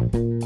Bye. 0.00 0.39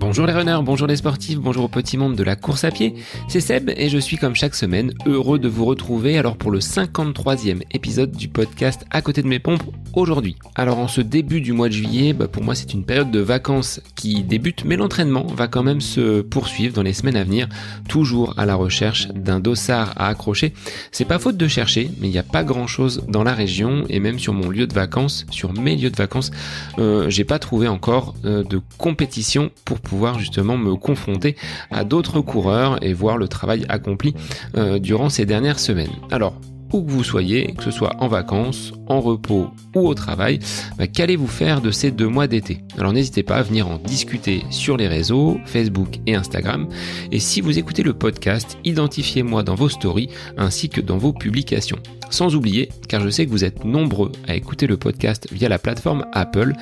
Bonjour 0.00 0.26
les 0.26 0.32
runners, 0.32 0.60
bonjour 0.64 0.86
les 0.86 0.96
sportifs, 0.96 1.38
bonjour 1.38 1.64
au 1.64 1.68
petit 1.68 1.98
monde 1.98 2.16
de 2.16 2.24
la 2.24 2.34
course 2.34 2.64
à 2.64 2.70
pied, 2.70 2.94
c'est 3.28 3.42
Seb 3.42 3.70
et 3.76 3.90
je 3.90 3.98
suis 3.98 4.16
comme 4.16 4.34
chaque 4.34 4.54
semaine 4.54 4.94
heureux 5.04 5.38
de 5.38 5.46
vous 5.46 5.66
retrouver 5.66 6.16
alors 6.16 6.38
pour 6.38 6.50
le 6.50 6.58
53e 6.58 7.60
épisode 7.72 8.10
du 8.10 8.26
podcast 8.26 8.86
À 8.90 9.02
côté 9.02 9.20
de 9.20 9.28
mes 9.28 9.38
pompes 9.38 9.62
aujourd'hui. 9.92 10.36
Alors 10.54 10.78
en 10.78 10.88
ce 10.88 11.02
début 11.02 11.42
du 11.42 11.52
mois 11.52 11.68
de 11.68 11.74
juillet, 11.74 12.14
bah, 12.14 12.28
pour 12.28 12.42
moi 12.42 12.54
c'est 12.54 12.72
une 12.72 12.84
période 12.84 13.10
de 13.10 13.20
vacances 13.20 13.82
qui 13.94 14.22
débute 14.22 14.64
mais 14.64 14.76
l'entraînement 14.76 15.26
va 15.26 15.48
quand 15.48 15.62
même 15.62 15.82
se 15.82 16.22
poursuivre 16.22 16.74
dans 16.74 16.82
les 16.82 16.94
semaines 16.94 17.16
à 17.16 17.24
venir, 17.24 17.46
toujours 17.86 18.32
à 18.38 18.46
la 18.46 18.54
recherche 18.54 19.08
d'un 19.08 19.38
dossard 19.38 19.92
à 19.96 20.08
accrocher. 20.08 20.54
C'est 20.92 21.04
pas 21.04 21.18
faute 21.18 21.36
de 21.36 21.46
chercher 21.46 21.90
mais 22.00 22.08
il 22.08 22.12
n'y 22.12 22.18
a 22.18 22.22
pas 22.22 22.42
grand 22.42 22.66
chose 22.66 23.04
dans 23.06 23.22
la 23.22 23.34
région 23.34 23.84
et 23.90 24.00
même 24.00 24.18
sur 24.18 24.32
mon 24.32 24.48
lieu 24.48 24.66
de 24.66 24.74
vacances, 24.74 25.26
sur 25.30 25.52
mes 25.52 25.76
lieux 25.76 25.90
de 25.90 25.96
vacances, 25.96 26.30
euh, 26.78 27.10
j'ai 27.10 27.24
pas 27.24 27.38
trouvé 27.38 27.68
encore 27.68 28.14
euh, 28.24 28.42
de 28.42 28.62
compétition 28.78 29.50
pour 29.66 29.78
pouvoir 29.78 29.89
justement 30.18 30.56
me 30.56 30.74
confronter 30.76 31.36
à 31.70 31.84
d'autres 31.84 32.20
coureurs 32.20 32.82
et 32.82 32.92
voir 32.92 33.16
le 33.16 33.28
travail 33.28 33.64
accompli 33.68 34.14
euh, 34.56 34.78
durant 34.78 35.08
ces 35.08 35.26
dernières 35.26 35.58
semaines. 35.58 35.90
Alors, 36.10 36.34
où 36.72 36.82
que 36.82 36.90
vous 36.90 37.04
soyez, 37.04 37.54
que 37.54 37.64
ce 37.64 37.70
soit 37.70 37.96
en 37.98 38.08
vacances, 38.08 38.72
en 38.86 39.00
repos 39.00 39.50
ou 39.74 39.86
au 39.86 39.94
travail, 39.94 40.38
bah, 40.78 40.86
qu'allez-vous 40.86 41.26
faire 41.26 41.60
de 41.60 41.70
ces 41.70 41.90
deux 41.90 42.08
mois 42.08 42.26
d'été? 42.26 42.58
Alors 42.78 42.92
n'hésitez 42.92 43.22
pas 43.22 43.36
à 43.36 43.42
venir 43.42 43.68
en 43.68 43.78
discuter 43.78 44.44
sur 44.50 44.76
les 44.76 44.88
réseaux, 44.88 45.38
Facebook 45.46 45.98
et 46.06 46.14
Instagram. 46.14 46.68
Et 47.12 47.20
si 47.20 47.40
vous 47.40 47.58
écoutez 47.58 47.82
le 47.82 47.94
podcast, 47.94 48.58
identifiez-moi 48.64 49.42
dans 49.42 49.54
vos 49.54 49.68
stories 49.68 50.10
ainsi 50.36 50.68
que 50.68 50.80
dans 50.80 50.98
vos 50.98 51.12
publications. 51.12 51.78
Sans 52.10 52.34
oublier, 52.34 52.68
car 52.88 53.00
je 53.02 53.08
sais 53.08 53.24
que 53.24 53.30
vous 53.30 53.44
êtes 53.44 53.64
nombreux 53.64 54.10
à 54.26 54.34
écouter 54.34 54.66
le 54.66 54.76
podcast 54.76 55.28
via 55.30 55.48
la 55.48 55.58
plateforme 55.58 56.06
Apple, 56.12 56.54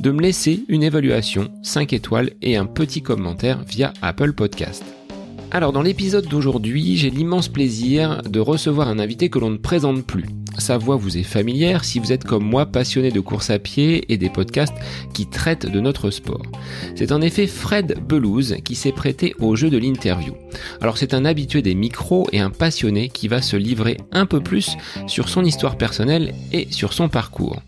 de 0.00 0.10
me 0.10 0.20
laisser 0.20 0.64
une 0.68 0.82
évaluation 0.82 1.48
5 1.62 1.92
étoiles 1.92 2.30
et 2.42 2.56
un 2.56 2.66
petit 2.66 3.02
commentaire 3.02 3.62
via 3.62 3.92
Apple 4.02 4.32
Podcast. 4.32 4.95
Alors 5.56 5.72
dans 5.72 5.80
l'épisode 5.80 6.26
d'aujourd'hui, 6.26 6.98
j'ai 6.98 7.08
l'immense 7.08 7.48
plaisir 7.48 8.20
de 8.28 8.40
recevoir 8.40 8.88
un 8.88 8.98
invité 8.98 9.30
que 9.30 9.38
l'on 9.38 9.48
ne 9.48 9.56
présente 9.56 10.04
plus. 10.04 10.26
Sa 10.58 10.78
voix 10.78 10.96
vous 10.96 11.18
est 11.18 11.22
familière 11.22 11.84
si 11.84 11.98
vous 11.98 12.12
êtes 12.12 12.24
comme 12.24 12.44
moi 12.44 12.66
passionné 12.66 13.10
de 13.10 13.20
course 13.20 13.50
à 13.50 13.58
pied 13.58 14.12
et 14.12 14.16
des 14.16 14.30
podcasts 14.30 14.74
qui 15.12 15.26
traitent 15.26 15.70
de 15.70 15.80
notre 15.80 16.10
sport. 16.10 16.42
C'est 16.94 17.12
en 17.12 17.20
effet 17.20 17.46
Fred 17.46 17.98
Belouz 18.06 18.56
qui 18.64 18.74
s'est 18.74 18.92
prêté 18.92 19.34
au 19.38 19.54
jeu 19.54 19.70
de 19.70 19.78
l'interview. 19.78 20.34
Alors 20.80 20.98
c'est 20.98 21.14
un 21.14 21.24
habitué 21.24 21.62
des 21.62 21.74
micros 21.74 22.26
et 22.32 22.40
un 22.40 22.50
passionné 22.50 23.08
qui 23.08 23.28
va 23.28 23.42
se 23.42 23.56
livrer 23.56 23.98
un 24.12 24.26
peu 24.26 24.40
plus 24.40 24.76
sur 25.06 25.28
son 25.28 25.44
histoire 25.44 25.76
personnelle 25.76 26.34
et 26.52 26.68
sur 26.70 26.92
son 26.92 27.08
parcours. 27.08 27.60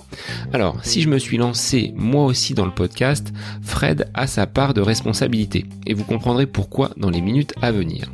Alors 0.52 0.78
si 0.82 1.02
je 1.02 1.08
me 1.08 1.18
suis 1.18 1.36
lancé 1.36 1.92
moi 1.94 2.24
aussi 2.24 2.54
dans 2.54 2.66
le 2.66 2.74
podcast, 2.74 3.32
Fred 3.62 4.10
a 4.14 4.26
sa 4.26 4.46
part 4.46 4.74
de 4.74 4.80
responsabilité 4.80 5.66
et 5.86 5.94
vous 5.94 6.04
comprendrez 6.04 6.46
pourquoi 6.46 6.90
dans 6.96 7.10
les 7.10 7.20
minutes 7.20 7.52
à 7.60 7.70
venir. 7.70 8.10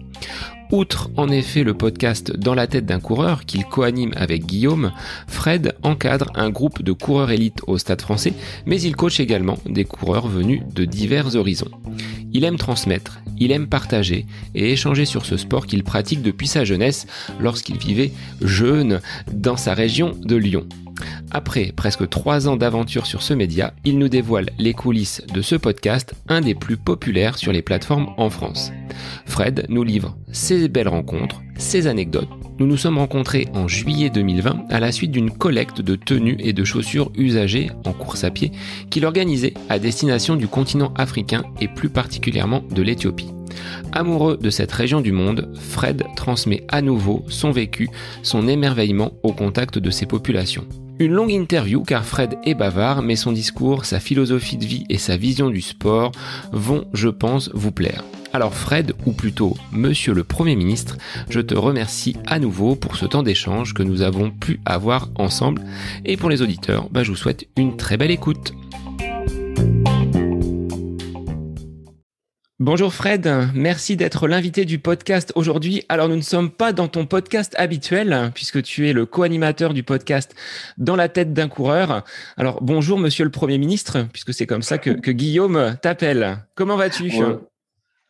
Outre 0.74 1.08
en 1.16 1.28
effet 1.28 1.62
le 1.62 1.72
podcast 1.72 2.36
Dans 2.36 2.56
la 2.56 2.66
tête 2.66 2.84
d'un 2.84 2.98
coureur 2.98 3.44
qu'il 3.44 3.64
coanime 3.64 4.10
avec 4.16 4.44
Guillaume, 4.44 4.90
Fred 5.28 5.76
encadre 5.84 6.32
un 6.34 6.50
groupe 6.50 6.82
de 6.82 6.90
coureurs 6.90 7.30
élites 7.30 7.60
au 7.68 7.78
Stade 7.78 8.02
français, 8.02 8.32
mais 8.66 8.82
il 8.82 8.96
coach 8.96 9.20
également 9.20 9.56
des 9.66 9.84
coureurs 9.84 10.26
venus 10.26 10.62
de 10.74 10.84
divers 10.84 11.36
horizons. 11.36 11.70
Il 12.32 12.42
aime 12.42 12.56
transmettre, 12.56 13.20
il 13.38 13.52
aime 13.52 13.68
partager 13.68 14.26
et 14.56 14.72
échanger 14.72 15.04
sur 15.04 15.26
ce 15.26 15.36
sport 15.36 15.66
qu'il 15.66 15.84
pratique 15.84 16.22
depuis 16.22 16.48
sa 16.48 16.64
jeunesse 16.64 17.06
lorsqu'il 17.38 17.78
vivait 17.78 18.10
jeune 18.42 19.00
dans 19.32 19.56
sa 19.56 19.74
région 19.74 20.18
de 20.24 20.34
Lyon. 20.34 20.66
Après 21.30 21.72
presque 21.74 22.08
trois 22.08 22.48
ans 22.48 22.56
d'aventure 22.56 23.06
sur 23.06 23.22
ce 23.22 23.34
média, 23.34 23.74
il 23.84 23.98
nous 23.98 24.08
dévoile 24.08 24.50
les 24.58 24.74
coulisses 24.74 25.22
de 25.32 25.42
ce 25.42 25.56
podcast, 25.56 26.14
un 26.28 26.40
des 26.40 26.54
plus 26.54 26.76
populaires 26.76 27.38
sur 27.38 27.52
les 27.52 27.62
plateformes 27.62 28.14
en 28.16 28.30
France. 28.30 28.72
Fred 29.26 29.66
nous 29.68 29.84
livre 29.84 30.16
ses 30.32 30.68
belles 30.68 30.88
rencontres, 30.88 31.42
ses 31.56 31.86
anecdotes. 31.86 32.28
Nous 32.58 32.66
nous 32.66 32.76
sommes 32.76 32.98
rencontrés 32.98 33.48
en 33.52 33.66
juillet 33.66 34.10
2020 34.10 34.66
à 34.70 34.78
la 34.78 34.92
suite 34.92 35.10
d'une 35.10 35.30
collecte 35.30 35.80
de 35.80 35.96
tenues 35.96 36.36
et 36.38 36.52
de 36.52 36.64
chaussures 36.64 37.10
usagées 37.16 37.70
en 37.84 37.92
course 37.92 38.22
à 38.22 38.30
pied 38.30 38.52
qu'il 38.90 39.04
organisait 39.04 39.54
à 39.68 39.80
destination 39.80 40.36
du 40.36 40.46
continent 40.46 40.94
africain 40.96 41.42
et 41.60 41.66
plus 41.66 41.88
particulièrement 41.88 42.62
de 42.70 42.82
l'Éthiopie. 42.82 43.30
Amoureux 43.92 44.36
de 44.36 44.50
cette 44.50 44.72
région 44.72 45.00
du 45.00 45.12
monde, 45.12 45.52
Fred 45.58 46.04
transmet 46.16 46.64
à 46.68 46.82
nouveau 46.82 47.24
son 47.28 47.50
vécu, 47.50 47.88
son 48.22 48.46
émerveillement 48.48 49.12
au 49.22 49.32
contact 49.32 49.78
de 49.78 49.90
ces 49.90 50.06
populations. 50.06 50.66
Une 51.00 51.12
longue 51.12 51.32
interview 51.32 51.82
car 51.82 52.04
Fred 52.04 52.38
est 52.44 52.54
bavard, 52.54 53.02
mais 53.02 53.16
son 53.16 53.32
discours, 53.32 53.84
sa 53.84 53.98
philosophie 53.98 54.56
de 54.56 54.64
vie 54.64 54.84
et 54.88 54.98
sa 54.98 55.16
vision 55.16 55.50
du 55.50 55.60
sport 55.60 56.12
vont, 56.52 56.84
je 56.92 57.08
pense, 57.08 57.50
vous 57.52 57.72
plaire. 57.72 58.04
Alors 58.32 58.54
Fred, 58.54 58.94
ou 59.04 59.12
plutôt 59.12 59.56
Monsieur 59.72 60.14
le 60.14 60.22
Premier 60.22 60.54
ministre, 60.54 60.96
je 61.30 61.40
te 61.40 61.54
remercie 61.54 62.16
à 62.26 62.38
nouveau 62.38 62.76
pour 62.76 62.96
ce 62.96 63.06
temps 63.06 63.24
d'échange 63.24 63.74
que 63.74 63.82
nous 63.82 64.02
avons 64.02 64.30
pu 64.30 64.60
avoir 64.64 65.08
ensemble. 65.16 65.62
Et 66.04 66.16
pour 66.16 66.30
les 66.30 66.42
auditeurs, 66.42 66.88
bah, 66.90 67.02
je 67.02 67.10
vous 67.10 67.16
souhaite 67.16 67.48
une 67.56 67.76
très 67.76 67.96
belle 67.96 68.12
écoute. 68.12 68.54
Bonjour 72.60 72.94
Fred, 72.94 73.28
merci 73.52 73.96
d'être 73.96 74.28
l'invité 74.28 74.64
du 74.64 74.78
podcast 74.78 75.32
aujourd'hui. 75.34 75.82
Alors 75.88 76.08
nous 76.08 76.14
ne 76.14 76.20
sommes 76.20 76.52
pas 76.52 76.72
dans 76.72 76.86
ton 76.86 77.04
podcast 77.04 77.52
habituel 77.58 78.30
puisque 78.32 78.62
tu 78.62 78.88
es 78.88 78.92
le 78.92 79.06
co-animateur 79.06 79.74
du 79.74 79.82
podcast 79.82 80.36
Dans 80.78 80.94
la 80.94 81.08
tête 81.08 81.32
d'un 81.32 81.48
coureur. 81.48 82.04
Alors 82.36 82.62
bonjour 82.62 82.96
Monsieur 82.96 83.24
le 83.24 83.32
Premier 83.32 83.58
ministre 83.58 84.06
puisque 84.12 84.32
c'est 84.32 84.46
comme 84.46 84.62
ça 84.62 84.78
que, 84.78 85.10
Guillaume 85.10 85.74
t'appelle. 85.82 86.46
Comment 86.54 86.76
vas-tu 86.76 87.10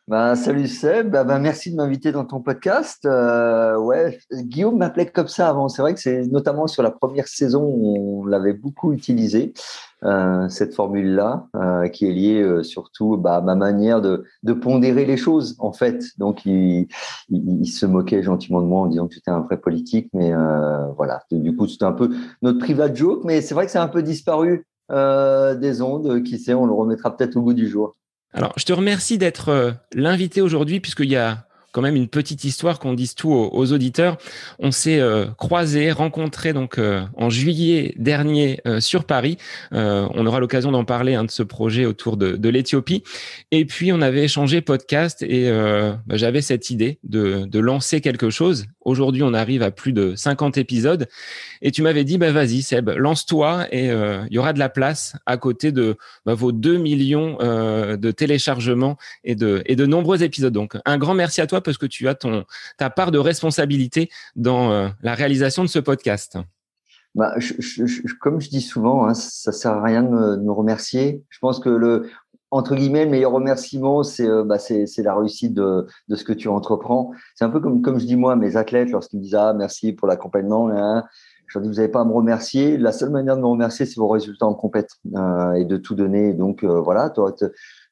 bah, 0.07 0.35
salut 0.35 0.67
Seb, 0.67 1.09
bah, 1.09 1.23
bah, 1.23 1.39
merci 1.39 1.71
de 1.71 1.77
m'inviter 1.77 2.11
dans 2.11 2.25
ton 2.25 2.39
podcast. 2.39 3.05
Euh, 3.05 3.75
ouais, 3.75 4.19
Guillaume 4.31 4.77
m'appelait 4.77 5.07
comme 5.07 5.27
ça 5.27 5.49
avant. 5.49 5.67
C'est 5.67 5.81
vrai 5.81 5.95
que 5.95 5.99
c'est 5.99 6.27
notamment 6.27 6.67
sur 6.67 6.83
la 6.83 6.91
première 6.91 7.27
saison, 7.27 7.63
on 7.63 8.23
l'avait 8.23 8.53
beaucoup 8.53 8.93
utilisé, 8.93 9.53
euh, 10.05 10.47
cette 10.49 10.75
formule-là, 10.75 11.47
euh, 11.55 11.87
qui 11.87 12.05
est 12.05 12.11
liée 12.11 12.39
euh, 12.39 12.61
surtout 12.61 13.17
bah, 13.17 13.37
à 13.37 13.41
ma 13.41 13.55
manière 13.55 14.01
de, 14.01 14.23
pondérer 14.53 15.03
les 15.03 15.17
choses, 15.17 15.55
en 15.57 15.73
fait. 15.73 16.03
Donc, 16.19 16.45
il, 16.45 16.87
se 17.65 17.87
moquait 17.87 18.21
gentiment 18.21 18.61
de 18.61 18.67
moi 18.67 18.81
en 18.81 18.85
disant 18.85 19.07
que 19.07 19.15
j'étais 19.15 19.31
un 19.31 19.41
vrai 19.41 19.57
politique, 19.57 20.09
mais 20.13 20.31
voilà. 20.95 21.23
Du 21.31 21.55
coup, 21.55 21.67
c'était 21.67 21.85
un 21.85 21.91
peu 21.91 22.11
notre 22.41 22.59
private 22.59 22.95
joke, 22.95 23.23
mais 23.25 23.41
c'est 23.41 23.55
vrai 23.55 23.65
que 23.65 23.71
c'est 23.71 23.79
un 23.79 23.87
peu 23.87 24.03
disparu 24.03 24.65
des 24.89 25.81
ondes. 25.81 26.23
Qui 26.23 26.37
sait, 26.37 26.53
on 26.53 26.65
le 26.65 26.73
remettra 26.73 27.15
peut-être 27.15 27.35
au 27.35 27.41
bout 27.41 27.53
du 27.53 27.67
jour. 27.67 27.95
Alors, 28.33 28.53
je 28.57 28.65
te 28.65 28.73
remercie 28.73 29.17
d'être 29.17 29.73
l'invité 29.93 30.41
aujourd'hui 30.41 30.79
puisqu'il 30.79 31.09
y 31.09 31.17
a 31.17 31.45
quand 31.75 31.81
même 31.81 31.97
une 31.97 32.07
petite 32.07 32.45
histoire 32.45 32.79
qu'on 32.79 32.93
dise 32.93 33.15
tout 33.15 33.33
aux, 33.33 33.73
auditeurs. 33.73 34.17
On 34.59 34.71
s'est 34.71 35.01
euh, 35.01 35.25
croisés, 35.37 35.91
rencontrés 35.91 36.53
donc 36.53 36.77
euh, 36.77 37.01
en 37.17 37.29
juillet 37.29 37.93
dernier 37.97 38.61
euh, 38.65 38.79
sur 38.79 39.03
Paris. 39.03 39.37
on 39.73 40.25
aura 40.25 40.39
l'occasion 40.39 40.71
d'en 40.71 40.85
parler 40.85 41.15
hein, 41.15 41.25
de 41.25 41.31
ce 41.31 41.43
projet 41.43 41.85
autour 41.85 42.15
de, 42.15 42.37
de 42.37 42.49
l'Éthiopie. 42.49 43.03
Et 43.51 43.65
puis 43.65 43.91
on 43.91 43.99
avait 43.99 44.23
échangé 44.23 44.61
podcast 44.61 45.21
et 45.21 45.51
bah, 45.51 46.15
j'avais 46.15 46.41
cette 46.41 46.69
idée 46.69 46.97
de, 47.03 47.59
lancer 47.59 47.99
quelque 47.99 48.29
chose. 48.29 48.67
Aujourd'hui, 48.81 49.23
on 49.23 49.33
arrive 49.33 49.63
à 49.63 49.71
plus 49.71 49.91
de 49.91 50.13
50 50.15 50.57
épisodes. 50.57 51.07
Et 51.61 51.71
tu 51.71 51.81
m'avais 51.81 52.03
dit, 52.03 52.17
bah 52.17 52.31
vas-y 52.31 52.61
Seb, 52.61 52.89
lance-toi 52.89 53.67
et 53.71 53.87
il 53.87 54.33
y 54.33 54.37
aura 54.37 54.53
de 54.53 54.59
la 54.59 54.69
place 54.69 55.17
à 55.25 55.35
côté 55.35 55.71
de 55.73 55.97
bah, 56.25 56.35
vos 56.35 56.53
2 56.53 56.77
millions 56.77 57.37
de 57.39 58.11
téléchargements 58.11 58.97
et 59.25 59.35
de 59.35 59.85
nombreux 59.85 60.23
épisodes. 60.23 60.53
Donc 60.53 60.77
un 60.85 60.97
grand 60.97 61.15
merci 61.15 61.41
à 61.41 61.47
toi 61.47 61.61
parce 61.65 61.77
que 61.77 61.85
tu 61.85 62.07
as 62.07 62.15
ton, 62.15 62.45
ta 62.77 62.89
part 62.89 63.11
de 63.11 63.17
responsabilité 63.17 64.09
dans 64.35 64.71
euh, 64.71 64.89
la 65.01 65.15
réalisation 65.15 65.63
de 65.63 65.69
ce 65.69 65.79
podcast? 65.79 66.37
Bah, 67.15 67.33
comme 68.19 68.41
je 68.41 68.49
dis 68.49 68.61
souvent, 68.61 69.07
hein, 69.07 69.13
ça 69.13 69.51
sert 69.53 69.71
à 69.71 69.81
rien 69.81 70.03
de 70.03 70.37
me, 70.37 70.51
remercier. 70.51 71.23
Je 71.29 71.39
pense 71.39 71.59
que 71.59 71.69
le 71.69 72.09
entre 72.51 72.75
guillemets, 72.75 73.05
le 73.05 73.11
meilleur 73.11 73.31
remerciement, 73.31 74.03
c'est 74.03 74.27
euh, 74.27 74.43
bah, 74.43 74.57
la 74.97 75.15
réussite 75.15 75.53
de, 75.53 75.87
de, 76.07 76.15
ce 76.15 76.23
que 76.23 76.31
tu 76.31 76.47
entreprends. 76.47 77.11
C'est 77.33 77.43
un 77.43 77.49
peu 77.49 77.59
comme, 77.59 77.81
comme 77.81 77.99
je 77.99 78.05
dis 78.05 78.15
moi 78.15 78.33
à 78.33 78.35
mes 78.35 78.55
athlètes 78.55 78.91
lorsqu'ils 78.91 79.17
me 79.17 79.23
disent 79.23 79.35
ah 79.35 79.53
merci 79.53 79.91
pour 79.93 80.07
l'accompagnement. 80.07 80.69
Hein. 80.69 81.03
Je 81.47 81.57
leur 81.57 81.63
dis 81.63 81.69
vous 81.69 81.75
n'avez 81.75 81.89
pas 81.89 82.01
à 82.01 82.05
me 82.05 82.13
remercier. 82.13 82.77
La 82.77 82.91
seule 82.91 83.09
manière 83.09 83.35
de 83.35 83.41
me 83.41 83.47
remercier, 83.47 83.85
c'est 83.85 83.97
vos 83.97 84.07
résultats 84.07 84.45
en 84.45 84.53
compète 84.53 84.91
euh, 85.15 85.53
et 85.53 85.65
de 85.65 85.77
tout 85.77 85.95
donner. 85.95 86.33
Donc 86.33 86.63
voilà, 86.63 87.09
toi, 87.09 87.33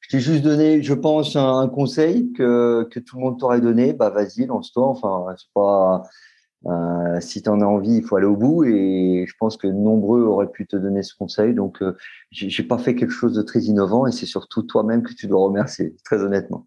je 0.04 0.08
t'ai 0.10 0.20
juste 0.20 0.42
donné, 0.42 0.82
je 0.82 0.92
pense, 0.92 1.34
un, 1.34 1.66
conseil 1.66 2.30
que, 2.32 2.86
que, 2.90 3.00
tout 3.00 3.16
le 3.16 3.22
monde 3.22 3.40
t'aurait 3.40 3.62
donné. 3.62 3.94
Bah, 3.94 4.10
vas-y, 4.10 4.44
lance-toi. 4.44 4.86
Enfin, 4.86 5.24
c'est 5.38 5.48
pas, 5.54 6.02
euh, 6.66 7.20
si 7.20 7.40
tu 7.40 7.48
en 7.48 7.62
as 7.62 7.64
envie, 7.64 7.96
il 7.96 8.04
faut 8.04 8.16
aller 8.16 8.26
au 8.26 8.36
bout. 8.36 8.64
Et 8.64 9.24
je 9.26 9.32
pense 9.40 9.56
que 9.56 9.66
nombreux 9.66 10.20
auraient 10.20 10.50
pu 10.50 10.66
te 10.66 10.76
donner 10.76 11.02
ce 11.02 11.14
conseil. 11.14 11.54
Donc, 11.54 11.80
euh, 11.80 11.96
j'ai 12.30 12.64
pas 12.64 12.76
fait 12.76 12.94
quelque 12.94 13.12
chose 13.12 13.32
de 13.32 13.40
très 13.40 13.60
innovant 13.60 14.06
et 14.06 14.12
c'est 14.12 14.26
surtout 14.26 14.62
toi-même 14.62 15.02
que 15.02 15.14
tu 15.14 15.26
dois 15.26 15.42
remercier, 15.42 15.96
très 16.04 16.22
honnêtement. 16.22 16.66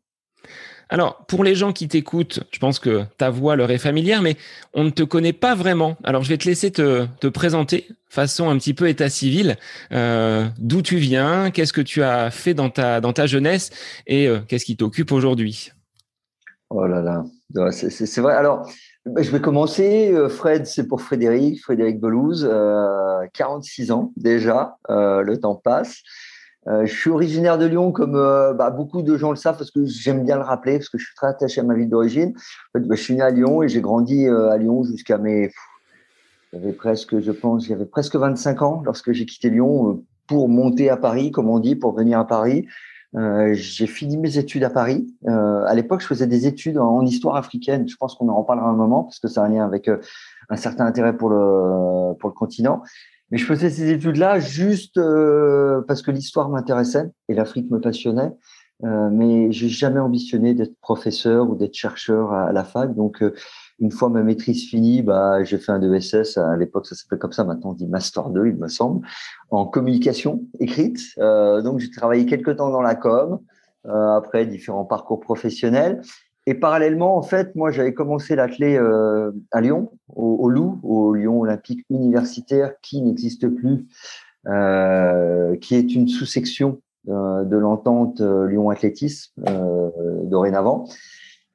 Alors, 0.89 1.25
pour 1.28 1.44
les 1.44 1.56
gens 1.56 1.74
qui 1.74 1.88
t'écoutent, 1.88 2.42
je 2.51 2.60
pense 2.60 2.80
que 2.80 3.04
ta 3.18 3.30
voix 3.30 3.56
leur 3.56 3.72
est 3.72 3.78
familière, 3.78 4.22
mais 4.22 4.38
on 4.74 4.86
ne 4.86 4.89
te 4.89 5.04
connaît 5.04 5.34
pas 5.34 5.54
vraiment. 5.54 5.98
Alors, 6.04 6.24
je 6.24 6.30
vais 6.30 6.38
te 6.38 6.48
laisser 6.48 6.72
te, 6.72 7.06
te 7.19 7.28
présenter 7.28 7.88
façon 8.10 8.50
un 8.50 8.57
petit 8.57 8.74
peu 8.74 8.88
état 8.88 9.10
civil. 9.10 9.57
Euh, 9.92 10.45
D'où 10.57 10.81
tu 10.81 10.98
viens 10.98 11.51
Qu'est-ce 11.51 11.74
que 11.74 11.81
tu 11.81 12.04
as 12.04 12.31
fait 12.31 12.54
dans 12.54 12.69
ta, 12.69 13.01
dans 13.01 13.13
ta 13.13 13.25
jeunesse 13.28 13.69
Et 14.07 14.28
euh, 14.28 14.39
qu'est-ce 14.48 14.66
qui 14.66 14.78
t'occupe 14.78 15.12
aujourd'hui? 15.12 15.72
Oh 16.69 16.86
là 16.86 17.01
là, 17.01 17.24
c'est 17.72 18.22
vrai. 18.22 18.33
Alors, 18.33 18.69
bah, 19.06 19.22
je 19.22 19.31
vais 19.31 19.40
commencer. 19.40 20.12
Euh, 20.13 20.30
Fred, 20.30 20.66
c'est 20.66 20.88
pour 20.88 21.01
Frédéric, 21.01 21.62
Frédéric 21.62 22.00
Belouze, 22.00 22.50
46 23.33 23.92
ans 23.92 24.13
déjà, 24.18 24.78
le 24.90 25.36
temps 25.36 25.56
passe. 25.56 26.01
Euh, 26.68 26.86
je 26.86 26.94
suis 26.94 27.10
originaire 27.10 27.58
de 27.58 27.66
Lyon, 27.66 27.92
comme 27.92 28.16
euh, 28.16 28.54
bah, 28.54 28.69
beaucoup 28.72 29.02
de 29.02 29.18
gens 29.18 29.30
le 29.30 29.38
savent, 29.38 29.58
parce 29.58 29.72
que 29.72 29.86
j'aime 29.86 30.25
bien 30.25 30.36
le 30.36 30.42
rappeler, 30.42 30.78
parce 30.78 30.90
que 30.90 30.98
je 30.98 31.06
suis 31.06 31.16
très 31.16 31.28
attaché 31.28 31.62
à 31.62 31.64
ma 31.64 31.75
ville 31.75 31.90
d'origine. 31.90 32.34
En 32.36 32.80
fait, 32.80 32.86
bah, 32.86 32.96
je 32.96 33.02
suis 33.02 33.16
né 33.16 33.22
à 33.22 33.30
Lyon 33.30 33.64
et 33.64 33.69
j'ai 33.69 33.81
grandi 33.81 34.28
euh, 34.28 34.50
à 34.50 34.58
Lyon 34.58 34.84
jusqu'à 34.84 35.18
mes. 35.18 35.52
J'avais 36.52 36.74
presque, 36.74 37.19
je 37.19 37.31
pense, 37.31 37.66
j'avais 37.68 37.86
presque 37.86 38.16
25 38.16 38.62
ans 38.62 38.81
lorsque 38.86 39.12
j'ai 39.12 39.25
quitté 39.25 39.50
Lyon 39.50 40.04
pour 40.28 40.50
monter 40.50 40.90
à 40.90 40.98
Paris, 40.98 41.31
comme 41.31 41.50
on 41.50 41.60
dit, 41.60 41.75
pour 41.75 41.96
venir 41.96 42.19
à 42.19 42.28
Paris. 42.28 42.68
j'ai 43.14 43.88
fini 43.88 44.18
mes 44.18 44.38
études 44.38 44.64
à 44.64 44.69
Paris. 44.69 45.14
à 45.25 45.74
l'époque, 45.75 46.02
je 46.02 46.08
faisais 46.08 46.28
des 46.28 46.48
études 46.48 46.78
en, 46.78 47.06
histoire 47.06 47.36
africaine. 47.36 47.88
Je 47.88 47.96
pense 47.98 48.16
qu'on 48.16 48.30
en 48.30 48.36
reparlera 48.40 48.69
un 48.69 48.75
moment 48.75 49.04
parce 49.04 49.19
que 49.19 49.28
ça 49.28 49.44
a 49.44 49.46
un 49.46 49.50
lien 49.50 49.66
avec 49.66 49.90
un 50.50 50.56
certain 50.56 50.86
intérêt 50.86 51.16
pour 51.16 51.30
le 51.30 52.14
pour 52.18 52.30
le 52.30 52.36
continent. 52.36 52.81
Mais 53.31 53.38
je 53.38 53.45
faisais 53.45 53.69
ces 53.69 53.91
études-là 53.91 54.39
juste 54.39 54.97
euh, 54.97 55.81
parce 55.88 56.01
que 56.01 56.12
l'histoire 56.12 56.50
m'intéressait 56.50 57.09
et 57.29 57.33
l'Afrique 57.33 57.69
me 57.69 57.79
passionnait. 57.79 58.31
Euh, 58.83 59.09
mais 59.12 59.51
j'ai 59.51 59.69
jamais 59.69 60.00
ambitionné 60.00 60.53
d'être 60.53 60.79
professeur 60.81 61.50
ou 61.50 61.56
d'être 61.56 61.74
chercheur 61.74 62.31
à, 62.31 62.51
la 62.51 62.63
fac. 62.63 62.94
Donc, 62.94 63.24
euh, 63.24 63.33
une 63.79 63.91
fois 63.91 64.09
ma 64.09 64.21
maîtrise 64.21 64.69
finie, 64.69 65.01
bah, 65.01 65.44
j'ai 65.44 65.57
fait 65.57 65.71
un 65.71 65.79
DSS. 65.79 66.38
À 66.38 66.56
l'époque, 66.57 66.85
ça 66.85 66.95
s'appelait 66.95 67.18
comme 67.18 67.31
ça. 67.31 67.44
Maintenant, 67.44 67.71
on 67.71 67.74
dit 67.74 67.88
Master 67.88 68.29
2, 68.29 68.47
il 68.47 68.56
me 68.56 68.68
semble, 68.68 69.06
en 69.50 69.65
communication 69.65 70.44
écrite. 70.59 71.00
Euh, 71.18 71.62
donc, 71.62 71.80
j'ai 71.80 71.89
travaillé 71.89 72.25
quelques 72.25 72.57
temps 72.57 72.69
dans 72.69 72.81
la 72.81 72.95
com. 72.95 73.39
Euh, 73.88 74.18
après, 74.18 74.45
différents 74.45 74.85
parcours 74.85 75.19
professionnels. 75.19 76.01
Et 76.49 76.53
parallèlement, 76.53 77.17
en 77.17 77.23
fait, 77.23 77.53
moi, 77.55 77.71
j'avais 77.71 77.94
commencé 77.94 78.33
l'athlé 78.33 78.77
euh, 78.77 79.31
à 79.51 79.59
Lyon, 79.59 79.91
au, 80.07 80.38
au, 80.39 80.49
Loup, 80.49 80.79
au 80.81 81.13
Lyon 81.13 81.41
Olympique 81.41 81.85
Universitaire, 81.89 82.71
qui 82.81 83.01
n'existe 83.01 83.49
plus, 83.49 83.85
euh, 84.47 85.57
qui 85.57 85.75
est 85.75 85.94
une 85.94 86.07
sous-section 86.07 86.81
euh, 87.09 87.44
de 87.44 87.57
l'entente 87.57 88.21
Lyon 88.21 88.69
Athlétisme 88.69 89.33
dorénavant. 90.23 90.88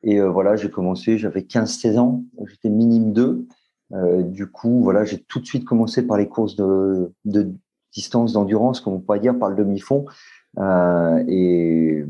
Et 0.02 0.20
voilà, 0.20 0.56
j'ai 0.56 0.68
commencé, 0.68 1.16
j'avais 1.16 1.40
15-16 1.40 1.98
ans, 1.98 2.24
j'étais 2.46 2.68
minime 2.68 3.14
2. 3.14 3.46
du 4.24 4.46
coup, 4.46 4.82
voilà, 4.82 5.06
j'ai 5.06 5.22
tout 5.22 5.40
de 5.40 5.46
suite 5.46 5.64
commencé 5.64 6.06
par 6.06 6.18
les 6.18 6.28
courses 6.28 6.56
de, 6.56 7.14
de 7.24 7.50
distance 7.94 8.34
d'endurance, 8.34 8.80
comme 8.82 8.92
on 8.92 9.00
pourrait 9.00 9.20
dire, 9.20 9.38
par 9.38 9.48
le 9.48 9.56
demi-fond. 9.56 10.04
et, 11.28 12.04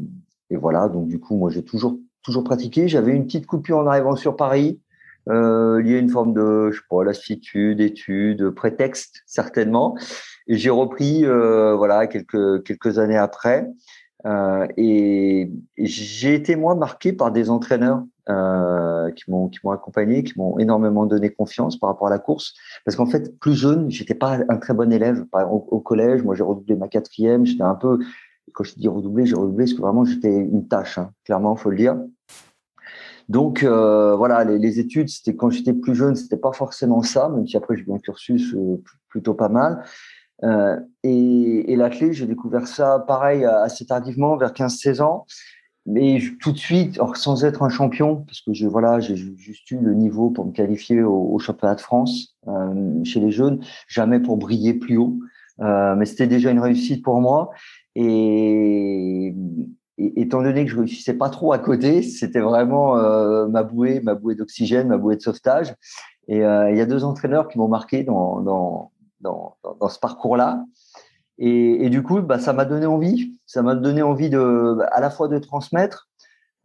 et 0.50 0.56
voilà, 0.56 0.88
donc 0.88 1.06
du 1.06 1.20
coup, 1.20 1.36
moi, 1.36 1.50
j'ai 1.50 1.62
toujours 1.62 1.98
toujours 2.22 2.44
pratiqué. 2.44 2.88
J'avais 2.88 3.12
une 3.12 3.24
petite 3.24 3.46
coupure 3.46 3.78
en 3.78 3.86
arrivant 3.86 4.16
sur 4.16 4.36
Paris, 4.36 4.80
euh, 5.28 5.80
liée 5.82 5.96
à 5.96 5.98
une 5.98 6.08
forme 6.08 6.32
de, 6.32 6.70
je 6.70 6.78
sais 6.78 6.84
pas, 6.88 7.04
lassitude, 7.04 7.80
étude, 7.80 8.50
prétexte 8.50 9.22
certainement. 9.26 9.96
Et 10.46 10.56
j'ai 10.56 10.70
repris, 10.70 11.24
euh, 11.24 11.74
voilà, 11.76 12.06
quelques 12.06 12.64
quelques 12.64 12.98
années 12.98 13.18
après. 13.18 13.68
Euh, 14.24 14.66
et, 14.76 15.50
j'ai 15.76 16.34
été 16.34 16.54
moi 16.56 16.74
marqué 16.74 17.12
par 17.12 17.32
des 17.32 17.50
entraîneurs 17.50 18.04
euh, 18.28 19.10
qui 19.10 19.28
m'ont 19.30 19.48
qui 19.48 19.58
m'ont 19.64 19.72
accompagné, 19.72 20.22
qui 20.22 20.34
m'ont 20.38 20.58
énormément 20.58 21.06
donné 21.06 21.30
confiance 21.30 21.76
par 21.76 21.90
rapport 21.90 22.06
à 22.06 22.10
la 22.10 22.18
course. 22.18 22.54
Parce 22.84 22.96
qu'en 22.96 23.06
fait, 23.06 23.38
plus 23.38 23.54
jeune, 23.54 23.90
j'étais 23.90 24.14
pas 24.14 24.38
un 24.48 24.56
très 24.58 24.74
bon 24.74 24.92
élève. 24.92 25.24
Au, 25.32 25.66
au 25.70 25.80
collège, 25.80 26.22
moi, 26.22 26.34
j'ai 26.34 26.44
redoublé 26.44 26.76
ma 26.76 26.88
quatrième. 26.88 27.46
J'étais 27.46 27.62
un 27.62 27.74
peu 27.74 27.98
quand 28.52 28.64
je 28.64 28.74
dis 28.74 28.88
redoubler, 28.88 29.26
j'ai 29.26 29.36
redoublé 29.36 29.64
parce 29.64 29.74
que 29.74 29.82
vraiment 29.82 30.04
j'étais 30.04 30.34
une 30.34 30.68
tâche, 30.68 30.98
hein, 30.98 31.10
clairement, 31.24 31.56
faut 31.56 31.70
le 31.70 31.76
dire. 31.76 31.96
Donc 33.28 33.62
euh, 33.62 34.14
voilà, 34.14 34.44
les, 34.44 34.78
études, 34.80 35.08
c'était 35.08 35.34
quand 35.34 35.50
j'étais 35.50 35.72
plus 35.72 35.94
jeune, 35.94 36.16
c'était 36.16 36.36
pas 36.36 36.52
forcément 36.52 37.02
ça, 37.02 37.28
même 37.28 37.46
si 37.46 37.56
après 37.56 37.76
j'ai 37.76 37.84
eu 37.84 37.92
un 37.92 37.98
cursus 37.98 38.54
euh, 38.54 38.82
plutôt 39.08 39.34
pas 39.34 39.48
mal. 39.48 39.82
Euh, 40.44 40.78
et, 41.02 41.72
et 41.72 41.76
l'athlète, 41.76 42.12
j'ai 42.12 42.26
découvert 42.26 42.66
ça 42.66 42.98
pareil 43.06 43.44
assez 43.44 43.86
tardivement, 43.86 44.36
vers 44.36 44.52
15-16 44.52 45.02
ans. 45.02 45.26
Mais 45.84 46.20
tout 46.40 46.52
de 46.52 46.58
suite, 46.58 47.00
sans 47.14 47.44
être 47.44 47.62
un 47.62 47.68
champion, 47.68 48.16
parce 48.16 48.40
que 48.40 48.52
je 48.52 48.68
voilà, 48.68 49.00
j'ai 49.00 49.16
juste 49.16 49.68
eu 49.70 49.78
le 49.78 49.94
niveau 49.94 50.30
pour 50.30 50.46
me 50.46 50.52
qualifier 50.52 51.02
au, 51.02 51.36
championnat 51.40 51.74
de 51.74 51.80
France 51.80 52.36
chez 53.02 53.18
les 53.18 53.32
jeunes, 53.32 53.58
jamais 53.88 54.20
pour 54.20 54.36
briller 54.36 54.74
plus 54.74 54.96
haut. 54.96 55.18
mais 55.58 56.04
c'était 56.04 56.28
déjà 56.28 56.52
une 56.52 56.60
réussite 56.60 57.02
pour 57.02 57.20
moi. 57.20 57.50
Et, 57.94 59.34
étant 59.98 60.42
donné 60.42 60.64
que 60.64 60.70
je 60.70 60.78
réussissais 60.78 61.14
pas 61.14 61.30
trop 61.30 61.52
à 61.52 61.58
côté, 61.58 62.02
c'était 62.02 62.40
vraiment 62.40 62.96
euh, 62.96 63.46
ma 63.46 63.62
bouée, 63.62 64.00
ma 64.00 64.14
bouée 64.14 64.34
d'oxygène, 64.34 64.88
ma 64.88 64.96
bouée 64.96 65.16
de 65.16 65.22
sauvetage. 65.22 65.74
Et 66.28 66.44
euh, 66.44 66.70
il 66.70 66.76
y 66.76 66.80
a 66.80 66.86
deux 66.86 67.04
entraîneurs 67.04 67.48
qui 67.48 67.58
m'ont 67.58 67.68
marqué 67.68 68.02
dans, 68.02 68.40
dans, 68.40 68.92
dans, 69.20 69.56
dans 69.80 69.88
ce 69.88 69.98
parcours-là. 69.98 70.64
Et, 71.38 71.84
et, 71.84 71.90
du 71.90 72.02
coup, 72.02 72.20
bah, 72.20 72.38
ça 72.38 72.52
m'a 72.52 72.64
donné 72.64 72.86
envie. 72.86 73.36
Ça 73.46 73.62
m'a 73.62 73.74
donné 73.74 74.02
envie 74.02 74.30
de, 74.30 74.78
à 74.92 75.00
la 75.00 75.10
fois 75.10 75.28
de 75.28 75.38
transmettre, 75.38 76.08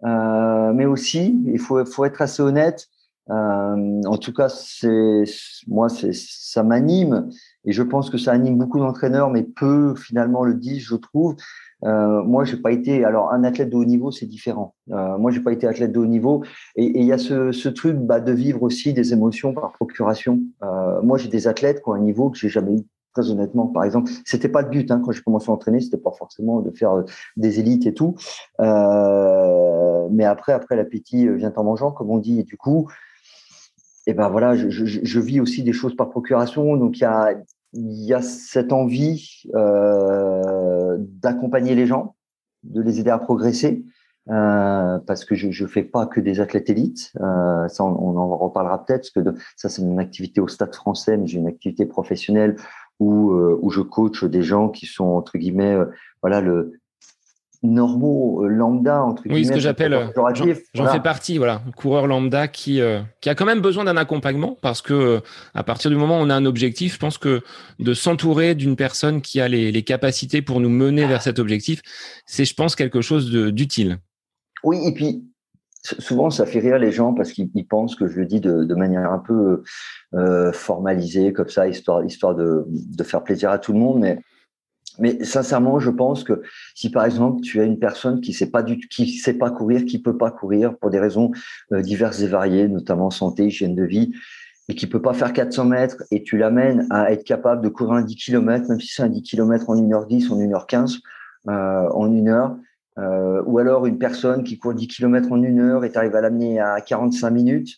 euh, 0.03 0.73
mais 0.73 0.85
aussi, 0.85 1.41
il 1.45 1.59
faut, 1.59 1.83
faut 1.85 2.05
être 2.05 2.21
assez 2.21 2.41
honnête. 2.41 2.87
Euh, 3.29 4.01
en 4.05 4.17
tout 4.17 4.33
cas, 4.33 4.49
c'est 4.49 5.23
moi, 5.67 5.89
c'est 5.89 6.13
ça 6.13 6.63
m'anime 6.63 7.29
et 7.65 7.73
je 7.73 7.83
pense 7.83 8.09
que 8.09 8.17
ça 8.17 8.31
anime 8.31 8.57
beaucoup 8.57 8.79
d'entraîneurs, 8.79 9.29
mais 9.29 9.43
peu 9.43 9.93
finalement 9.95 10.45
le 10.45 10.53
disent, 10.53 10.83
je 10.83 10.95
trouve. 10.95 11.35
Euh, 11.83 12.23
moi, 12.23 12.45
j'ai 12.45 12.57
pas 12.57 12.71
été. 12.71 13.03
Alors, 13.03 13.31
un 13.33 13.43
athlète 13.43 13.69
de 13.69 13.75
haut 13.75 13.85
niveau, 13.85 14.09
c'est 14.09 14.25
différent. 14.25 14.73
Euh, 14.91 15.17
moi, 15.17 15.31
j'ai 15.31 15.41
pas 15.41 15.51
été 15.51 15.67
athlète 15.67 15.91
de 15.91 15.99
haut 15.99 16.05
niveau, 16.05 16.43
et 16.75 16.85
il 16.85 17.05
y 17.05 17.11
a 17.11 17.17
ce, 17.17 17.67
truc 17.67 17.97
bah, 17.97 18.19
de 18.21 18.31
vivre 18.31 18.63
aussi 18.63 18.93
des 18.93 19.13
émotions 19.13 19.53
par 19.53 19.73
procuration. 19.73 20.39
Euh, 20.63 21.01
moi, 21.01 21.17
j'ai 21.17 21.27
des 21.27 21.47
athlètes 21.47 21.83
qui 21.83 21.89
ont 21.89 21.93
un 21.93 21.99
niveau 21.99 22.29
que 22.29 22.37
j'ai 22.37 22.49
jamais 22.49 22.73
eu. 22.73 22.85
Très 23.13 23.31
honnêtement, 23.31 23.67
par 23.67 23.83
exemple, 23.83 24.11
c'était 24.25 24.47
pas 24.47 24.61
le 24.61 24.69
but 24.69 24.91
hein, 24.91 25.01
quand 25.03 25.11
j'ai 25.11 25.23
commencé 25.23 25.49
à 25.49 25.53
entraîner, 25.53 25.81
c'était 25.81 25.97
pas 25.97 26.11
forcément 26.11 26.61
de 26.61 26.69
faire 26.69 26.91
euh, 26.91 27.03
des 27.35 27.59
élites 27.59 27.87
et 27.87 27.93
tout. 27.93 28.15
Mais 28.59 30.23
après, 30.23 30.53
après 30.53 30.75
l'appétit 30.75 31.27
vient 31.27 31.51
en 31.55 31.63
mangeant, 31.63 31.91
comme 31.91 32.11
on 32.11 32.19
dit, 32.19 32.39
et 32.39 32.43
du 32.43 32.57
coup, 32.57 32.87
et 34.07 34.13
ben 34.13 34.29
voilà, 34.29 34.55
je, 34.55 34.69
je, 34.69 35.19
vis 35.19 35.41
aussi 35.41 35.63
des 35.63 35.73
choses 35.73 35.95
par 35.95 36.09
procuration. 36.09 36.77
Donc 36.77 36.97
il 36.97 37.01
y 37.01 37.05
a, 37.05 37.33
y 37.73 38.13
a 38.13 38.21
cette 38.21 38.71
envie 38.71 39.43
euh, 39.53 40.95
d'accompagner 40.97 41.75
les 41.75 41.85
gens, 41.85 42.15
de 42.63 42.81
les 42.81 43.01
aider 43.01 43.09
à 43.09 43.17
progresser, 43.17 43.83
euh, 44.29 44.97
parce 45.05 45.25
que 45.25 45.35
je 45.35 45.47
ne 45.47 45.67
fais 45.67 45.83
pas 45.83 46.05
que 46.05 46.21
des 46.21 46.39
athlètes 46.39 46.69
élites. 46.69 47.11
Euh, 47.19 47.67
ça, 47.67 47.83
on, 47.83 48.15
en 48.15 48.37
reparlera 48.37 48.85
peut-être, 48.85 49.11
parce 49.13 49.33
que 49.33 49.41
ça, 49.57 49.67
c'est 49.67 49.83
mon 49.83 49.97
activité 49.97 50.39
au 50.39 50.47
Stade 50.47 50.73
français, 50.73 51.17
mais 51.17 51.27
j'ai 51.27 51.39
une 51.39 51.47
activité 51.47 51.85
professionnelle 51.85 52.55
où, 52.99 53.33
où 53.33 53.69
je 53.69 53.81
coach 53.81 54.23
des 54.23 54.41
gens 54.41 54.69
qui 54.69 54.85
sont, 54.85 55.05
entre 55.05 55.37
guillemets, 55.37 55.77
voilà, 56.21 56.39
le, 56.39 56.79
normaux, 57.63 58.43
euh, 58.43 58.47
lambda, 58.47 59.03
entre 59.03 59.23
guillemets. 59.23 59.39
Oui, 59.39 59.45
ce 59.45 59.51
que 59.51 59.59
j'appelle, 59.59 59.93
euh, 59.93 60.07
j'en 60.73 60.87
fais 60.87 60.99
partie, 60.99 61.37
voilà, 61.37 61.61
coureur 61.75 62.07
lambda 62.07 62.47
qui, 62.47 62.81
euh, 62.81 63.01
qui 63.21 63.29
a 63.29 63.35
quand 63.35 63.45
même 63.45 63.61
besoin 63.61 63.83
d'un 63.83 63.97
accompagnement 63.97 64.57
parce 64.61 64.81
que 64.81 65.21
à 65.53 65.63
partir 65.63 65.89
du 65.89 65.97
moment 65.97 66.19
où 66.19 66.23
on 66.23 66.29
a 66.29 66.35
un 66.35 66.45
objectif, 66.45 66.93
je 66.93 66.99
pense 66.99 67.17
que 67.17 67.41
de 67.79 67.93
s'entourer 67.93 68.55
d'une 68.55 68.75
personne 68.75 69.21
qui 69.21 69.41
a 69.41 69.47
les, 69.47 69.71
les, 69.71 69.83
capacités 69.83 70.41
pour 70.41 70.59
nous 70.59 70.69
mener 70.69 71.05
vers 71.05 71.21
cet 71.21 71.39
objectif, 71.39 71.81
c'est, 72.25 72.45
je 72.45 72.53
pense, 72.53 72.75
quelque 72.75 73.01
chose 73.01 73.31
d'utile. 73.31 73.97
Oui, 74.63 74.79
et 74.85 74.93
puis 74.93 75.23
souvent 75.99 76.29
ça 76.29 76.45
fait 76.45 76.59
rire 76.59 76.79
les 76.79 76.91
gens 76.91 77.13
parce 77.13 77.31
qu'ils 77.31 77.67
pensent 77.67 77.95
que 77.95 78.07
je 78.07 78.19
le 78.19 78.25
dis 78.25 78.41
de, 78.41 78.65
de 78.65 78.75
manière 78.75 79.11
un 79.11 79.19
peu 79.19 79.63
formalisée 80.53 81.33
comme 81.33 81.49
ça, 81.49 81.67
histoire, 81.67 82.03
histoire 82.03 82.35
de, 82.35 82.65
de 82.67 83.03
faire 83.03 83.23
plaisir 83.23 83.49
à 83.49 83.59
tout 83.59 83.73
le 83.73 83.79
monde, 83.79 83.99
mais 83.99 84.19
mais 84.99 85.23
sincèrement, 85.23 85.79
je 85.79 85.89
pense 85.89 86.23
que 86.23 86.41
si 86.75 86.89
par 86.89 87.05
exemple 87.05 87.41
tu 87.41 87.59
as 87.59 87.63
une 87.63 87.79
personne 87.79 88.21
qui 88.21 88.33
sait 88.33 88.49
pas 88.49 88.63
du 88.63 88.79
qui 88.79 89.07
sait 89.09 89.33
pas 89.33 89.51
courir, 89.51 89.85
qui 89.85 90.01
peut 90.01 90.17
pas 90.17 90.31
courir 90.31 90.77
pour 90.77 90.89
des 90.89 90.99
raisons 90.99 91.31
euh, 91.71 91.81
diverses 91.81 92.21
et 92.21 92.27
variées, 92.27 92.67
notamment 92.67 93.09
santé, 93.09 93.45
hygiène 93.45 93.75
de 93.75 93.83
vie, 93.83 94.13
et 94.69 94.75
qui 94.75 94.87
peut 94.87 95.01
pas 95.01 95.13
faire 95.13 95.33
400 95.33 95.65
mètres, 95.65 96.03
et 96.11 96.23
tu 96.23 96.37
l'amènes 96.37 96.87
à 96.89 97.11
être 97.11 97.23
capable 97.23 97.61
de 97.61 97.69
courir 97.69 97.93
un 97.93 98.01
10 98.01 98.15
km, 98.15 98.69
même 98.69 98.79
si 98.79 98.93
c'est 98.93 99.03
un 99.03 99.09
10 99.09 99.21
km 99.21 99.69
en 99.69 99.75
1h10, 99.75 100.31
en 100.31 100.37
1h15, 100.37 100.99
euh, 101.47 101.89
en 101.89 102.11
une 102.11 102.29
heure, 102.29 102.57
euh, 102.97 103.41
ou 103.45 103.59
alors 103.59 103.85
une 103.85 103.99
personne 103.99 104.43
qui 104.43 104.57
court 104.57 104.73
10 104.73 104.87
km 104.87 105.31
en 105.31 105.41
une 105.41 105.59
heure 105.59 105.85
et 105.85 105.91
tu 105.91 105.97
à 105.99 106.21
l'amener 106.21 106.59
à 106.59 106.81
45 106.81 107.29
minutes. 107.29 107.75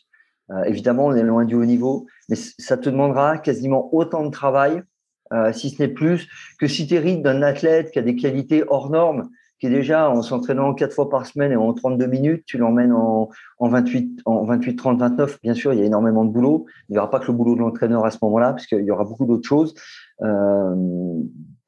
Évidemment, 0.66 1.06
on 1.06 1.14
est 1.14 1.22
loin 1.22 1.46
du 1.46 1.54
haut 1.54 1.66
niveau, 1.66 2.08
mais 2.28 2.36
ça 2.36 2.76
te 2.76 2.90
demandera 2.90 3.38
quasiment 3.38 3.94
autant 3.94 4.26
de 4.26 4.32
travail 4.32 4.82
euh, 5.33 5.51
si 5.53 5.69
ce 5.69 5.81
n'est 5.81 5.89
plus, 5.89 6.27
que 6.59 6.67
si 6.67 6.88
tu 6.88 6.95
hérites 6.95 7.21
d'un 7.21 7.41
athlète 7.41 7.91
qui 7.91 8.00
a 8.00 8.01
des 8.01 8.15
qualités 8.15 8.63
hors 8.67 8.89
normes, 8.89 9.29
qui 9.59 9.67
est 9.67 9.69
déjà 9.69 10.09
en 10.09 10.21
s'entraînant 10.21 10.74
quatre 10.74 10.93
fois 10.93 11.09
par 11.09 11.25
semaine 11.25 11.51
et 11.51 11.55
en 11.57 11.74
32 11.74 12.07
minutes, 12.07 12.43
tu 12.45 12.57
l'emmènes 12.57 12.93
en, 12.93 13.29
en 13.59 13.67
28, 13.67 14.21
en 14.25 14.45
28, 14.45 14.75
30, 14.75 15.00
29. 15.00 15.41
Bien 15.41 15.53
sûr, 15.53 15.74
il 15.74 15.79
y 15.79 15.83
a 15.83 15.86
énormément 15.86 16.24
de 16.24 16.31
boulot. 16.31 16.65
Il 16.88 16.93
n'y 16.93 16.98
aura 16.98 17.09
pas 17.09 17.19
que 17.19 17.27
le 17.27 17.33
boulot 17.33 17.55
de 17.55 17.59
l'entraîneur 17.59 18.05
à 18.05 18.12
ce 18.12 18.19
moment-là, 18.21 18.53
puisqu'il 18.53 18.86
y 18.86 18.91
aura 18.91 19.03
beaucoup 19.03 19.25
d'autres 19.25 19.48
choses. 19.48 19.75
Euh, 20.21 20.75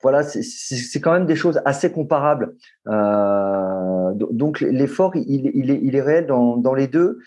voilà, 0.01 0.23
c'est 0.23 1.01
quand 1.01 1.11
même 1.11 1.25
des 1.25 1.35
choses 1.35 1.61
assez 1.65 1.91
comparables. 1.91 2.55
Euh, 2.87 4.13
donc 4.13 4.61
l'effort, 4.61 5.11
il, 5.15 5.95
est, 5.95 6.01
réel 6.01 6.25
dans, 6.27 6.73
les 6.73 6.87
deux. 6.87 7.19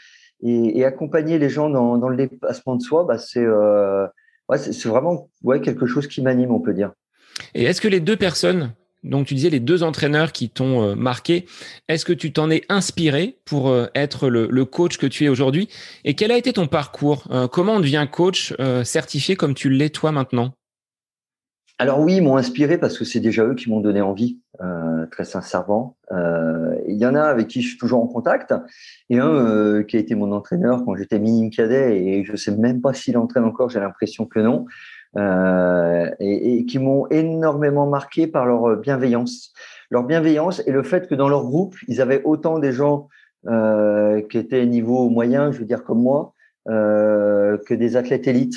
Et, 0.42 0.84
accompagner 0.84 1.38
les 1.38 1.50
gens 1.50 1.68
dans, 1.68 2.08
le 2.08 2.16
dépassement 2.16 2.76
de 2.76 2.82
soi, 2.82 3.04
bah, 3.04 3.18
c'est 3.18 3.44
ouais, 4.48 4.58
c'est 4.58 4.88
vraiment 4.88 5.30
ouais, 5.42 5.60
quelque 5.60 5.86
chose 5.86 6.06
qui 6.06 6.22
m'anime, 6.22 6.50
on 6.50 6.60
peut 6.60 6.74
dire. 6.74 6.92
Et 7.54 7.64
est-ce 7.64 7.80
que 7.80 7.88
les 7.88 8.00
deux 8.00 8.16
personnes, 8.16 8.72
donc 9.02 9.26
tu 9.26 9.34
disais 9.34 9.50
les 9.50 9.60
deux 9.60 9.82
entraîneurs 9.82 10.32
qui 10.32 10.48
t'ont 10.48 10.82
euh, 10.82 10.94
marqué, 10.94 11.46
est-ce 11.88 12.04
que 12.04 12.12
tu 12.12 12.32
t'en 12.32 12.50
es 12.50 12.62
inspiré 12.68 13.38
pour 13.44 13.68
euh, 13.68 13.86
être 13.94 14.28
le, 14.28 14.46
le, 14.50 14.64
coach 14.64 14.98
que 14.98 15.06
tu 15.06 15.24
es 15.24 15.28
aujourd'hui? 15.28 15.68
Et 16.04 16.14
quel 16.14 16.30
a 16.30 16.36
été 16.36 16.52
ton 16.52 16.66
parcours? 16.66 17.26
Euh, 17.30 17.48
Comment 17.48 17.74
on 17.74 17.80
devient 17.80 18.06
coach 18.10 18.54
certifié 18.84 19.36
comme 19.36 19.54
tu 19.54 19.70
l'es 19.70 19.90
toi 19.90 20.12
maintenant? 20.12 20.54
Alors 21.78 22.00
oui, 22.00 22.16
ils 22.16 22.22
m'ont 22.22 22.36
inspiré 22.36 22.78
parce 22.78 22.96
que 22.96 23.04
c'est 23.04 23.20
déjà 23.20 23.44
eux 23.44 23.54
qui 23.54 23.68
m'ont 23.68 23.80
donné 23.80 24.00
envie, 24.00 24.38
euh, 24.62 25.06
très 25.06 25.24
sincèrement. 25.24 25.96
Euh, 26.12 26.76
il 26.86 26.96
y 26.96 27.06
en 27.06 27.14
a 27.14 27.22
avec 27.22 27.48
qui 27.48 27.60
je 27.60 27.68
suis 27.70 27.78
toujours 27.78 28.02
en 28.02 28.06
contact, 28.06 28.54
et 29.10 29.18
un 29.18 29.28
euh, 29.28 29.82
qui 29.82 29.96
a 29.96 29.98
été 30.00 30.14
mon 30.14 30.30
entraîneur 30.32 30.84
quand 30.84 30.94
j'étais 30.94 31.18
mini 31.18 31.50
cadet, 31.50 32.00
et 32.00 32.24
je 32.24 32.36
sais 32.36 32.54
même 32.54 32.80
pas 32.80 32.92
s'il 32.92 33.18
entraîne 33.18 33.44
encore, 33.44 33.70
j'ai 33.70 33.80
l'impression 33.80 34.26
que 34.26 34.38
non, 34.38 34.66
euh, 35.16 36.08
et, 36.20 36.64
qui 36.66 36.78
m'ont 36.78 37.08
énormément 37.08 37.86
marqué 37.86 38.26
par 38.26 38.46
leur 38.46 38.76
bienveillance. 38.76 39.52
Leur 39.90 40.04
bienveillance 40.04 40.62
et 40.66 40.72
le 40.72 40.82
fait 40.82 41.08
que 41.08 41.14
dans 41.14 41.28
leur 41.28 41.44
groupe, 41.44 41.74
ils 41.88 42.00
avaient 42.00 42.22
autant 42.24 42.58
des 42.58 42.72
gens 42.72 43.08
qui 44.30 44.38
étaient 44.38 44.64
niveau 44.64 45.10
moyen, 45.10 45.52
je 45.52 45.58
veux 45.58 45.66
dire 45.66 45.84
comme 45.84 46.00
moi, 46.00 46.32
que 46.66 47.74
des 47.74 47.96
athlètes 47.96 48.26
élites. 48.26 48.56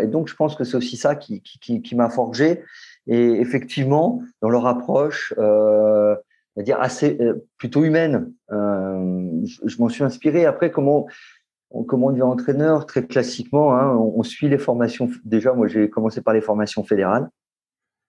Et 0.00 0.06
donc, 0.06 0.28
je 0.28 0.36
pense 0.36 0.54
que 0.54 0.62
c'est 0.62 0.76
aussi 0.76 0.96
ça 0.96 1.16
qui 1.16 1.94
m'a 1.96 2.08
forgé. 2.08 2.62
Et 3.06 3.40
effectivement, 3.40 4.22
dans 4.40 4.48
leur 4.48 4.66
approche, 4.66 5.34
euh, 5.38 6.14
dire 6.56 6.80
assez 6.80 7.16
euh, 7.20 7.46
plutôt 7.58 7.84
humaine, 7.84 8.32
euh, 8.50 9.40
je, 9.64 9.78
m'en 9.78 9.88
suis 9.88 10.04
inspiré. 10.04 10.44
Après, 10.44 10.70
comment 10.70 11.06
on, 11.70 11.84
comment 11.84 12.08
on 12.08 12.10
devient 12.10 12.22
entraîneur? 12.22 12.86
Très 12.86 13.06
classiquement, 13.06 13.74
hein, 13.74 13.96
on, 13.96 14.14
on, 14.18 14.22
suit 14.22 14.48
les 14.48 14.58
formations. 14.58 15.08
Déjà, 15.24 15.52
moi, 15.54 15.66
j'ai 15.66 15.88
commencé 15.88 16.20
par 16.20 16.34
les 16.34 16.40
formations 16.40 16.84
fédérales. 16.84 17.28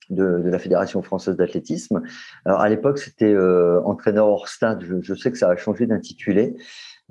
De, 0.09 0.41
de, 0.41 0.49
la 0.49 0.59
Fédération 0.59 1.01
française 1.01 1.37
d'athlétisme. 1.37 2.01
Alors 2.43 2.59
à 2.59 2.67
l'époque, 2.67 2.97
c'était 2.97 3.33
euh, 3.33 3.81
entraîneur 3.85 4.27
hors 4.27 4.49
stade. 4.49 4.83
Je, 4.83 4.95
je, 5.01 5.13
sais 5.13 5.31
que 5.31 5.37
ça 5.37 5.47
a 5.47 5.55
changé 5.55 5.85
d'intitulé. 5.85 6.57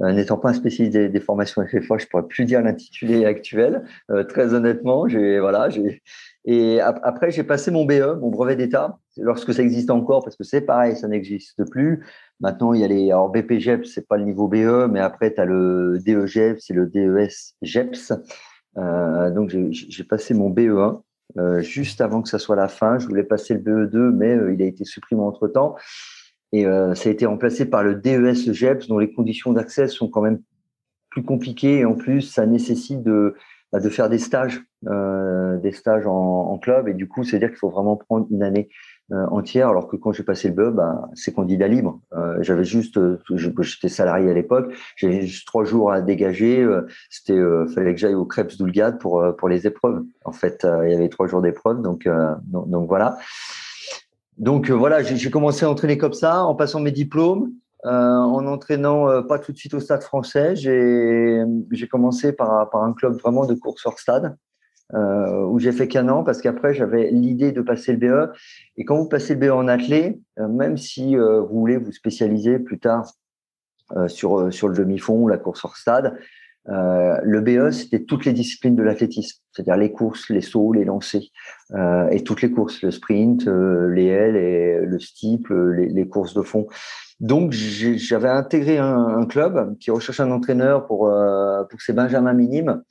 Euh, 0.02 0.12
n'étant 0.12 0.36
pas 0.36 0.50
un 0.50 0.54
spécialiste 0.54 0.96
des, 0.96 1.20
formations 1.20 1.64
FFA, 1.64 1.98
je 1.98 2.06
pourrais 2.06 2.26
plus 2.26 2.44
dire 2.44 2.60
l'intitulé 2.62 3.24
actuel. 3.24 3.84
Euh, 4.10 4.24
très 4.24 4.52
honnêtement, 4.54 5.06
j'ai 5.06 5.38
voilà, 5.38 5.68
j'ai 5.70 6.02
et 6.44 6.80
après 6.80 7.30
j'ai 7.30 7.44
passé 7.44 7.70
mon 7.70 7.84
BE, 7.84 8.18
mon 8.20 8.28
brevet 8.28 8.56
d'état, 8.56 8.98
lorsque 9.16 9.54
ça 9.54 9.62
existe 9.62 9.90
encore, 9.90 10.24
parce 10.24 10.36
que 10.36 10.42
c'est 10.42 10.62
pareil, 10.62 10.96
ça 10.96 11.06
n'existe 11.06 11.64
plus. 11.70 12.04
Maintenant, 12.40 12.72
il 12.72 12.80
y 12.80 12.84
a 12.84 12.88
les 12.88 13.12
alors 13.12 13.30
BPGEPS, 13.30 13.92
c'est 13.94 14.08
pas 14.08 14.16
le 14.16 14.24
niveau 14.24 14.48
BE, 14.48 14.88
mais 14.90 14.98
après 14.98 15.32
tu 15.32 15.40
as 15.40 15.44
le 15.44 16.00
DEGEPS, 16.04 16.64
c'est 16.66 16.74
le 16.74 16.86
DES 16.86 17.54
GEPS. 17.62 18.12
Euh, 18.78 19.30
donc 19.30 19.54
j'ai 19.70 20.04
passé 20.04 20.34
mon 20.34 20.50
BE1 20.50 21.00
euh, 21.38 21.60
juste 21.60 22.00
avant 22.00 22.22
que 22.22 22.28
ça 22.28 22.40
soit 22.40 22.56
la 22.56 22.68
fin. 22.68 22.98
Je 22.98 23.06
voulais 23.06 23.22
passer 23.22 23.54
le 23.54 23.60
BE2, 23.60 24.10
mais 24.10 24.36
il 24.54 24.62
a 24.62 24.66
été 24.66 24.84
supprimé 24.84 25.22
entre 25.22 25.46
temps. 25.46 25.76
Et 26.52 26.66
euh, 26.66 26.94
ça 26.94 27.08
a 27.08 27.12
été 27.12 27.26
remplacé 27.26 27.64
par 27.64 27.82
le 27.82 27.94
DES 27.94 28.52
GEPS, 28.52 28.88
dont 28.88 28.98
les 28.98 29.12
conditions 29.12 29.52
d'accès 29.52 29.88
sont 29.88 30.08
quand 30.08 30.20
même 30.20 30.40
plus 31.10 31.24
compliquées. 31.24 31.78
Et 31.78 31.84
en 31.84 31.94
plus, 31.94 32.22
ça 32.22 32.46
nécessite 32.46 33.02
de, 33.02 33.34
bah, 33.72 33.80
de 33.80 33.88
faire 33.88 34.10
des 34.10 34.18
stages, 34.18 34.62
euh, 34.86 35.56
des 35.58 35.72
stages 35.72 36.06
en, 36.06 36.58
club. 36.58 36.88
Et 36.88 36.94
du 36.94 37.08
coup, 37.08 37.24
c'est-à-dire 37.24 37.48
qu'il 37.48 37.58
faut 37.58 37.70
vraiment 37.70 37.96
prendre 37.96 38.26
une 38.30 38.42
année 38.42 38.68
euh, 39.12 39.26
entière. 39.30 39.68
Alors 39.68 39.88
que 39.88 39.96
quand 39.96 40.12
j'ai 40.12 40.22
passé 40.24 40.48
le 40.48 40.54
BE, 40.54 40.76
bah, 40.76 41.08
c'est 41.14 41.32
candidat 41.32 41.68
libre. 41.68 42.00
J'avais 42.40 42.64
juste, 42.64 43.00
j'étais 43.30 43.88
salarié 43.88 44.30
à 44.30 44.34
l'époque, 44.34 44.74
j'avais 44.96 45.22
juste 45.22 45.46
trois 45.46 45.64
jours 45.64 45.90
à 45.90 46.02
dégager. 46.02 46.64
C'était, 47.08 47.40
fallait 47.74 47.94
que 47.94 48.00
j'aille 48.00 48.14
au 48.14 48.26
Crêpes 48.26 48.56
d'Oulgade 48.58 48.98
pour 49.00 49.24
pour 49.36 49.48
les 49.48 49.66
épreuves. 49.66 50.04
En 50.24 50.32
fait, 50.32 50.66
il 50.84 50.90
y 50.90 50.94
avait 50.94 51.08
trois 51.08 51.26
jours 51.26 51.40
d'épreuves, 51.40 51.80
donc, 51.80 52.08
donc 52.46 52.88
voilà. 52.88 53.18
Donc 54.38 54.70
euh, 54.70 54.74
voilà, 54.74 55.02
j'ai 55.02 55.30
commencé 55.30 55.64
à 55.64 55.70
entraîner 55.70 55.98
comme 55.98 56.14
ça, 56.14 56.44
en 56.44 56.54
passant 56.54 56.80
mes 56.80 56.90
diplômes, 56.90 57.52
euh, 57.84 57.90
en 57.90 58.46
entraînant 58.46 59.08
euh, 59.08 59.22
pas 59.22 59.38
tout 59.38 59.52
de 59.52 59.56
suite 59.56 59.74
au 59.74 59.80
stade 59.80 60.02
français. 60.02 60.54
J'ai 60.54 61.44
commencé 61.90 62.32
par, 62.32 62.70
par, 62.70 62.84
un 62.84 62.92
club 62.92 63.14
vraiment 63.14 63.44
de 63.44 63.54
course 63.54 63.84
hors 63.86 63.98
stade, 63.98 64.36
euh, 64.94 65.44
où 65.46 65.58
j'ai 65.58 65.72
fait 65.72 65.88
qu'un 65.88 66.08
an, 66.08 66.22
parce 66.22 66.40
qu'après 66.40 66.74
j'avais 66.74 67.10
l'idée 67.10 67.52
de 67.52 67.60
passer 67.60 67.92
le 67.92 67.98
BE. 67.98 68.32
Et 68.76 68.84
quand 68.84 68.96
vous 68.96 69.08
passez 69.08 69.34
le 69.34 69.40
BE 69.40 69.50
en 69.50 69.68
athlée, 69.68 70.20
même 70.36 70.76
si 70.76 71.16
vous 71.16 71.60
voulez 71.60 71.76
vous 71.76 71.92
spécialiser 71.92 72.58
plus 72.58 72.78
tard 72.78 73.12
sur, 74.06 74.52
sur 74.52 74.68
le 74.68 74.74
demi-fond, 74.74 75.26
la 75.26 75.36
course 75.36 75.64
hors 75.64 75.76
stade, 75.76 76.16
euh, 76.68 77.16
le 77.22 77.40
BE, 77.40 77.70
c'était 77.70 78.04
toutes 78.04 78.24
les 78.24 78.32
disciplines 78.32 78.76
de 78.76 78.82
l'athlétisme, 78.82 79.40
c'est-à-dire 79.52 79.76
les 79.76 79.90
courses, 79.90 80.28
les 80.30 80.40
sauts, 80.40 80.72
les 80.72 80.84
lancers, 80.84 81.22
euh, 81.74 82.08
et 82.10 82.22
toutes 82.22 82.42
les 82.42 82.50
courses, 82.50 82.82
le 82.82 82.90
sprint, 82.90 83.48
euh, 83.48 83.88
les 83.92 84.06
ailes, 84.06 84.36
et 84.36 84.80
le 84.80 84.98
steeple, 85.00 85.72
les, 85.72 85.88
les, 85.88 86.08
courses 86.08 86.34
de 86.34 86.42
fond. 86.42 86.68
Donc, 87.18 87.52
j'avais 87.52 88.28
intégré 88.28 88.78
un, 88.78 88.96
un, 88.96 89.26
club 89.26 89.76
qui 89.78 89.90
recherche 89.90 90.20
un 90.20 90.30
entraîneur 90.30 90.86
pour 90.86 91.08
euh, 91.08 91.64
pour 91.64 91.80
ses 91.80 91.92
benjamins 91.92 92.32
minimes, 92.32 92.82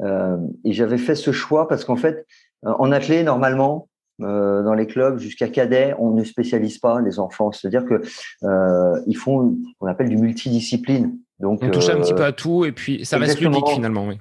euh, 0.00 0.36
et 0.64 0.72
j'avais 0.72 0.98
fait 0.98 1.16
ce 1.16 1.32
choix 1.32 1.66
parce 1.66 1.84
qu'en 1.84 1.96
fait, 1.96 2.24
en 2.62 2.92
athlée, 2.92 3.22
normalement, 3.24 3.88
euh, 4.20 4.64
dans 4.64 4.74
les 4.74 4.88
clubs 4.88 5.18
jusqu'à 5.18 5.48
cadet, 5.48 5.94
on 5.98 6.10
ne 6.10 6.24
spécialise 6.24 6.78
pas 6.78 7.00
les 7.00 7.20
enfants. 7.20 7.52
C'est-à-dire 7.52 7.84
que 7.84 8.02
euh, 8.42 9.00
ils 9.06 9.16
font 9.16 9.56
qu'on 9.78 9.86
appelle 9.86 10.08
du 10.08 10.16
multidiscipline. 10.16 11.16
Donc 11.40 11.60
on 11.62 11.70
touche 11.70 11.88
un 11.88 12.00
petit 12.00 12.14
peu 12.14 12.24
à 12.24 12.32
tout 12.32 12.64
et 12.64 12.72
puis 12.72 13.04
ça 13.04 13.18
reste 13.18 13.40
ludique 13.40 13.68
finalement. 13.68 14.06
Oui. 14.06 14.18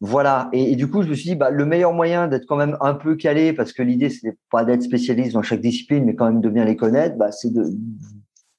Voilà. 0.00 0.50
Et, 0.52 0.72
et, 0.72 0.76
du 0.76 0.90
coup, 0.90 1.02
je 1.02 1.08
me 1.08 1.14
suis 1.14 1.30
dit, 1.30 1.36
bah, 1.36 1.48
le 1.48 1.64
meilleur 1.64 1.94
moyen 1.94 2.28
d'être 2.28 2.44
quand 2.46 2.56
même 2.56 2.76
un 2.82 2.92
peu 2.92 3.16
calé, 3.16 3.54
parce 3.54 3.72
que 3.72 3.82
l'idée 3.82 4.10
c'est 4.10 4.36
pas 4.50 4.64
d'être 4.64 4.82
spécialiste 4.82 5.32
dans 5.32 5.42
chaque 5.42 5.62
discipline, 5.62 6.04
mais 6.04 6.14
quand 6.14 6.26
même 6.26 6.42
de 6.42 6.50
bien 6.50 6.64
les 6.64 6.76
connaître, 6.76 7.16
bah, 7.16 7.32
c'est 7.32 7.52
de 7.52 7.64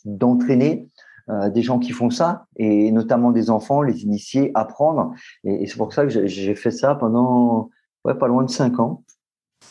d'entraîner 0.06 0.88
euh, 1.30 1.50
des 1.50 1.62
gens 1.62 1.80
qui 1.80 1.92
font 1.92 2.10
ça 2.10 2.46
et 2.56 2.92
notamment 2.92 3.32
des 3.32 3.50
enfants, 3.50 3.82
les 3.82 4.04
initier, 4.04 4.52
apprendre. 4.56 5.14
Et, 5.44 5.64
et 5.64 5.68
c'est 5.68 5.78
pour 5.78 5.94
ça 5.94 6.06
que 6.06 6.28
j'ai 6.28 6.56
fait 6.56 6.72
ça 6.72 6.96
pendant 6.96 7.70
ouais, 8.06 8.16
pas 8.16 8.28
loin 8.28 8.44
de 8.44 8.50
cinq 8.50 8.80
ans 8.80 9.04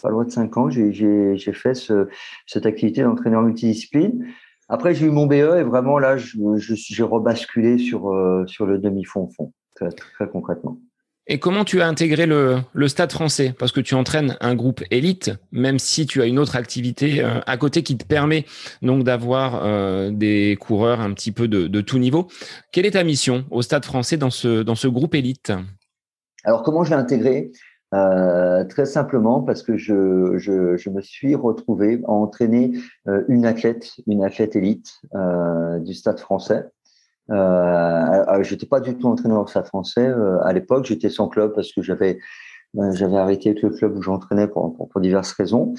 pas 0.02 0.11
loin 0.11 0.25
de 0.25 0.31
cinq 0.31 0.57
ans, 0.57 0.69
j'ai 0.69 1.52
fait 1.52 1.75
ce, 1.75 2.09
cette 2.47 2.66
activité 2.66 3.02
d'entraîneur 3.02 3.43
multidiscipline. 3.43 4.26
Après, 4.68 4.94
j'ai 4.94 5.06
eu 5.06 5.11
mon 5.11 5.26
BE 5.26 5.35
et 5.35 5.62
vraiment 5.62 5.99
là, 5.99 6.16
j'ai 6.16 7.02
rebasculé 7.02 7.78
sur, 7.78 8.08
euh, 8.12 8.44
sur 8.46 8.66
le 8.66 8.78
demi-fond-fond, 8.78 9.52
très, 9.75 9.90
très, 9.90 10.28
concrètement. 10.28 10.78
Et 11.28 11.38
comment 11.40 11.64
tu 11.64 11.80
as 11.80 11.88
intégré 11.88 12.26
le, 12.26 12.58
le 12.73 12.88
stade 12.88 13.11
français? 13.11 13.52
Parce 13.58 13.73
que 13.73 13.80
tu 13.80 13.94
entraînes 13.94 14.37
un 14.40 14.54
groupe 14.54 14.82
élite, 14.92 15.32
même 15.50 15.80
si 15.80 16.06
tu 16.06 16.23
as 16.23 16.26
une 16.26 16.38
autre 16.38 16.54
activité 16.54 17.23
euh, 17.23 17.40
à 17.46 17.56
côté 17.56 17.82
qui 17.82 17.96
te 17.96 18.04
permet 18.04 18.44
donc 18.80 19.02
d'avoir 19.02 19.64
euh, 19.64 20.11
des 20.12 20.56
coureurs 20.61 21.00
un 21.00 21.12
petit 21.12 21.32
peu 21.32 21.49
de, 21.49 21.66
de 21.66 21.80
tout 21.80 21.99
niveau. 21.99 22.28
Quelle 22.73 22.87
est 22.87 22.92
ta 22.92 23.02
mission 23.02 23.44
au 23.50 23.62
stade 23.62 23.85
français 23.85 24.16
dans 24.16 24.30
ce, 24.30 24.62
dans 24.62 24.76
ce 24.76 24.87
groupe 24.87 25.16
élite? 25.16 25.52
Alors, 26.44 26.62
comment 26.62 26.85
je 26.85 26.90
l'ai 26.90 26.96
intégré? 26.96 27.50
Euh, 27.95 28.64
très 28.64 28.85
simplement 28.85 29.43
parce 29.43 29.62
que 29.62 29.76
je, 29.76 30.37
je, 30.38 30.90
me 30.90 31.00
suis 31.00 31.35
retrouvé 31.37 32.00
à 32.07 32.11
entraîner 32.11 32.73
euh, 33.07 33.23
une 33.28 33.47
athlète, 33.47 33.93
une 34.09 34.25
athlète 34.25 34.57
élite 34.57 34.93
euh, 35.14 35.78
du 35.78 35.95
Stade 35.95 36.19
Français. 36.19 36.66
Euh, 37.31 38.43
j'étais 38.43 38.66
pas 38.66 38.81
du 38.81 38.97
tout 38.97 39.07
entraîneur 39.07 39.43
au 39.43 39.47
Stade 39.47 39.66
Français 39.66 40.12
à 40.43 40.52
l'époque. 40.52 40.85
J'étais 40.87 41.11
sans 41.11 41.28
club 41.28 41.55
parce 41.55 41.73
que 41.73 41.83
j'avais 41.83 42.19
ben, 42.75 42.93
j'avais 42.93 43.16
arrêté 43.16 43.50
avec 43.50 43.62
le 43.62 43.71
club 43.71 43.97
où 43.97 44.02
j'entraînais 44.02 44.49
pour, 44.49 44.76
pour, 44.76 45.00
diverses 45.00 45.33
raisons. 45.33 45.75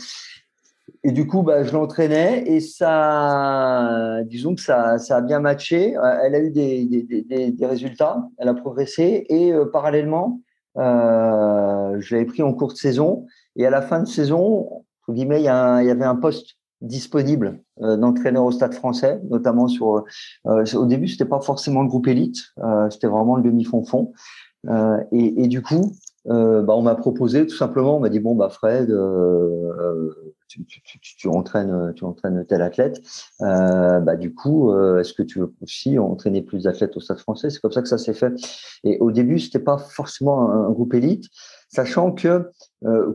Et 1.04 1.12
du 1.12 1.28
coup, 1.28 1.44
bah, 1.44 1.64
je 1.64 1.74
l'entraînais 1.74 2.44
et 2.48 2.62
ça, 2.62 4.20
disons 4.26 4.56
que 4.56 4.62
ça, 4.62 4.98
ça 4.98 5.18
a 5.18 5.22
bien 5.22 5.42
matché. 5.42 5.96
Elle 6.24 6.36
a 6.36 6.40
eu 6.40 6.50
des, 6.50 6.86
des, 6.86 7.52
des 7.52 7.66
résultats, 7.66 8.24
elle 8.38 8.48
a 8.48 8.54
progressé 8.54 9.26
et 9.30 9.54
parallèlement, 9.72 10.42
euh, 10.78 11.98
je 12.00 12.16
l'avais 12.16 12.26
pris 12.26 12.44
en 12.44 12.54
cours 12.54 12.74
de 12.74 12.78
saison. 12.78 13.26
Et 13.56 13.66
à 13.66 13.70
la 13.70 13.82
fin 13.82 14.00
de 14.00 14.08
saison, 14.08 14.84
entre 15.02 15.14
guillemets, 15.14 15.42
il 15.42 15.46
y, 15.46 15.50
avait 15.50 16.06
un 16.06 16.16
poste 16.16 16.58
disponible 16.82 17.60
euh, 17.82 17.98
d'entraîneur 17.98 18.44
au 18.44 18.52
Stade 18.52 18.74
Français, 18.74 19.20
notamment 19.30 19.68
sur. 19.68 20.06
Euh, 20.46 20.64
au 20.76 20.86
début, 20.86 21.08
c'était 21.08 21.26
pas 21.26 21.42
forcément 21.42 21.82
le 21.82 21.88
groupe 21.88 22.08
élite, 22.08 22.38
c'était 22.92 23.08
vraiment 23.08 23.36
le 23.36 23.44
demi-fond 23.44 23.84
fond. 23.84 24.14
Et, 25.12 25.48
du 25.48 25.62
coup, 25.62 25.94
bah, 26.28 26.76
on 26.76 26.82
m'a 26.82 26.96
proposé 26.96 27.48
tout 27.48 27.56
simplement, 27.56 27.98
on 27.98 28.00
m'a 28.00 28.10
dit 28.10 28.20
bon 28.20 28.36
bah 28.36 28.50
Fred, 28.50 28.94
tu, 30.48 30.66
tu, 30.66 31.28
entraînes, 31.28 31.94
tu 31.96 32.04
entraînes 32.04 32.46
tel 32.46 32.62
athlète. 32.62 33.02
bah 33.40 34.16
du 34.16 34.34
coup, 34.34 34.74
est-ce 34.98 35.14
que 35.14 35.24
tu 35.24 35.40
veux 35.40 35.54
aussi 35.62 35.98
entraîner 35.98 36.42
plus 36.42 36.64
d'athlètes 36.64 36.96
au 36.98 37.00
Stade 37.00 37.20
Français? 37.20 37.50
C'est 37.50 37.60
comme 37.60 37.72
ça 37.72 37.82
que 37.82 37.88
ça 37.88 37.98
s'est 37.98 38.14
fait. 38.14 38.34
Et 38.84 38.98
au 39.00 39.12
début, 39.12 39.40
c'était 39.40 39.60
pas 39.60 39.78
forcément 39.78 40.52
un, 40.52 40.70
groupe 40.72 40.94
élite, 40.94 41.26
sachant 41.70 42.12
que 42.12 42.52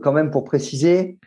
quand 0.01 0.13
même 0.13 0.31
pour 0.31 0.43
préciser, 0.43 1.19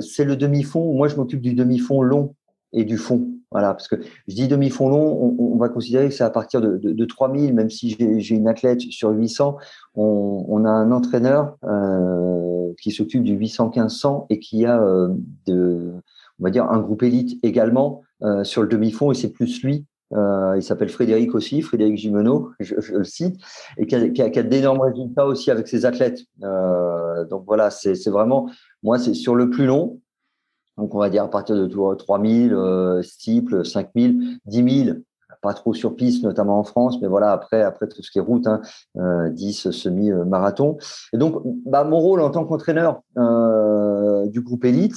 c'est 0.00 0.24
le 0.24 0.36
demi-fond. 0.36 0.94
Moi, 0.94 1.08
je 1.08 1.16
m'occupe 1.16 1.40
du 1.40 1.54
demi-fond 1.54 2.02
long 2.02 2.34
et 2.72 2.84
du 2.84 2.98
fond. 2.98 3.39
Voilà, 3.52 3.74
parce 3.74 3.88
que 3.88 3.96
je 4.28 4.34
dis 4.34 4.46
demi-fond 4.46 4.88
long, 4.88 5.34
on, 5.38 5.56
va 5.56 5.68
considérer 5.68 6.08
que 6.08 6.14
c'est 6.14 6.22
à 6.22 6.30
partir 6.30 6.60
de, 6.60 6.76
de, 6.76 7.04
3000, 7.04 7.52
même 7.52 7.68
si 7.68 7.96
j'ai 8.20 8.34
une 8.36 8.46
athlète 8.46 8.80
sur 8.80 9.10
800, 9.10 9.56
on, 9.96 10.64
a 10.64 10.70
un 10.70 10.92
entraîneur 10.92 11.56
euh, 11.64 12.72
qui 12.80 12.92
s'occupe 12.92 13.24
du 13.24 13.36
800-1500 13.36 14.26
et 14.30 14.38
qui 14.38 14.66
a, 14.66 14.80
euh, 14.80 15.08
on 15.48 16.44
va 16.44 16.50
dire, 16.50 16.70
un 16.70 16.78
groupe 16.78 17.02
élite 17.02 17.44
également 17.44 18.02
euh, 18.22 18.44
sur 18.44 18.62
le 18.62 18.68
demi-fond, 18.68 19.10
et 19.10 19.16
c'est 19.16 19.32
plus 19.32 19.62
lui. 19.64 19.84
Il 20.12 20.62
s'appelle 20.62 20.88
Frédéric 20.88 21.34
aussi, 21.34 21.60
Frédéric 21.60 21.96
Gimeno, 21.96 22.50
je, 22.60 22.74
le 22.92 23.04
cite, 23.04 23.36
et 23.78 23.86
qui 23.86 23.94
a, 24.22 24.42
d'énormes 24.42 24.80
résultats 24.80 25.26
aussi 25.26 25.50
avec 25.50 25.66
ses 25.66 25.86
athlètes. 25.86 26.20
Donc 26.40 27.44
voilà, 27.46 27.70
c'est 27.70 28.10
vraiment, 28.10 28.48
moi, 28.84 28.98
c'est 28.98 29.14
sur 29.14 29.34
le 29.34 29.50
plus 29.50 29.66
long, 29.66 30.00
donc, 30.80 30.94
on 30.94 30.98
va 30.98 31.10
dire 31.10 31.24
à 31.24 31.30
partir 31.30 31.56
de 31.56 31.66
3000, 31.94 32.52
euh, 32.52 33.02
steeple, 33.02 33.64
5000, 33.64 34.38
10 34.46 34.84
000, 34.84 34.96
pas 35.42 35.54
trop 35.54 35.72
sur 35.74 35.94
piste, 35.94 36.24
notamment 36.24 36.58
en 36.58 36.64
France, 36.64 36.98
mais 37.00 37.08
voilà, 37.08 37.32
après, 37.32 37.62
après 37.62 37.86
tout 37.86 38.02
ce 38.02 38.10
qui 38.10 38.18
est 38.18 38.22
route, 38.22 38.46
hein, 38.46 38.60
10 39.30 39.66
euh, 39.66 39.72
semi-marathon. 39.72 40.76
Et 41.12 41.18
donc, 41.18 41.42
bah, 41.66 41.84
mon 41.84 41.98
rôle 41.98 42.20
en 42.20 42.30
tant 42.30 42.44
qu'entraîneur 42.44 43.02
euh, 43.16 44.26
du 44.26 44.40
groupe 44.40 44.64
élite, 44.64 44.96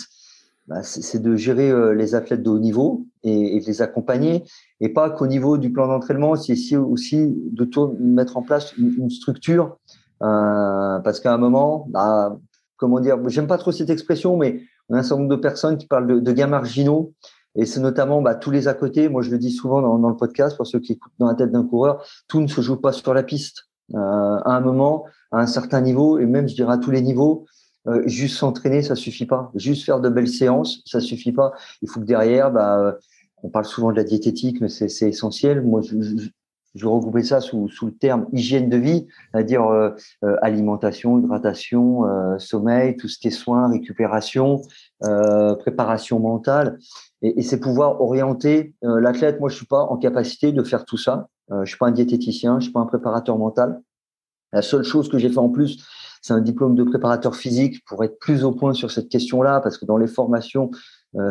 bah, 0.67 0.81
c'est 0.81 1.21
de 1.21 1.35
gérer 1.35 1.69
euh, 1.69 1.93
les 1.93 2.15
athlètes 2.15 2.41
de 2.41 2.49
haut 2.49 2.59
niveau 2.59 3.05
et, 3.23 3.59
de 3.59 3.65
les 3.65 3.81
accompagner, 3.81 4.45
et 4.79 4.87
pas 4.87 5.09
qu'au 5.09 5.27
niveau 5.27 5.57
du 5.57 5.73
plan 5.73 5.87
d'entraînement, 5.87 6.37
c'est 6.37 6.77
aussi 6.77 7.33
de 7.51 7.65
tout 7.65 7.97
mettre 7.99 8.37
en 8.37 8.43
place 8.43 8.73
une, 8.77 9.09
structure, 9.09 9.77
euh, 10.21 10.99
parce 10.99 11.19
qu'à 11.19 11.33
un 11.33 11.37
moment, 11.37 11.85
bah, 11.89 12.37
comment 12.77 13.01
dire, 13.01 13.17
j'aime 13.27 13.47
pas 13.47 13.57
trop 13.57 13.73
cette 13.73 13.89
expression, 13.89 14.37
mais 14.37 14.61
un 14.97 15.03
certain 15.03 15.21
nombre 15.21 15.35
de 15.35 15.41
personnes 15.41 15.77
qui 15.77 15.87
parlent 15.87 16.07
de, 16.07 16.19
de 16.19 16.31
gains 16.31 16.47
marginaux. 16.47 17.13
Et 17.55 17.65
c'est 17.65 17.79
notamment 17.79 18.21
bah, 18.21 18.35
tous 18.35 18.51
les 18.51 18.67
à 18.67 18.73
côté. 18.73 19.09
Moi, 19.09 19.21
je 19.21 19.29
le 19.29 19.37
dis 19.37 19.51
souvent 19.51 19.81
dans, 19.81 20.09
le 20.09 20.15
podcast 20.15 20.57
pour 20.57 20.65
ceux 20.65 20.79
qui 20.79 20.93
écoutent 20.93 21.13
dans 21.19 21.27
la 21.27 21.35
tête 21.35 21.51
d'un 21.51 21.63
coureur, 21.63 22.03
tout 22.27 22.41
ne 22.41 22.47
se 22.47 22.61
joue 22.61 22.77
pas 22.77 22.91
sur 22.91 23.13
la 23.13 23.23
piste. 23.23 23.65
Euh, 23.93 23.97
à 23.97 24.55
un 24.55 24.59
moment, 24.59 25.05
à 25.31 25.39
un 25.39 25.47
certain 25.47 25.81
niveau, 25.81 26.17
et 26.17 26.25
même 26.25 26.47
je 26.47 26.55
dirais 26.55 26.73
à 26.73 26.77
tous 26.77 26.89
les 26.89 27.01
niveaux, 27.01 27.45
euh, 27.87 28.01
juste 28.07 28.37
s'entraîner, 28.37 28.81
ça 28.81 28.95
suffit 28.95 29.25
pas. 29.25 29.51
Juste 29.55 29.85
faire 29.85 29.99
de 29.99 30.09
belles 30.09 30.29
séances, 30.29 30.81
ça 30.85 30.99
suffit 30.99 31.31
pas. 31.31 31.53
Il 31.81 31.89
faut 31.89 31.99
que 31.99 32.05
derrière, 32.05 32.51
bah, 32.51 32.97
on 33.43 33.49
parle 33.49 33.65
souvent 33.65 33.91
de 33.91 33.97
la 33.97 34.03
diététique, 34.03 34.61
mais 34.61 34.69
c'est 34.69 35.07
essentiel. 35.07 35.61
Moi, 35.61 35.81
je 35.81 35.95
regroupais 36.81 37.23
ça 37.23 37.39
sous, 37.39 37.69
le 37.83 37.91
terme 37.91 38.25
hygiène 38.33 38.69
de 38.69 38.77
vie, 38.77 39.07
c'est-à-dire 39.31 39.65
euh, 39.67 39.91
euh, 40.23 40.35
alimentation, 40.41 41.19
hydratation, 41.19 42.05
euh, 42.05 42.39
sommeil, 42.39 42.97
tout 42.97 43.07
ce 43.07 43.19
qui 43.19 43.27
est 43.27 43.31
soins, 43.31 43.69
récupération, 43.69 44.61
préparation 45.59 46.19
mentale. 46.19 46.79
Et, 47.21 47.41
c'est 47.41 47.59
pouvoir 47.59 48.01
orienter 48.01 48.73
l'athlète. 48.81 49.39
Moi, 49.39 49.49
je 49.49 49.55
suis 49.55 49.65
pas 49.65 49.81
en 49.81 49.97
capacité 49.97 50.51
de 50.51 50.63
faire 50.63 50.85
tout 50.85 50.97
ça. 50.97 51.27
je 51.49 51.65
suis 51.65 51.77
pas 51.77 51.87
un 51.87 51.91
diététicien, 51.91 52.59
je 52.59 52.65
suis 52.65 52.71
pas 52.71 52.79
un 52.79 52.85
préparateur 52.85 53.37
mental. 53.37 53.81
La 54.53 54.61
seule 54.61 54.83
chose 54.83 55.09
que 55.09 55.17
j'ai 55.17 55.29
fait 55.29 55.39
en 55.39 55.49
plus, 55.49 55.83
c'est 56.21 56.33
un 56.33 56.39
diplôme 56.39 56.75
de 56.75 56.83
préparateur 56.83 57.35
physique 57.35 57.83
pour 57.85 58.03
être 58.03 58.17
plus 58.19 58.45
au 58.45 58.53
point 58.53 58.73
sur 58.73 58.91
cette 58.91 59.09
question-là, 59.09 59.59
parce 59.59 59.77
que 59.77 59.85
dans 59.85 59.97
les 59.97 60.07
formations 60.07 60.71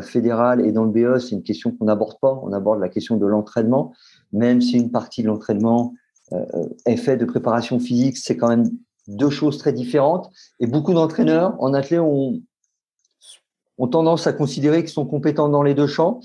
fédérales 0.02 0.64
et 0.64 0.70
dans 0.70 0.84
le 0.84 0.90
BE, 0.90 1.18
c'est 1.18 1.32
une 1.32 1.42
question 1.42 1.72
qu'on 1.72 1.86
n'aborde 1.86 2.18
pas. 2.20 2.40
On 2.44 2.52
aborde 2.52 2.80
la 2.80 2.88
question 2.88 3.16
de 3.16 3.26
l'entraînement 3.26 3.92
même 4.32 4.60
si 4.60 4.76
une 4.76 4.90
partie 4.90 5.22
de 5.22 5.28
l'entraînement 5.28 5.94
euh, 6.32 6.44
est 6.86 6.96
faite 6.96 7.20
de 7.20 7.24
préparation 7.24 7.78
physique, 7.78 8.16
c'est 8.16 8.36
quand 8.36 8.48
même 8.48 8.70
deux 9.06 9.30
choses 9.30 9.58
très 9.58 9.72
différentes. 9.72 10.30
Et 10.60 10.66
beaucoup 10.66 10.94
d'entraîneurs 10.94 11.54
en 11.60 11.74
athlète 11.74 12.00
ont, 12.00 12.40
tendance 13.90 14.28
à 14.28 14.32
considérer 14.32 14.82
qu'ils 14.82 14.92
sont 14.92 15.06
compétents 15.06 15.48
dans 15.48 15.64
les 15.64 15.74
deux 15.74 15.88
champs. 15.88 16.20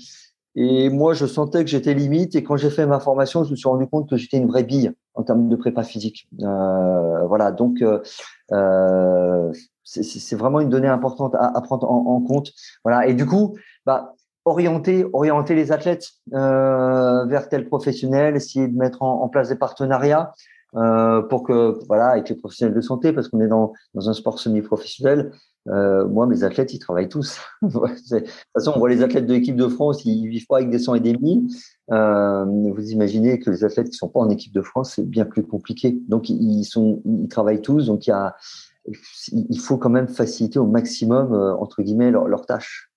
Et 0.54 0.90
moi, 0.90 1.12
je 1.12 1.26
sentais 1.26 1.64
que 1.64 1.70
j'étais 1.70 1.92
limite. 1.92 2.36
Et 2.36 2.44
quand 2.44 2.56
j'ai 2.56 2.70
fait 2.70 2.86
ma 2.86 3.00
formation, 3.00 3.42
je 3.42 3.50
me 3.50 3.56
suis 3.56 3.68
rendu 3.68 3.86
compte 3.88 4.08
que 4.08 4.16
j'étais 4.16 4.36
une 4.36 4.46
vraie 4.46 4.62
bille 4.62 4.92
en 5.14 5.24
termes 5.24 5.48
de 5.48 5.56
prépa 5.56 5.82
physique. 5.82 6.28
Euh, 6.40 7.26
voilà. 7.26 7.50
Donc, 7.50 7.82
euh, 7.82 8.00
euh 8.52 9.52
c'est 9.88 10.36
vraiment 10.36 10.60
une 10.60 10.68
donnée 10.68 10.88
importante 10.88 11.34
à, 11.34 11.60
prendre 11.62 11.90
en, 11.90 12.20
compte. 12.20 12.52
Voilà. 12.84 13.06
Et 13.06 13.14
du 13.14 13.24
coup, 13.24 13.56
bah, 13.86 14.14
orienter, 14.44 15.06
orienter 15.12 15.54
les 15.54 15.72
athlètes 15.72 16.08
euh, 16.34 17.24
vers 17.26 17.48
tel 17.48 17.66
professionnel, 17.66 18.36
essayer 18.36 18.68
de 18.68 18.76
mettre 18.76 19.02
en, 19.02 19.28
place 19.28 19.48
des 19.48 19.56
partenariats 19.56 20.34
euh, 20.76 21.22
pour 21.22 21.42
que, 21.42 21.78
voilà, 21.86 22.08
avec 22.08 22.28
les 22.28 22.36
professionnels 22.36 22.74
de 22.74 22.80
santé, 22.80 23.12
parce 23.12 23.28
qu'on 23.28 23.40
est 23.40 23.48
dans, 23.48 23.72
un 23.94 24.12
sport 24.12 24.38
semi-professionnel. 24.38 25.32
Euh, 25.68 26.06
moi, 26.06 26.26
mes 26.26 26.44
athlètes, 26.44 26.72
ils 26.72 26.78
travaillent 26.78 27.08
tous. 27.08 27.40
de 27.62 27.68
toute 27.70 28.28
façon, 28.54 28.72
on 28.74 28.78
voit 28.78 28.88
les 28.88 29.02
athlètes 29.02 29.26
de 29.26 29.34
l'équipe 29.34 29.56
de 29.56 29.68
France, 29.68 30.04
ils 30.04 30.26
vivent 30.28 30.46
pas 30.46 30.56
avec 30.56 30.70
des 30.70 30.78
100 30.78 30.96
et 30.96 31.00
des 31.00 31.14
1000. 31.14 31.48
Euh, 31.90 32.44
vous 32.44 32.90
imaginez 32.90 33.38
que 33.38 33.50
les 33.50 33.64
athlètes 33.64 33.88
qui 33.88 33.96
sont 33.96 34.08
pas 34.08 34.20
en 34.20 34.30
équipe 34.30 34.52
de 34.52 34.62
France, 34.62 34.94
c'est 34.96 35.06
bien 35.06 35.24
plus 35.24 35.42
compliqué. 35.42 35.98
Donc, 36.08 36.28
ils 36.28 36.62
ils 37.04 37.28
travaillent 37.28 37.62
tous. 37.62 37.86
Donc, 37.86 38.06
il 38.06 38.10
y 38.10 38.12
a, 38.12 38.34
il 39.32 39.60
faut 39.60 39.76
quand 39.76 39.90
même 39.90 40.08
faciliter 40.08 40.58
au 40.58 40.66
maximum, 40.66 41.32
euh, 41.32 41.54
entre 41.56 41.82
guillemets, 41.82 42.10
leurs 42.10 42.28
leur 42.28 42.46
tâches. 42.46 42.90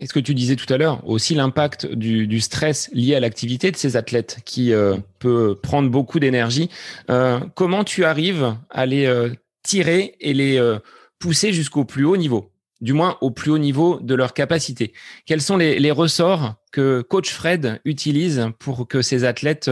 Et 0.00 0.06
ce 0.06 0.12
que 0.12 0.20
tu 0.20 0.34
disais 0.34 0.54
tout 0.54 0.72
à 0.72 0.76
l'heure, 0.76 1.02
aussi 1.08 1.34
l'impact 1.34 1.86
du, 1.86 2.40
stress 2.40 2.88
lié 2.92 3.16
à 3.16 3.20
l'activité 3.20 3.72
de 3.72 3.76
ces 3.76 3.96
athlètes 3.96 4.38
qui 4.44 4.72
euh, 4.72 4.96
peut 5.18 5.58
prendre 5.60 5.90
beaucoup 5.90 6.20
d'énergie. 6.20 6.70
Euh, 7.10 7.40
comment 7.56 7.82
tu 7.82 8.04
arrives 8.04 8.54
à 8.70 8.86
les 8.86 9.32
tirer 9.64 10.14
et 10.20 10.34
les 10.34 10.78
pousser 11.18 11.52
jusqu'au 11.52 11.84
plus 11.84 12.04
haut 12.04 12.16
niveau, 12.16 12.52
du 12.80 12.92
moins 12.92 13.18
au 13.20 13.32
plus 13.32 13.50
haut 13.50 13.58
niveau 13.58 13.98
de 13.98 14.14
leur 14.14 14.34
capacité 14.34 14.92
Quels 15.26 15.42
sont 15.42 15.56
les, 15.56 15.80
les 15.80 15.90
ressorts 15.90 16.54
que 16.70 17.02
coach 17.02 17.32
Fred 17.32 17.80
utilise 17.84 18.46
pour 18.60 18.86
que 18.86 19.02
ces 19.02 19.24
athlètes 19.24 19.68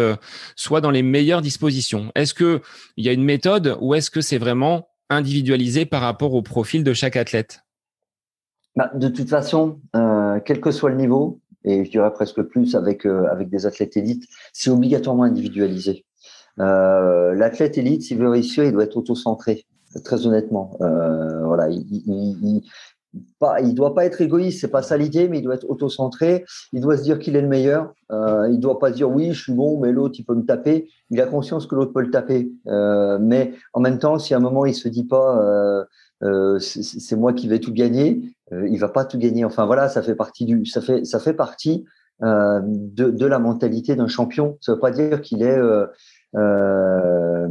soient 0.57 0.81
dans 0.81 0.91
les 0.91 1.03
meilleures 1.03 1.41
dispositions? 1.41 2.11
Est-ce 2.17 2.35
que 2.35 2.63
il 2.97 3.05
y 3.05 3.09
a 3.09 3.13
une 3.13 3.23
méthode 3.23 3.79
ou 3.81 3.95
est-ce 3.95 4.11
que 4.11 4.21
c'est 4.21 4.39
vraiment 4.39 4.89
individualisé 5.11 5.87
par 5.87 6.03
rapport 6.03 6.35
au 6.35 6.43
profil 6.43 6.85
de 6.85 6.93
chaque 6.93 7.17
athlète 7.17 7.61
bah, 8.77 8.91
de 8.95 9.09
toute 9.09 9.31
façon, 9.31 9.81
euh, 9.97 10.39
quel 10.45 10.61
que 10.61 10.71
soit 10.71 10.91
le 10.91 10.97
niveau, 10.97 11.41
et 11.65 11.85
je 11.87 11.91
dirais 11.91 12.13
presque 12.13 12.43
plus 12.43 12.75
avec 12.75 13.07
euh, 13.07 13.27
avec 13.31 13.49
des 13.49 13.65
athlètes 13.65 13.97
élites, 13.97 14.25
c'est 14.53 14.69
obligatoirement 14.69 15.23
individualisé. 15.23 16.05
Euh, 16.61 17.35
L'athlète 17.35 17.79
élite, 17.79 18.03
s'il 18.03 18.19
veut 18.19 18.29
réussir, 18.29 18.65
il 18.65 18.73
doit 18.73 18.85
être 18.85 18.99
auto-centré, 18.99 19.65
très 20.05 20.27
honnêtement. 20.27 20.77
Voilà, 20.79 21.71
il, 21.71 21.87
il, 21.91 22.03
il, 22.07 22.71
pas, 23.39 23.61
il 23.61 23.75
doit 23.75 23.95
pas 23.95 24.05
être 24.05 24.21
égoïste, 24.21 24.61
c'est 24.61 24.71
pas 24.71 24.83
ça 24.83 24.97
l'idée, 24.97 25.29
mais 25.29 25.39
il 25.39 25.43
doit 25.43 25.55
être 25.55 25.69
auto-centré. 25.69 26.45
Il 26.73 26.81
doit 26.81 26.97
se 26.97 27.03
dire 27.03 27.19
qu'il 27.19 27.37
est 27.37 27.41
le 27.41 27.49
meilleur. 27.49 27.93
Euh, 28.11 28.49
il 28.51 28.61
doit 28.61 28.79
pas 28.79 28.91
dire 28.91 29.11
oui, 29.11 29.33
je 29.33 29.43
suis 29.43 29.53
bon, 29.53 29.81
mais 29.81 29.93
l'autre 29.93 30.17
il 30.19 30.25
peut 30.25 30.35
me 30.35 30.45
taper. 30.45 30.89
Il 31.11 31.21
a 31.21 31.27
conscience 31.27 31.67
que 31.67 31.75
l'autre 31.75 31.93
peut 31.93 32.03
le 32.03 32.11
taper. 32.11 32.51
Euh, 32.67 33.19
mais 33.21 33.55
en 33.73 33.81
même 33.81 33.99
temps, 33.99 34.19
si 34.19 34.35
à 34.35 34.37
un 34.37 34.41
moment 34.41 34.67
il 34.67 34.75
se 34.75 34.89
dit 34.89 35.05
pas 35.05 35.41
euh, 35.43 35.85
euh, 36.23 36.59
c'est 36.59 37.17
moi 37.17 37.33
qui 37.33 37.49
vais 37.49 37.59
tout 37.59 37.73
gagner. 37.73 38.23
Il 38.53 38.79
va 38.79 38.89
pas 38.89 39.05
tout 39.05 39.19
gagner. 39.19 39.45
Enfin 39.45 39.67
voilà, 39.67 39.89
ça 39.89 40.03
fait 40.03 40.15
partie 40.15 40.45
du, 40.45 40.67
ça 40.67 40.81
fait, 40.81 41.05
ça 41.05 41.19
fait 41.19 41.35
partie 41.35 41.85
de, 42.23 43.11
de, 43.11 43.27
la 43.27 43.39
mentalité 43.39 43.97
d'un 43.97 44.07
champion. 44.07 44.57
Ça 44.61 44.75
veut 44.75 44.79
pas 44.79 44.93
dire 44.93 45.21
qu'il 45.21 45.43
est 45.43 45.59
euh, 46.37 47.49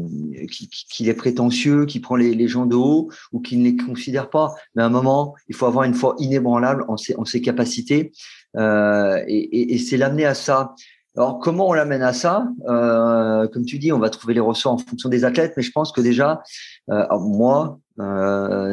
qu'il 0.48 1.10
est 1.10 1.14
prétentieux, 1.16 1.86
qu'il 1.86 2.02
prend 2.02 2.16
les, 2.16 2.48
gens 2.48 2.66
de 2.66 2.76
haut 2.76 3.10
ou 3.32 3.40
qu'il 3.40 3.60
ne 3.60 3.64
les 3.64 3.76
considère 3.76 4.30
pas. 4.30 4.54
Mais 4.76 4.84
à 4.84 4.86
un 4.86 4.90
moment, 4.90 5.34
il 5.48 5.56
faut 5.56 5.66
avoir 5.66 5.86
une 5.86 5.96
foi 5.96 6.16
inébranlable 6.20 6.86
en 6.88 6.98
ses, 6.98 7.42
capacités 7.42 8.12
euh, 8.58 9.24
et, 9.28 9.78
c'est 9.80 9.98
l'amener 9.98 10.26
à 10.26 10.36
ça. 10.36 10.76
Alors 11.18 11.40
comment 11.40 11.70
on 11.70 11.74
l'amène 11.74 12.04
à 12.04 12.14
ça? 12.14 12.48
Euh, 12.68 13.48
Comme 13.48 13.66
tu 13.66 13.80
dis, 13.80 13.92
on 13.92 14.00
va 14.00 14.10
trouver 14.10 14.34
les 14.34 14.40
ressorts 14.40 14.74
en 14.74 14.78
fonction 14.78 15.10
des 15.10 15.26
athlètes, 15.26 15.54
mais 15.58 15.64
je 15.64 15.72
pense 15.72 15.92
que 15.92 16.02
déjà, 16.02 16.44
moi, 16.88 17.80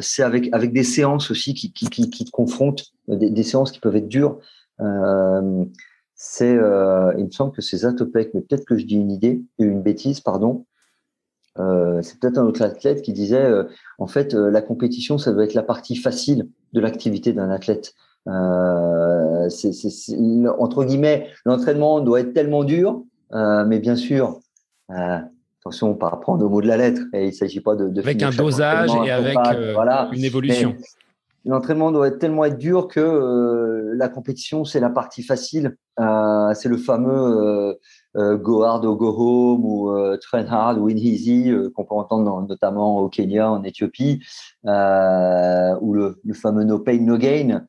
c'est 0.02 0.22
avec 0.22 0.72
des 0.72 0.84
séances 0.84 1.30
aussi 1.30 1.54
qui 1.54 1.72
qui, 1.72 1.88
qui, 1.88 2.10
qui 2.10 2.24
te 2.24 2.30
confrontent, 2.30 2.84
des, 3.08 3.42
séances 3.42 3.72
qui 3.72 3.80
peuvent 3.80 3.96
être 3.96 4.08
dures. 4.08 4.38
Euh, 6.22 6.28
c'est, 6.34 6.56
euh, 6.56 7.12
il 7.18 7.26
me 7.26 7.30
semble 7.30 7.52
que 7.52 7.62
c'est 7.62 7.78
Zatopek, 7.78 8.32
mais 8.34 8.40
peut-être 8.40 8.64
que 8.64 8.76
je 8.76 8.86
dis 8.86 8.96
une 8.96 9.10
idée, 9.10 9.42
une 9.58 9.82
bêtise, 9.82 10.20
pardon. 10.20 10.64
Euh, 11.58 12.00
c'est 12.02 12.18
peut-être 12.18 12.38
un 12.38 12.44
autre 12.44 12.62
athlète 12.62 13.02
qui 13.02 13.12
disait, 13.12 13.50
en 13.98 14.06
fait, 14.06 14.32
la 14.34 14.62
compétition, 14.62 15.18
ça 15.18 15.32
doit 15.32 15.44
être 15.44 15.54
la 15.54 15.62
partie 15.62 15.96
facile 15.96 16.48
de 16.72 16.80
l'activité 16.80 17.32
d'un 17.32 17.50
athlète. 17.50 17.94
Euh, 18.28 19.48
c'est, 19.48 19.72
c'est, 19.72 20.16
entre 20.58 20.84
guillemets, 20.84 21.28
l'entraînement 21.44 22.00
doit 22.00 22.20
être 22.20 22.32
tellement 22.32 22.64
dur, 22.64 23.02
euh, 23.32 23.64
mais 23.66 23.80
bien 23.80 23.96
sûr, 23.96 24.38
euh, 24.90 25.18
attention, 25.60 25.94
pas 25.94 26.10
prendre 26.16 26.44
au 26.46 26.48
mot 26.48 26.62
de 26.62 26.68
la 26.68 26.76
lettre. 26.76 27.02
Et 27.12 27.24
il 27.24 27.26
ne 27.26 27.32
s'agit 27.32 27.60
pas 27.60 27.74
de, 27.74 27.88
de 27.88 28.00
avec 28.00 28.22
un 28.22 28.30
dosage 28.30 28.90
et 29.04 29.10
avec 29.10 29.36
voilà. 29.74 30.08
une 30.12 30.24
évolution. 30.24 30.76
L'entraînement 31.44 31.90
doit 31.90 32.10
tellement 32.10 32.44
être 32.44 32.58
dur 32.58 32.88
que 32.88 33.92
la 33.96 34.08
compétition, 34.08 34.64
c'est 34.64 34.80
la 34.80 34.90
partie 34.90 35.22
facile. 35.22 35.76
c'est 35.98 36.68
le 36.68 36.76
fameux 36.76 37.76
euh, 38.16 38.36
go 38.36 38.62
hard 38.62 38.84
or 38.84 38.96
go 38.96 39.08
home 39.16 39.64
ou 39.64 39.90
euh, 39.90 40.18
train 40.18 40.44
hard, 40.46 40.78
win 40.78 40.98
easy, 40.98 41.50
euh, 41.50 41.70
qu'on 41.74 41.84
peut 41.84 41.94
entendre 41.94 42.46
notamment 42.46 42.98
au 42.98 43.08
Kenya, 43.08 43.50
en 43.50 43.62
Éthiopie, 43.64 44.20
ou 44.64 45.94
le, 45.94 46.20
fameux 46.34 46.64
no 46.64 46.78
pain, 46.78 46.98
no 46.98 47.16
gain, 47.16 47.66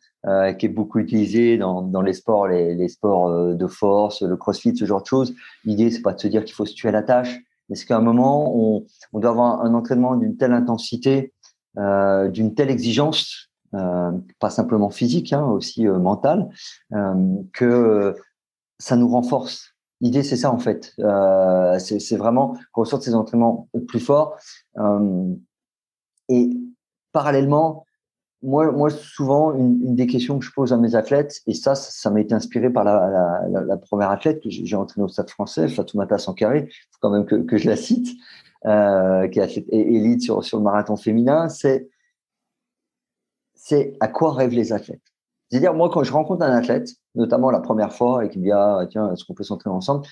qui 0.57 0.65
est 0.65 0.69
beaucoup 0.69 0.99
utilisé 0.99 1.57
dans, 1.57 2.01
les 2.01 2.13
sports, 2.13 2.47
les, 2.47 2.87
sports 2.89 3.55
de 3.55 3.67
force, 3.67 4.21
le 4.21 4.35
crossfit, 4.35 4.75
ce 4.75 4.85
genre 4.85 5.01
de 5.01 5.07
choses. 5.07 5.33
L'idée, 5.65 5.91
c'est 5.91 6.01
pas 6.01 6.13
de 6.13 6.19
se 6.19 6.27
dire 6.27 6.43
qu'il 6.43 6.55
faut 6.55 6.65
se 6.65 6.73
tuer 6.73 6.89
à 6.89 6.93
la 6.93 7.03
tâche, 7.03 7.39
mais 7.69 7.75
c'est 7.75 7.85
qu'à 7.85 7.97
un 7.97 8.01
moment, 8.01 8.53
on, 8.55 8.85
doit 9.19 9.31
avoir 9.31 9.61
un 9.61 9.73
entraînement 9.73 10.15
d'une 10.15 10.37
telle 10.37 10.53
intensité, 10.53 11.33
d'une 11.75 12.53
telle 12.55 12.69
exigence, 12.69 13.49
pas 13.73 14.49
simplement 14.49 14.89
physique, 14.89 15.33
hein, 15.33 15.45
aussi 15.45 15.85
mentale, 15.87 16.49
que 17.53 18.15
ça 18.79 18.95
nous 18.95 19.07
renforce 19.07 19.73
L'idée, 20.03 20.23
c'est 20.23 20.35
ça 20.35 20.51
en 20.51 20.59
fait. 20.59 20.93
Euh, 20.99 21.79
c'est 21.79 22.17
vraiment 22.17 22.57
qu'on 22.73 22.83
sorte 22.83 23.03
ces 23.03 23.15
entraînements 23.15 23.69
plus 23.87 24.01
forts. 24.01 24.37
Euh, 24.77 25.33
et 26.27 26.49
parallèlement, 27.13 27.85
moi, 28.41 28.69
moi 28.73 28.89
souvent, 28.89 29.53
une, 29.53 29.95
des 29.95 30.05
questions 30.05 30.37
que 30.39 30.43
je 30.43 30.51
pose 30.51 30.73
à 30.73 30.77
mes 30.77 30.95
athlètes, 30.95 31.39
et 31.47 31.53
ça, 31.53 31.73
ça 31.75 32.09
m'a 32.09 32.19
été 32.19 32.33
inspiré 32.33 32.69
par 32.69 32.83
la, 32.83 33.77
première 33.77 34.11
athlète 34.11 34.43
que 34.43 34.49
j'ai 34.49 34.75
entraînée 34.75 35.05
au 35.05 35.07
Stade 35.07 35.29
français, 35.29 35.69
Fatoumata 35.69 36.17
Sankare, 36.17 36.57
il 36.57 36.65
faut 36.65 36.99
quand 36.99 37.09
même 37.09 37.25
que, 37.25 37.57
je 37.57 37.69
la 37.69 37.77
cite, 37.77 38.09
euh, 38.65 39.29
qui 39.29 39.39
est 39.39 39.65
élite 39.71 40.21
sur, 40.21 40.43
sur 40.43 40.57
le 40.57 40.65
marathon 40.65 40.97
féminin, 40.97 41.47
c'est 41.47 41.87
à 43.99 44.07
quoi 44.07 44.33
rêvent 44.33 44.53
les 44.53 44.73
athlètes 44.73 45.13
c'est-à-dire, 45.53 45.75
moi, 45.75 45.87
quand 45.93 46.01
je 46.01 46.11
rencontre 46.11 46.43
un 46.43 46.51
athlète, 46.51 46.89
notamment 47.13 47.51
la 47.51 47.59
première 47.59 47.93
fois, 47.93 48.25
et 48.25 48.29
qu'il 48.29 48.41
me 48.41 48.45
dit, 48.45 48.51
ah, 48.51 48.87
tiens, 48.89 49.13
est-ce 49.13 49.23
qu'on 49.23 49.35
peut 49.35 49.43
s'entraîner 49.43 49.75
ensemble 49.75 50.03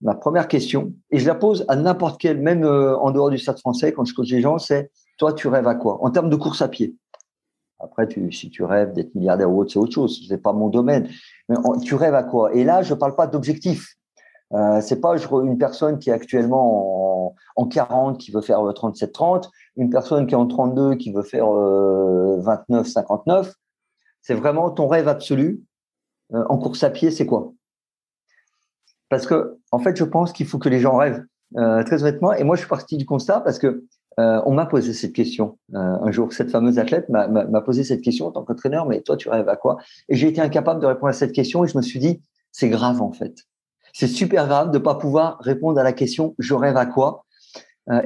Ma 0.00 0.14
première 0.14 0.48
question, 0.48 0.94
et 1.10 1.18
je 1.18 1.26
la 1.26 1.34
pose 1.34 1.66
à 1.68 1.76
n'importe 1.76 2.18
quel, 2.18 2.40
même 2.40 2.64
euh, 2.64 2.96
en 2.96 3.10
dehors 3.10 3.28
du 3.28 3.36
stade 3.36 3.58
français, 3.58 3.92
quand 3.92 4.06
je 4.06 4.14
coach 4.14 4.30
les 4.30 4.40
gens, 4.40 4.56
c'est, 4.56 4.90
toi, 5.18 5.34
tu 5.34 5.48
rêves 5.48 5.68
à 5.68 5.74
quoi? 5.74 6.02
En 6.02 6.10
termes 6.10 6.30
de 6.30 6.36
course 6.36 6.62
à 6.62 6.68
pied. 6.68 6.96
Après, 7.78 8.08
si 8.30 8.48
tu 8.48 8.64
rêves 8.64 8.94
d'être 8.94 9.14
milliardaire 9.14 9.50
ou 9.50 9.60
autre, 9.60 9.70
c'est 9.70 9.78
autre 9.78 9.92
chose. 9.92 10.24
C'est 10.26 10.42
pas 10.42 10.54
mon 10.54 10.68
domaine. 10.68 11.10
Mais 11.50 11.56
tu 11.84 11.94
rêves 11.94 12.14
à 12.14 12.22
quoi? 12.22 12.54
Et 12.54 12.64
là, 12.64 12.80
je 12.80 12.94
parle 12.94 13.14
pas 13.14 13.26
d'objectif. 13.26 13.96
Euh, 14.52 14.80
c'est 14.80 15.00
pas 15.00 15.16
une 15.16 15.58
personne 15.58 15.98
qui 15.98 16.10
est 16.10 16.12
actuellement 16.12 17.28
en, 17.28 17.34
en 17.56 17.66
40 17.66 18.18
qui 18.18 18.30
veut 18.30 18.40
faire 18.40 18.60
37-30, 18.60 19.46
euh, 19.46 19.48
une 19.76 19.90
personne 19.90 20.26
qui 20.26 20.34
est 20.34 20.38
en 20.38 20.46
32 20.46 20.94
qui 20.94 21.12
veut 21.12 21.22
faire 21.22 21.46
29-59. 21.46 23.52
C'est 24.22 24.34
vraiment 24.34 24.70
ton 24.70 24.88
rêve 24.88 25.08
absolu 25.08 25.62
euh, 26.34 26.44
en 26.48 26.58
course 26.58 26.82
à 26.82 26.90
pied, 26.90 27.10
c'est 27.10 27.26
quoi? 27.26 27.52
Parce 29.08 29.26
que, 29.26 29.58
en 29.70 29.78
fait, 29.78 29.96
je 29.96 30.04
pense 30.04 30.32
qu'il 30.32 30.46
faut 30.46 30.58
que 30.58 30.68
les 30.68 30.80
gens 30.80 30.96
rêvent, 30.96 31.24
euh, 31.56 31.84
très 31.84 32.02
honnêtement. 32.02 32.32
Et 32.32 32.42
moi, 32.42 32.56
je 32.56 32.60
suis 32.60 32.68
parti 32.68 32.96
du 32.96 33.06
constat 33.06 33.40
parce 33.40 33.58
que 33.58 33.84
euh, 34.18 34.40
on 34.46 34.52
m'a 34.52 34.66
posé 34.66 34.94
cette 34.94 35.12
question 35.12 35.58
un 35.74 36.10
jour. 36.10 36.32
Cette 36.32 36.50
fameuse 36.50 36.78
athlète 36.78 37.08
m'a 37.10 37.60
posé 37.60 37.84
cette 37.84 38.00
question 38.00 38.26
en 38.26 38.32
tant 38.32 38.44
qu'entraîneur. 38.44 38.86
Mais 38.86 39.02
toi, 39.02 39.16
tu 39.16 39.28
rêves 39.28 39.48
à 39.48 39.56
quoi? 39.56 39.76
Et 40.08 40.16
j'ai 40.16 40.28
été 40.28 40.40
incapable 40.40 40.80
de 40.80 40.86
répondre 40.86 41.08
à 41.08 41.12
cette 41.12 41.32
question. 41.32 41.64
Et 41.64 41.68
je 41.68 41.76
me 41.76 41.82
suis 41.82 41.98
dit, 41.98 42.22
c'est 42.50 42.70
grave 42.70 43.02
en 43.02 43.12
fait. 43.12 43.44
C'est 43.98 44.08
super 44.08 44.46
grave 44.46 44.72
de 44.72 44.76
pas 44.78 44.96
pouvoir 44.96 45.38
répondre 45.40 45.80
à 45.80 45.82
la 45.82 45.94
question 45.94 46.34
je 46.38 46.52
rêve 46.52 46.76
à 46.76 46.84
quoi? 46.84 47.24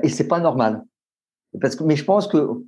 Et 0.05 0.09
c'est 0.09 0.29
pas 0.29 0.39
normal. 0.39 0.85
Mais 1.85 1.97
je 1.97 2.05
pense 2.05 2.29
que 2.29 2.63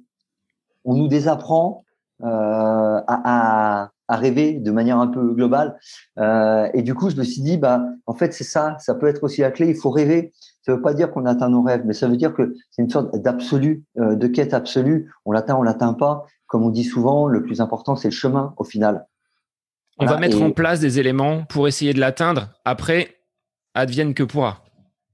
on 0.84 0.94
nous 0.96 1.06
désapprend 1.06 1.84
euh, 2.24 3.00
à, 3.06 3.90
rêver 4.08 4.54
de 4.54 4.72
manière 4.72 4.98
un 4.98 5.06
peu 5.06 5.34
globale. 5.34 5.78
Euh, 6.18 6.68
et 6.74 6.82
du 6.82 6.94
coup, 6.94 7.10
je 7.10 7.16
me 7.16 7.22
suis 7.22 7.42
dit, 7.42 7.58
bah, 7.58 7.82
en 8.06 8.12
fait, 8.12 8.34
c'est 8.34 8.44
ça, 8.44 8.76
ça 8.80 8.96
peut 8.96 9.06
être 9.06 9.22
aussi 9.22 9.40
la 9.40 9.52
clé. 9.52 9.68
Il 9.68 9.76
faut 9.76 9.90
rêver. 9.90 10.32
Ça 10.60 10.72
ne 10.72 10.76
veut 10.76 10.82
pas 10.82 10.92
dire 10.92 11.12
qu'on 11.12 11.24
atteint 11.24 11.48
nos 11.48 11.62
rêves, 11.62 11.84
mais 11.86 11.94
ça 11.94 12.08
veut 12.08 12.16
dire 12.16 12.34
que 12.34 12.54
c'est 12.70 12.82
une 12.82 12.90
sorte 12.90 13.16
d'absolu, 13.16 13.84
euh, 13.98 14.16
de 14.16 14.26
quête 14.26 14.52
absolue. 14.52 15.12
On 15.24 15.30
l'atteint, 15.30 15.54
on 15.54 15.62
l'atteint 15.62 15.94
pas. 15.94 16.26
Comme 16.48 16.64
on 16.64 16.70
dit 16.70 16.82
souvent, 16.82 17.28
le 17.28 17.44
plus 17.44 17.60
important, 17.60 17.94
c'est 17.94 18.08
le 18.08 18.12
chemin 18.12 18.52
au 18.56 18.64
final. 18.64 19.06
On 19.98 20.06
va 20.06 20.18
mettre 20.18 20.42
en 20.42 20.50
place 20.50 20.80
des 20.80 20.98
éléments 20.98 21.44
pour 21.44 21.68
essayer 21.68 21.92
de 21.92 22.00
l'atteindre. 22.00 22.48
Après, 22.64 23.16
advienne 23.74 24.14
que 24.14 24.22
pourra. 24.22 24.62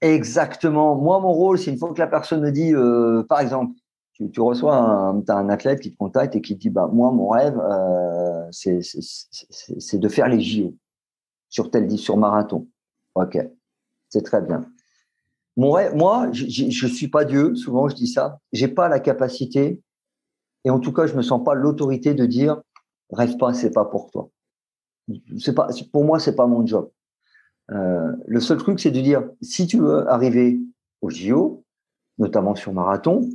Exactement. 0.01 0.95
Moi, 0.95 1.19
mon 1.21 1.33
rôle, 1.33 1.59
c'est 1.59 1.71
une 1.71 1.79
fois 1.79 1.93
que 1.93 1.99
la 1.99 2.07
personne 2.07 2.41
me 2.41 2.53
dit, 2.53 2.73
euh, 2.73 3.25
par 3.29 3.41
exemple, 3.41 3.73
tu, 4.33 4.41
reçois 4.41 4.77
un, 4.77 5.23
as 5.29 5.35
un 5.35 5.49
athlète 5.49 5.81
qui 5.81 5.93
te 5.93 5.97
contacte 5.97 6.35
et 6.35 6.41
qui 6.41 6.57
te 6.57 6.61
dit 6.61 6.71
bah 6.71 6.91
moi 6.93 7.13
mon 7.13 7.29
rêve 7.29 7.57
euh, 7.57 8.49
c'est 8.51 9.99
de 9.99 10.09
faire 10.09 10.29
les 10.29 10.41
JO 10.41 10.75
sur 11.49 11.71
tel 11.71 11.87
dit 11.87 11.99
sur 11.99 12.17
marathon. 12.17 12.67
Ok, 13.15 13.39
c'est 14.09 14.23
très 14.23 14.43
bien. 14.43 14.65
Mon 15.57 15.71
rêve, 15.71 15.95
moi 15.95 16.29
je, 16.33 16.47
je 16.47 16.87
suis 16.87 17.09
pas 17.09 17.25
Dieu. 17.25 17.55
Souvent 17.55 17.89
je 17.89 17.95
dis 17.95 18.09
ça. 18.09 18.41
J'ai 18.53 18.69
pas 18.69 18.89
la 18.89 18.99
capacité 18.99 19.81
et 20.65 20.71
en 20.71 20.81
tout 20.81 20.93
cas 20.93 21.07
je 21.07 21.15
me 21.15 21.23
sens 21.23 21.43
pas 21.45 21.55
l'autorité 21.55 22.15
de 22.15 22.27
dire 22.27 22.61
rêve 23.13 23.37
pas, 23.37 23.55
c'est 23.55 23.73
pas 23.73 23.85
pour 23.85 24.11
toi. 24.11 24.31
C'est 25.39 25.55
pas 25.55 25.69
pour 25.93 26.05
moi 26.05 26.19
c'est 26.19 26.37
pas 26.37 26.47
mon 26.47 26.67
job. 26.67 26.91
Euh, 27.71 28.13
le 28.27 28.41
seul 28.41 28.59
truc 28.59 28.81
c'est 28.81 28.91
de 28.91 29.01
dire 29.01 29.29
si 29.43 29.67
tu 29.67 29.79
veux 29.79 30.09
arriver 30.09 30.61
au 31.01 31.11
JO, 31.11 31.65
notamment 32.19 32.55
sur 32.55 32.73
marathon, 32.73 33.29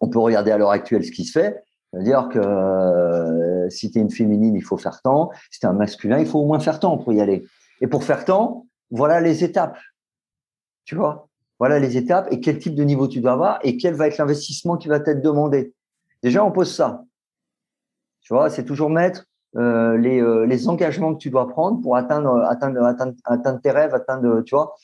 on 0.00 0.08
peut 0.08 0.18
regarder 0.18 0.50
à 0.50 0.58
l'heure 0.58 0.70
actuelle 0.70 1.04
ce 1.04 1.12
qui 1.12 1.24
se 1.24 1.38
fait. 1.38 1.62
C'est-à-dire 1.92 2.28
que 2.28 2.38
euh, 2.38 3.68
si 3.68 3.90
tu 3.90 3.98
es 3.98 4.02
une 4.02 4.10
féminine, 4.10 4.54
il 4.54 4.62
faut 4.62 4.78
faire 4.78 5.00
temps. 5.02 5.30
Si 5.50 5.60
tu 5.60 5.66
es 5.66 5.68
un 5.68 5.74
masculin, 5.74 6.18
il 6.18 6.26
faut 6.26 6.40
au 6.40 6.46
moins 6.46 6.58
faire 6.58 6.80
temps 6.80 6.96
pour 6.98 7.12
y 7.12 7.20
aller. 7.20 7.44
Et 7.80 7.86
pour 7.86 8.02
faire 8.02 8.24
temps, 8.24 8.66
voilà 8.90 9.20
les 9.20 9.44
étapes. 9.44 9.78
Tu 10.84 10.94
vois? 10.94 11.28
Voilà 11.58 11.78
les 11.78 11.96
étapes 11.96 12.28
et 12.30 12.40
quel 12.40 12.58
type 12.58 12.74
de 12.74 12.82
niveau 12.82 13.06
tu 13.08 13.20
dois 13.20 13.32
avoir 13.32 13.58
et 13.62 13.76
quel 13.76 13.94
va 13.94 14.08
être 14.08 14.18
l'investissement 14.18 14.76
qui 14.76 14.88
va 14.88 15.00
t'être 15.00 15.22
demandé. 15.22 15.74
Déjà, 16.22 16.44
on 16.44 16.50
pose 16.50 16.74
ça. 16.74 17.04
Tu 18.20 18.32
vois, 18.32 18.50
c'est 18.50 18.64
toujours 18.64 18.90
mettre 18.90 19.26
euh, 19.56 19.96
les, 19.98 20.20
euh, 20.20 20.46
les, 20.46 20.68
engagements 20.68 21.14
que 21.14 21.18
tu 21.18 21.30
dois 21.30 21.48
prendre 21.48 21.80
pour 21.82 21.96
atteindre, 21.96 22.42
atteindre, 22.44 22.82
atteindre, 22.84 23.14
atteindre 23.24 23.60
tes 23.60 23.70
rêves, 23.70 23.94
atteindre, 23.94 24.42
tu 24.42 24.54
vois 24.54 24.74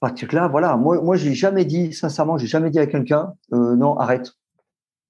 parce 0.00 0.22
là, 0.32 0.46
voilà, 0.46 0.76
moi, 0.76 1.00
moi, 1.02 1.16
j'ai 1.16 1.34
jamais 1.34 1.64
dit, 1.64 1.92
sincèrement, 1.92 2.38
j'ai 2.38 2.46
jamais 2.46 2.70
dit 2.70 2.78
à 2.78 2.86
quelqu'un, 2.86 3.34
euh, 3.52 3.74
non, 3.74 3.96
arrête, 3.96 4.32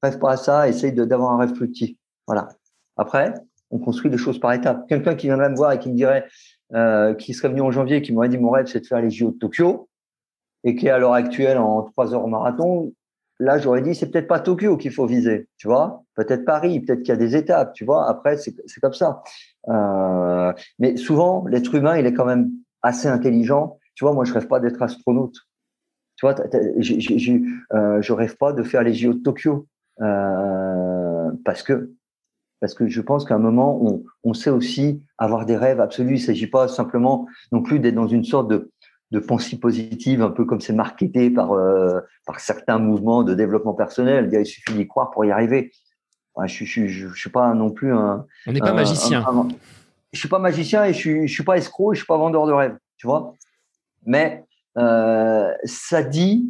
rêve 0.02 0.18
pas 0.18 0.32
à 0.32 0.36
ça, 0.36 0.68
essaye 0.68 0.92
d'avoir 0.92 1.32
un 1.32 1.38
rêve 1.38 1.52
plus 1.52 1.68
petit. 1.70 1.98
Voilà. 2.26 2.48
Après, 2.96 3.34
on 3.70 3.78
construit 3.78 4.10
les 4.10 4.16
choses 4.16 4.40
par 4.40 4.52
étapes. 4.52 4.88
Quelqu'un 4.88 5.14
qui 5.14 5.26
viendrait 5.26 5.50
me 5.50 5.56
voir 5.56 5.72
et 5.72 5.78
qui 5.78 5.90
me 5.90 5.94
dirait, 5.94 6.26
euh, 6.72 7.14
qui 7.14 7.34
serait 7.34 7.48
venu 7.48 7.60
en 7.60 7.70
janvier 7.70 7.96
et 7.96 8.02
qui 8.02 8.12
m'aurait 8.12 8.30
dit 8.30 8.38
mon 8.38 8.50
rêve, 8.50 8.66
c'est 8.66 8.80
de 8.80 8.86
faire 8.86 9.02
les 9.02 9.10
JO 9.10 9.30
de 9.30 9.38
Tokyo, 9.38 9.88
et 10.64 10.74
qui 10.74 10.86
est 10.86 10.90
à 10.90 10.98
l'heure 10.98 11.12
actuelle 11.12 11.58
en 11.58 11.82
trois 11.82 12.14
heures 12.14 12.24
au 12.24 12.28
marathon, 12.28 12.92
là, 13.38 13.58
j'aurais 13.58 13.82
dit, 13.82 13.94
c'est 13.94 14.10
peut-être 14.10 14.28
pas 14.28 14.40
Tokyo 14.40 14.76
qu'il 14.76 14.92
faut 14.92 15.06
viser, 15.06 15.48
tu 15.56 15.68
vois, 15.68 16.02
peut-être 16.14 16.44
Paris, 16.44 16.80
peut-être 16.80 17.00
qu'il 17.00 17.10
y 17.10 17.12
a 17.12 17.16
des 17.16 17.36
étapes, 17.36 17.72
tu 17.72 17.84
vois. 17.84 18.08
Après, 18.08 18.36
c'est 18.36 18.80
comme 18.80 18.94
ça. 18.94 19.22
Euh, 19.68 20.52
mais 20.78 20.96
souvent, 20.96 21.44
l'être 21.46 21.74
humain, 21.74 21.96
il 21.96 22.06
est 22.06 22.14
quand 22.14 22.24
même 22.24 22.50
assez 22.82 23.08
intelligent 23.08 23.78
tu 23.98 24.04
vois, 24.04 24.14
moi, 24.14 24.24
je 24.24 24.32
rêve 24.32 24.46
pas 24.46 24.60
d'être 24.60 24.80
astronaute. 24.80 25.34
Tu 26.14 26.24
vois, 26.24 26.36
euh, 26.38 26.82
je 28.00 28.12
rêve 28.12 28.36
pas 28.36 28.52
de 28.52 28.62
faire 28.62 28.84
les 28.84 28.94
JO 28.94 29.12
de 29.12 29.18
Tokyo 29.18 29.66
euh, 30.00 31.32
parce 31.44 31.64
que 31.64 31.90
parce 32.60 32.74
que 32.74 32.86
je 32.86 33.00
pense 33.00 33.24
qu'à 33.24 33.34
un 33.34 33.40
moment, 33.40 33.80
on, 33.82 34.04
on, 34.22 34.34
sait 34.34 34.50
aussi 34.50 35.02
avoir 35.16 35.46
des 35.46 35.56
rêves 35.56 35.80
absolus. 35.80 36.14
Il 36.14 36.20
s'agit 36.20 36.46
pas 36.46 36.68
simplement 36.68 37.26
non 37.50 37.60
plus 37.60 37.80
d'être 37.80 37.96
dans 37.96 38.06
une 38.06 38.22
sorte 38.22 38.48
de, 38.48 38.70
de 39.10 39.18
pensée 39.18 39.58
positive, 39.58 40.22
un 40.22 40.30
peu 40.30 40.44
comme 40.44 40.60
c'est 40.60 40.72
marketé 40.72 41.30
par, 41.30 41.52
euh, 41.52 42.00
par 42.26 42.40
certains 42.40 42.78
mouvements 42.78 43.22
de 43.22 43.34
développement 43.34 43.74
personnel. 43.74 44.28
Il 44.32 44.46
suffit 44.46 44.74
d'y 44.74 44.86
croire 44.86 45.10
pour 45.10 45.24
y 45.24 45.30
arriver. 45.30 45.72
je, 46.44 46.64
je, 46.64 47.14
suis 47.14 47.30
pas 47.30 47.54
non 47.54 47.70
plus 47.70 47.92
un. 47.92 48.26
On 48.46 48.52
n'est 48.52 48.60
pas 48.60 48.74
magicien. 48.74 49.24
je 50.12 50.18
suis 50.18 50.28
pas 50.28 50.38
magicien 50.38 50.84
et 50.84 50.92
je 50.92 50.98
suis, 50.98 51.28
je 51.28 51.32
suis 51.32 51.44
pas 51.44 51.56
escroc 51.56 51.92
et 51.92 51.94
je 51.94 52.00
suis 52.00 52.06
pas 52.06 52.18
vendeur 52.18 52.46
de 52.46 52.52
rêves. 52.52 52.76
Tu 52.96 53.06
vois 53.06 53.34
mais 54.08 54.44
euh, 54.76 55.52
ça 55.64 56.02
dit 56.02 56.48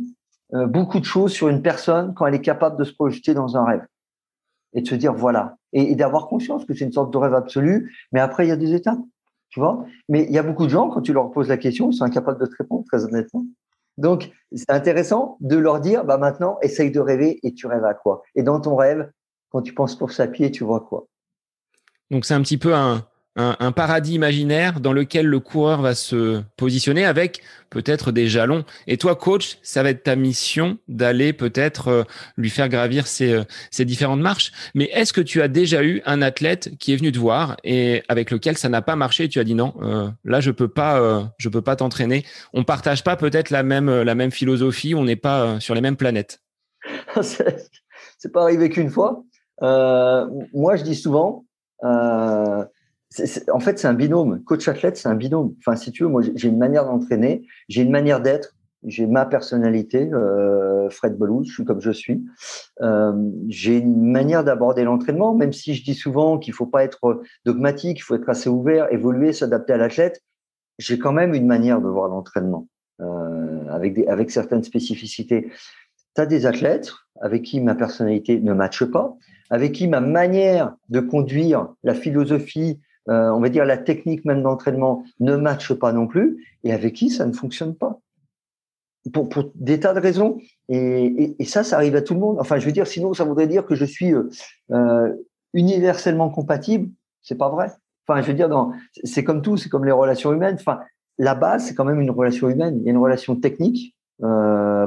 euh, 0.54 0.66
beaucoup 0.66 1.00
de 1.00 1.04
choses 1.04 1.32
sur 1.32 1.48
une 1.48 1.60
personne 1.60 2.14
quand 2.14 2.26
elle 2.26 2.34
est 2.34 2.40
capable 2.40 2.78
de 2.78 2.84
se 2.84 2.92
projeter 2.92 3.34
dans 3.34 3.56
un 3.56 3.64
rêve 3.64 3.84
et 4.74 4.82
de 4.82 4.86
se 4.86 4.94
dire 4.94 5.12
voilà 5.12 5.56
et, 5.72 5.94
d'avoir 5.94 6.28
conscience 6.28 6.64
que 6.64 6.74
c'est 6.74 6.84
une 6.84 6.92
sorte 6.92 7.12
de 7.12 7.18
rêve 7.18 7.34
absolu. 7.34 7.94
Mais 8.12 8.20
après, 8.20 8.46
il 8.46 8.48
y 8.48 8.52
a 8.52 8.56
des 8.56 8.74
étapes, 8.74 9.00
tu 9.50 9.60
vois? 9.60 9.84
Mais 10.08 10.24
il 10.24 10.32
y 10.32 10.38
a 10.38 10.42
beaucoup 10.42 10.64
de 10.64 10.70
gens 10.70 10.88
quand 10.88 11.00
tu 11.00 11.12
leur 11.12 11.30
poses 11.30 11.48
la 11.48 11.56
question, 11.56 11.90
ils 11.90 11.94
sont 11.94 12.04
incapables 12.04 12.40
de 12.40 12.46
te 12.46 12.56
répondre 12.56 12.84
très 12.86 13.04
honnêtement. 13.04 13.44
Donc, 13.96 14.30
c'est 14.52 14.70
intéressant 14.70 15.36
de 15.40 15.56
leur 15.56 15.80
dire, 15.80 16.04
bah 16.04 16.18
maintenant, 16.18 16.58
essaye 16.62 16.90
de 16.90 17.00
rêver 17.00 17.40
et 17.42 17.54
tu 17.54 17.66
rêves 17.66 17.84
à 17.84 17.94
quoi? 17.94 18.22
Et 18.36 18.42
dans 18.42 18.60
ton 18.60 18.76
rêve, 18.76 19.10
quand 19.50 19.62
tu 19.62 19.74
penses 19.74 19.96
pour 19.96 20.12
sa 20.12 20.28
pied, 20.28 20.50
tu 20.50 20.62
vois 20.62 20.80
quoi? 20.80 21.06
Donc, 22.10 22.24
c'est 22.24 22.34
un 22.34 22.42
petit 22.42 22.58
peu 22.58 22.74
un, 22.74 23.06
un, 23.38 23.72
paradis 23.72 24.14
imaginaire 24.14 24.80
dans 24.80 24.92
lequel 24.92 25.26
le 25.26 25.38
coureur 25.38 25.80
va 25.80 25.94
se 25.94 26.42
positionner 26.56 27.04
avec 27.04 27.40
peut-être 27.70 28.10
des 28.10 28.26
jalons. 28.26 28.64
Et 28.88 28.96
toi, 28.96 29.14
coach, 29.14 29.58
ça 29.62 29.84
va 29.84 29.90
être 29.90 30.02
ta 30.02 30.16
mission 30.16 30.78
d'aller 30.88 31.32
peut-être 31.32 31.88
euh, 31.88 32.02
lui 32.36 32.50
faire 32.50 32.68
gravir 32.68 33.06
ces, 33.06 33.32
euh, 33.32 33.84
différentes 33.84 34.20
marches. 34.20 34.50
Mais 34.74 34.90
est-ce 34.92 35.12
que 35.12 35.20
tu 35.20 35.40
as 35.40 35.46
déjà 35.46 35.84
eu 35.84 36.02
un 36.04 36.20
athlète 36.20 36.76
qui 36.78 36.92
est 36.92 36.96
venu 36.96 37.12
te 37.12 37.18
voir 37.18 37.56
et 37.62 38.02
avec 38.08 38.32
lequel 38.32 38.58
ça 38.58 38.68
n'a 38.68 38.82
pas 38.82 38.96
marché 38.96 39.28
tu 39.28 39.38
as 39.38 39.44
dit 39.44 39.54
non, 39.54 39.74
euh, 39.82 40.10
là 40.24 40.40
je 40.40 40.50
peux 40.50 40.68
pas, 40.68 41.32
je 41.38 41.48
peux 41.48 41.62
pas 41.62 41.76
t'entraîner. 41.76 42.24
On 42.52 42.64
partage 42.64 43.04
pas 43.04 43.16
peut-être 43.16 43.50
la 43.50 43.62
même 43.62 44.30
philosophie, 44.32 44.94
on 44.94 45.04
n'est 45.04 45.16
pas 45.16 45.60
sur 45.60 45.74
les 45.74 45.80
mêmes 45.80 45.96
planètes. 45.96 46.40
c'est 47.22 48.32
pas 48.32 48.42
arrivé 48.42 48.68
qu'une 48.68 48.90
fois. 48.90 49.22
moi, 49.60 50.76
je 50.76 50.82
dis 50.82 50.96
souvent. 50.96 51.44
En 53.52 53.60
fait, 53.60 53.78
c'est 53.78 53.88
un 53.88 53.94
binôme. 53.94 54.42
Coach 54.44 54.68
athlète, 54.68 54.96
c'est 54.96 55.08
un 55.08 55.14
binôme. 55.14 55.54
Enfin, 55.60 55.76
si 55.76 55.92
tu 55.92 56.02
veux, 56.02 56.08
moi, 56.08 56.22
j'ai 56.34 56.48
une 56.48 56.58
manière 56.58 56.84
d'entraîner, 56.84 57.46
j'ai 57.68 57.82
une 57.82 57.90
manière 57.90 58.20
d'être, 58.20 58.54
j'ai 58.84 59.06
ma 59.06 59.26
personnalité, 59.26 60.08
euh, 60.12 60.88
Fred 60.90 61.16
Belou, 61.16 61.42
je 61.44 61.52
suis 61.52 61.64
comme 61.64 61.80
je 61.80 61.90
suis. 61.90 62.24
Euh, 62.80 63.12
j'ai 63.48 63.78
une 63.78 64.10
manière 64.10 64.44
d'aborder 64.44 64.84
l'entraînement, 64.84 65.34
même 65.34 65.52
si 65.52 65.74
je 65.74 65.82
dis 65.82 65.94
souvent 65.94 66.38
qu'il 66.38 66.52
faut 66.52 66.66
pas 66.66 66.84
être 66.84 67.22
dogmatique, 67.44 67.98
il 67.98 68.02
faut 68.02 68.14
être 68.14 68.28
assez 68.28 68.48
ouvert, 68.48 68.92
évoluer, 68.92 69.32
s'adapter 69.32 69.72
à 69.72 69.78
l'athlète. 69.78 70.22
J'ai 70.78 70.98
quand 70.98 71.12
même 71.12 71.34
une 71.34 71.46
manière 71.46 71.80
de 71.80 71.88
voir 71.88 72.08
l'entraînement 72.08 72.68
euh, 73.00 73.68
avec 73.68 73.94
des, 73.94 74.06
avec 74.06 74.30
certaines 74.30 74.62
spécificités. 74.62 75.50
Tu 76.14 76.20
as 76.20 76.26
des 76.26 76.46
athlètes 76.46 76.92
avec 77.20 77.42
qui 77.42 77.60
ma 77.60 77.74
personnalité 77.74 78.38
ne 78.38 78.52
matche 78.52 78.84
pas, 78.84 79.16
avec 79.50 79.72
qui 79.72 79.88
ma 79.88 80.00
manière 80.00 80.76
de 80.88 81.00
conduire, 81.00 81.74
la 81.82 81.94
philosophie, 81.94 82.80
euh, 83.08 83.30
on 83.30 83.40
va 83.40 83.48
dire 83.48 83.64
la 83.64 83.78
technique 83.78 84.24
même 84.24 84.42
d'entraînement 84.42 85.04
ne 85.20 85.36
matche 85.36 85.72
pas 85.72 85.92
non 85.92 86.06
plus, 86.06 86.44
et 86.64 86.72
avec 86.72 86.94
qui 86.94 87.10
ça 87.10 87.26
ne 87.26 87.32
fonctionne 87.32 87.74
pas. 87.74 88.00
Pour, 89.12 89.28
des 89.54 89.80
tas 89.80 89.94
de 89.94 90.00
raisons. 90.00 90.38
Et, 90.68 91.36
ça, 91.46 91.64
ça 91.64 91.76
arrive 91.76 91.96
à 91.96 92.02
tout 92.02 92.12
le 92.12 92.20
monde. 92.20 92.36
Enfin, 92.40 92.58
je 92.58 92.66
veux 92.66 92.72
dire, 92.72 92.86
sinon, 92.86 93.14
ça 93.14 93.24
voudrait 93.24 93.46
dire 93.46 93.64
que 93.64 93.74
je 93.74 93.86
suis 93.86 94.12
euh, 94.12 94.28
euh, 94.70 95.14
universellement 95.54 96.28
compatible. 96.28 96.90
C'est 97.22 97.36
pas 97.36 97.48
vrai. 97.48 97.70
Enfin, 98.06 98.20
je 98.20 98.26
veux 98.26 98.34
dire, 98.34 98.50
c'est 99.04 99.24
comme 99.24 99.40
tout, 99.40 99.56
c'est 99.56 99.70
comme 99.70 99.86
les 99.86 99.92
relations 99.92 100.32
humaines. 100.32 100.56
Enfin, 100.60 100.80
la 101.16 101.34
base, 101.34 101.64
c'est 101.64 101.74
quand 101.74 101.86
même 101.86 102.02
une 102.02 102.10
relation 102.10 102.50
humaine. 102.50 102.78
Il 102.80 102.84
y 102.84 102.88
a 102.88 102.90
une 102.90 102.98
relation 102.98 103.36
technique, 103.36 103.96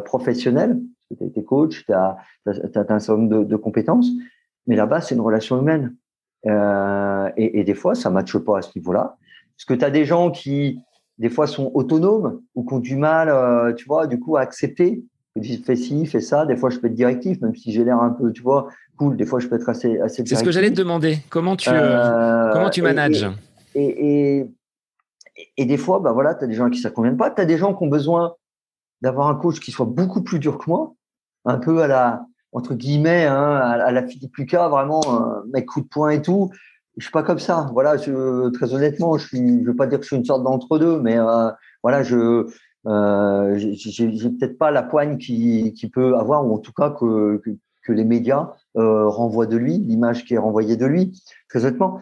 professionnelle. 0.06 0.80
Tu 1.18 1.24
as 1.24 1.28
été 1.28 1.44
coach, 1.44 1.84
tu 1.86 1.94
as, 1.94 2.18
un 2.46 3.00
certain 3.00 3.16
nombre 3.16 3.44
de 3.44 3.56
compétences. 3.56 4.08
Mais 4.68 4.76
la 4.76 4.86
base, 4.86 5.08
c'est 5.08 5.16
une 5.16 5.22
relation 5.22 5.60
humaine. 5.60 5.96
Euh, 6.48 7.30
et, 7.38 7.60
et, 7.60 7.64
des 7.64 7.76
fois, 7.76 7.96
ça 7.96 8.10
ne 8.10 8.16
matche 8.16 8.38
pas 8.38 8.60
à 8.60 8.62
ce 8.62 8.72
niveau-là. 8.76 9.18
Parce 9.56 9.66
que 9.66 9.74
tu 9.74 9.86
as 9.86 9.92
des 9.92 10.06
gens 10.06 10.32
qui, 10.32 10.80
des 11.18 11.30
fois, 11.30 11.46
sont 11.48 11.72
autonomes 11.74 12.42
ou 12.56 12.66
qui 12.66 12.74
ont 12.74 12.80
du 12.80 12.96
mal, 12.96 13.30
euh, 13.30 13.74
tu 13.74 13.86
vois, 13.86 14.08
du 14.08 14.20
coup, 14.20 14.38
à 14.38 14.42
accepter 14.42 15.04
tu 15.40 15.58
fais 15.58 15.76
ci, 15.76 16.06
fais 16.06 16.20
ça. 16.20 16.46
Des 16.46 16.58
fois, 16.58 16.70
je 16.70 16.80
peux 16.80 16.88
être 16.88 16.94
directif, 16.94 17.40
même 17.42 17.56
si 17.56 17.72
j'ai 17.72 17.84
l'air 17.84 18.00
un 18.00 18.10
peu, 18.10 18.32
tu 18.34 18.42
vois, 18.42 18.68
cool. 18.98 19.16
Des 19.16 19.26
fois, 19.26 19.40
je 19.40 19.48
peux 19.48 19.56
être 19.56 19.70
assez, 19.70 20.00
assez 20.00 20.24
C'est 20.26 20.36
ce 20.36 20.44
que 20.44 20.52
j'allais 20.52 20.72
te 20.72 20.76
demander. 20.76 21.20
Comment 21.30 21.56
tu, 21.56 21.70
euh, 21.72 22.52
comment 22.52 22.70
tu 22.70 22.82
manages? 22.82 23.30
et, 23.74 24.40
et, 24.40 24.52
et, 25.58 25.66
des 25.66 25.78
fois, 25.78 26.00
bah 26.00 26.12
voilà, 26.12 26.36
tu 26.36 26.44
as 26.44 26.48
des 26.48 26.54
gens 26.54 26.70
qui 26.70 26.80
ça 26.80 26.90
ne 26.90 26.94
convient 26.94 27.16
pas. 27.16 27.32
Tu 27.32 27.42
as 27.42 27.46
des 27.46 27.58
gens 27.58 27.74
qui 27.74 27.84
ont 27.84 27.88
besoin 27.88 28.36
d'avoir 29.02 29.30
un 29.30 29.36
coach 29.36 29.60
qui 29.60 29.72
soit 29.72 29.86
beaucoup 29.86 30.22
plus 30.22 30.40
dur 30.40 30.58
que 30.58 30.70
moi, 30.70 30.94
un 31.46 31.58
peu 31.58 31.82
à 31.82 31.88
la, 31.88 32.26
entre 32.54 32.76
guillemets, 32.76 33.26
hein, 33.26 33.56
à, 33.56 33.92
la 33.92 34.06
Philippe 34.06 34.36
Lucas, 34.36 34.68
vraiment, 34.70 35.02
euh, 35.08 35.42
mec 35.54 35.66
coup 35.66 35.82
de 35.82 35.88
poing 35.88 36.12
et 36.12 36.22
tout. 36.22 36.52
Je 36.98 37.04
suis 37.04 37.12
pas 37.12 37.24
comme 37.24 37.40
ça. 37.40 37.70
Voilà, 37.74 37.98
très 37.98 38.74
honnêtement, 38.74 39.18
je 39.18 39.28
suis, 39.28 39.62
je 39.62 39.66
veux 39.66 39.76
pas 39.76 39.88
dire 39.88 40.00
que 40.00 40.04
je 40.04 40.08
suis 40.08 40.18
une 40.18 40.26
sorte 40.26 40.44
d'entre-deux, 40.44 41.00
mais 41.00 41.18
euh, 41.18 41.50
voilà, 41.84 42.04
je, 42.04 42.48
euh, 42.88 43.58
j'ai 43.58 44.30
peut-être 44.30 44.58
pas 44.58 44.72
la 44.72 44.84
poigne 44.84 45.18
qui, 45.18 45.90
peut 45.94 46.18
avoir, 46.18 46.46
ou 46.46 46.54
en 46.54 46.60
tout 46.60 46.74
cas 46.74 46.90
que, 46.90 47.42
les 47.88 48.06
médias 48.06 48.54
euh, 48.78 49.08
renvoient 49.08 49.48
de 49.48 49.58
lui, 49.58 49.78
l'image 49.78 50.24
qui 50.24 50.34
est 50.34 50.38
renvoyée 50.38 50.78
de 50.78 50.86
lui. 50.86 51.22
Très 51.50 51.66
honnêtement, 51.66 52.00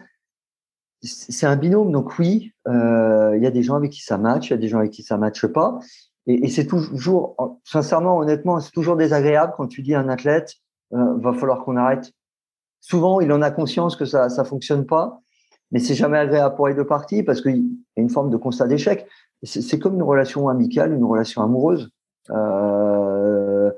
c'est 1.02 1.46
un 1.46 1.56
binôme. 1.56 1.90
Donc 1.90 2.18
oui, 2.18 2.52
il 2.66 3.40
y 3.40 3.46
a 3.46 3.50
des 3.50 3.62
gens 3.62 3.76
avec 3.76 3.90
qui 3.90 4.02
ça 4.02 4.18
match, 4.18 4.48
il 4.48 4.50
y 4.50 4.54
a 4.54 4.58
des 4.58 4.68
gens 4.68 4.78
avec 4.78 4.90
qui 4.90 5.02
ça 5.02 5.16
matche 5.16 5.46
pas. 5.46 5.78
Et, 6.26 6.48
c'est 6.48 6.66
toujours, 6.66 7.36
sincèrement, 7.64 8.18
honnêtement, 8.18 8.60
c'est 8.60 8.70
toujours 8.72 8.96
désagréable 8.96 9.54
quand 9.56 9.66
tu 9.66 9.82
dis 9.82 9.94
à 9.94 10.00
un 10.00 10.08
athlète, 10.08 10.54
euh, 10.92 11.16
va 11.18 11.32
falloir 11.32 11.64
qu'on 11.64 11.76
arrête. 11.76 12.12
Souvent, 12.80 13.20
il 13.20 13.32
en 13.32 13.42
a 13.42 13.50
conscience 13.50 13.96
que 13.96 14.04
ça 14.04 14.28
ça 14.28 14.44
fonctionne 14.44 14.86
pas, 14.86 15.20
mais 15.70 15.78
c'est 15.78 15.94
jamais 15.94 16.18
agréable 16.18 16.56
pour 16.56 16.68
les 16.68 16.74
deux 16.74 16.86
parties 16.86 17.22
parce 17.22 17.40
qu'il 17.40 17.56
y 17.56 17.98
a 17.98 18.00
une 18.00 18.10
forme 18.10 18.30
de 18.30 18.36
constat 18.36 18.66
d'échec. 18.66 19.06
C'est 19.42 19.78
comme 19.78 19.94
une 19.94 20.02
relation 20.02 20.48
amicale, 20.48 20.92
une 20.92 21.04
relation 21.04 21.42
amoureuse. 21.42 21.90
Euh, 22.30 23.70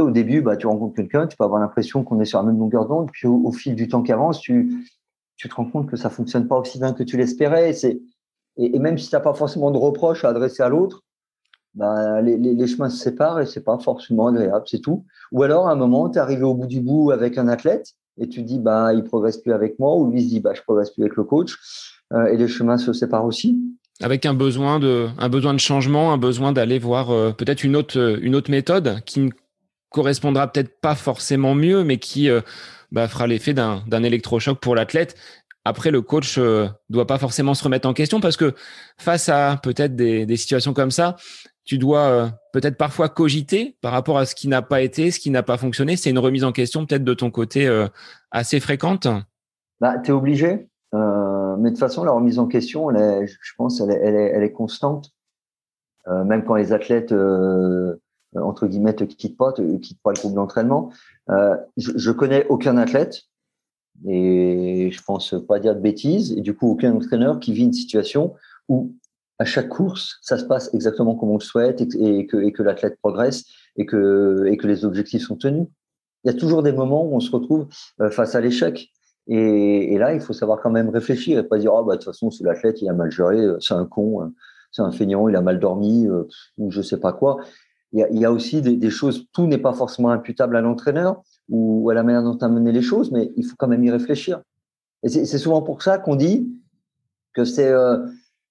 au 0.00 0.10
début, 0.10 0.40
bah, 0.40 0.56
tu 0.56 0.66
rencontres 0.66 0.96
quelqu'un, 0.96 1.26
tu 1.26 1.36
peux 1.36 1.44
avoir 1.44 1.60
l'impression 1.60 2.02
qu'on 2.04 2.20
est 2.20 2.24
sur 2.24 2.38
la 2.38 2.46
même 2.46 2.58
longueur 2.58 2.86
d'onde, 2.86 3.10
puis 3.12 3.26
au, 3.26 3.52
fil 3.52 3.74
du 3.74 3.88
temps 3.88 4.02
qui 4.02 4.12
avance, 4.12 4.40
tu, 4.40 4.86
tu 5.36 5.48
te 5.48 5.54
rends 5.54 5.64
compte 5.64 5.88
que 5.88 5.96
ça 5.96 6.10
fonctionne 6.10 6.48
pas 6.48 6.58
aussi 6.58 6.78
bien 6.78 6.92
que 6.92 7.02
tu 7.02 7.16
l'espérais. 7.16 7.72
Et, 7.84 8.02
et, 8.56 8.78
même 8.78 8.98
si 8.98 9.08
tu 9.08 9.14
n'as 9.14 9.20
pas 9.20 9.34
forcément 9.34 9.70
de 9.70 9.78
reproches 9.78 10.24
à 10.24 10.30
adresser 10.30 10.62
à 10.62 10.68
l'autre, 10.68 11.02
bah, 11.74 12.20
les, 12.20 12.36
les, 12.36 12.66
chemins 12.66 12.88
se 12.88 12.98
séparent 12.98 13.40
et 13.40 13.46
c'est 13.46 13.64
pas 13.64 13.78
forcément 13.78 14.26
agréable, 14.26 14.64
c'est 14.66 14.80
tout. 14.80 15.04
Ou 15.32 15.42
alors, 15.42 15.68
à 15.68 15.72
un 15.72 15.76
moment, 15.76 16.08
tu 16.10 16.18
es 16.18 16.20
arrivé 16.20 16.42
au 16.42 16.54
bout 16.54 16.66
du 16.66 16.80
bout 16.80 17.10
avec 17.10 17.38
un 17.38 17.48
athlète 17.48 17.94
et 18.18 18.28
tu 18.28 18.42
dis, 18.42 18.58
bah, 18.58 18.92
il 18.92 19.04
progresse 19.04 19.38
plus 19.38 19.52
avec 19.52 19.78
moi, 19.78 19.96
ou 19.96 20.10
lui 20.10 20.22
se 20.22 20.28
dit, 20.28 20.40
bah, 20.40 20.52
je 20.54 20.62
progresse 20.62 20.90
plus 20.90 21.02
avec 21.02 21.16
le 21.16 21.24
coach, 21.24 21.56
euh, 22.12 22.26
et 22.26 22.36
les 22.36 22.48
chemins 22.48 22.76
se 22.76 22.92
séparent 22.92 23.24
aussi. 23.24 23.58
Avec 24.02 24.26
un 24.26 24.34
besoin 24.34 24.78
de, 24.78 25.08
un 25.18 25.28
besoin 25.28 25.54
de 25.54 25.60
changement, 25.60 26.12
un 26.12 26.18
besoin 26.18 26.52
d'aller 26.52 26.78
voir 26.78 27.10
euh, 27.10 27.32
peut-être 27.32 27.64
une 27.64 27.76
autre, 27.76 28.18
une 28.20 28.34
autre 28.34 28.50
méthode 28.50 29.00
qui 29.04 29.20
ne 29.20 29.30
correspondra 29.90 30.48
peut-être 30.48 30.80
pas 30.80 30.94
forcément 30.94 31.54
mieux, 31.54 31.84
mais 31.84 31.98
qui 31.98 32.28
euh, 32.28 32.40
bah, 32.92 33.08
fera 33.08 33.26
l'effet 33.26 33.54
d'un, 33.54 33.82
d'un 33.86 34.02
électrochoc 34.02 34.58
pour 34.58 34.74
l'athlète. 34.74 35.16
Après, 35.64 35.90
le 35.90 36.02
coach 36.02 36.36
euh, 36.38 36.68
doit 36.88 37.06
pas 37.06 37.18
forcément 37.18 37.54
se 37.54 37.62
remettre 37.62 37.86
en 37.86 37.92
question 37.92 38.20
parce 38.20 38.36
que 38.36 38.54
face 38.98 39.28
à 39.28 39.60
peut-être 39.62 39.94
des 39.94 40.36
situations 40.36 40.72
comme 40.72 40.90
ça, 40.90 41.16
tu 41.64 41.78
dois 41.78 42.08
euh, 42.08 42.28
peut-être 42.52 42.76
parfois 42.76 43.08
cogiter 43.08 43.76
par 43.80 43.92
rapport 43.92 44.18
à 44.18 44.26
ce 44.26 44.34
qui 44.34 44.48
n'a 44.48 44.62
pas 44.62 44.80
été, 44.80 45.10
ce 45.10 45.20
qui 45.20 45.30
n'a 45.30 45.42
pas 45.42 45.56
fonctionné. 45.56 45.96
C'est 45.96 46.10
une 46.10 46.18
remise 46.18 46.44
en 46.44 46.52
question 46.52 46.86
peut-être 46.86 47.04
de 47.04 47.14
ton 47.14 47.30
côté 47.30 47.66
euh, 47.66 47.86
assez 48.30 48.60
fréquente. 48.60 49.06
Bah, 49.80 49.98
tu 49.98 50.10
es 50.10 50.14
obligé. 50.14 50.68
Euh, 50.94 51.56
mais 51.56 51.70
de 51.70 51.74
toute 51.74 51.80
façon, 51.80 52.04
la 52.04 52.12
remise 52.12 52.38
en 52.38 52.46
question, 52.46 52.90
je 52.90 53.52
pense, 53.56 53.80
elle 53.80 54.42
est, 54.42 54.52
constante. 54.52 55.10
Même 56.08 56.44
quand 56.44 56.56
les 56.56 56.72
athlètes, 56.72 57.14
entre 58.34 58.66
guillemets, 58.66 58.94
te 58.94 59.04
quittent 59.04 59.36
pas, 59.36 59.52
te 59.52 59.76
quittent 59.76 60.02
pas 60.02 60.12
le 60.12 60.18
groupe 60.18 60.34
d'entraînement. 60.34 60.90
je, 61.28 61.92
je 61.94 62.10
connais 62.10 62.46
aucun 62.48 62.76
athlète, 62.76 63.22
et 64.08 64.90
je 64.90 65.02
pense 65.02 65.34
pas 65.46 65.60
dire 65.60 65.76
de 65.76 65.80
bêtises, 65.80 66.32
et 66.32 66.40
du 66.40 66.54
coup, 66.54 66.70
aucun 66.70 66.92
entraîneur 66.92 67.38
qui 67.38 67.52
vit 67.52 67.64
une 67.64 67.72
situation 67.72 68.34
où 68.68 68.94
à 69.40 69.46
chaque 69.46 69.70
course, 69.70 70.18
ça 70.20 70.36
se 70.36 70.44
passe 70.44 70.72
exactement 70.74 71.14
comme 71.14 71.30
on 71.30 71.38
le 71.38 71.42
souhaite 71.42 71.80
et, 71.80 72.26
que, 72.26 72.62
l'athlète 72.62 72.98
progresse 73.00 73.46
et 73.76 73.86
que, 73.86 74.54
les 74.62 74.84
objectifs 74.84 75.22
sont 75.22 75.36
tenus. 75.36 75.66
Il 76.22 76.30
y 76.30 76.30
a 76.30 76.38
toujours 76.38 76.62
des 76.62 76.72
moments 76.72 77.06
où 77.06 77.16
on 77.16 77.20
se 77.20 77.30
retrouve 77.30 77.66
euh, 78.02 78.10
face 78.10 78.34
à 78.34 78.42
l'échec. 78.42 78.90
Et, 79.28 79.96
là, 79.96 80.12
il 80.12 80.20
faut 80.20 80.34
savoir 80.34 80.60
quand 80.60 80.70
même 80.70 80.90
réfléchir 80.90 81.38
et 81.38 81.42
pas 81.42 81.56
dire, 81.56 81.72
oh, 81.72 81.82
bah, 81.84 81.94
de 81.94 81.96
toute 81.96 82.12
façon, 82.12 82.30
c'est 82.30 82.44
l'athlète, 82.44 82.82
il 82.82 82.88
a 82.90 82.92
mal 82.92 83.10
géré, 83.10 83.38
euh, 83.38 83.56
c'est 83.60 83.72
un 83.72 83.86
con, 83.86 84.22
hein. 84.22 84.32
c'est 84.72 84.82
un 84.82 84.92
feignant, 84.92 85.26
il 85.26 85.36
a 85.36 85.40
mal 85.40 85.58
dormi, 85.58 86.06
euh, 86.06 86.24
ou 86.58 86.70
je 86.70 86.82
sais 86.82 87.00
pas 87.00 87.14
quoi. 87.14 87.38
Il 87.92 88.06
y 88.12 88.24
a, 88.26 88.28
a 88.28 88.32
aussi 88.32 88.60
des, 88.60 88.90
choses, 88.90 89.26
tout 89.32 89.46
n'est 89.46 89.58
pas 89.58 89.72
forcément 89.72 90.10
imputable 90.10 90.54
à 90.54 90.60
l'entraîneur 90.60 91.22
ou 91.48 91.88
à 91.88 91.94
la 91.94 92.02
manière 92.02 92.22
dont 92.22 92.36
as 92.36 92.48
mené 92.48 92.72
les 92.72 92.82
choses, 92.82 93.10
mais 93.10 93.32
il 93.36 93.46
faut 93.46 93.56
quand 93.56 93.68
même 93.68 93.82
y 93.84 93.90
réfléchir. 93.90 94.42
Et 95.02 95.08
c'est 95.08 95.38
souvent 95.38 95.62
pour 95.62 95.82
ça 95.82 95.98
qu'on 95.98 96.14
dit 96.14 96.46
que 97.32 97.44
c'est 97.44 97.72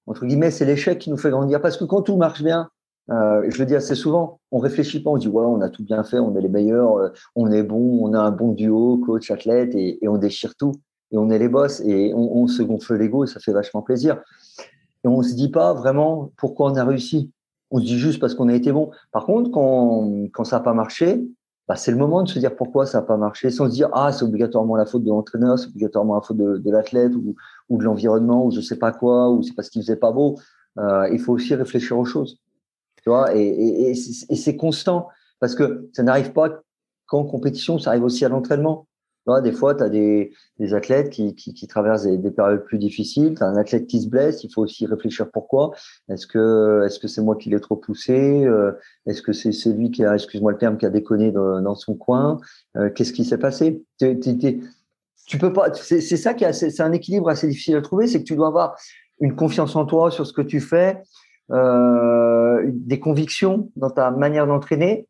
entre 0.09 0.25
guillemets, 0.25 0.49
c'est 0.49 0.65
l'échec 0.65 0.97
qui 0.97 1.11
nous 1.11 1.17
fait 1.17 1.29
grandir. 1.29 1.61
Parce 1.61 1.77
que 1.77 1.85
quand 1.85 2.01
tout 2.01 2.17
marche 2.17 2.41
bien, 2.41 2.67
euh, 3.11 3.45
je 3.47 3.59
le 3.59 3.65
dis 3.67 3.75
assez 3.75 3.93
souvent, 3.93 4.39
on 4.51 4.57
réfléchit 4.57 5.03
pas, 5.03 5.11
on 5.11 5.17
dit 5.17 5.27
ouais, 5.27 5.45
on 5.45 5.61
a 5.61 5.69
tout 5.69 5.83
bien 5.83 6.03
fait, 6.03 6.17
on 6.17 6.35
est 6.35 6.41
les 6.41 6.49
meilleurs, 6.49 6.97
euh, 6.97 7.09
on 7.35 7.51
est 7.51 7.61
bon, 7.61 7.99
on 8.01 8.13
a 8.13 8.19
un 8.19 8.31
bon 8.31 8.53
duo, 8.53 8.97
coach, 9.05 9.29
athlète, 9.29 9.75
et, 9.75 9.99
on 10.07 10.17
déchire 10.17 10.55
tout, 10.55 10.73
et 11.11 11.17
on 11.19 11.29
est 11.29 11.37
les 11.37 11.47
boss, 11.47 11.81
et 11.81 12.11
on, 12.15 12.47
se 12.47 12.63
gonfle 12.63 12.95
l'ego, 12.95 13.23
et 13.23 13.27
ça 13.27 13.39
fait 13.39 13.53
vachement 13.53 13.83
plaisir. 13.83 14.19
Et 15.03 15.07
on 15.07 15.21
se 15.21 15.35
dit 15.35 15.49
pas 15.49 15.73
vraiment 15.73 16.31
pourquoi 16.37 16.71
on 16.71 16.75
a 16.75 16.83
réussi. 16.83 17.31
On 17.69 17.77
se 17.77 17.85
dit 17.85 17.99
juste 17.99 18.19
parce 18.19 18.33
qu'on 18.33 18.49
a 18.49 18.55
été 18.55 18.71
bon. 18.71 18.89
Par 19.11 19.27
contre, 19.27 19.51
quand 19.51 20.43
ça 20.43 20.57
n'a 20.57 20.63
pas 20.63 20.73
marché, 20.73 21.23
bah, 21.69 21.75
c'est 21.75 21.91
le 21.91 21.97
moment 21.97 22.23
de 22.23 22.27
se 22.27 22.39
dire 22.39 22.55
pourquoi 22.55 22.87
ça 22.87 22.99
n'a 22.99 23.05
pas 23.05 23.15
marché, 23.15 23.51
sans 23.51 23.67
se 23.67 23.71
dire 23.71 23.89
ah 23.93 24.11
c'est 24.11 24.25
obligatoirement 24.25 24.75
la 24.75 24.87
faute 24.87 25.03
de 25.03 25.09
l'entraîneur, 25.09 25.59
c'est 25.59 25.67
obligatoirement 25.67 26.15
la 26.15 26.21
faute 26.21 26.37
de, 26.37 26.71
l'athlète 26.71 27.13
ou, 27.13 27.77
de 27.77 27.83
l'environnement 27.83 28.43
ou 28.43 28.51
je 28.51 28.59
sais 28.59 28.77
pas 28.77 28.91
quoi 28.91 29.29
ou 29.29 29.43
c'est 29.43 29.53
parce 29.53 29.69
qu'il 29.69 29.83
faisait 29.83 29.95
pas 29.95 30.11
beau. 30.11 30.39
Euh, 30.79 31.07
il 31.11 31.19
faut 31.19 31.33
aussi 31.33 31.53
réfléchir 31.53 31.95
aux 31.99 32.05
choses, 32.05 32.39
tu 33.03 33.11
vois. 33.11 33.35
Et 33.35 33.93
c'est 33.93 34.57
constant 34.57 35.09
parce 35.39 35.53
que 35.53 35.87
ça 35.93 36.01
n'arrive 36.01 36.33
pas 36.33 36.49
qu'en 37.05 37.23
compétition, 37.23 37.77
ça 37.77 37.91
arrive 37.91 38.03
aussi 38.03 38.25
à 38.25 38.29
l'entraînement. 38.29 38.87
Des 39.43 39.51
fois, 39.51 39.75
tu 39.75 39.83
as 39.83 39.89
des, 39.89 40.33
athlètes 40.73 41.09
qui, 41.09 41.67
traversent 41.67 42.03
des, 42.03 42.31
périodes 42.31 42.63
plus 42.63 42.77
difficiles. 42.77 43.35
Tu 43.37 43.43
as 43.43 43.47
un 43.47 43.57
athlète 43.57 43.87
qui 43.87 44.01
se 44.01 44.07
blesse, 44.07 44.43
il 44.43 44.51
faut 44.51 44.61
aussi 44.61 44.85
réfléchir 44.85 45.29
pourquoi. 45.31 45.71
Est-ce 46.09 46.25
que 46.25 46.83
est-ce 46.85 46.99
que 46.99 47.07
c'est 47.07 47.21
moi 47.21 47.35
qui 47.35 47.49
l'ai 47.49 47.59
trop 47.59 47.75
poussé 47.75 48.45
euh, 48.45 48.71
Est-ce 49.05 49.21
que 49.21 49.33
c'est 49.33 49.51
lui 49.69 49.91
qui 49.91 50.03
a, 50.03 50.13
excuse-moi 50.15 50.51
le 50.51 50.57
terme, 50.57 50.77
qui 50.77 50.85
a 50.85 50.89
déconné 50.89 51.31
dans, 51.31 51.75
son 51.75 51.95
coin 51.95 52.37
euh, 52.77 52.89
Qu'est-ce 52.89 53.13
qui 53.13 53.25
s'est 53.25 53.37
passé? 53.37 53.83
Tu 53.99 55.37
peux 55.37 55.53
pas. 55.53 55.73
C'est 55.73 56.01
ça 56.01 56.33
qui 56.33 56.45
c'est 56.53 56.81
un 56.81 56.91
équilibre 56.91 57.29
assez 57.29 57.47
difficile 57.47 57.75
à 57.75 57.81
trouver, 57.81 58.07
c'est 58.07 58.19
que 58.19 58.27
tu 58.27 58.35
dois 58.35 58.47
avoir 58.47 58.75
une 59.19 59.35
confiance 59.35 59.75
en 59.75 59.85
toi 59.85 60.11
sur 60.11 60.25
ce 60.25 60.33
que 60.33 60.41
tu 60.41 60.59
fais, 60.61 61.01
euh, 61.51 62.63
des 62.67 62.99
convictions 62.99 63.69
dans 63.75 63.89
ta 63.89 64.11
manière 64.11 64.47
d'entraîner, 64.47 65.07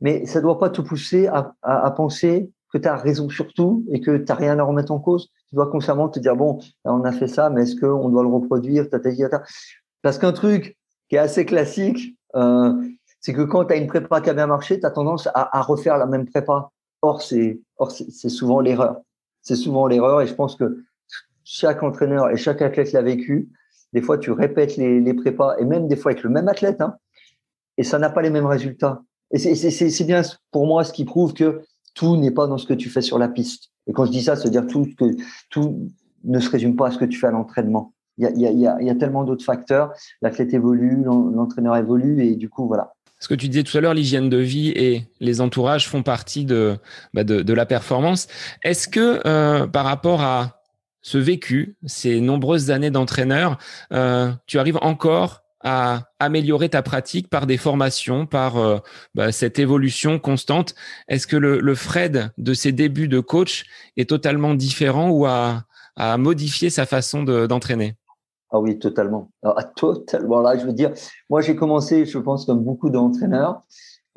mais 0.00 0.26
ça 0.26 0.40
doit 0.40 0.58
pas 0.58 0.68
te 0.68 0.82
pousser 0.82 1.26
à 1.26 1.90
penser 1.90 2.50
que 2.76 2.82
tu 2.82 2.88
as 2.88 2.96
raison 2.96 3.28
sur 3.28 3.52
tout 3.52 3.84
et 3.90 4.00
que 4.00 4.16
tu 4.18 4.24
n'as 4.28 4.34
rien 4.34 4.58
à 4.58 4.62
remettre 4.62 4.92
en 4.92 4.98
cause. 4.98 5.30
Tu 5.48 5.54
dois 5.54 5.70
constamment 5.70 6.08
te 6.08 6.18
dire, 6.18 6.36
bon, 6.36 6.58
on 6.84 7.04
a 7.04 7.12
fait 7.12 7.28
ça, 7.28 7.50
mais 7.50 7.62
est-ce 7.62 7.76
qu'on 7.76 8.08
doit 8.08 8.22
le 8.22 8.28
reproduire 8.28 8.86
Parce 10.02 10.18
qu'un 10.18 10.32
truc 10.32 10.76
qui 11.08 11.16
est 11.16 11.20
assez 11.20 11.46
classique, 11.46 12.16
euh, 12.34 12.72
c'est 13.20 13.32
que 13.32 13.42
quand 13.42 13.64
tu 13.64 13.72
as 13.72 13.76
une 13.76 13.86
prépa 13.86 14.20
qui 14.20 14.30
a 14.30 14.34
bien 14.34 14.46
marché, 14.46 14.78
tu 14.78 14.86
as 14.86 14.90
tendance 14.90 15.28
à, 15.34 15.60
refaire 15.62 15.96
la 15.98 16.06
même 16.06 16.26
prépa. 16.26 16.70
Or, 17.02 17.22
c'est 17.22 17.60
souvent 18.28 18.60
l'erreur. 18.60 19.00
C'est 19.42 19.56
souvent 19.56 19.86
l'erreur 19.86 20.20
et 20.20 20.26
je 20.26 20.34
pense 20.34 20.56
que 20.56 20.84
chaque 21.44 21.82
entraîneur 21.82 22.30
et 22.30 22.36
chaque 22.36 22.60
athlète 22.62 22.92
l'a 22.92 23.02
vécu. 23.02 23.48
Des 23.92 24.02
fois, 24.02 24.18
tu 24.18 24.32
répètes 24.32 24.76
les, 24.76 25.00
les, 25.00 25.14
prépas 25.14 25.56
et 25.58 25.64
même 25.64 25.86
des 25.86 25.96
fois 25.96 26.10
avec 26.10 26.24
le 26.24 26.30
même 26.30 26.48
athlète, 26.48 26.80
hein, 26.80 26.96
et 27.78 27.84
ça 27.84 27.98
n'a 27.98 28.10
pas 28.10 28.20
les 28.20 28.30
mêmes 28.30 28.46
résultats. 28.46 29.02
Et 29.30 29.38
c'est 29.38 30.04
bien 30.04 30.22
pour 30.50 30.66
moi 30.66 30.84
ce 30.84 30.92
qui 30.92 31.04
prouve 31.04 31.32
que 31.32 31.62
tout 31.96 32.16
n'est 32.16 32.30
pas 32.30 32.46
dans 32.46 32.58
ce 32.58 32.66
que 32.66 32.74
tu 32.74 32.88
fais 32.88 33.00
sur 33.00 33.18
la 33.18 33.26
piste. 33.26 33.70
Et 33.88 33.92
quand 33.92 34.04
je 34.04 34.12
dis 34.12 34.22
ça, 34.22 34.36
c'est 34.36 34.50
dire 34.50 34.66
tout 34.66 34.86
tout 35.50 35.88
ne 36.24 36.38
se 36.38 36.50
résume 36.50 36.76
pas 36.76 36.88
à 36.88 36.90
ce 36.92 36.98
que 36.98 37.04
tu 37.04 37.18
fais 37.18 37.26
à 37.26 37.30
l'entraînement. 37.30 37.92
Il 38.18 38.30
y 38.38 38.66
a, 38.66 38.94
tellement 38.94 39.24
d'autres 39.24 39.44
facteurs. 39.44 39.92
L'athlète 40.22 40.54
évolue, 40.54 41.02
l'entraîneur 41.04 41.76
évolue, 41.76 42.24
et 42.24 42.36
du 42.36 42.48
coup, 42.48 42.66
voilà. 42.66 42.92
Ce 43.18 43.28
que 43.28 43.34
tu 43.34 43.48
disais 43.48 43.62
tout 43.62 43.76
à 43.76 43.80
l'heure, 43.80 43.94
l'hygiène 43.94 44.28
de 44.28 44.36
vie 44.36 44.70
et 44.70 45.04
les 45.20 45.40
entourages 45.40 45.88
font 45.88 46.02
partie 46.02 46.44
de, 46.44 46.76
bah 47.14 47.22
la 47.24 47.66
performance. 47.66 48.26
Est-ce 48.62 48.88
que 48.88 49.20
euh, 49.26 49.66
par 49.66 49.84
rapport 49.84 50.22
à 50.22 50.62
ce 51.02 51.18
vécu, 51.18 51.76
ces 51.86 52.20
nombreuses 52.20 52.70
années 52.70 52.90
d'entraîneur, 52.90 53.58
euh, 53.92 54.30
tu 54.46 54.58
arrives 54.58 54.78
encore 54.82 55.45
à 55.68 56.04
améliorer 56.20 56.68
ta 56.68 56.80
pratique 56.80 57.28
par 57.28 57.44
des 57.44 57.56
formations, 57.56 58.24
par 58.24 58.56
euh, 58.56 58.78
bah, 59.16 59.32
cette 59.32 59.58
évolution 59.58 60.20
constante 60.20 60.76
Est-ce 61.08 61.26
que 61.26 61.36
le, 61.36 61.74
Fred 61.74 62.30
de 62.38 62.54
ses 62.54 62.70
débuts 62.70 63.08
de 63.08 63.18
coach 63.18 63.64
est 63.96 64.08
totalement 64.08 64.54
différent 64.54 65.10
ou 65.10 65.26
a, 65.26 65.64
modifié 66.18 66.70
sa 66.70 66.86
façon 66.86 67.24
d'entraîner? 67.24 67.96
Ah 68.52 68.60
oui, 68.60 68.78
totalement. 68.78 69.30
Ah, 69.42 69.64
totalement. 69.64 70.40
Là, 70.40 70.56
je 70.56 70.64
veux 70.64 70.72
dire, 70.72 70.92
moi 71.28 71.40
j'ai 71.40 71.56
commencé, 71.56 72.06
je 72.06 72.18
pense, 72.18 72.44
comme 72.44 72.62
beaucoup 72.62 72.90
d'entraîneurs, 72.90 73.62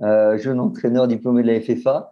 euh, 0.04 0.38
jeune 0.38 0.60
entraîneur 0.60 1.08
diplômé 1.08 1.42
de 1.42 1.48
la 1.48 1.60
FFA. 1.60 2.12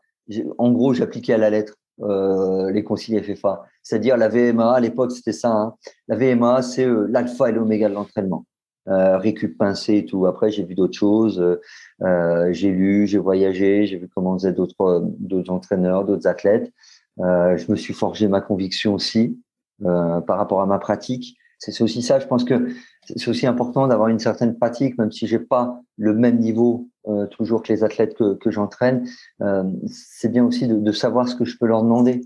En 0.58 0.72
gros, 0.72 0.96
j'appliquais 0.96 1.34
à 1.34 1.38
la 1.38 1.52
lettre 1.52 1.76
euh, 2.02 2.72
les 2.72 2.84
consignes 2.84 3.22
FFA. 3.22 3.66
C'est-à-dire 3.84 4.18
la 4.18 4.30
VMA, 4.30 4.72
à 4.72 4.80
l'époque, 4.80 5.12
c'était 5.12 5.32
ça. 5.32 5.52
Hein. 5.52 5.76
La 6.08 6.16
VMA, 6.16 6.64
c'est 6.64 6.88
l'alpha 7.08 7.50
et 7.50 7.52
l'oméga 7.52 7.88
de 7.88 7.94
l'entraînement 7.94 8.46
euh, 8.88 9.18
récup 9.18 9.58
pincé 9.58 9.98
et 9.98 10.06
tout. 10.06 10.26
Après, 10.26 10.52
j'ai 10.52 10.64
vu 10.64 10.76
d'autres 10.76 10.98
choses. 10.98 11.60
Euh, 12.02 12.48
j'ai 12.52 12.72
lu, 12.72 13.08
j'ai 13.08 13.18
voyagé, 13.18 13.86
j'ai 13.86 13.98
vu 13.98 14.08
comment 14.14 14.38
faisaient 14.38 14.54
d'autres 14.54 15.04
d'autres 15.20 15.52
entraîneurs, 15.52 16.06
d'autres 16.06 16.28
athlètes. 16.28 16.72
Euh, 17.20 17.58
je 17.58 17.72
me 17.72 17.76
suis 17.76 17.94
forgé 17.94 18.28
ma 18.28 18.42
conviction 18.42 18.94
aussi 18.94 19.40
euh, 19.86 20.22
par 20.22 20.38
rapport 20.38 20.62
à 20.62 20.66
ma 20.66 20.80
pratique. 20.80 21.38
C'est 21.60 21.82
aussi 21.82 22.02
ça. 22.02 22.20
Je 22.20 22.28
pense 22.28 22.44
que 22.44 22.70
c'est 23.04 23.30
aussi 23.30 23.48
important 23.48 23.88
d'avoir 23.88 24.10
une 24.10 24.20
certaine 24.20 24.58
pratique, 24.58 24.98
même 24.98 25.12
si 25.12 25.28
j'ai 25.28 25.40
pas 25.40 25.82
le 25.98 26.14
même 26.14 26.40
niveau 26.40 26.90
euh, 27.08 27.26
toujours 27.28 27.64
que 27.64 27.74
les 27.74 27.84
athlètes 27.84 28.16
que, 28.16 28.36
que 28.36 28.52
j'entraîne. 28.52 29.08
Euh, 29.42 29.64
c'est 29.88 30.30
bien 30.30 30.46
aussi 30.46 30.68
de, 30.68 30.76
de, 30.78 30.92
savoir 30.92 31.28
ce 31.28 31.36
que 31.36 31.46
je 31.46 31.58
peux 31.58 31.66
leur 31.66 31.82
demander, 31.82 32.22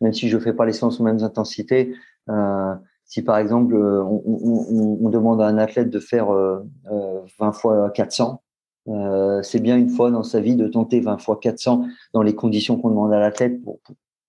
même 0.00 0.12
si 0.12 0.28
je 0.28 0.38
fais 0.38 0.52
pas 0.52 0.66
les 0.66 0.72
séances 0.72 1.00
aux 1.00 1.04
mêmes 1.04 1.22
intensités. 1.22 1.94
Si 3.06 3.22
par 3.22 3.38
exemple 3.38 3.74
euh, 3.74 4.02
on, 4.02 5.08
demande 5.08 5.40
à 5.40 5.46
un 5.46 5.58
athlète 5.58 5.90
de 5.90 6.00
faire 6.00 6.26
20 6.26 6.34
euh, 6.34 6.60
euh, 6.90 7.52
fois 7.52 7.90
400, 7.90 8.42
c'est 9.42 9.60
bien 9.60 9.76
une 9.76 9.88
fois 9.88 10.10
dans 10.10 10.24
sa 10.24 10.40
vie 10.40 10.56
de 10.56 10.66
tenter 10.66 11.00
20 11.00 11.18
fois 11.18 11.38
400 11.40 11.86
dans 12.12 12.22
les 12.22 12.34
conditions 12.34 12.78
qu'on 12.78 12.90
demande 12.90 13.12
à 13.12 13.20
l'athlète 13.20 13.62
pour, 13.62 13.78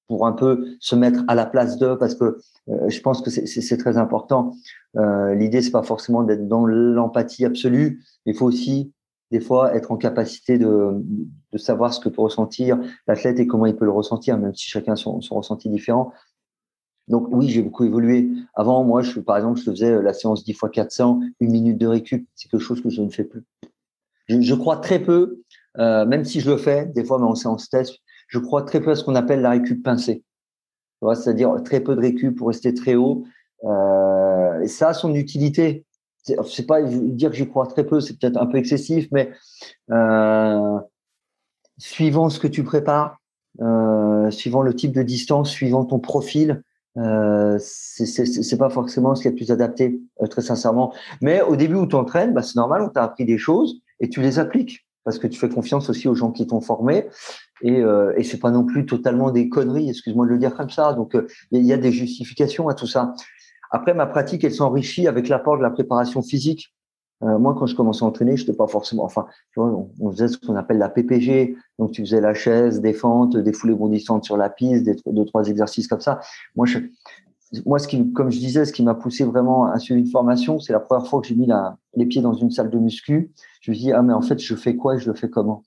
pour, 0.08 0.28
un 0.28 0.32
peu 0.32 0.66
se 0.80 0.96
mettre 0.96 1.24
à 1.28 1.36
la 1.36 1.46
place 1.46 1.78
d'eux 1.78 1.98
parce 1.98 2.16
que 2.16 2.38
je 2.68 3.00
pense 3.02 3.22
que 3.22 3.30
c'est 3.30 3.78
très 3.78 3.98
important. 3.98 4.54
L'idée 4.96 5.62
c'est 5.62 5.72
pas 5.72 5.84
forcément 5.84 6.24
d'être 6.24 6.48
dans 6.48 6.66
l'empathie 6.66 7.46
absolue, 7.46 8.04
il 8.26 8.36
faut 8.36 8.46
aussi 8.46 8.94
des 9.32 9.40
fois 9.42 9.76
être 9.76 9.92
en 9.92 9.98
capacité 9.98 10.58
de, 10.58 11.04
de 11.52 11.58
savoir 11.58 11.94
ce 11.94 12.00
que 12.00 12.10
peut 12.10 12.22
ressentir 12.22 12.80
l'athlète 13.08 13.40
et 13.40 13.48
comment 13.48 13.66
il 13.66 13.76
peut 13.76 13.86
le 13.86 13.92
ressentir, 13.92 14.38
même 14.38 14.56
si 14.56 14.70
chacun 14.70 14.96
son, 14.96 15.22
son 15.22 15.36
ressenti 15.36 15.70
différent. 15.70 16.14
Donc 17.08 17.28
oui, 17.32 17.50
j'ai 17.50 17.62
beaucoup 17.62 17.86
évolué. 17.86 18.30
Avant, 18.54 18.84
moi, 18.84 19.02
je, 19.02 19.20
par 19.20 19.38
exemple, 19.38 19.60
je 19.60 19.64
faisais 19.64 20.02
la 20.02 20.14
séance 20.14 20.44
10 20.44 20.54
fois 20.54 20.70
400, 20.70 21.22
une 21.40 21.52
minute 21.52 21.78
de 21.78 21.88
récup. 21.88 22.28
C'est 22.36 22.50
quelque 22.50 22.62
chose 22.62 22.82
que 22.82 22.90
je 22.90 23.02
ne 23.02 23.10
fais 23.10 23.24
plus. 23.24 23.44
Je, 24.28 24.54
crois 24.56 24.78
très 24.78 25.00
peu, 25.00 25.42
euh, 25.78 26.06
même 26.06 26.26
si 26.26 26.42
je 26.42 26.52
le 26.52 26.58
fais, 26.58 26.86
des 26.88 27.06
fois, 27.06 27.18
mais 27.18 27.26
en 27.26 27.36
séance 27.36 27.70
test, 27.70 27.96
je 28.28 28.40
crois 28.40 28.64
très 28.64 28.82
peu 28.82 28.92
à 28.92 28.96
ce 28.96 29.04
qu'on 29.04 29.16
appelle 29.16 29.42
la 29.42 29.52
récup 29.52 29.82
pincée. 29.84 30.24
C'est-à-dire 31.02 31.56
très 31.64 31.80
peu 31.80 31.96
de 31.96 32.02
récup 32.02 32.36
pour 32.36 32.48
rester 32.48 32.74
très 32.74 32.96
haut. 32.96 33.24
Euh, 33.64 34.62
et 34.62 34.68
ça 34.68 34.90
a 34.90 34.94
son 34.94 35.14
utilité. 35.14 35.86
C'est 36.24 36.68
pas 36.68 36.82
dire 36.84 37.30
que 37.30 37.38
j'y 37.38 37.48
crois 37.48 37.68
très 37.68 37.86
peu, 37.86 38.02
c'est 38.02 38.20
peut-être 38.20 38.36
un 38.36 38.48
peu 38.48 38.58
excessif, 38.58 39.08
mais 39.12 39.32
euh, 39.92 40.78
suivant 41.78 42.30
ce 42.30 42.38
que 42.40 42.48
tu 42.48 42.66
prépares, 42.66 43.18
euh, 43.62 44.30
suivant 44.30 44.62
le 44.62 44.76
type 44.76 44.92
de 44.92 45.04
distance, 45.04 45.50
suivant 45.50 45.86
ton 45.86 46.00
profil, 46.00 46.64
euh, 46.98 47.58
c'est 47.60 48.58
pas 48.58 48.70
forcément 48.70 49.16
ce 49.16 49.22
qui 49.22 49.28
est 49.28 49.32
le 49.32 49.36
plus 49.36 49.52
adapté, 49.52 50.00
euh, 50.22 50.28
très 50.28 50.42
sincèrement. 50.42 50.94
Mais 51.22 51.42
au 51.42 51.56
début 51.56 51.76
où 51.76 51.88
tu 51.88 51.96
entraînes, 51.96 52.34
bah, 52.34 52.42
c'est 52.42 52.56
normal, 52.56 52.82
on 52.82 52.90
t'a 52.90 53.04
appris 53.04 53.26
des 53.26 53.38
choses 53.38 53.82
et 54.00 54.10
tu 54.10 54.22
les 54.22 54.40
appliques 54.40 54.88
parce 55.08 55.20
que 55.20 55.28
tu 55.28 55.40
fais 55.40 55.48
confiance 55.48 55.90
aussi 55.90 56.10
aux 56.10 56.16
gens 56.16 56.32
qui 56.32 56.46
t'ont 56.46 56.60
formé. 56.60 57.08
Et, 57.62 57.80
euh, 57.80 58.14
et 58.18 58.24
c'est 58.24 58.40
pas 58.40 58.52
non 58.52 58.66
plus 58.66 58.86
totalement 58.86 59.32
des 59.32 59.48
conneries, 59.48 59.90
excuse-moi 59.90 60.26
de 60.26 60.32
le 60.32 60.38
dire 60.38 60.54
comme 60.54 60.70
ça. 60.70 60.92
Donc, 60.94 61.16
euh, 61.16 61.28
il 61.52 61.66
y 61.66 61.72
a 61.72 61.78
des 61.78 61.94
justifications 61.94 62.68
à 62.68 62.74
tout 62.74 62.88
ça. 62.88 63.14
Après, 63.72 63.94
ma 63.94 64.06
pratique, 64.06 64.44
elle 64.44 64.54
s'enrichit 64.54 65.08
avec 65.08 65.30
l'apport 65.30 65.58
de 65.58 65.64
la 65.64 65.70
préparation 65.70 66.22
physique. 66.22 66.74
Euh, 67.24 67.40
moi, 67.40 67.56
quand 67.58 67.66
je 67.66 67.76
commençais 67.76 68.04
à 68.04 68.08
entraîner, 68.08 68.38
je 68.38 68.44
n'étais 68.44 68.56
pas 68.56 68.68
forcément. 68.68 69.04
Enfin, 69.04 69.26
tu 69.54 69.60
vois, 69.60 69.88
on, 70.00 70.12
faisait 70.12 70.28
ce 70.28 70.38
qu'on 70.38 70.56
appelle 70.56 70.78
la 70.78 70.90
PPG. 70.90 71.56
Donc, 71.80 71.92
tu 71.92 72.02
faisais 72.02 72.22
la 72.22 72.34
chaise, 72.34 72.80
des 72.82 72.94
fentes, 72.94 73.36
des 73.38 73.54
foulées 73.54 73.74
bondissantes 73.74 74.24
sur 74.24 74.38
la 74.38 74.50
piste, 74.50 74.84
des 74.84 74.96
deux 75.06 75.26
trois 75.26 75.48
exercices 75.48 75.88
comme 75.88 76.02
ça. 76.02 76.20
Moi, 76.56 76.68
je, 76.68 76.80
moi, 77.66 77.80
ce 77.80 77.88
qui, 77.88 78.12
comme 78.14 78.30
je 78.30 78.40
disais, 78.40 78.66
ce 78.66 78.74
qui 78.74 78.84
m'a 78.84 78.96
poussé 78.96 79.24
vraiment 79.24 79.66
à 79.66 79.80
suivre 79.80 80.00
une 80.00 80.08
formation, 80.08 80.60
c'est 80.60 80.74
la 80.74 80.80
première 80.80 81.08
fois 81.08 81.22
que 81.22 81.28
j'ai 81.28 81.36
mis 81.36 81.48
la, 81.48 81.78
les 81.96 82.06
pieds 82.06 82.22
dans 82.22 82.34
une 82.34 82.52
salle 82.52 82.70
de 82.70 82.78
muscu. 82.78 83.32
Je 83.62 83.72
me 83.72 83.76
suis 83.76 83.86
dit, 83.86 83.92
ah 83.92 84.02
mais 84.02 84.14
en 84.14 84.22
fait, 84.22 84.40
je 84.40 84.56
fais 84.56 84.76
quoi 84.76 84.96
et 84.96 85.00
je 85.00 85.10
le 85.10 85.16
fais 85.16 85.30
comment? 85.30 85.64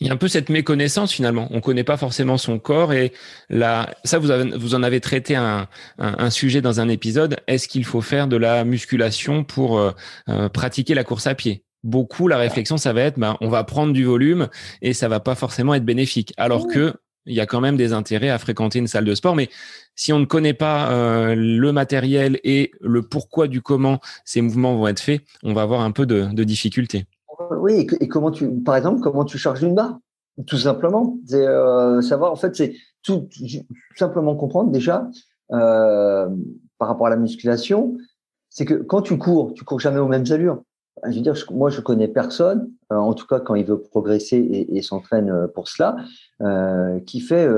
Il 0.00 0.06
y 0.06 0.10
a 0.10 0.12
un 0.12 0.16
peu 0.16 0.28
cette 0.28 0.50
méconnaissance 0.50 1.12
finalement. 1.12 1.48
On 1.50 1.60
connaît 1.60 1.84
pas 1.84 1.96
forcément 1.96 2.36
son 2.36 2.58
corps 2.58 2.92
et 2.92 3.12
là, 3.48 3.94
ça 4.04 4.18
vous, 4.18 4.30
avez, 4.30 4.56
vous 4.56 4.74
en 4.74 4.82
avez 4.82 5.00
traité 5.00 5.36
un, 5.36 5.68
un, 5.98 6.30
sujet 6.30 6.60
dans 6.60 6.80
un 6.80 6.88
épisode. 6.88 7.36
Est-ce 7.46 7.66
qu'il 7.66 7.84
faut 7.84 8.02
faire 8.02 8.28
de 8.28 8.36
la 8.36 8.64
musculation 8.64 9.42
pour 9.42 9.78
euh, 9.78 9.92
euh, 10.28 10.48
pratiquer 10.48 10.94
la 10.94 11.04
course 11.04 11.26
à 11.26 11.34
pied? 11.34 11.64
Beaucoup, 11.82 12.28
la 12.28 12.36
réflexion, 12.36 12.76
ça 12.76 12.92
va 12.92 13.02
être, 13.02 13.18
ben, 13.18 13.36
on 13.40 13.48
va 13.48 13.62
prendre 13.64 13.92
du 13.92 14.04
volume 14.04 14.48
et 14.82 14.92
ça 14.92 15.08
va 15.08 15.20
pas 15.20 15.34
forcément 15.34 15.72
être 15.72 15.84
bénéfique. 15.84 16.34
Alors 16.36 16.66
que 16.66 16.94
il 17.26 17.34
y 17.34 17.40
a 17.40 17.46
quand 17.46 17.60
même 17.60 17.76
des 17.76 17.92
intérêts 17.92 18.28
à 18.28 18.38
fréquenter 18.38 18.78
une 18.78 18.86
salle 18.86 19.04
de 19.04 19.14
sport, 19.14 19.34
mais 19.34 19.48
si 19.96 20.12
on 20.12 20.20
ne 20.20 20.26
connaît 20.26 20.54
pas 20.54 20.90
euh, 20.92 21.34
le 21.34 21.72
matériel 21.72 22.38
et 22.44 22.70
le 22.80 23.02
pourquoi 23.02 23.48
du 23.48 23.62
comment 23.62 24.00
ces 24.24 24.40
mouvements 24.42 24.76
vont 24.76 24.86
être 24.86 25.00
faits, 25.00 25.22
on 25.42 25.52
va 25.52 25.62
avoir 25.62 25.80
un 25.80 25.90
peu 25.90 26.06
de, 26.06 26.28
de 26.32 26.44
difficultés. 26.44 27.06
Oui, 27.50 27.86
et, 28.00 28.08
comment 28.08 28.30
tu, 28.30 28.48
par 28.62 28.76
exemple, 28.76 29.00
comment 29.00 29.24
tu 29.24 29.38
charges 29.38 29.62
une 29.62 29.74
barre 29.74 29.98
Tout 30.46 30.56
simplement, 30.56 31.18
c'est 31.26 31.46
euh, 31.46 32.00
savoir. 32.00 32.32
En 32.32 32.36
fait, 32.36 32.72
tout, 33.02 33.28
simplement 33.96 34.34
comprendre 34.36 34.70
déjà 34.70 35.08
euh, 35.52 36.28
par 36.78 36.88
rapport 36.88 37.06
à 37.06 37.10
la 37.10 37.16
musculation, 37.16 37.96
c'est 38.48 38.64
que 38.64 38.74
quand 38.74 39.02
tu 39.02 39.18
cours, 39.18 39.54
tu 39.54 39.64
cours 39.64 39.80
jamais 39.80 39.98
aux 39.98 40.08
mêmes 40.08 40.24
allures. 40.30 40.62
Je 41.04 41.16
veux 41.16 41.20
dire, 41.20 41.34
moi, 41.50 41.68
je 41.68 41.80
connais 41.80 42.08
personne, 42.08 42.70
euh, 42.90 42.96
en 42.96 43.12
tout 43.12 43.26
cas 43.26 43.38
quand 43.38 43.54
il 43.54 43.66
veut 43.66 43.78
progresser 43.78 44.66
et 44.70 44.80
s'entraîne 44.82 45.48
pour 45.54 45.68
cela, 45.68 45.96
qui 47.06 47.20
fait 47.20 47.48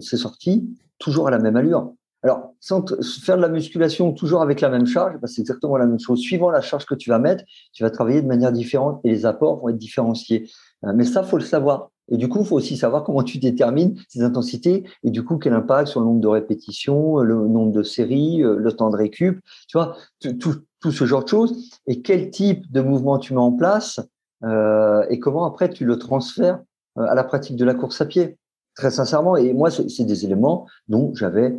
ses 0.00 0.16
sorties 0.16 0.68
toujours 0.98 1.28
à 1.28 1.30
la 1.30 1.38
même 1.38 1.56
allure. 1.56 1.92
Alors, 2.22 2.54
sans 2.60 2.84
faire 3.22 3.36
de 3.36 3.42
la 3.42 3.48
musculation 3.48 4.12
toujours 4.12 4.42
avec 4.42 4.60
la 4.60 4.68
même 4.68 4.86
charge, 4.86 5.18
bah, 5.20 5.28
c'est 5.28 5.40
exactement 5.40 5.76
la 5.76 5.86
même 5.86 6.00
chose. 6.00 6.18
Suivant 6.18 6.50
la 6.50 6.60
charge 6.60 6.86
que 6.86 6.94
tu 6.94 7.10
vas 7.10 7.18
mettre, 7.18 7.44
tu 7.72 7.82
vas 7.82 7.90
travailler 7.90 8.22
de 8.22 8.26
manière 8.26 8.52
différente 8.52 9.00
et 9.04 9.10
les 9.10 9.26
apports 9.26 9.60
vont 9.60 9.68
être 9.68 9.78
différenciés. 9.78 10.48
Euh, 10.84 10.92
mais 10.94 11.04
ça, 11.04 11.22
faut 11.22 11.36
le 11.36 11.44
savoir. 11.44 11.90
Et 12.08 12.16
du 12.16 12.28
coup, 12.28 12.40
il 12.40 12.46
faut 12.46 12.56
aussi 12.56 12.76
savoir 12.76 13.04
comment 13.04 13.22
tu 13.22 13.38
détermines 13.38 14.00
ces 14.08 14.22
intensités 14.22 14.84
et 15.02 15.10
du 15.10 15.24
coup, 15.24 15.38
quel 15.38 15.52
impact 15.52 15.88
sur 15.88 16.00
le 16.00 16.06
nombre 16.06 16.20
de 16.20 16.28
répétitions, 16.28 17.18
le 17.18 17.34
nombre 17.34 17.72
de 17.72 17.82
séries, 17.82 18.42
euh, 18.42 18.56
le 18.56 18.72
temps 18.72 18.90
de 18.90 18.96
récup, 18.96 19.40
tu 19.68 19.76
vois, 19.76 19.96
tout, 20.20 20.62
ce 20.90 21.04
genre 21.04 21.24
de 21.24 21.28
choses. 21.28 21.70
Et 21.86 22.00
quel 22.00 22.30
type 22.30 22.70
de 22.72 22.80
mouvement 22.80 23.18
tu 23.18 23.34
mets 23.34 23.40
en 23.40 23.52
place 23.52 24.00
euh, 24.44 25.04
et 25.10 25.18
comment 25.18 25.44
après 25.46 25.70
tu 25.70 25.84
le 25.84 25.98
transfères 25.98 26.60
à 26.96 27.14
la 27.14 27.24
pratique 27.24 27.56
de 27.56 27.64
la 27.64 27.74
course 27.74 28.00
à 28.00 28.06
pied. 28.06 28.38
Très 28.74 28.90
sincèrement, 28.90 29.36
et 29.36 29.52
moi, 29.54 29.70
c'est 29.70 30.04
des 30.04 30.24
éléments 30.24 30.66
dont 30.88 31.14
j'avais 31.14 31.56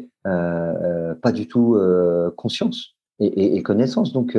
pas 1.21 1.31
du 1.31 1.47
tout 1.47 1.79
conscience 2.35 2.95
et, 3.19 3.55
et, 3.55 3.63
connaissance. 3.63 4.13
Donc, 4.13 4.37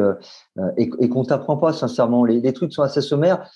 et, 0.76 0.91
et 0.99 1.09
qu'on 1.09 1.24
t'apprend 1.24 1.57
pas 1.57 1.72
sincèrement. 1.72 2.24
Les, 2.24 2.41
les 2.41 2.53
trucs 2.53 2.72
sont 2.72 2.82
assez 2.82 3.01
sommaires, 3.01 3.51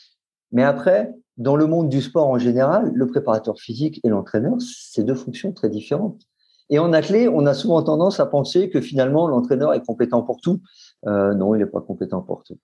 mais 0.51 0.63
après, 0.65 1.15
dans 1.39 1.57
le 1.57 1.67
monde 1.67 1.89
du 1.89 2.01
sport 2.03 2.29
en 2.29 2.39
général, 2.39 2.91
le 2.95 3.07
préparateur 3.07 3.59
physique 3.59 4.01
et 4.05 4.09
l'entraîneur, 4.09 4.57
c'est 4.61 5.05
deux 5.05 5.15
fonctions 5.15 5.53
très 5.53 5.71
différentes. 5.71 6.23
Et 6.71 6.79
en 6.79 6.93
athlète, 6.93 7.29
on 7.33 7.47
a 7.47 7.55
souvent 7.55 7.83
tendance 7.83 8.21
à 8.21 8.27
penser 8.27 8.71
que 8.71 8.81
finalement 8.81 9.27
l'entraîneur 9.27 9.75
est 9.75 9.85
compétent 9.85 10.23
pour 10.23 10.41
tout. 10.41 10.61
Euh, 11.07 11.35
non, 11.35 11.55
il 11.55 11.59
n'est 11.59 11.67
pas 11.67 11.81
compétent 11.81 12.23
pour 12.23 12.45
tout. 12.45 12.59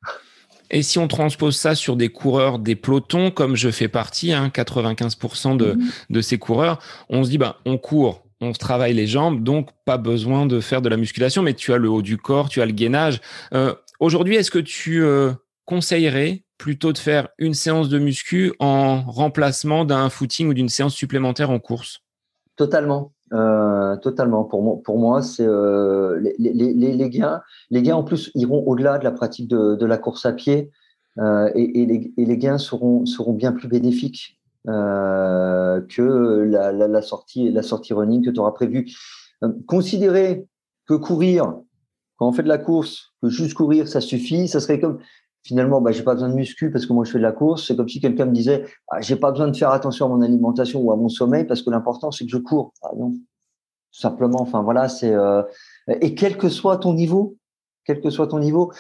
Et 0.71 0.83
si 0.83 0.99
on 0.99 1.09
transpose 1.09 1.57
ça 1.57 1.75
sur 1.75 1.97
des 1.97 2.11
coureurs, 2.11 2.59
des 2.59 2.77
pelotons, 2.77 3.31
comme 3.31 3.57
je 3.57 3.71
fais 3.71 3.89
partie, 3.89 4.33
hein, 4.33 4.49
95% 4.49 5.57
de, 5.57 5.73
mhm. 5.73 5.89
de 6.11 6.21
ces 6.21 6.39
coureurs, 6.39 6.79
on 7.09 7.25
se 7.25 7.31
dit, 7.31 7.39
bah, 7.39 7.57
on 7.65 7.79
court, 7.79 8.23
on 8.41 8.53
travaille 8.53 8.95
les 8.95 9.07
jambes, 9.07 9.43
donc 9.43 9.71
pas 9.85 9.99
besoin 9.99 10.47
de 10.47 10.61
faire 10.61 10.83
de 10.83 10.89
la 10.89 10.97
musculation, 10.97 11.43
mais 11.43 11.55
tu 11.55 11.73
as 11.73 11.79
le 11.79 11.89
haut 11.89 12.03
du 12.03 12.17
corps, 12.17 12.49
tu 12.49 12.63
as 12.63 12.67
le 12.67 12.73
gainage. 12.73 13.21
Euh, 13.53 13.75
Aujourd'hui, 14.01 14.37
est-ce 14.37 14.53
que 14.53 14.61
tu 14.61 15.03
euh, 15.03 15.33
conseillerais 15.65 16.45
plutôt 16.57 16.93
de 16.93 16.99
faire 16.99 17.29
une 17.39 17.55
séance 17.55 17.89
de 17.89 17.99
muscu 17.99 18.53
en 18.61 19.03
remplacement 19.03 19.85
d'un 19.85 20.09
footing 20.09 20.49
ou 20.49 20.55
d'une 20.55 20.69
séance 20.69 20.95
supplémentaire 20.95 21.51
en 21.51 21.59
course? 21.59 22.01
Totalement. 22.55 23.13
Euh, 23.33 23.97
totalement. 23.97 24.45
Pour 24.45 24.63
moi, 24.63 24.77
pour 24.85 24.99
moi 24.99 25.23
c'est 25.23 25.47
les, 26.39 27.11
gains. 27.11 27.43
Les 27.71 27.83
gains 27.83 27.97
en 27.97 28.05
plus 28.05 28.31
iront 28.37 28.63
au-delà 28.67 28.99
de 28.99 29.05
la 29.05 29.11
pratique 29.11 29.49
de, 29.49 29.85
la 29.85 29.99
course 29.99 30.25
à 30.27 30.33
pied 30.33 30.71
et, 31.19 32.13
les, 32.17 32.39
gains 32.39 32.59
seront 32.59 33.05
bien 33.33 33.51
plus 33.51 33.67
bénéfiques 33.67 34.38
euh, 34.69 35.81
que 35.89 36.03
la, 36.03 37.03
sortie 37.03 37.51
la 37.51 37.63
sortie 37.63 37.93
running 37.93 38.25
que 38.25 38.31
tu 38.31 38.41
auras 38.41 38.53
prévue. 38.53 38.91
Euh, 39.43 39.53
considérer 39.67 40.47
que 40.87 40.95
courir 40.95 41.55
quand 42.17 42.29
on 42.29 42.33
fait 42.33 42.43
de 42.43 42.49
la 42.49 42.59
course, 42.59 43.13
que 43.23 43.29
juste 43.29 43.55
courir 43.55 43.89
ça 43.89 44.01
suffit, 44.01 44.49
ça 44.49 44.61
serait 44.61 44.81
comme 44.81 44.99
finalement, 45.45 45.81
bah, 45.81 45.93
j'ai 45.93 46.03
pas 46.03 46.15
besoin 46.15 46.29
de 46.29 46.35
muscu 46.35 46.71
parce 46.71 46.85
que 46.85 46.93
moi 46.93 47.05
je 47.05 47.13
fais 47.13 47.19
de 47.19 47.23
la 47.23 47.33
course. 47.33 47.67
C'est 47.67 47.77
comme 47.77 47.89
si 47.89 48.01
quelqu'un 48.01 48.27
me 48.27 48.33
disait, 48.33 48.65
ah, 48.89 49.01
j'ai 49.01 49.17
pas 49.17 49.31
besoin 49.31 49.49
de 49.49 49.57
faire 49.57 49.71
attention 49.71 50.07
à 50.07 50.09
mon 50.09 50.21
alimentation 50.21 50.81
ou 50.81 50.93
à 50.93 50.97
mon 50.97 51.09
sommeil 51.09 51.45
parce 51.45 51.63
que 51.63 51.71
l'important 51.71 52.11
c'est 52.11 52.25
que 52.25 52.31
je 52.31 52.39
cours. 52.39 52.73
Ah, 52.83 52.91
non, 52.97 53.15
simplement. 53.93 54.43
Enfin 54.43 54.63
voilà, 54.63 54.89
c'est 54.89 55.15
euh, 55.15 55.43
et 55.89 56.15
quel 56.15 56.37
que 56.37 56.49
soit 56.49 56.79
ton 56.79 56.93
niveau, 56.93 57.37
quel 57.85 58.01
que 58.01 58.11
soit 58.11 58.27
ton 58.27 58.39
niveau. 58.39 58.73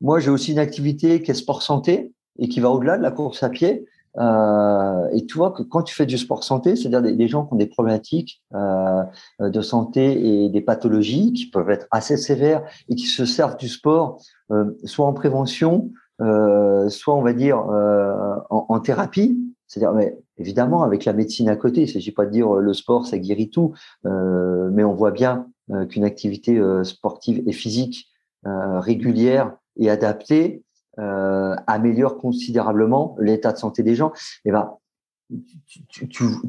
Moi, 0.00 0.20
j'ai 0.20 0.30
aussi 0.30 0.52
une 0.52 0.58
activité 0.58 1.22
qui 1.22 1.30
est 1.30 1.34
sport 1.34 1.62
santé 1.62 2.12
et 2.38 2.48
qui 2.48 2.60
va 2.60 2.70
au-delà 2.70 2.98
de 2.98 3.02
la 3.02 3.10
course 3.10 3.42
à 3.42 3.50
pied. 3.50 3.84
Euh, 4.16 5.08
et 5.12 5.26
tu 5.26 5.36
vois 5.36 5.52
que 5.52 5.62
quand 5.62 5.82
tu 5.82 5.94
fais 5.94 6.06
du 6.06 6.18
sport 6.18 6.44
santé, 6.44 6.76
c'est-à-dire 6.76 7.02
des, 7.02 7.28
gens 7.28 7.44
qui 7.44 7.54
ont 7.54 7.56
des 7.56 7.66
problématiques 7.66 8.42
euh, 8.54 9.02
de 9.40 9.60
santé 9.60 10.44
et 10.44 10.48
des 10.48 10.60
pathologies 10.60 11.32
qui 11.32 11.50
peuvent 11.50 11.70
être 11.70 11.86
assez 11.90 12.16
sévères 12.16 12.64
et 12.88 12.94
qui 12.94 13.06
se 13.06 13.24
servent 13.24 13.56
du 13.56 13.68
sport, 13.68 14.20
euh, 14.50 14.76
soit 14.84 15.06
en 15.06 15.12
prévention, 15.12 15.90
soit 16.18 17.14
on 17.14 17.22
va 17.22 17.32
dire 17.32 17.58
en, 17.58 18.66
en, 18.68 18.80
thérapie. 18.80 19.38
C'est-à-dire, 19.68 19.92
mais 19.92 20.18
évidemment, 20.36 20.82
avec 20.82 21.04
la 21.04 21.12
médecine 21.12 21.48
à 21.48 21.54
côté, 21.54 21.82
il 21.82 21.86
ne 21.86 21.92
s'agit 21.92 22.10
pas 22.10 22.26
de 22.26 22.30
dire 22.30 22.54
le 22.54 22.74
sport, 22.74 23.06
ça 23.06 23.18
guérit 23.18 23.50
tout, 23.50 23.72
mais 24.04 24.82
on 24.82 24.94
voit 24.94 25.12
bien 25.12 25.46
qu'une 25.90 26.02
activité 26.02 26.60
sportive 26.82 27.42
et 27.46 27.52
physique 27.52 28.08
régulière 28.44 29.54
et 29.76 29.90
adaptée 29.90 30.64
euh, 30.98 31.54
améliore 31.66 32.18
considérablement 32.18 33.16
l'état 33.20 33.52
de 33.52 33.58
santé 33.58 33.82
des 33.82 33.94
gens, 33.94 34.12
eh 34.44 34.50
ben, 34.50 34.74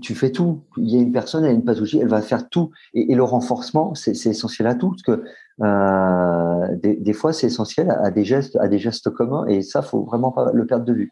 tu, 0.01 0.15
fais 0.15 0.31
tout. 0.31 0.63
Il 0.77 0.89
y 0.89 0.97
a 0.97 1.01
une 1.01 1.11
personne, 1.11 1.43
elle 1.43 1.51
a 1.51 1.53
une 1.53 1.65
pathologie, 1.65 1.99
elle 1.99 2.07
va 2.07 2.21
faire 2.21 2.49
tout. 2.49 2.71
Et, 2.93 3.13
le 3.13 3.23
renforcement, 3.23 3.93
c'est 3.95 4.13
essentiel 4.25 4.67
à 4.67 4.75
tout, 4.75 4.91
parce 4.91 5.01
que 5.01 5.23
euh, 5.61 6.75
des, 6.77 6.95
des, 6.95 7.13
fois, 7.13 7.33
c'est 7.33 7.47
essentiel 7.47 7.91
à, 7.91 8.09
des 8.09 8.23
gestes, 8.23 8.55
à 8.55 8.67
des 8.67 8.79
gestes 8.79 9.09
communs, 9.09 9.45
et 9.47 9.61
ça, 9.61 9.81
faut 9.81 10.03
vraiment 10.03 10.31
pas 10.31 10.51
le 10.53 10.65
perdre 10.65 10.85
de 10.85 10.93
vue. 10.93 11.11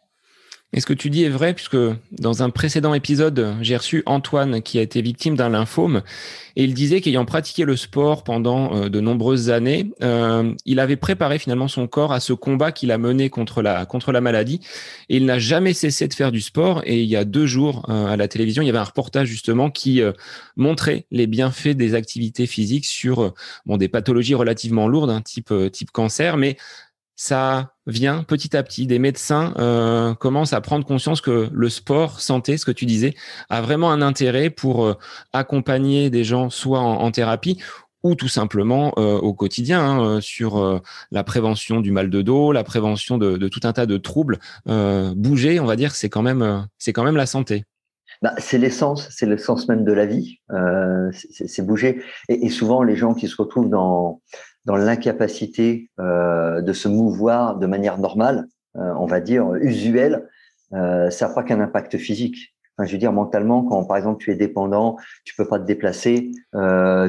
Et 0.74 0.82
ce 0.82 0.86
que 0.86 0.93
tu 0.93 1.09
dis 1.09 1.24
est 1.24 1.30
vrai, 1.30 1.53
puisque 1.53 1.78
dans 2.11 2.43
un 2.43 2.49
précédent 2.49 2.93
épisode, 2.93 3.55
j'ai 3.61 3.78
reçu 3.78 4.03
Antoine 4.05 4.61
qui 4.61 4.80
a 4.80 4.82
été 4.82 5.01
victime 5.01 5.38
d'un 5.38 5.47
lymphome, 5.47 6.01
et 6.57 6.65
il 6.65 6.74
disait 6.74 6.99
qu'ayant 6.99 7.24
pratiqué 7.24 7.63
le 7.63 7.78
sport 7.78 8.26
pendant 8.26 8.76
euh, 8.76 8.89
de 8.89 8.99
nombreuses 8.99 9.49
années, 9.49 9.89
euh, 10.03 10.53
il 10.65 10.82
avait 10.82 10.97
préparé 10.97 11.39
finalement 11.39 11.70
son 11.70 11.88
corps 11.88 12.11
à 12.11 12.20
ce 12.20 12.34
combat 12.34 12.74
qu'il 12.74 12.91
a 12.91 12.97
mené 12.97 13.30
contre 13.30 13.61
la, 13.61 13.86
contre 13.86 14.11
la 14.11 14.20
maladie, 14.20 14.59
et 15.07 15.15
il 15.15 15.26
n'a 15.26 15.39
jamais 15.39 15.72
cessé 15.72 16.09
de 16.09 16.13
faire 16.13 16.34
du 16.34 16.41
sport. 16.41 16.82
Et 16.86 17.01
il 17.01 17.07
y 17.07 17.15
a 17.15 17.24
deux 17.24 17.45
jours 17.45 17.86
euh, 17.88 18.07
à 18.07 18.18
la 18.18 18.28
télévision, 18.28 18.61
il 18.61 18.65
y 18.65 18.70
avait 18.70 18.78
un 18.78 18.84
reportage 18.84 19.30
justement 19.30 19.70
qui 19.70 20.01
montrait 20.57 21.05
les 21.11 21.28
bienfaits 21.28 21.78
des 21.78 21.93
activités 21.93 22.45
physiques 22.45 22.86
sur 22.86 23.34
bon, 23.65 23.78
des 23.78 23.88
pathologies 23.88 24.36
relativement 24.36 24.89
lourdes, 24.89 25.11
hein, 25.11 25.22
type, 25.22 25.53
type 25.72 25.91
cancer, 25.91 26.36
mais 26.36 26.57
ça 27.18 27.74
vient 27.88 28.24
petit 28.24 28.55
à 28.55 28.63
petit. 28.63 28.86
Des 28.86 28.99
médecins 28.99 29.53
euh, 29.57 30.13
commencent 30.13 30.53
à 30.53 30.61
prendre 30.61 30.86
conscience 30.86 31.20
que 31.20 31.49
le 31.51 31.70
sport, 31.70 32.22
santé, 32.22 32.57
ce 32.57 32.65
que 32.65 32.72
tu 32.72 32.86
disais, 32.86 33.15
a 33.49 33.59
vraiment 33.59 33.91
un 33.91 34.01
intérêt 34.03 34.49
pour 34.51 34.86
euh, 34.86 34.93
accompagner 35.34 36.09
des 36.11 36.24
gens 36.24 36.49
soit 36.51 36.80
en, 36.80 37.11
thérapie 37.11 37.59
ou 38.03 38.13
tout 38.13 38.28
simplement 38.28 38.93
euh, 38.97 39.18
au 39.18 39.34
quotidien 39.34 39.82
hein, 39.82 40.22
sur 40.22 40.82
la 41.11 41.24
prévention 41.24 41.82
du 41.82 41.91
mal 41.91 42.11
de 42.11 42.22
dos, 42.22 42.51
la 42.51 42.63
prévention 42.63 43.18
de, 43.18 43.47
tout 43.47 43.61
un 43.63 43.74
tas 43.74 43.88
de 43.88 43.97
troubles. 43.97 44.38
bouger, 44.68 45.59
on 45.59 45.65
va 45.65 45.76
dire, 45.76 45.95
c'est 45.95 46.09
quand 46.09 46.22
même 46.22 46.68
c'est 46.78 46.93
quand 46.93 47.03
même 47.03 47.18
la 47.18 47.26
santé. 47.26 47.65
Bah, 48.22 48.34
c'est 48.38 48.57
l'essence, 48.57 49.09
c'est 49.11 49.26
l'essence 49.26 49.68
même 49.68 49.84
de 49.84 49.91
la 49.91 50.05
vie. 50.05 50.39
c'est 51.11 51.65
bouger. 51.65 52.03
Et, 52.30 52.45
et, 52.45 52.49
souvent, 52.49 52.84
les 52.84 52.95
gens 52.95 53.13
qui 53.15 53.28
se 53.28 53.36
retrouvent 53.36 53.70
dans 53.70 54.22
dans 54.68 54.76
l'incapacité 54.76 55.89
euh, 55.97 56.61
de 56.61 56.74
se 56.74 56.89
mouvoir 56.89 57.57
de 57.57 57.65
manière 57.65 57.97
normale, 57.97 58.47
euh, 58.76 58.93
on 58.99 59.05
va 59.05 59.22
dire 59.22 59.55
usuelle, 59.55 60.28
euh, 60.74 61.09
ça 61.09 61.30
n'a 61.30 61.34
pas 61.34 61.43
qu'un 61.43 61.61
impact 61.61 61.97
physique. 61.97 62.53
Enfin, 62.78 62.86
je 62.86 62.91
veux 62.91 62.97
dire 62.97 63.13
mentalement, 63.13 63.63
quand 63.63 63.86
par 63.86 63.95
exemple 63.95 64.22
tu 64.22 64.30
es 64.30 64.36
dépendant, 64.36 64.97
tu 65.24 65.34
peux 65.36 65.47
pas 65.47 65.57
te 65.57 65.65
déplacer, 65.65 66.32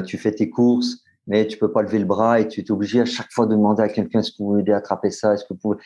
tu 0.07 0.17
fais 0.17 0.31
tes 0.31 0.49
courses, 0.49 1.03
mais 1.27 1.45
tu 1.47 1.57
peux 1.57 1.71
pas 1.71 1.81
lever 1.81 1.99
le 1.99 2.05
bras 2.05 2.39
et 2.39 2.47
tu 2.47 2.61
es 2.61 2.71
obligé 2.71 3.01
à 3.01 3.05
chaque 3.05 3.31
fois 3.31 3.45
de 3.45 3.51
demander 3.51 3.83
à 3.83 3.89
quelqu'un 3.89 4.21
est-ce 4.21 4.31
que 4.31 4.37
vous 4.39 4.55
m'aidez 4.55 4.71
à 4.71 4.77
attraper 4.77 5.11
ça, 5.11 5.33
est-ce 5.33 5.43
que 5.43 5.53
vous 5.53 5.59
pouvez 5.59 5.77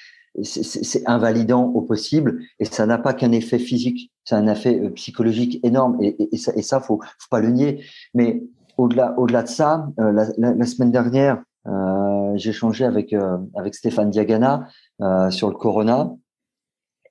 c'est 0.43 1.07
invalidant 1.07 1.65
au 1.65 1.81
possible 1.81 2.39
et 2.59 2.65
ça 2.65 2.85
n'a 2.87 2.97
pas 2.97 3.13
qu'un 3.13 3.31
effet 3.31 3.59
physique, 3.59 4.11
c'est 4.23 4.35
un 4.35 4.47
effet 4.47 4.89
psychologique 4.91 5.59
énorme 5.63 5.97
et, 6.01 6.37
ça, 6.37 6.53
et 6.55 6.63
ça 6.63 6.79
faut, 6.79 6.99
pas 7.29 7.39
le 7.39 7.49
nier. 7.49 7.83
Mais 8.15 8.41
au-delà, 8.77 9.13
au-delà 9.17 9.43
de 9.43 9.47
ça, 9.47 9.87
la, 9.97 10.65
semaine 10.65 10.91
dernière, 10.91 11.43
j'ai 12.35 12.49
échangé 12.49 12.85
avec 12.85 13.13
euh, 13.13 13.37
avec 13.55 13.75
Stéphane 13.75 14.09
Diagana 14.09 14.67
euh, 15.01 15.29
sur 15.29 15.49
le 15.49 15.55
Corona. 15.55 16.13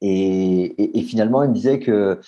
Et, 0.00 1.04
finalement 1.06 1.44
il 1.44 1.50
me 1.50 1.54
disait 1.54 1.78
que 1.78 2.20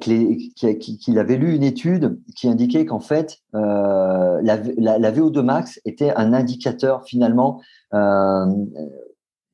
qu'il 0.00 1.18
avait 1.18 1.36
lu 1.36 1.54
une 1.54 1.62
étude 1.62 2.18
qui 2.34 2.48
indiquait 2.48 2.86
qu'en 2.86 3.00
fait 3.00 3.38
euh, 3.54 4.40
la, 4.42 4.56
la, 4.78 4.98
la, 4.98 5.12
VO2 5.12 5.42
max 5.42 5.78
était 5.84 6.10
un 6.16 6.32
indicateur 6.32 7.04
finalement 7.04 7.60
euh, 7.92 8.46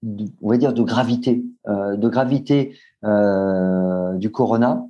de, 0.03 0.26
on 0.40 0.51
va 0.51 0.57
dire 0.57 0.72
de 0.72 0.82
gravité 0.82 1.45
euh, 1.66 1.97
de 1.97 2.09
gravité 2.09 2.78
du 3.03 4.30
corona. 4.30 4.86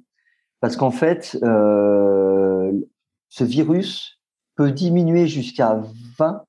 Parce 0.61 0.77
qu'en 0.77 0.93
fait 0.93 1.37
ce 3.29 3.45
virus 3.45 4.21
peut 4.55 4.71
diminuer 4.71 5.27
jusqu'à 5.27 5.83
20 6.19 6.45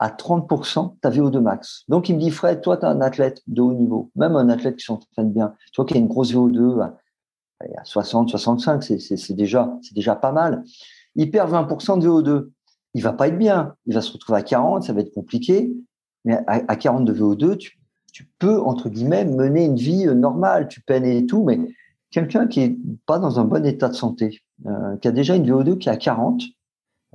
à 0.00 0.08
30% 0.08 0.96
ta 1.00 1.10
VO2 1.10 1.40
max. 1.40 1.84
Donc, 1.88 2.08
il 2.08 2.16
me 2.16 2.20
dit, 2.20 2.30
Fred, 2.30 2.62
toi, 2.62 2.78
tu 2.78 2.86
es 2.86 2.88
un 2.88 3.02
athlète 3.02 3.42
de 3.46 3.60
haut 3.60 3.74
niveau, 3.74 4.10
même 4.16 4.34
un 4.34 4.48
athlète 4.48 4.76
qui 4.76 4.84
s'entraîne 4.86 5.30
bien. 5.30 5.54
Toi 5.74 5.84
qui 5.84 5.94
as 5.94 5.98
une 5.98 6.08
grosse 6.08 6.32
VO2 6.32 6.80
à, 6.80 6.96
60, 7.84 8.30
65, 8.30 8.82
c'est 8.82 9.34
déjà, 9.34 9.76
déjà 9.94 10.16
pas 10.16 10.32
mal. 10.32 10.64
Il 11.16 11.30
perd 11.30 11.52
20% 11.52 12.00
de 12.00 12.08
VO2. 12.08 12.48
Il 12.94 13.02
va 13.02 13.12
pas 13.12 13.28
être 13.28 13.36
bien. 13.36 13.74
Il 13.84 13.94
va 13.94 14.00
se 14.00 14.10
retrouver 14.10 14.38
à 14.38 14.42
40, 14.42 14.84
ça 14.84 14.94
va 14.94 15.02
être 15.02 15.12
compliqué. 15.12 15.70
Mais 16.24 16.38
à, 16.46 16.76
40 16.76 17.04
de 17.04 17.12
VO2, 17.12 17.58
tu, 17.58 17.78
peux, 18.38 18.58
entre 18.60 18.88
guillemets, 18.88 19.26
mener 19.26 19.66
une 19.66 19.76
vie 19.76 20.06
euh, 20.08 20.14
normale. 20.14 20.68
Tu 20.68 20.80
peines 20.80 21.04
et 21.04 21.26
tout, 21.26 21.44
mais 21.44 21.58
quelqu'un 22.10 22.46
qui 22.46 22.60
est 22.60 22.76
pas 23.04 23.18
dans 23.18 23.38
un 23.38 23.44
bon 23.44 23.66
état 23.66 23.88
de 23.88 23.94
santé, 23.94 24.40
euh, 24.64 24.96
qui 24.96 25.08
a 25.08 25.12
déjà 25.12 25.36
une 25.36 25.46
VO2 25.46 25.76
qui 25.76 25.90
est 25.90 25.92
à 25.92 25.96
40, 25.98 26.42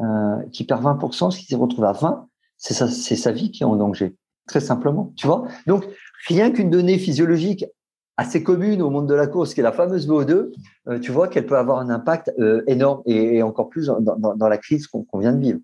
euh, 0.02 0.44
qui 0.52 0.66
perd 0.66 0.84
20%, 0.84 1.32
ce 1.32 1.40
qui 1.40 1.46
s'est 1.46 1.56
retrouvé 1.56 1.88
à 1.88 1.94
20, 1.94 2.28
c'est 2.58 2.74
sa, 3.16 3.32
vie 3.32 3.52
qui 3.52 3.64
est 3.64 3.66
en 3.66 3.76
danger, 3.76 4.16
très 4.48 4.60
simplement. 4.60 5.14
Tu 5.16 5.28
vois 5.28 5.48
Donc, 5.68 5.86
rien 6.28 6.52
qu'une 6.52 6.70
donnée 6.70 6.98
physiologique 6.98 7.66
assez 8.18 8.44
commune 8.44 8.82
au 8.82 8.90
monde 8.90 9.08
de 9.08 9.14
la 9.14 9.28
course, 9.28 9.54
qui 9.54 9.60
est 9.60 9.64
la 9.64 9.74
fameuse 9.74 10.08
VO2, 10.08 11.00
tu 11.02 11.12
vois 11.12 11.28
qu'elle 11.28 11.46
peut 11.46 11.58
avoir 11.58 11.80
un 11.80 11.90
impact 11.90 12.32
énorme 12.66 13.02
et, 13.06 13.44
encore 13.44 13.68
plus 13.68 13.88
dans, 13.88 14.48
la 14.48 14.58
crise 14.58 14.88
qu'on 14.88 15.20
vient 15.20 15.34
de 15.34 15.42
vivre. 15.42 15.60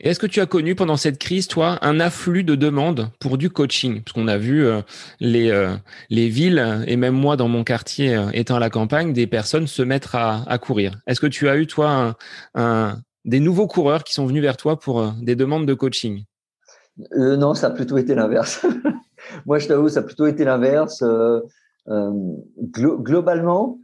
Est-ce 0.00 0.18
que 0.18 0.26
tu 0.26 0.40
as 0.40 0.46
connu 0.46 0.74
pendant 0.74 0.96
cette 0.96 1.18
crise, 1.18 1.46
toi, 1.46 1.78
un 1.82 2.00
afflux 2.00 2.42
de 2.42 2.54
demandes 2.54 3.10
pour 3.20 3.36
du 3.36 3.50
coaching? 3.50 4.02
Parce 4.02 4.14
qu'on 4.14 4.28
a 4.28 4.38
vu 4.38 4.64
euh, 4.64 4.80
les, 5.20 5.50
euh, 5.50 5.74
les 6.08 6.30
villes, 6.30 6.84
et 6.86 6.96
même 6.96 7.14
moi 7.14 7.36
dans 7.36 7.48
mon 7.48 7.64
quartier 7.64 8.16
euh, 8.16 8.30
étant 8.32 8.56
à 8.56 8.60
la 8.60 8.70
campagne, 8.70 9.12
des 9.12 9.26
personnes 9.26 9.66
se 9.66 9.82
mettre 9.82 10.14
à 10.14 10.58
courir. 10.58 10.98
Est-ce 11.06 11.20
que 11.20 11.26
tu 11.26 11.50
as 11.50 11.56
eu, 11.58 11.66
toi, 11.66 12.16
un, 12.54 12.96
des 13.24 13.40
nouveaux 13.40 13.66
coureurs 13.66 14.04
qui 14.04 14.14
sont 14.14 14.26
venus 14.26 14.42
vers 14.42 14.56
toi 14.56 14.78
pour 14.78 15.12
des 15.20 15.36
demandes 15.36 15.66
de 15.66 15.74
coaching? 15.74 16.24
Non, 17.16 17.54
ça 17.54 17.68
a 17.68 17.70
plutôt 17.70 17.98
été 17.98 18.14
l'inverse. 18.14 18.66
moi, 19.46 19.58
je 19.58 19.68
t'avoue, 19.68 19.88
ça 19.88 20.00
a 20.00 20.02
plutôt 20.02 20.26
été 20.26 20.44
l'inverse. 20.44 21.02
globalement, 22.62 23.78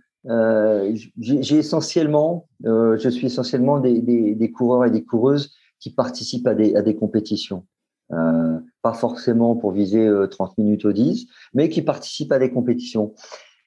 j'ai 1.19 1.57
essentiellement, 1.57 2.49
je 2.65 3.09
suis 3.11 3.27
essentiellement 3.27 3.79
des, 3.79 4.53
coureurs 4.55 4.85
et 4.85 4.91
des 4.91 5.05
coureuses 5.05 5.53
qui 5.81 5.91
participent 5.95 6.47
à 6.47 6.55
des, 6.55 6.75
à 6.75 6.83
des 6.83 6.97
compétitions. 6.97 7.65
Euh, 8.13 8.59
pas 8.83 8.93
forcément 8.93 9.57
pour 9.57 9.73
viser 9.73 10.09
30 10.31 10.51
euh, 10.51 10.63
minutes 10.63 10.85
au 10.85 10.93
10, 10.93 11.27
mais 11.55 11.69
qui 11.69 11.83
participent 11.83 12.33
à 12.33 12.39
des 12.39 12.51
compétitions. 12.51 13.15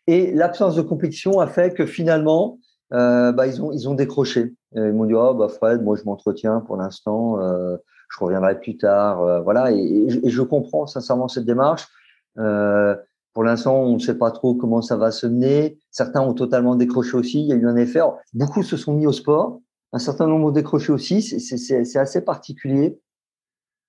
Et 0.07 0.31
l'absence 0.31 0.75
de 0.75 0.81
compétition 0.81 1.39
a 1.39 1.47
fait 1.47 1.73
que 1.73 1.85
finalement, 1.85 2.59
euh, 2.93 3.31
bah, 3.31 3.47
ils, 3.47 3.61
ont, 3.61 3.93
décroché. 3.93 4.53
Ils 4.75 4.93
m'ont 4.93 5.05
dit 5.05 5.13
oh, 5.13 5.33
bah, 5.33 5.47
Fred, 5.49 5.83
moi 5.83 5.95
je 5.95 6.03
m'entretiens 6.03 6.59
pour 6.61 6.77
l'instant, 6.77 7.39
euh, 7.39 7.77
je 8.09 8.23
reviendrai 8.23 8.59
plus 8.59 8.77
tard. 8.77 9.21
Euh, 9.21 9.41
voilà, 9.41 9.71
et, 9.71 10.07
je 10.23 10.41
comprends 10.41 10.87
sincèrement 10.87 11.27
cette 11.27 11.45
démarche. 11.45 11.87
Pour 12.35 13.43
l'instant, 13.43 13.83
on 13.83 13.93
ne 13.93 13.99
sait 13.99 14.17
pas 14.17 14.31
trop 14.31 14.55
comment 14.55 14.81
ça 14.81 14.97
va 14.97 15.11
se 15.11 15.27
mener. 15.27 15.77
Certains 15.91 16.21
ont 16.21 16.33
totalement 16.33 16.75
décroché 16.75 17.15
aussi. 17.15 17.41
Il 17.41 17.47
y 17.47 17.53
a 17.53 17.55
eu 17.55 17.67
un 17.67 17.75
effet. 17.75 18.01
beaucoup 18.33 18.63
se 18.63 18.75
sont 18.75 18.93
mis 18.93 19.07
au 19.07 19.11
sport 19.11 19.59
un 19.91 19.97
certain 19.97 20.27
nombre 20.27 20.47
ont 20.47 20.51
décroché 20.51 20.91
aussi. 20.91 21.21
C'est 21.21 21.97
assez 21.97 22.21
particulier. 22.21 22.99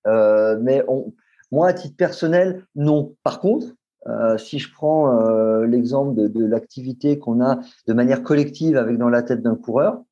Mais 0.06 0.84
moi, 1.50 1.68
à 1.68 1.72
titre 1.72 1.96
personnel, 1.96 2.64
non. 2.74 3.16
Par 3.22 3.40
contre, 3.40 3.66
euh, 4.06 4.38
si 4.38 4.58
je 4.58 4.72
prends 4.72 5.20
euh, 5.20 5.66
l'exemple 5.66 6.14
de, 6.14 6.28
de 6.28 6.44
l'activité 6.44 7.18
qu'on 7.18 7.42
a 7.44 7.60
de 7.86 7.92
manière 7.92 8.22
collective 8.22 8.76
avec 8.76 8.96
dans 8.96 9.08
la 9.08 9.22
tête 9.22 9.42
d'un 9.42 9.56
coureur, 9.56 10.02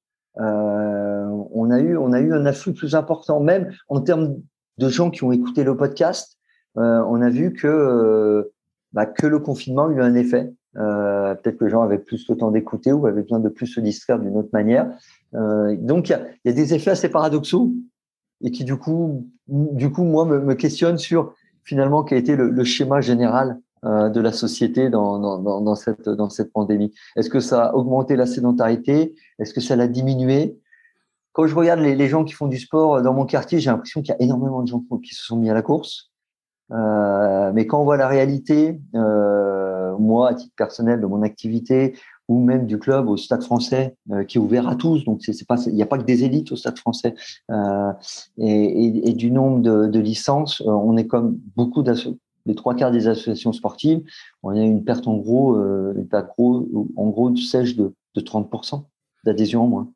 euh, 0.40 1.26
on 1.52 1.70
a 1.70 1.80
eu 1.80 1.96
on 1.96 2.12
a 2.12 2.20
eu 2.20 2.32
un 2.32 2.46
afflux 2.46 2.74
plus 2.74 2.94
important, 2.94 3.40
même 3.40 3.72
en 3.88 4.00
termes 4.00 4.36
de 4.78 4.88
gens 4.88 5.10
qui 5.10 5.24
ont 5.24 5.32
écouté 5.32 5.64
le 5.64 5.76
podcast. 5.76 6.38
Euh, 6.76 7.02
on 7.08 7.22
a 7.22 7.30
vu 7.30 7.52
que 7.52 8.50
bah, 8.92 9.06
que 9.06 9.26
le 9.26 9.38
confinement 9.38 9.86
a 9.86 9.92
eu 9.92 10.00
un 10.00 10.14
effet. 10.14 10.52
Euh, 10.76 11.34
peut-être 11.34 11.58
que 11.58 11.64
les 11.64 11.70
gens 11.70 11.82
avaient 11.82 11.98
plus 11.98 12.28
le 12.28 12.36
temps 12.36 12.50
d'écouter 12.50 12.92
ou 12.92 13.06
avaient 13.06 13.22
besoin 13.22 13.40
de 13.40 13.48
plus 13.48 13.66
se 13.66 13.80
distraire 13.80 14.18
d'une 14.18 14.36
autre 14.36 14.50
manière. 14.52 14.90
Euh, 15.34 15.76
donc, 15.76 16.10
il 16.10 16.18
y, 16.44 16.48
y 16.48 16.52
a, 16.52 16.54
des 16.54 16.74
effets 16.74 16.90
assez 16.90 17.08
paradoxaux 17.08 17.72
et 18.42 18.50
qui, 18.50 18.64
du 18.64 18.76
coup, 18.76 19.26
du 19.48 19.90
coup 19.90 20.04
moi, 20.04 20.24
me, 20.24 20.40
me 20.40 20.54
questionnent 20.54 20.98
sur 20.98 21.34
finalement 21.64 22.04
quel 22.04 22.16
a 22.16 22.20
été 22.20 22.36
le, 22.36 22.50
le 22.50 22.64
schéma 22.64 23.00
général 23.00 23.50
euh, 23.50 23.58
de 23.84 24.20
la 24.20 24.32
société 24.32 24.90
dans, 24.90 25.74
cette, 25.76 26.52
pandémie. 26.52 26.92
Est-ce 27.16 27.30
que 27.30 27.40
ça 27.40 27.66
a 27.66 27.74
augmenté 27.74 28.16
la 28.16 28.26
sédentarité? 28.26 29.14
Est-ce 29.38 29.54
que 29.54 29.60
ça 29.60 29.76
l'a 29.76 29.88
diminué? 29.88 30.58
Quand 31.32 31.46
je 31.46 31.54
regarde 31.54 31.80
les, 31.80 32.08
gens 32.08 32.24
qui 32.24 32.34
font 32.34 32.48
du 32.48 32.58
sport 32.58 33.02
dans 33.02 33.14
mon 33.14 33.24
quartier, 33.24 33.60
j'ai 33.60 33.70
l'impression 33.70 34.02
qu'il 34.02 34.14
y 34.18 34.20
a 34.20 34.22
énormément 34.22 34.62
de 34.62 34.68
gens 34.68 34.82
qui 35.02 35.14
se 35.14 35.24
sont 35.24 35.36
mis 35.36 35.50
à 35.50 35.54
la 35.54 35.62
course. 35.62 36.10
Euh, 36.70 37.52
mais 37.54 37.66
quand 37.66 37.80
on 37.80 37.84
voit 37.84 37.96
la 37.96 38.08
réalité, 38.08 38.80
euh, 38.94 39.96
moi, 39.98 40.30
à 40.30 40.34
titre 40.34 40.54
personnel 40.56 41.00
de 41.00 41.06
mon 41.06 41.22
activité, 41.22 41.94
ou 42.28 42.40
même 42.44 42.66
du 42.66 42.78
club 42.78 43.08
au 43.08 43.16
Stade 43.16 43.42
Français, 43.42 43.96
euh, 44.12 44.22
qui 44.24 44.38
est 44.38 44.40
ouvert 44.40 44.68
à 44.68 44.76
tous, 44.76 45.04
donc 45.04 45.26
il 45.26 45.74
n'y 45.74 45.82
a 45.82 45.86
pas 45.86 45.98
que 45.98 46.04
des 46.04 46.24
élites 46.24 46.52
au 46.52 46.56
Stade 46.56 46.78
Français, 46.78 47.14
euh, 47.50 47.92
et, 48.36 49.12
du 49.14 49.30
nombre 49.30 49.60
de, 49.60 49.98
licences, 49.98 50.60
euh, 50.60 50.70
on 50.70 50.96
est 50.96 51.06
comme 51.06 51.38
beaucoup 51.56 51.82
les 52.48 52.56
trois 52.56 52.74
quarts 52.74 52.90
des 52.90 53.06
associations 53.06 53.52
sportives, 53.52 54.00
on 54.42 54.50
a 54.50 54.60
une 54.60 54.84
perte 54.84 55.06
en 55.06 55.16
gros, 55.16 55.54
une 55.54 56.08
perte 56.08 56.26
gros, 56.36 56.66
en 56.96 57.08
gros, 57.08 57.36
sèche 57.36 57.76
de, 57.76 57.94
de 58.16 58.20
30% 58.20 58.84
d'adhésion 59.24 59.62
en 59.62 59.66
moins. 59.68 59.92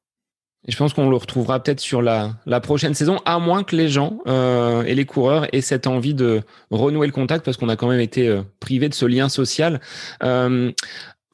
Je 0.68 0.76
pense 0.76 0.92
qu'on 0.92 1.10
le 1.10 1.16
retrouvera 1.16 1.60
peut-être 1.60 1.80
sur 1.80 2.02
la, 2.02 2.36
prochaine 2.62 2.94
saison, 2.94 3.18
à 3.24 3.40
moins 3.40 3.64
que 3.64 3.74
les 3.74 3.88
gens 3.88 4.18
euh, 4.28 4.84
et 4.84 4.94
les 4.94 5.04
coureurs 5.04 5.52
aient 5.52 5.60
cette 5.60 5.88
envie 5.88 6.14
de 6.14 6.42
renouer 6.70 7.08
le 7.08 7.12
contact, 7.12 7.44
parce 7.44 7.56
qu'on 7.56 7.68
a 7.68 7.74
quand 7.74 7.88
même 7.88 8.00
été 8.00 8.28
euh, 8.28 8.42
privé 8.60 8.88
de 8.88 8.94
ce 8.94 9.04
lien 9.04 9.28
social. 9.28 9.80
Euh, 10.22 10.70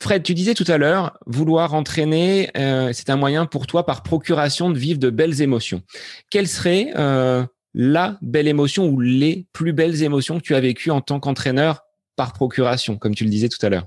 Fred, 0.01 0.23
tu 0.23 0.33
disais 0.33 0.55
tout 0.55 0.65
à 0.69 0.79
l'heure, 0.79 1.19
vouloir 1.27 1.75
entraîner, 1.75 2.51
euh, 2.57 2.91
c'est 2.95 3.11
un 3.11 3.17
moyen 3.17 3.45
pour 3.45 3.67
toi, 3.67 3.85
par 3.85 4.03
procuration, 4.03 4.71
de 4.71 4.79
vivre 4.79 4.99
de 4.99 5.11
belles 5.11 5.43
émotions. 5.43 5.83
Quelle 6.31 6.49
serait 6.49 6.93
euh, 6.97 7.45
la 7.75 8.19
belle 8.23 8.49
émotion 8.49 8.89
ou 8.89 9.01
les 9.01 9.47
plus 9.53 9.73
belles 9.73 10.03
émotions 10.03 10.39
que 10.39 10.45
tu 10.45 10.55
as 10.55 10.61
vécues 10.61 10.91
en 10.91 11.01
tant 11.01 11.21
qu'entraîneur 11.21 11.85
par 12.17 12.33
procuration, 12.33 12.97
comme 12.97 13.15
tu 13.15 13.25
le 13.25 13.31
disais 13.31 13.49
tout 13.49 13.65
à 13.65 13.69
l'heure? 13.69 13.87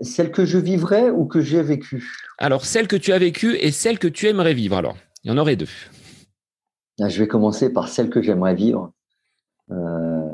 Celle 0.00 0.32
que 0.32 0.44
je 0.44 0.58
vivrais 0.58 1.10
ou 1.10 1.26
que 1.26 1.40
j'ai 1.40 1.62
vécue 1.62 2.04
Alors, 2.38 2.64
celle 2.64 2.88
que 2.88 2.96
tu 2.96 3.12
as 3.12 3.18
vécue 3.18 3.56
et 3.56 3.70
celle 3.70 3.98
que 3.98 4.08
tu 4.08 4.26
aimerais 4.26 4.54
vivre. 4.54 4.76
Alors, 4.76 4.96
il 5.22 5.30
y 5.30 5.34
en 5.34 5.38
aurait 5.38 5.56
deux. 5.56 5.68
Ah, 7.00 7.08
je 7.08 7.18
vais 7.18 7.28
commencer 7.28 7.72
par 7.72 7.88
celle 7.88 8.10
que 8.10 8.20
j'aimerais 8.20 8.54
vivre. 8.54 8.92
Euh, 9.70 10.32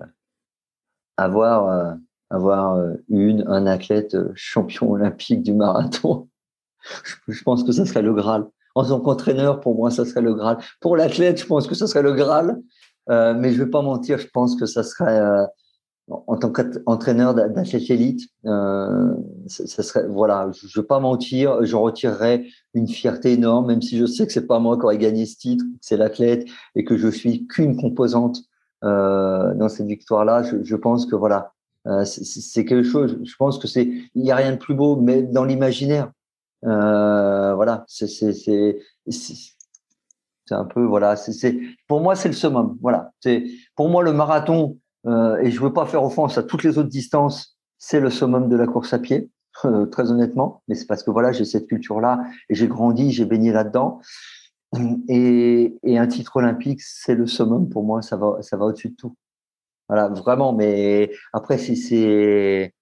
avoir 1.17 1.69
euh, 1.69 1.95
avoir 2.31 2.75
euh, 2.75 2.95
une, 3.09 3.45
un 3.47 3.67
athlète 3.67 4.17
champion 4.35 4.91
olympique 4.91 5.43
du 5.43 5.53
marathon. 5.53 6.29
Je, 7.29 7.43
pense 7.43 7.65
que 7.65 7.73
ça 7.73 7.85
serait 7.87 8.03
le 8.03 8.15
Graal. 8.15 8.47
En 8.79 8.85
tant 8.85 9.01
qu'entraîneur, 9.01 9.59
pour 9.59 9.75
moi, 9.75 9.91
ça 9.91 10.05
serait 10.05 10.23
le 10.23 10.35
Graal. 10.35 10.59
Pour 10.81 10.97
l'athlète, 10.97 11.41
je 11.41 11.47
pense 11.47 11.67
que 11.67 11.75
ça 11.75 11.89
serait 11.89 12.03
le 12.03 12.13
Graal. 12.13 12.61
Euh, 13.11 13.35
mais 13.35 13.53
je 13.53 13.63
vais 13.63 13.71
pas 13.71 13.83
mentir, 13.83 14.19
je 14.19 14.29
pense 14.29 14.55
que 14.57 14.67
ça 14.67 14.83
serait 14.83 15.19
euh, 15.19 15.45
en 16.09 16.37
tant 16.37 16.51
qu'entraîneur 16.51 17.35
d'athlète 17.35 17.91
élite, 17.91 18.29
euh, 18.47 19.15
ça, 19.47 19.83
serait 19.83 20.07
voilà, 20.07 20.51
je, 20.53 20.69
je 20.69 20.81
vais 20.81 20.87
pas 20.87 21.01
mentir, 21.01 21.65
je 21.65 21.75
retirerais 21.75 22.45
une 22.75 22.87
fierté 22.87 23.33
énorme, 23.33 23.67
même 23.67 23.83
si 23.83 23.99
je 23.99 24.07
sais 24.07 24.27
que 24.27 24.33
c'est 24.33 24.47
pas 24.47 24.59
moi 24.59 24.77
qui 24.77 24.85
aurais 24.85 24.99
gagné 24.99 25.27
ce 25.27 25.37
titre, 25.39 25.65
c'est 25.81 25.97
l'athlète 25.97 26.47
et 26.77 26.85
que 26.85 26.97
je 26.97 27.09
suis 27.09 27.47
qu'une 27.47 27.77
composante 27.77 28.43
dans 28.83 29.69
cette 29.69 29.87
victoire-là. 29.87 30.45
Je, 30.45 30.63
je, 30.63 30.77
pense 30.77 31.05
que 31.05 31.17
voilà, 31.17 31.53
c'est 32.05 32.65
quelque 32.65 32.89
chose. 32.89 33.19
Je 33.25 33.35
pense 33.37 33.59
que 33.59 33.67
c'est, 33.67 33.91
il 34.15 34.25
y 34.25 34.31
a 34.31 34.37
rien 34.37 34.53
de 34.53 34.57
plus 34.57 34.75
beau, 34.75 34.97
mais 34.97 35.23
dans 35.23 35.45
l'imaginaire, 35.45 36.13
voilà, 36.63 37.85
c'est 37.89 38.15
un 40.51 40.65
peu 40.65 40.85
voilà, 40.85 41.17
c'est 41.17 41.59
pour 41.87 42.01
moi 42.01 42.15
c'est 42.17 42.29
le 42.29 42.35
summum. 42.35 42.79
Voilà, 42.81 43.13
c'est 43.21 43.45
pour 43.77 43.89
moi 43.89 44.03
le 44.03 44.13
marathon 44.13 44.79
euh, 45.07 45.37
et 45.39 45.51
je 45.51 45.61
veux 45.61 45.73
pas 45.73 45.87
faire 45.87 46.05
offense 46.05 46.39
à 46.39 46.43
toutes 46.43 46.65
les 46.65 46.79
autres 46.79 46.89
distances, 46.89 47.57
c'est 47.79 48.01
le 48.01 48.11
summum 48.11 48.49
de 48.49 48.57
la 48.57 48.67
course 48.67 48.93
à 48.93 48.99
pied, 48.99 49.31
euh, 49.65 49.87
très 49.91 50.11
honnêtement. 50.11 50.63
Mais 50.69 50.75
c'est 50.75 50.87
parce 50.87 51.03
que 51.03 51.11
voilà, 51.11 51.33
j'ai 51.33 51.45
cette 51.45 51.67
culture-là 51.67 52.25
et 52.49 52.55
j'ai 52.55 52.69
grandi, 52.69 53.13
j'ai 53.13 53.25
baigné 53.25 53.53
là-dedans. 53.53 54.01
Et, 55.09 55.79
et, 55.83 55.99
un 55.99 56.07
titre 56.07 56.37
olympique, 56.37 56.83
c'est 56.83 57.15
le 57.15 57.27
summum 57.27 57.71
pour 57.71 57.85
moi. 57.85 58.03
Ça 58.03 58.17
va, 58.17 58.37
ça 58.43 58.59
va 58.59 58.67
au-dessus 58.67 58.91
de 58.91 58.97
tout. 58.97 59.17
Voilà, 59.89 60.09
vraiment. 60.09 60.53
Mais 60.53 61.11
après, 61.33 61.57
c'est 61.57 62.75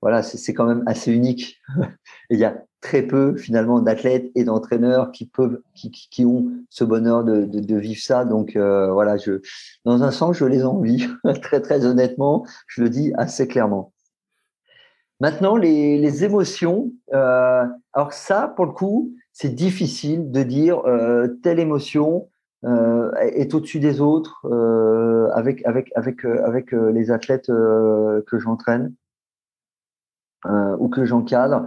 voilà, 0.00 0.22
c'est 0.22 0.54
quand 0.54 0.66
même 0.66 0.84
assez 0.86 1.12
unique. 1.12 1.60
Il 2.30 2.38
y 2.38 2.44
a 2.44 2.62
très 2.82 3.02
peu 3.02 3.36
finalement 3.36 3.80
d'athlètes 3.80 4.30
et 4.34 4.44
d'entraîneurs 4.44 5.12
qui 5.12 5.24
peuvent, 5.24 5.62
qui, 5.74 6.26
ont 6.26 6.50
ce 6.68 6.84
bonheur 6.84 7.24
de, 7.24 7.76
vivre 7.78 8.02
ça. 8.02 8.26
Donc 8.26 8.56
euh, 8.56 8.92
voilà, 8.92 9.16
je, 9.16 9.40
dans 9.86 10.02
un 10.02 10.10
sens, 10.10 10.36
je 10.36 10.44
les 10.44 10.64
envie 10.64 11.08
très 11.42 11.62
très 11.62 11.86
honnêtement. 11.86 12.44
Je 12.66 12.82
le 12.82 12.90
dis 12.90 13.12
assez 13.16 13.48
clairement. 13.48 13.94
Maintenant, 15.20 15.56
les, 15.56 16.24
émotions. 16.24 16.90
Euh, 17.14 17.64
alors 17.92 18.12
ça, 18.12 18.52
pour 18.56 18.66
le 18.66 18.72
coup, 18.72 19.14
c'est 19.32 19.54
difficile 19.54 20.32
de 20.32 20.42
dire 20.42 20.84
euh, 20.84 21.28
telle 21.42 21.58
émotion 21.58 22.28
est 22.64 23.54
au-dessus 23.54 23.80
des 23.80 24.00
autres 24.00 24.46
avec 25.34 25.66
avec 25.66 25.90
avec 25.96 26.24
avec 26.24 26.70
les 26.70 27.10
athlètes 27.10 27.48
que 27.48 28.38
j'entraîne 28.38 28.94
ou 30.46 30.88
que 30.88 31.04
j'encadre, 31.04 31.66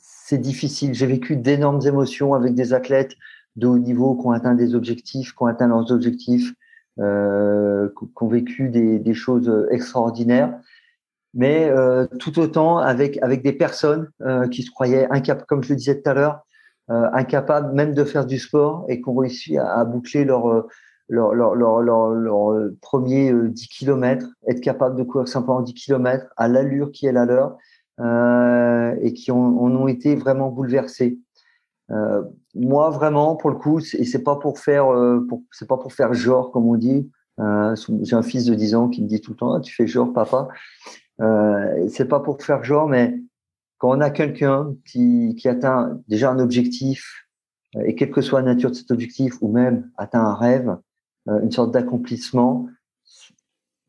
c'est 0.00 0.38
difficile. 0.38 0.94
J'ai 0.94 1.06
vécu 1.06 1.36
d'énormes 1.36 1.80
émotions 1.86 2.34
avec 2.34 2.54
des 2.54 2.72
athlètes 2.72 3.14
de 3.56 3.66
haut 3.66 3.78
niveau 3.78 4.14
qui 4.16 4.26
ont 4.26 4.30
atteint 4.30 4.54
des 4.54 4.74
objectifs, 4.74 5.32
qui 5.32 5.42
ont 5.42 5.46
atteint 5.46 5.68
leurs 5.68 5.90
objectifs, 5.90 6.52
euh, 7.00 7.88
qui 7.88 8.24
ont 8.24 8.28
vécu 8.28 8.68
des, 8.68 9.14
choses 9.14 9.66
extraordinaires. 9.70 10.58
Mais 11.34 11.68
euh, 11.68 12.06
tout 12.18 12.38
autant 12.38 12.78
avec 12.78 13.18
avec 13.22 13.42
des 13.42 13.52
personnes 13.52 14.10
euh, 14.22 14.48
qui 14.48 14.62
se 14.62 14.70
croyaient 14.70 15.06
incapables, 15.10 15.46
comme 15.46 15.62
je 15.62 15.70
le 15.70 15.76
disais 15.76 16.00
tout 16.00 16.08
à 16.08 16.14
l'heure, 16.14 16.46
euh, 16.90 17.08
incapables 17.12 17.74
même 17.74 17.94
de 17.94 18.04
faire 18.04 18.24
du 18.24 18.38
sport 18.38 18.86
et 18.88 19.00
qui 19.02 19.08
ont 19.08 19.14
réussi 19.14 19.58
à, 19.58 19.84
boucler 19.84 20.24
leur 20.24 20.66
leur, 21.10 21.34
leur, 21.34 21.80
leur, 21.80 22.70
premier 22.82 23.32
10 23.32 23.68
km, 23.68 24.26
être 24.46 24.60
capable 24.60 24.96
de 24.96 25.02
courir 25.04 25.28
simplement 25.28 25.60
10 25.60 25.74
km 25.74 26.26
à 26.36 26.48
l'allure 26.48 26.92
qui 26.92 27.06
est 27.06 27.12
la 27.12 27.24
leur 27.24 27.52
euh, 27.52 27.56
et 27.98 29.12
qui 29.12 29.30
en 29.30 29.38
ont 29.38 29.88
été 29.88 30.14
vraiment 30.14 30.50
bouleversés. 30.50 31.18
Euh, 31.90 32.22
moi, 32.54 32.90
vraiment, 32.90 33.36
pour 33.36 33.50
le 33.50 33.56
coup, 33.56 33.80
et 33.80 34.04
c'est 34.04 34.22
pas 34.22 34.36
pour 34.36 34.58
faire, 34.58 34.92
euh, 34.92 35.26
c'est 35.52 35.68
pas 35.68 35.76
pour 35.76 35.92
faire 35.92 36.12
genre, 36.14 36.50
comme 36.50 36.66
on 36.66 36.76
dit. 36.76 37.10
Euh, 37.40 37.76
j'ai 38.02 38.16
un 38.16 38.22
fils 38.22 38.46
de 38.46 38.54
10 38.54 38.74
ans 38.74 38.88
qui 38.88 39.02
me 39.02 39.06
dit 39.06 39.20
tout 39.20 39.30
le 39.30 39.36
temps, 39.36 39.54
ah, 39.54 39.60
tu 39.60 39.74
fais 39.74 39.86
genre, 39.86 40.12
papa. 40.12 40.48
Euh, 41.20 41.88
c'est 41.88 42.08
pas 42.08 42.20
pour 42.20 42.42
faire 42.42 42.64
genre, 42.64 42.88
mais 42.88 43.16
quand 43.78 43.96
on 43.96 44.00
a 44.00 44.10
quelqu'un 44.10 44.74
qui, 44.84 45.36
atteint 45.44 46.00
déjà 46.08 46.30
un 46.30 46.38
objectif, 46.40 47.26
et 47.84 47.94
quelle 47.94 48.10
que 48.10 48.22
soit 48.22 48.40
la 48.40 48.54
nature 48.54 48.70
de 48.70 48.74
cet 48.74 48.90
objectif, 48.90 49.34
ou 49.40 49.52
même 49.52 49.90
atteint 49.96 50.24
un 50.24 50.34
rêve, 50.34 50.76
une 51.26 51.52
sorte 51.52 51.72
d'accomplissement, 51.72 52.66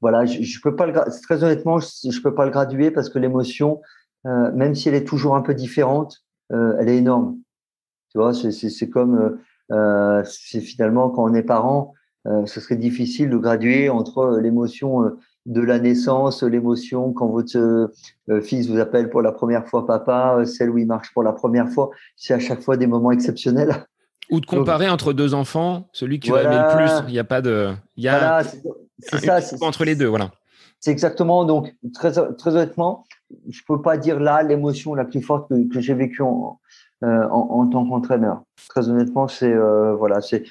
voilà, 0.01 0.25
je, 0.25 0.61
peux 0.61 0.75
pas 0.75 0.91
très 1.23 1.43
honnêtement, 1.43 1.79
je, 1.79 1.87
je 2.09 2.21
peux 2.21 2.35
pas 2.35 2.45
le 2.45 2.51
graduer 2.51 2.91
parce 2.91 3.09
que 3.09 3.19
l'émotion, 3.19 3.81
euh, 4.25 4.51
même 4.51 4.75
si 4.75 4.89
elle 4.89 4.95
est 4.95 5.05
toujours 5.05 5.35
un 5.35 5.41
peu 5.41 5.53
différente, 5.53 6.23
euh, 6.51 6.75
elle 6.79 6.89
est 6.89 6.97
énorme. 6.97 7.37
Tu 8.11 8.17
vois, 8.17 8.33
c'est 8.33 8.89
comme, 8.89 9.39
euh, 9.71 10.23
c'est 10.25 10.61
finalement 10.61 11.09
quand 11.09 11.23
on 11.23 11.33
est 11.33 11.43
parent, 11.43 11.93
ce 12.45 12.59
serait 12.59 12.75
difficile 12.75 13.29
de 13.29 13.37
graduer 13.37 13.89
entre 13.89 14.39
l'émotion 14.41 15.17
de 15.45 15.61
la 15.61 15.79
naissance, 15.79 16.43
l'émotion 16.43 17.13
quand 17.13 17.27
votre 17.27 17.91
fils 18.41 18.67
vous 18.67 18.77
appelle 18.77 19.09
pour 19.09 19.21
la 19.21 19.31
première 19.31 19.67
fois 19.67 19.87
papa, 19.87 20.43
celle 20.45 20.69
où 20.69 20.77
il 20.77 20.85
marche 20.85 21.11
pour 21.13 21.23
la 21.23 21.31
première 21.31 21.69
fois. 21.69 21.89
C'est 22.17 22.33
à 22.33 22.39
chaque 22.39 22.61
fois 22.61 22.77
des 22.77 22.87
moments 22.87 23.11
exceptionnels. 23.11 23.85
Ou 24.29 24.41
de 24.41 24.45
comparer 24.45 24.89
entre 24.89 25.13
deux 25.13 25.33
enfants, 25.33 25.87
celui 25.91 26.19
qui 26.19 26.29
va 26.29 26.43
aimer 26.43 26.57
le 26.57 26.75
plus. 26.75 27.07
Il 27.07 27.13
n'y 27.13 27.19
a 27.19 27.23
pas 27.23 27.41
de. 27.41 27.73
Il 27.95 28.03
y 28.03 28.09
a 28.09 28.43
c'est 28.99 29.25
ça. 29.25 29.39
Entre 29.61 29.85
les 29.85 29.95
deux, 29.95 30.07
voilà. 30.07 30.31
C'est 30.79 30.91
exactement. 30.91 31.45
Donc, 31.45 31.75
très, 31.93 32.11
très 32.11 32.51
honnêtement, 32.51 33.05
je 33.49 33.61
peux 33.67 33.81
pas 33.81 33.97
dire 33.97 34.19
là 34.19 34.43
l'émotion 34.43 34.95
la 34.95 35.05
plus 35.05 35.21
forte 35.21 35.49
que, 35.49 35.79
j'ai 35.79 35.93
vécue 35.93 36.21
en, 36.21 36.59
euh, 37.03 37.27
en, 37.29 37.67
tant 37.67 37.87
qu'entraîneur. 37.87 38.43
Très 38.69 38.89
honnêtement, 38.89 39.27
c'est 39.27 39.51
euh, 39.51 39.95
voilà, 39.95 40.21
c'est 40.21 40.43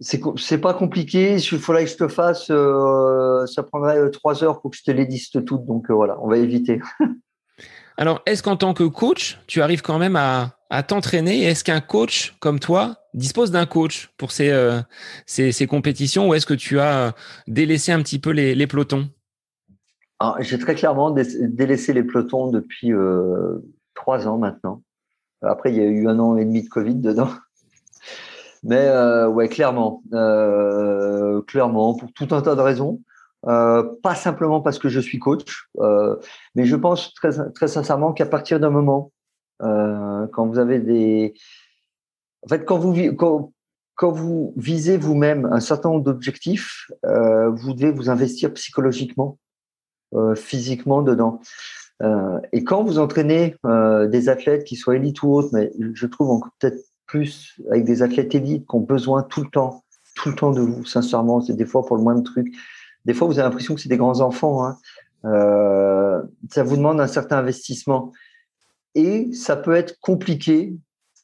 c'est 0.00 0.58
pas 0.58 0.72
compliqué. 0.72 1.36
Il 1.36 1.58
faudrait 1.60 1.84
que 1.84 1.90
je 1.90 1.96
te 1.96 2.08
fasse, 2.08 2.46
euh, 2.50 3.46
ça 3.46 3.62
prendrait 3.62 4.10
trois 4.10 4.42
heures 4.42 4.60
pour 4.60 4.70
que 4.70 4.76
je 4.76 4.82
te 4.82 4.90
les 4.90 5.04
dise 5.04 5.30
toutes. 5.30 5.66
Donc 5.66 5.90
voilà, 5.90 6.18
on 6.22 6.28
va 6.28 6.38
éviter. 6.38 6.80
Alors, 7.98 8.22
est-ce 8.24 8.42
qu'en 8.42 8.56
tant 8.56 8.72
que 8.72 8.84
coach, 8.84 9.38
tu 9.46 9.60
arrives 9.60 9.82
quand 9.82 9.98
même 9.98 10.16
à, 10.16 10.56
à 10.70 10.82
t'entraîner? 10.82 11.42
Est-ce 11.42 11.62
qu'un 11.62 11.82
coach 11.82 12.34
comme 12.40 12.58
toi 12.58 12.96
dispose 13.12 13.50
d'un 13.50 13.66
coach 13.66 14.10
pour 14.16 14.32
ces, 14.32 14.50
ces, 15.26 15.66
compétitions? 15.66 16.30
Ou 16.30 16.34
est-ce 16.34 16.46
que 16.46 16.54
tu 16.54 16.80
as 16.80 17.14
délaissé 17.46 17.92
un 17.92 18.00
petit 18.00 18.18
peu 18.18 18.30
les 18.30 18.66
pelotons? 18.66 19.10
J'ai 20.40 20.58
très 20.58 20.74
clairement 20.74 21.10
délaissé 21.10 21.92
les 21.92 22.02
pelotons 22.02 22.50
depuis 22.50 22.92
euh, 22.92 23.58
trois 23.94 24.28
ans 24.28 24.38
maintenant. 24.38 24.82
Après, 25.42 25.72
il 25.72 25.76
y 25.76 25.80
a 25.80 25.84
eu 25.84 26.06
un 26.06 26.18
an 26.18 26.36
et 26.36 26.44
demi 26.44 26.62
de 26.62 26.68
Covid 26.68 26.96
dedans. 26.96 27.30
Mais 28.62 28.86
euh, 28.86 29.28
ouais, 29.28 29.48
clairement, 29.48 30.02
euh, 30.12 31.42
clairement, 31.42 31.94
pour 31.94 32.12
tout 32.12 32.28
un 32.30 32.42
tas 32.42 32.54
de 32.54 32.60
raisons. 32.60 33.00
Pas 33.44 34.14
simplement 34.14 34.60
parce 34.60 34.78
que 34.78 34.88
je 34.88 35.00
suis 35.00 35.18
coach, 35.18 35.68
mais 36.54 36.64
je 36.64 36.76
pense 36.76 37.12
très, 37.14 37.30
très 37.50 37.66
sincèrement 37.66 38.12
qu'à 38.12 38.26
partir 38.26 38.60
d'un 38.60 38.70
moment, 38.70 39.10
quand 39.58 40.46
vous 40.46 40.60
avez 40.60 40.78
des, 40.78 41.34
en 42.42 42.48
fait, 42.48 42.64
quand 42.64 42.78
vous 42.78 42.94
quand, 43.16 44.12
vous 44.12 44.54
visez 44.56 44.96
vous-même 44.96 45.46
un 45.46 45.58
certain 45.58 45.88
nombre 45.88 46.04
d'objectifs, 46.04 46.88
vous 47.02 47.72
devez 47.72 47.90
vous 47.90 48.10
investir 48.10 48.52
psychologiquement, 48.54 49.38
physiquement 50.36 51.02
dedans. 51.02 51.40
et 52.52 52.64
quand 52.64 52.82
vous 52.82 52.98
entraînez 52.98 53.56
des 54.10 54.28
athlètes 54.28 54.64
qui 54.64 54.76
soient 54.76 54.96
élites 54.96 55.22
ou 55.22 55.32
autres, 55.32 55.50
mais 55.52 55.72
je 55.94 56.06
trouve 56.06 56.42
peut-être 56.58 56.82
plus 57.06 57.60
avec 57.70 57.84
des 57.84 58.02
athlètes 58.02 58.34
élites 58.34 58.66
qui 58.66 58.74
ont 58.74 58.80
besoin 58.80 59.22
tout 59.22 59.42
le 59.42 59.50
temps, 59.50 59.84
tout 60.14 60.30
le 60.30 60.34
temps 60.34 60.50
de 60.50 60.60
vous, 60.60 60.84
sincèrement, 60.84 61.40
c'est 61.40 61.54
des 61.54 61.66
fois 61.66 61.84
pour 61.84 61.96
le 61.96 62.02
moindre 62.02 62.22
truc. 62.22 62.54
Des 63.04 63.14
fois, 63.14 63.26
vous 63.26 63.34
avez 63.38 63.42
l'impression 63.42 63.74
que 63.74 63.80
c'est 63.80 63.88
des 63.88 63.96
grands 63.96 64.20
enfants. 64.20 64.64
Hein. 64.64 64.78
Euh, 65.24 66.22
ça 66.50 66.62
vous 66.62 66.76
demande 66.76 67.00
un 67.00 67.06
certain 67.06 67.38
investissement. 67.38 68.12
Et 68.94 69.32
ça 69.32 69.56
peut 69.56 69.74
être 69.74 69.98
compliqué, 70.00 70.74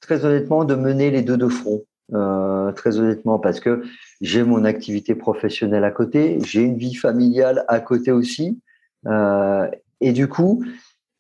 très 0.01 0.25
honnêtement, 0.25 0.65
de 0.65 0.75
mener 0.75 1.11
les 1.11 1.23
deux 1.23 1.37
de 1.37 1.49
front. 1.49 1.85
Euh, 2.15 2.73
très 2.73 2.99
honnêtement, 2.99 3.39
parce 3.39 3.61
que 3.61 3.83
j'ai 4.23 4.43
mon 4.43 4.65
activité 4.65 5.15
professionnelle 5.15 5.85
à 5.85 5.91
côté, 5.91 6.39
j'ai 6.43 6.63
une 6.63 6.79
vie 6.79 6.95
familiale 6.95 7.67
à 7.69 7.81
côté 7.81 8.13
aussi. 8.13 8.59
Euh, 9.07 9.69
et 10.01 10.13
du 10.13 10.29
coup, 10.29 10.65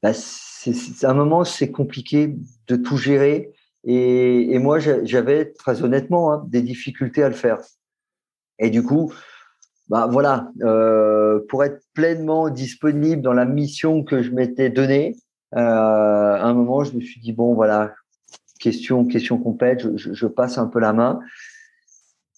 bah, 0.02 0.12
c'est 0.14 1.04
un 1.04 1.14
moment, 1.14 1.44
c'est 1.44 1.70
compliqué 1.70 2.34
de 2.66 2.76
tout 2.76 2.96
gérer. 2.96 3.52
Et, 3.84 4.58
moi, 4.58 4.78
j'avais 4.78 5.52
très 5.52 5.82
honnêtement 5.82 6.32
hein, 6.32 6.44
des 6.48 6.62
difficultés 6.62 7.22
à 7.22 7.28
le 7.28 7.34
faire. 7.34 7.58
Et 8.58 8.70
du 8.70 8.82
coup, 8.82 9.12
bah 9.88 10.06
voilà, 10.10 10.50
euh, 10.62 11.40
pour 11.48 11.64
être 11.64 11.80
pleinement 11.94 12.50
disponible 12.50 13.22
dans 13.22 13.32
la 13.32 13.46
mission 13.46 14.02
que 14.02 14.22
je 14.22 14.32
m'étais 14.32 14.68
donnée, 14.68 15.16
euh, 15.54 15.58
à 15.58 16.44
un 16.44 16.52
moment, 16.52 16.84
je 16.84 16.94
me 16.94 17.00
suis 17.00 17.20
dit 17.20 17.32
bon 17.32 17.54
voilà, 17.54 17.94
question 18.58 19.06
question 19.06 19.38
complète, 19.38 19.96
je, 19.96 20.26
passe 20.26 20.58
un 20.58 20.66
peu 20.66 20.80
la 20.80 20.92
main. 20.92 21.20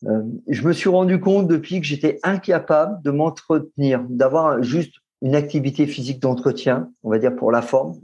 Je 0.03 0.63
me 0.63 0.73
suis 0.73 0.89
rendu 0.89 1.19
compte 1.21 1.49
depuis 1.49 1.81
que 1.81 1.87
j'étais 1.87 2.21
incapable 2.23 3.03
de 3.03 3.11
m'entretenir, 3.11 4.05
d'avoir 4.09 4.63
juste 4.63 5.00
une 5.23 5.35
activité 5.35 5.87
physique 5.87 6.21
d'entretien, 6.21 6.91
on 7.03 7.11
va 7.11 7.19
dire 7.19 7.35
pour 7.35 7.53
la 7.53 7.63
forme. 7.63 7.95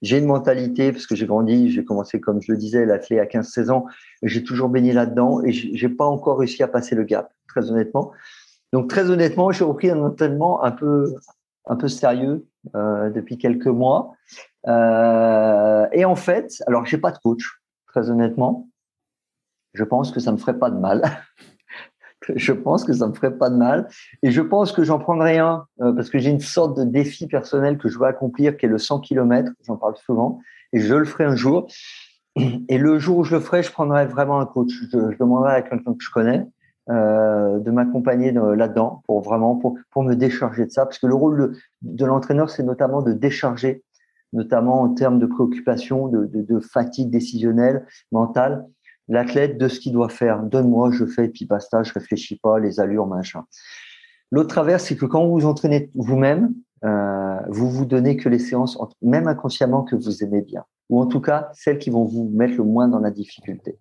J'ai 0.00 0.18
une 0.18 0.26
mentalité 0.26 0.92
parce 0.92 1.06
que 1.06 1.16
j'ai 1.16 1.26
grandi, 1.26 1.70
j'ai 1.70 1.84
commencé 1.84 2.20
comme 2.20 2.40
je 2.40 2.52
le 2.52 2.58
disais 2.58 2.86
l'athlète 2.86 3.20
à 3.20 3.38
15-16 3.38 3.70
ans, 3.70 3.86
j'ai 4.22 4.44
toujours 4.44 4.68
baigné 4.68 4.92
là-dedans 4.92 5.42
et 5.42 5.52
j'ai 5.52 5.88
pas 5.88 6.06
encore 6.06 6.38
réussi 6.38 6.62
à 6.62 6.68
passer 6.68 6.94
le 6.94 7.04
gap, 7.04 7.32
très 7.48 7.70
honnêtement. 7.70 8.12
Donc 8.72 8.88
très 8.88 9.10
honnêtement, 9.10 9.50
j'ai 9.50 9.64
repris 9.64 9.90
un 9.90 10.00
entraînement 10.00 10.62
un 10.62 10.70
peu 10.70 11.14
un 11.68 11.76
peu 11.76 11.88
sérieux 11.88 12.46
euh, 12.74 13.10
depuis 13.10 13.38
quelques 13.38 13.66
mois. 13.66 14.14
Euh, 14.66 15.86
et 15.92 16.04
en 16.04 16.16
fait, 16.16 16.62
alors 16.66 16.86
j'ai 16.86 16.98
pas 16.98 17.10
de 17.10 17.18
coach, 17.18 17.60
très 17.86 18.10
honnêtement. 18.10 18.68
Je 19.74 19.84
pense 19.84 20.10
que 20.10 20.20
ça 20.20 20.32
me 20.32 20.38
ferait 20.38 20.58
pas 20.58 20.70
de 20.70 20.78
mal. 20.78 21.02
Je 22.34 22.52
pense 22.52 22.84
que 22.84 22.92
ça 22.92 23.06
me 23.06 23.12
ferait 23.12 23.36
pas 23.36 23.50
de 23.50 23.56
mal. 23.56 23.88
Et 24.22 24.30
je 24.30 24.42
pense 24.42 24.72
que 24.72 24.84
j'en 24.84 24.98
prendrai 24.98 25.38
un 25.38 25.66
euh, 25.80 25.92
parce 25.92 26.10
que 26.10 26.18
j'ai 26.18 26.30
une 26.30 26.40
sorte 26.40 26.76
de 26.76 26.84
défi 26.84 27.26
personnel 27.26 27.78
que 27.78 27.88
je 27.88 27.98
veux 27.98 28.06
accomplir, 28.06 28.56
qui 28.56 28.66
est 28.66 28.68
le 28.68 28.78
100 28.78 29.00
km. 29.00 29.52
J'en 29.66 29.76
parle 29.76 29.96
souvent 29.96 30.40
et 30.72 30.80
je 30.80 30.94
le 30.94 31.04
ferai 31.04 31.24
un 31.24 31.36
jour. 31.36 31.66
Et 32.68 32.78
le 32.78 32.98
jour 32.98 33.18
où 33.18 33.24
je 33.24 33.34
le 33.34 33.40
ferai, 33.40 33.62
je 33.62 33.72
prendrai 33.72 34.06
vraiment 34.06 34.40
un 34.40 34.46
coach. 34.46 34.70
Je, 34.92 35.16
demanderai 35.18 35.54
à 35.54 35.62
quelqu'un 35.62 35.92
que 35.92 36.04
je 36.04 36.10
connais 36.10 36.46
euh, 36.90 37.58
de 37.58 37.70
m'accompagner 37.70 38.32
là-dedans 38.32 39.02
pour 39.06 39.20
vraiment 39.20 39.56
pour, 39.56 39.76
pour 39.90 40.04
me 40.04 40.14
décharger 40.14 40.64
de 40.64 40.70
ça 40.70 40.86
parce 40.86 40.98
que 40.98 41.06
le 41.06 41.14
rôle 41.14 41.58
de, 41.82 42.04
l'entraîneur 42.06 42.48
c'est 42.48 42.62
notamment 42.62 43.02
de 43.02 43.12
décharger 43.12 43.82
notamment 44.32 44.80
en 44.80 44.94
termes 44.94 45.18
de 45.18 45.26
préoccupation 45.26 46.08
de, 46.08 46.24
de, 46.24 46.40
de 46.40 46.60
fatigue 46.60 47.10
décisionnelle 47.10 47.86
mentale 48.10 48.64
l'athlète 49.08 49.58
de 49.58 49.68
ce 49.68 49.80
qu'il 49.80 49.92
doit 49.92 50.08
faire 50.08 50.42
donne-moi 50.42 50.90
je 50.92 51.04
fais 51.06 51.28
puis 51.28 51.46
basta 51.46 51.82
je 51.82 51.92
réfléchis 51.92 52.36
pas 52.36 52.58
les 52.58 52.80
allures 52.80 53.06
machin 53.06 53.44
l'autre 54.30 54.48
travers 54.48 54.80
c'est 54.80 54.96
que 54.96 55.06
quand 55.06 55.26
vous 55.26 55.40
vous 55.40 55.46
entraînez 55.46 55.90
vous-même 55.94 56.52
euh, 56.84 57.40
vous 57.48 57.70
vous 57.70 57.86
donnez 57.86 58.16
que 58.16 58.28
les 58.28 58.38
séances 58.38 58.78
même 59.02 59.26
inconsciemment 59.28 59.82
que 59.82 59.96
vous 59.96 60.22
aimez 60.22 60.42
bien 60.42 60.64
ou 60.88 61.00
en 61.00 61.06
tout 61.06 61.20
cas 61.20 61.50
celles 61.52 61.78
qui 61.78 61.90
vont 61.90 62.04
vous 62.04 62.30
mettre 62.34 62.56
le 62.56 62.64
moins 62.64 62.88
dans 62.88 63.00
la 63.00 63.10
difficulté 63.10 63.78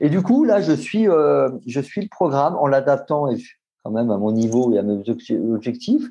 et 0.00 0.08
du 0.08 0.22
coup, 0.22 0.44
là, 0.44 0.60
je 0.60 0.72
suis, 0.72 1.08
euh, 1.08 1.50
je 1.66 1.80
suis 1.80 2.00
le 2.02 2.08
programme 2.08 2.56
en 2.56 2.66
l'adaptant 2.66 3.28
quand 3.82 3.90
même 3.90 4.10
à 4.10 4.18
mon 4.18 4.32
niveau 4.32 4.72
et 4.72 4.78
à 4.78 4.82
mes 4.82 5.02
objectifs 5.52 6.04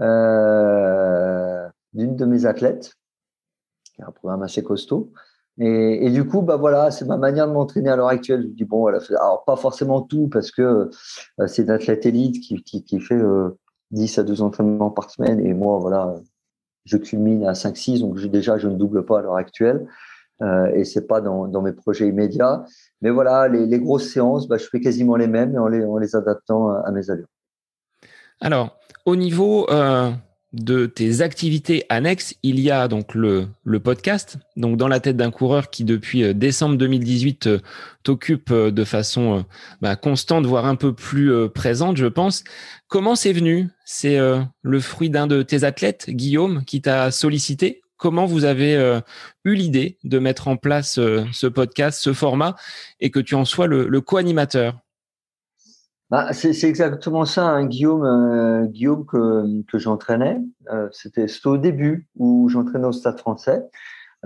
euh, 0.00 1.68
d'une 1.92 2.16
de 2.16 2.24
mes 2.24 2.46
athlètes, 2.46 2.94
qui 3.94 4.00
est 4.00 4.04
un 4.04 4.12
programme 4.12 4.42
assez 4.42 4.62
costaud. 4.62 5.12
Et, 5.58 6.10
du 6.10 6.26
coup, 6.26 6.42
bah 6.42 6.56
voilà, 6.56 6.90
c'est 6.90 7.04
ma 7.04 7.16
manière 7.16 7.46
de 7.46 7.52
m'entraîner 7.52 7.88
à 7.88 7.96
l'heure 7.96 8.08
actuelle. 8.08 8.42
Je 8.42 8.54
dis 8.54 8.64
bon, 8.64 8.80
voilà, 8.80 8.98
alors 9.20 9.44
pas 9.44 9.54
forcément 9.56 10.02
tout 10.02 10.28
parce 10.28 10.50
que 10.50 10.90
euh, 11.40 11.46
c'est 11.46 11.70
athlète 11.70 12.06
élite 12.06 12.40
qui, 12.40 13.00
fait 13.00 13.14
euh, 13.14 13.56
10 13.92 14.18
à 14.18 14.22
12 14.24 14.42
entraînements 14.42 14.90
par 14.90 15.10
semaine 15.10 15.44
et 15.46 15.54
moi, 15.54 15.78
voilà, 15.78 16.16
je 16.84 16.96
culmine 16.96 17.44
à 17.46 17.52
5-6, 17.52 18.00
donc 18.00 18.18
déjà, 18.26 18.58
je 18.58 18.68
ne 18.68 18.74
double 18.74 19.04
pas 19.06 19.20
à 19.20 19.22
l'heure 19.22 19.36
actuelle 19.36 19.86
euh, 20.42 20.66
et 20.74 20.84
c'est 20.84 21.06
pas 21.06 21.20
dans, 21.20 21.62
mes 21.62 21.72
projets 21.72 22.08
immédiats. 22.08 22.64
Mais 23.00 23.10
voilà, 23.10 23.48
les, 23.48 23.78
grosses 23.78 24.12
séances, 24.12 24.48
bah, 24.48 24.58
je 24.58 24.66
fais 24.66 24.80
quasiment 24.80 25.16
les 25.16 25.28
mêmes, 25.28 25.56
en 25.56 25.68
les, 25.68 26.16
adaptant 26.16 26.70
à, 26.70 26.90
mes 26.90 27.10
allures. 27.10 27.28
Alors, 28.40 28.76
au 29.06 29.14
niveau 29.14 29.70
euh, 29.70 30.10
de 30.54 30.86
tes 30.86 31.20
activités 31.20 31.84
annexes, 31.88 32.36
il 32.44 32.60
y 32.60 32.70
a 32.70 32.86
donc 32.86 33.14
le, 33.14 33.48
podcast, 33.82 34.38
donc 34.56 34.76
dans 34.76 34.86
la 34.86 35.00
tête 35.00 35.16
d'un 35.16 35.32
coureur 35.32 35.68
qui 35.68 35.82
depuis 35.82 36.22
euh, 36.22 36.32
décembre 36.32 36.76
2018 36.76 37.46
euh, 37.46 37.58
t'occupe 38.04 38.52
euh, 38.52 38.70
de 38.70 38.84
façon 38.84 39.44
bah, 39.80 39.96
constante, 39.96 40.46
voire 40.46 40.66
un 40.66 40.76
peu 40.76 40.94
plus 40.94 41.32
présente, 41.50 41.96
je 41.96 42.06
pense. 42.06 42.44
Comment 42.86 43.16
c'est 43.16 43.32
venu? 43.32 43.68
C'est 43.84 44.18
le 44.62 44.80
fruit 44.80 45.10
d'un 45.10 45.26
de 45.26 45.42
tes 45.42 45.64
athlètes, 45.64 46.08
Guillaume, 46.08 46.64
qui 46.64 46.80
t'a 46.80 47.10
sollicité. 47.10 47.82
Comment 47.96 48.26
vous 48.26 48.44
avez 48.44 49.00
eu 49.44 49.54
l'idée 49.54 49.98
de 50.04 50.18
mettre 50.18 50.48
en 50.48 50.56
place 50.56 50.94
ce 50.94 51.46
podcast, 51.46 52.00
ce 52.00 52.12
format, 52.12 52.54
et 53.00 53.10
que 53.10 53.20
tu 53.20 53.34
en 53.34 53.44
sois 53.44 53.66
le, 53.66 53.88
le 53.88 54.00
co-animateur? 54.00 54.83
Bah, 56.10 56.32
c'est 56.32 56.64
exactement 56.64 57.24
ça, 57.24 57.46
hein, 57.46 57.66
Guillaume, 57.66 58.04
euh, 58.04 58.66
Guillaume 58.66 59.06
que, 59.06 59.78
j'entraînais. 59.78 60.38
Euh, 60.70 60.88
C'était 60.92 61.26
au 61.46 61.56
début 61.56 62.08
où 62.16 62.48
j'entraînais 62.48 62.86
au 62.86 62.92
Stade 62.92 63.18
Français. 63.18 63.62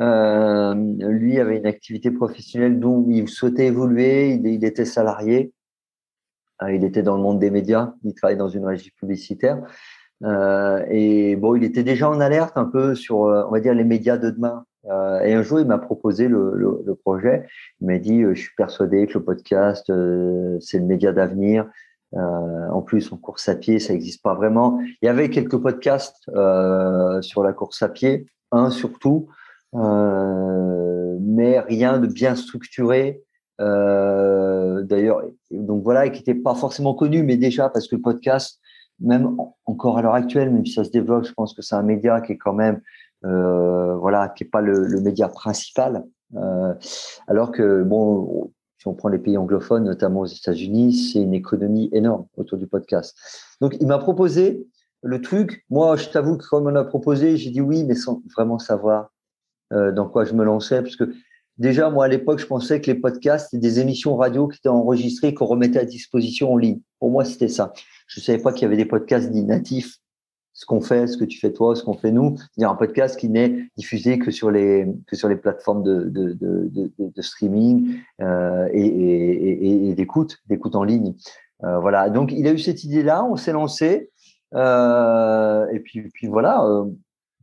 Euh, 0.00 0.74
lui 0.74 1.38
avait 1.38 1.56
une 1.56 1.66
activité 1.66 2.10
professionnelle 2.10 2.78
dont 2.80 3.06
il 3.08 3.28
souhaitait 3.28 3.66
évoluer. 3.66 4.34
Il, 4.34 4.64
était 4.64 4.84
salarié. 4.84 5.52
Euh, 6.62 6.72
il 6.72 6.84
était 6.84 7.02
dans 7.02 7.16
le 7.16 7.22
monde 7.22 7.38
des 7.38 7.50
médias. 7.50 7.94
Il 8.04 8.14
travaillait 8.14 8.38
dans 8.38 8.48
une 8.48 8.64
régie 8.64 8.90
publicitaire. 8.90 9.62
Et 10.90 11.36
bon, 11.36 11.54
il 11.54 11.62
était 11.62 11.84
déjà 11.84 12.10
en 12.10 12.20
alerte 12.20 12.56
un 12.56 12.64
peu 12.64 12.96
sur, 12.96 13.18
on 13.18 13.50
va 13.50 13.60
dire, 13.60 13.72
les 13.72 13.84
médias 13.84 14.18
de 14.18 14.30
demain. 14.30 14.64
Euh, 14.90 15.20
et 15.20 15.34
un 15.34 15.42
jour, 15.42 15.60
il 15.60 15.66
m'a 15.66 15.78
proposé 15.78 16.28
le, 16.28 16.94
projet. 17.02 17.46
Il 17.80 17.86
m'a 17.86 17.98
dit, 17.98 18.22
euh, 18.22 18.34
je 18.34 18.40
suis 18.40 18.54
persuadé 18.56 19.06
que 19.06 19.18
le 19.18 19.24
podcast, 19.24 19.88
euh, 19.90 20.58
c'est 20.60 20.78
le 20.78 20.84
média 20.84 21.12
d'avenir. 21.12 21.66
en 22.12 22.82
plus, 22.82 23.12
en 23.12 23.16
course 23.18 23.48
à 23.48 23.54
pied, 23.54 23.78
ça 23.78 23.92
n'existe 23.92 24.22
pas 24.22 24.34
vraiment. 24.34 24.80
Il 25.02 25.06
y 25.06 25.08
avait 25.08 25.28
quelques 25.30 25.58
podcasts 25.58 26.24
sur 27.20 27.42
la 27.42 27.52
course 27.52 27.82
à 27.82 27.88
pied, 27.88 28.26
un 28.50 28.70
surtout, 28.70 29.28
mais 29.74 31.60
rien 31.60 31.98
de 31.98 32.06
bien 32.06 32.34
structuré. 32.34 33.22
D'ailleurs, 33.58 35.22
donc 35.50 35.82
voilà, 35.82 36.08
qui 36.08 36.20
n'était 36.20 36.34
pas 36.34 36.54
forcément 36.54 36.94
connu, 36.94 37.22
mais 37.22 37.36
déjà 37.36 37.68
parce 37.68 37.88
que 37.88 37.96
le 37.96 38.02
podcast, 38.02 38.58
même 39.00 39.36
encore 39.66 39.98
à 39.98 40.02
l'heure 40.02 40.14
actuelle, 40.14 40.50
même 40.50 40.64
si 40.64 40.72
ça 40.72 40.84
se 40.84 40.90
développe, 40.90 41.26
je 41.26 41.34
pense 41.34 41.52
que 41.52 41.60
c'est 41.60 41.74
un 41.74 41.82
média 41.82 42.22
qui 42.22 42.32
est 42.32 42.38
quand 42.38 42.54
même 42.54 42.80
voilà, 43.22 44.28
qui 44.28 44.44
est 44.44 44.48
pas 44.48 44.60
le, 44.60 45.00
média 45.00 45.28
principal. 45.28 46.04
Euh, 46.36 46.74
alors 47.26 47.52
que 47.52 47.82
bon, 47.82 48.52
si 48.78 48.86
on 48.86 48.94
prend 48.94 49.08
les 49.08 49.18
pays 49.18 49.36
anglophones, 49.36 49.84
notamment 49.84 50.20
aux 50.20 50.26
États-Unis, 50.26 50.94
c'est 50.94 51.20
une 51.20 51.34
économie 51.34 51.88
énorme 51.92 52.26
autour 52.36 52.58
du 52.58 52.66
podcast. 52.66 53.16
Donc, 53.60 53.76
il 53.80 53.86
m'a 53.86 53.98
proposé 53.98 54.66
le 55.02 55.20
truc. 55.20 55.64
Moi, 55.70 55.96
je 55.96 56.08
t'avoue 56.08 56.36
que 56.36 56.46
comme 56.46 56.66
on 56.66 56.74
a 56.76 56.84
proposé, 56.84 57.36
j'ai 57.36 57.50
dit 57.50 57.60
oui, 57.60 57.84
mais 57.84 57.94
sans 57.94 58.22
vraiment 58.34 58.58
savoir 58.58 59.10
euh, 59.72 59.92
dans 59.92 60.08
quoi 60.08 60.24
je 60.24 60.34
me 60.34 60.44
lançais, 60.44 60.82
parce 60.82 60.96
que 60.96 61.12
déjà, 61.56 61.90
moi, 61.90 62.04
à 62.04 62.08
l'époque, 62.08 62.38
je 62.38 62.46
pensais 62.46 62.80
que 62.80 62.86
les 62.86 62.98
podcasts 62.98 63.52
étaient 63.52 63.60
des 63.60 63.80
émissions 63.80 64.16
radio 64.16 64.48
qui 64.48 64.58
étaient 64.58 64.68
enregistrées, 64.68 65.34
qu'on 65.34 65.46
remettait 65.46 65.80
à 65.80 65.84
disposition 65.84 66.52
en 66.52 66.56
ligne. 66.56 66.80
Pour 66.98 67.10
moi, 67.10 67.24
c'était 67.24 67.48
ça. 67.48 67.72
Je 68.06 68.20
ne 68.20 68.24
savais 68.24 68.38
pas 68.38 68.52
qu'il 68.52 68.62
y 68.62 68.66
avait 68.66 68.76
des 68.76 68.86
podcasts 68.86 69.30
dits 69.30 69.44
natifs 69.44 69.98
ce 70.58 70.66
qu'on 70.66 70.80
fait, 70.80 71.06
ce 71.06 71.16
que 71.16 71.24
tu 71.24 71.38
fais 71.38 71.52
toi, 71.52 71.76
ce 71.76 71.84
qu'on 71.84 71.94
fait 71.94 72.10
nous. 72.10 72.36
C'est-à-dire 72.36 72.70
un 72.70 72.74
podcast 72.74 73.16
qui 73.16 73.28
n'est 73.28 73.70
diffusé 73.76 74.18
que 74.18 74.32
sur 74.32 74.50
les 74.50 74.88
que 75.06 75.14
sur 75.14 75.28
les 75.28 75.36
plateformes 75.36 75.84
de 75.84 76.02
de, 76.08 76.36
de, 76.98 77.22
streaming 77.22 77.94
euh, 78.20 78.68
et, 78.72 78.84
et, 78.84 79.88
et, 79.88 79.94
d'écoute, 79.94 80.38
d'écoute 80.48 80.74
en 80.74 80.82
ligne. 80.82 81.14
Euh, 81.62 81.78
voilà. 81.78 82.10
Donc 82.10 82.32
il 82.32 82.44
a 82.48 82.52
eu 82.52 82.58
cette 82.58 82.82
idée-là, 82.82 83.24
on 83.24 83.36
s'est 83.36 83.52
lancé 83.52 84.10
euh, 84.56 85.64
et 85.70 85.78
puis 85.78 86.10
puis 86.12 86.26
voilà. 86.26 86.66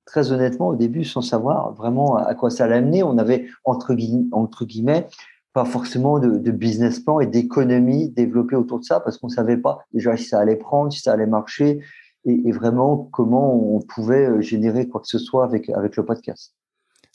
Très 0.03 0.34
honnêtement, 0.34 0.68
au 0.68 0.76
début, 0.76 1.05
sans 1.05 1.22
savoir 1.22 1.74
vraiment 1.74 2.18
à 2.18 2.36
quoi 2.36 2.49
ça 2.49 2.66
allait 2.66 2.76
amener, 2.76 3.01
on 3.01 3.18
avait 3.18 3.47
entre 3.63 3.95
guillemets, 3.95 5.07
pas 5.53 5.66
forcément 5.66 6.20
de, 6.20 6.38
de 6.38 6.51
business 6.51 6.99
plan 6.99 7.22
et 7.22 7.28
d'économie 7.28 8.09
développée 8.09 8.57
autour 8.57 8.80
de 8.80 8.84
ça 8.84 8.99
parce 8.99 9.18
qu'on 9.18 9.30
savait 9.30 9.57
pas 9.57 9.80
déjà 9.93 10.18
si 10.18 10.26
ça 10.26 10.39
allait 10.41 10.57
prendre, 10.57 10.91
si 10.91 10.99
ça 10.99 11.13
allait 11.13 11.26
marcher, 11.26 11.80
et, 12.26 12.51
vraiment 12.51 13.09
comment 13.11 13.76
on 13.76 13.82
pouvait 13.82 14.26
euh, 14.26 14.41
générer 14.41 14.88
quoi 14.88 15.01
que 15.01 15.07
ce 15.07 15.19
soit 15.19 15.43
avec, 15.43 15.69
avec 15.69 15.95
le 15.95 16.05
podcast. 16.05 16.53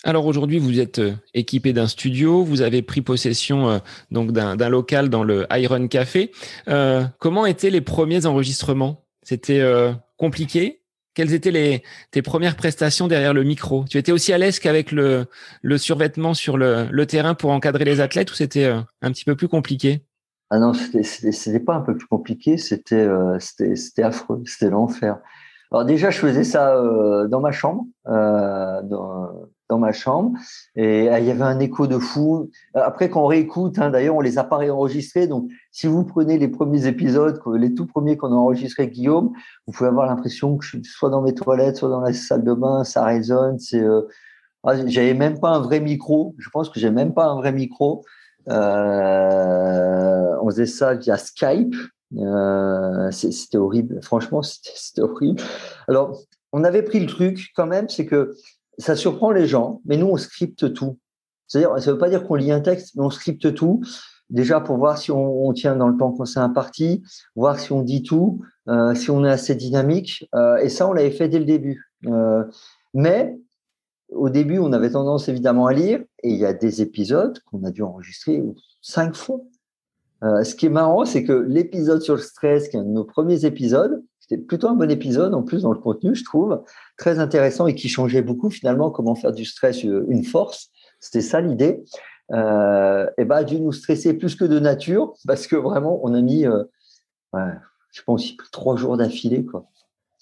Alors 0.02 0.24
aujourd'hui, 0.26 0.58
vous 0.58 0.80
êtes 0.80 0.98
euh, 0.98 1.12
équipé 1.34 1.72
d'un 1.72 1.86
studio, 1.86 2.42
vous 2.42 2.62
avez 2.62 2.80
pris 2.80 3.02
possession 3.02 3.68
euh, 3.68 3.78
donc 4.10 4.32
d'un 4.32 4.68
local 4.68 5.10
dans 5.10 5.24
le 5.24 5.46
Iron 5.52 5.88
Café. 5.88 6.30
Comment 7.18 7.46
étaient 7.46 7.70
les 7.70 7.80
premiers 7.80 8.26
enregistrements? 8.26 9.04
C'était 9.22 9.62
compliqué? 10.16 10.80
Quelles 11.14 11.34
étaient 11.34 11.50
les, 11.50 11.82
tes 12.12 12.22
premières 12.22 12.56
prestations 12.56 13.08
derrière 13.08 13.34
le 13.34 13.42
micro? 13.42 13.84
Tu 13.90 13.98
étais 13.98 14.12
aussi 14.12 14.32
à 14.32 14.38
l'aise 14.38 14.58
qu'avec 14.58 14.92
le, 14.92 15.26
le 15.60 15.78
survêtement 15.78 16.34
sur 16.34 16.56
le, 16.56 16.86
le 16.90 17.06
terrain 17.06 17.34
pour 17.34 17.50
encadrer 17.50 17.84
les 17.84 18.00
athlètes 18.00 18.30
ou 18.30 18.34
c'était 18.34 18.64
un 18.64 19.12
petit 19.12 19.24
peu 19.24 19.36
plus 19.36 19.48
compliqué? 19.48 20.04
Ah 20.52 20.58
non, 20.58 20.72
c'était 20.74 21.60
pas 21.60 21.74
un 21.74 21.80
peu 21.80 21.96
plus 21.96 22.08
compliqué, 22.08 22.58
c'était 22.58 22.96
euh, 22.96 23.38
affreux, 24.02 24.42
c'était 24.46 24.68
l'enfer. 24.68 25.20
Alors 25.70 25.84
déjà, 25.84 26.10
je 26.10 26.18
faisais 26.18 26.42
ça 26.42 26.74
euh, 26.74 27.28
dans 27.28 27.40
ma 27.40 27.52
chambre, 27.52 27.84
euh, 28.08 28.82
dans, 28.82 29.30
dans, 29.68 29.78
ma 29.78 29.92
chambre, 29.92 30.36
et 30.74 31.04
il 31.04 31.24
y 31.24 31.30
avait 31.30 31.42
un 31.42 31.60
écho 31.60 31.86
de 31.86 31.98
fou. 31.98 32.50
Après, 32.74 33.08
quand 33.08 33.22
on 33.22 33.26
réécoute, 33.26 33.78
hein, 33.78 33.90
d'ailleurs, 33.90 34.16
on 34.16 34.20
les 34.20 34.38
a 34.38 34.42
pas 34.42 34.56
réenregistrés. 34.56 35.28
Donc, 35.28 35.48
si 35.70 35.86
vous 35.86 36.02
prenez 36.02 36.36
les 36.36 36.48
premiers 36.48 36.88
épisodes, 36.88 37.40
les 37.54 37.72
tout 37.72 37.86
premiers 37.86 38.16
qu'on 38.16 38.32
a 38.32 38.36
enregistrés, 38.36 38.88
Guillaume, 38.88 39.30
vous 39.68 39.72
pouvez 39.72 39.88
avoir 39.88 40.06
l'impression 40.06 40.56
que 40.56 40.64
je 40.64 40.70
suis 40.70 40.84
soit 40.84 41.10
dans 41.10 41.22
mes 41.22 41.34
toilettes, 41.34 41.76
soit 41.76 41.90
dans 41.90 42.00
la 42.00 42.12
salle 42.12 42.42
de 42.42 42.54
bain, 42.54 42.82
ça 42.82 43.04
résonne. 43.04 43.60
C'est, 43.60 43.84
ah, 44.64 44.74
j'avais 44.86 45.14
même 45.14 45.38
pas 45.38 45.50
un 45.50 45.60
vrai 45.60 45.78
micro. 45.78 46.34
Je 46.38 46.50
pense 46.50 46.68
que 46.68 46.80
j'ai 46.80 46.90
même 46.90 47.14
pas 47.14 47.26
un 47.26 47.36
vrai 47.36 47.52
micro. 47.52 48.04
Euh, 48.48 50.36
on 50.42 50.50
faisait 50.50 50.66
ça 50.66 50.94
via 50.94 51.16
Skype. 51.16 51.74
Euh, 52.16 53.10
c'était 53.10 53.58
horrible. 53.58 54.00
Franchement, 54.02 54.42
c'était 54.42 55.02
horrible. 55.02 55.40
Alors, 55.88 56.20
on 56.52 56.64
avait 56.64 56.82
pris 56.82 57.00
le 57.00 57.06
truc 57.06 57.50
quand 57.54 57.66
même, 57.66 57.88
c'est 57.88 58.06
que 58.06 58.34
ça 58.78 58.96
surprend 58.96 59.30
les 59.30 59.46
gens, 59.46 59.80
mais 59.84 59.96
nous, 59.96 60.06
on 60.06 60.16
scripte 60.16 60.72
tout. 60.72 60.98
C'est-à-dire, 61.46 61.78
ça 61.78 61.90
ne 61.90 61.92
veut 61.92 61.98
pas 61.98 62.08
dire 62.08 62.26
qu'on 62.26 62.34
lit 62.34 62.52
un 62.52 62.60
texte, 62.60 62.94
mais 62.96 63.02
on 63.04 63.10
scripte 63.10 63.54
tout. 63.54 63.82
Déjà 64.30 64.60
pour 64.60 64.76
voir 64.76 64.96
si 64.96 65.10
on, 65.10 65.52
tient 65.52 65.74
dans 65.74 65.88
le 65.88 65.96
temps 65.96 66.12
qu'on 66.12 66.24
s'est 66.24 66.38
imparti, 66.38 67.02
voir 67.34 67.58
si 67.58 67.72
on 67.72 67.82
dit 67.82 68.04
tout, 68.04 68.40
euh, 68.68 68.94
si 68.94 69.10
on 69.10 69.24
est 69.24 69.30
assez 69.30 69.56
dynamique. 69.56 70.28
Et 70.62 70.68
ça, 70.68 70.88
on 70.88 70.92
l'avait 70.92 71.10
fait 71.10 71.28
dès 71.28 71.40
le 71.40 71.44
début. 71.44 71.90
Mais 72.94 73.36
au 74.12 74.28
début, 74.28 74.58
on 74.58 74.72
avait 74.72 74.90
tendance 74.90 75.28
évidemment 75.28 75.66
à 75.66 75.72
lire, 75.72 76.00
et 76.22 76.30
il 76.30 76.36
y 76.36 76.44
a 76.44 76.52
des 76.52 76.82
épisodes 76.82 77.38
qu'on 77.50 77.64
a 77.64 77.70
dû 77.70 77.82
enregistrer 77.82 78.42
cinq 78.82 79.14
fois. 79.14 79.40
Euh, 80.22 80.44
ce 80.44 80.54
qui 80.54 80.66
est 80.66 80.70
marrant, 80.70 81.04
c'est 81.04 81.24
que 81.24 81.32
l'épisode 81.32 82.02
sur 82.02 82.16
le 82.16 82.20
stress, 82.20 82.68
qui 82.68 82.76
est 82.76 82.80
un 82.80 82.84
de 82.84 82.90
nos 82.90 83.04
premiers 83.04 83.44
épisodes, 83.44 84.02
c'était 84.20 84.42
plutôt 84.42 84.68
un 84.68 84.74
bon 84.74 84.90
épisode 84.90 85.34
en 85.34 85.42
plus 85.42 85.62
dans 85.62 85.72
le 85.72 85.78
contenu, 85.78 86.14
je 86.14 86.24
trouve, 86.24 86.62
très 86.98 87.18
intéressant 87.18 87.66
et 87.66 87.74
qui 87.74 87.88
changeait 87.88 88.22
beaucoup 88.22 88.50
finalement 88.50 88.90
comment 88.90 89.14
faire 89.14 89.32
du 89.32 89.44
stress 89.44 89.82
une 89.82 90.24
force. 90.24 90.70
C'était 91.00 91.22
ça 91.22 91.40
l'idée. 91.40 91.82
Euh, 92.32 93.06
et 93.18 93.24
ben, 93.24 93.36
a 93.36 93.44
dû 93.44 93.60
nous 93.60 93.72
stresser 93.72 94.14
plus 94.14 94.36
que 94.36 94.44
de 94.44 94.60
nature 94.60 95.14
parce 95.26 95.48
que 95.48 95.56
vraiment, 95.56 96.00
on 96.04 96.14
a 96.14 96.20
mis, 96.20 96.46
euh, 96.46 96.62
je 97.90 98.02
pense, 98.02 98.36
trois 98.52 98.76
jours 98.76 98.96
d'affilée, 98.96 99.44
quoi 99.44 99.66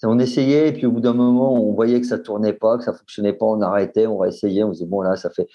on 0.03 0.19
essayait 0.19 0.69
et 0.69 0.73
puis 0.73 0.85
au 0.85 0.91
bout 0.91 1.01
d'un 1.01 1.13
moment 1.13 1.53
on 1.53 1.73
voyait 1.73 1.99
que 1.99 2.07
ça 2.07 2.17
tournait 2.17 2.53
pas, 2.53 2.77
que 2.77 2.83
ça 2.83 2.93
fonctionnait 2.93 3.33
pas, 3.33 3.45
on 3.45 3.61
arrêtait, 3.61 4.07
on 4.07 4.17
va 4.17 4.27
essayer, 4.27 4.63
on 4.63 4.71
disait 4.71 4.85
bon 4.85 5.01
là 5.01 5.15
ça 5.15 5.29
fait 5.29 5.47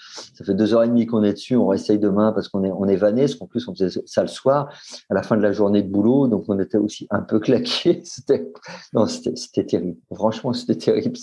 deux 0.49 0.73
heures 0.73 0.83
et 0.83 0.87
demie 0.87 1.05
qu'on 1.05 1.23
est 1.23 1.33
dessus, 1.33 1.55
on 1.55 1.67
réessaye 1.67 1.97
demain 1.97 2.31
parce 2.31 2.47
qu'on 2.49 2.63
est 2.63 2.71
on 2.71 2.87
est 2.87 2.95
vanné, 2.95 3.21
parce 3.23 3.35
qu'en 3.35 3.47
plus 3.47 3.67
on 3.67 3.73
faisait 3.73 4.01
ça 4.05 4.21
le 4.21 4.27
soir 4.27 4.69
à 5.09 5.13
la 5.13 5.23
fin 5.23 5.37
de 5.37 5.41
la 5.41 5.51
journée 5.51 5.81
de 5.81 5.89
boulot, 5.89 6.27
donc 6.27 6.45
on 6.47 6.59
était 6.59 6.77
aussi 6.77 7.07
un 7.09 7.21
peu 7.21 7.39
claqué. 7.39 8.01
C'était 8.03 8.51
non 8.93 9.07
c'était 9.07 9.65
terrible, 9.65 9.97
franchement 10.13 10.53
c'était 10.53 10.75
terrible. 10.75 11.17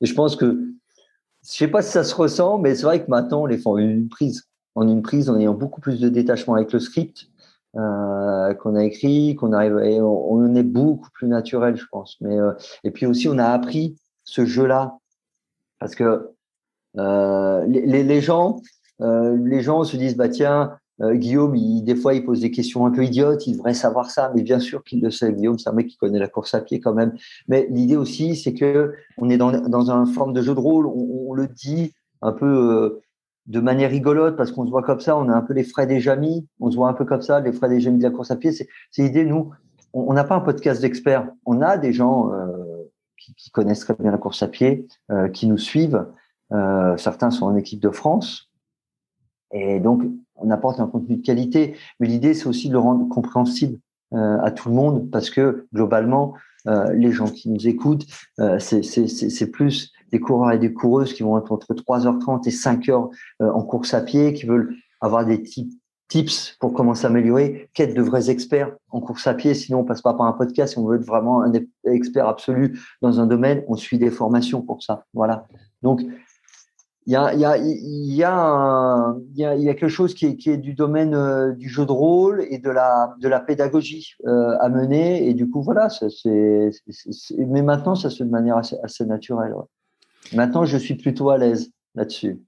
Et 0.00 0.06
je 0.06 0.14
pense 0.14 0.36
que 0.36 0.70
je 1.42 1.50
sais 1.50 1.68
pas 1.68 1.82
si 1.82 1.90
ça 1.90 2.04
se 2.04 2.14
ressent, 2.14 2.58
mais 2.58 2.74
c'est 2.74 2.84
vrai 2.84 3.04
que 3.04 3.10
maintenant 3.10 3.42
on 3.42 3.46
les 3.46 3.58
fait 3.58 3.70
une 3.78 4.08
prise, 4.08 4.44
en 4.74 4.86
une 4.86 5.02
prise, 5.02 5.28
en 5.28 5.38
ayant 5.38 5.54
beaucoup 5.54 5.80
plus 5.80 5.98
de 6.00 6.08
détachement 6.08 6.54
avec 6.54 6.72
le 6.72 6.78
script 6.78 7.29
euh, 7.76 8.52
qu'on 8.54 8.74
a 8.74 8.84
écrit, 8.84 9.36
qu'on 9.36 9.52
arrive, 9.52 9.76
on, 10.02 10.54
est 10.56 10.64
beaucoup 10.64 11.08
plus 11.12 11.28
naturel, 11.28 11.76
je 11.76 11.86
pense. 11.90 12.16
Mais 12.20 12.36
euh, 12.36 12.52
et 12.82 12.90
puis 12.90 13.06
aussi, 13.06 13.28
on 13.28 13.38
a 13.38 13.46
appris 13.46 13.96
ce 14.24 14.44
jeu-là 14.44 14.98
parce 15.78 15.94
que 15.94 16.30
euh, 16.98 17.64
les, 17.66 18.20
gens, 18.20 18.60
les 18.98 19.60
gens 19.60 19.84
se 19.84 19.96
disent 19.96 20.16
bah 20.16 20.28
tiens, 20.28 20.78
Guillaume, 21.00 21.54
il, 21.54 21.82
des 21.82 21.94
fois, 21.94 22.12
il 22.14 22.24
pose 22.24 22.40
des 22.40 22.50
questions 22.50 22.84
un 22.86 22.90
peu 22.90 23.04
idiotes, 23.04 23.46
il 23.46 23.56
devrait 23.56 23.72
savoir 23.72 24.10
ça, 24.10 24.32
mais 24.34 24.42
bien 24.42 24.58
sûr 24.58 24.82
qu'il 24.82 25.00
le 25.00 25.12
sait. 25.12 25.32
Guillaume, 25.32 25.58
c'est 25.58 25.70
un 25.70 25.72
mec 25.72 25.86
qui 25.86 25.96
connaît 25.96 26.18
la 26.18 26.28
course 26.28 26.54
à 26.54 26.60
pied 26.60 26.80
quand 26.80 26.92
même. 26.92 27.14
Mais 27.46 27.68
l'idée 27.70 27.96
aussi, 27.96 28.34
c'est 28.34 28.52
que 28.52 28.94
on 29.16 29.30
est 29.30 29.38
dans 29.38 29.52
dans 29.52 29.92
un 29.92 30.06
forme 30.06 30.32
de 30.32 30.42
jeu 30.42 30.54
de 30.54 30.60
rôle, 30.60 30.86
on 30.86 31.32
le 31.34 31.46
dit 31.46 31.94
un 32.20 32.32
peu 32.32 33.00
de 33.50 33.58
manière 33.58 33.90
rigolote 33.90 34.36
parce 34.36 34.52
qu'on 34.52 34.64
se 34.64 34.70
voit 34.70 34.82
comme 34.82 35.00
ça, 35.00 35.16
on 35.16 35.28
a 35.28 35.34
un 35.34 35.42
peu 35.42 35.52
les 35.54 35.64
frais 35.64 35.86
des 35.86 36.00
jamis, 36.00 36.46
on 36.60 36.70
se 36.70 36.76
voit 36.76 36.88
un 36.88 36.92
peu 36.94 37.04
comme 37.04 37.20
ça, 37.20 37.40
les 37.40 37.52
frais 37.52 37.68
des 37.68 37.80
jamis 37.80 37.98
de 37.98 38.04
la 38.04 38.10
course 38.10 38.30
à 38.30 38.36
pied. 38.36 38.52
C'est 38.52 38.68
l'idée, 39.02 39.24
nous, 39.24 39.50
on 39.92 40.12
n'a 40.12 40.22
pas 40.22 40.36
un 40.36 40.40
podcast 40.40 40.80
d'experts, 40.80 41.28
on 41.44 41.60
a 41.60 41.76
des 41.76 41.92
gens 41.92 42.32
euh, 42.32 42.46
qui, 43.18 43.50
connaissent 43.50 43.80
très 43.80 43.94
bien 43.94 44.12
la 44.12 44.18
course 44.18 44.42
à 44.44 44.48
pied, 44.48 44.86
qui 45.34 45.48
nous 45.48 45.58
suivent. 45.58 46.06
certains 46.96 47.30
sont 47.30 47.46
en 47.46 47.56
équipe 47.56 47.80
de 47.80 47.90
France. 47.90 48.50
Et 49.52 49.80
donc, 49.80 50.02
on 50.36 50.50
apporte 50.50 50.78
un 50.78 50.86
contenu 50.86 51.16
de 51.16 51.22
qualité. 51.22 51.76
Mais 51.98 52.06
l'idée, 52.06 52.34
c'est 52.34 52.46
aussi 52.46 52.68
de 52.68 52.74
le 52.74 52.78
rendre 52.78 53.08
compréhensible 53.08 53.78
à 54.12 54.50
tout 54.52 54.68
le 54.68 54.74
monde 54.74 55.10
parce 55.10 55.28
que 55.28 55.66
globalement, 55.74 56.34
les 56.66 57.12
gens 57.12 57.28
qui 57.28 57.48
nous 57.50 57.68
écoutent, 57.68 58.06
c'est 58.58 59.50
plus 59.50 59.92
des 60.12 60.20
coureurs 60.20 60.52
et 60.52 60.58
des 60.58 60.72
coureuses 60.72 61.12
qui 61.12 61.22
vont 61.22 61.38
être 61.38 61.52
entre 61.52 61.72
3h30 61.72 62.48
et 62.48 62.50
5h 62.50 63.10
en 63.40 63.62
course 63.62 63.94
à 63.94 64.00
pied, 64.00 64.32
qui 64.32 64.46
veulent 64.46 64.74
avoir 65.00 65.24
des 65.24 65.42
tips 66.08 66.56
pour 66.58 66.72
comment 66.72 66.94
s'améliorer, 66.94 67.70
qu'être 67.72 67.94
de 67.94 68.02
vrais 68.02 68.30
experts 68.30 68.72
en 68.90 69.00
course 69.00 69.28
à 69.28 69.34
pied, 69.34 69.54
sinon 69.54 69.80
on 69.80 69.84
passe 69.84 70.02
pas 70.02 70.12
par 70.12 70.26
un 70.26 70.32
podcast, 70.32 70.72
si 70.72 70.78
on 70.78 70.84
veut 70.84 70.96
être 70.96 71.06
vraiment 71.06 71.42
un 71.42 71.52
expert 71.84 72.26
absolu 72.26 72.80
dans 73.00 73.20
un 73.20 73.26
domaine, 73.26 73.62
on 73.68 73.76
suit 73.76 73.98
des 73.98 74.10
formations 74.10 74.60
pour 74.60 74.82
ça. 74.82 75.04
Voilà. 75.14 75.46
Donc, 75.82 76.02
il 77.06 77.12
y 77.12 78.24
a, 78.24 79.14
quelque 79.74 79.88
chose 79.88 80.14
qui 80.14 80.26
est, 80.26 80.56
du 80.56 80.74
domaine 80.74 81.14
euh, 81.14 81.52
du 81.52 81.68
jeu 81.68 81.86
de 81.86 81.92
rôle 81.92 82.44
et 82.48 82.58
de 82.58 82.70
la, 82.70 83.40
pédagogie 83.40 84.14
euh, 84.26 84.56
à 84.60 84.68
mener. 84.68 85.26
Et 85.26 85.34
du 85.34 85.48
coup, 85.48 85.62
voilà, 85.62 85.88
mais 86.24 87.62
maintenant, 87.62 87.94
ça 87.94 88.10
se 88.10 88.16
fait 88.18 88.24
de 88.24 88.30
manière 88.30 88.58
assez, 88.58 89.04
naturelle. 89.06 89.54
Maintenant, 90.34 90.64
je 90.64 90.76
suis 90.76 90.94
plutôt 90.94 91.30
à 91.30 91.38
l'aise 91.38 91.70
là-dessus. 91.94 92.38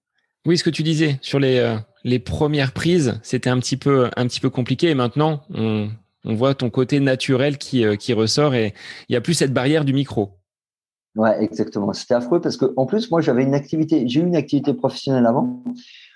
Oui, 0.44 0.58
ce 0.58 0.64
que 0.64 0.70
tu 0.70 0.82
disais 0.82 1.18
sur 1.22 1.38
les, 1.38 1.58
euh, 1.58 2.18
premières 2.18 2.72
prises, 2.72 3.18
c'était 3.22 3.50
un 3.50 3.58
petit 3.58 3.76
peu 3.76 4.10
compliqué. 4.50 4.90
Et 4.90 4.94
maintenant, 4.94 5.42
on, 5.54 5.88
voit 6.24 6.54
ton 6.54 6.70
côté 6.70 7.00
naturel 7.00 7.58
qui 7.58 8.12
ressort 8.12 8.54
et 8.54 8.74
il 9.08 9.12
n'y 9.12 9.16
a 9.16 9.20
plus 9.20 9.34
cette 9.34 9.52
barrière 9.52 9.84
du 9.84 9.92
micro. 9.92 10.41
Ouais, 11.14 11.42
exactement. 11.42 11.92
C'était 11.92 12.14
affreux 12.14 12.40
parce 12.40 12.56
que 12.56 12.72
en 12.76 12.86
plus, 12.86 13.10
moi, 13.10 13.20
j'avais 13.20 13.42
une 13.42 13.54
activité, 13.54 14.08
j'ai 14.08 14.20
eu 14.20 14.26
une 14.26 14.36
activité 14.36 14.72
professionnelle 14.72 15.26
avant 15.26 15.62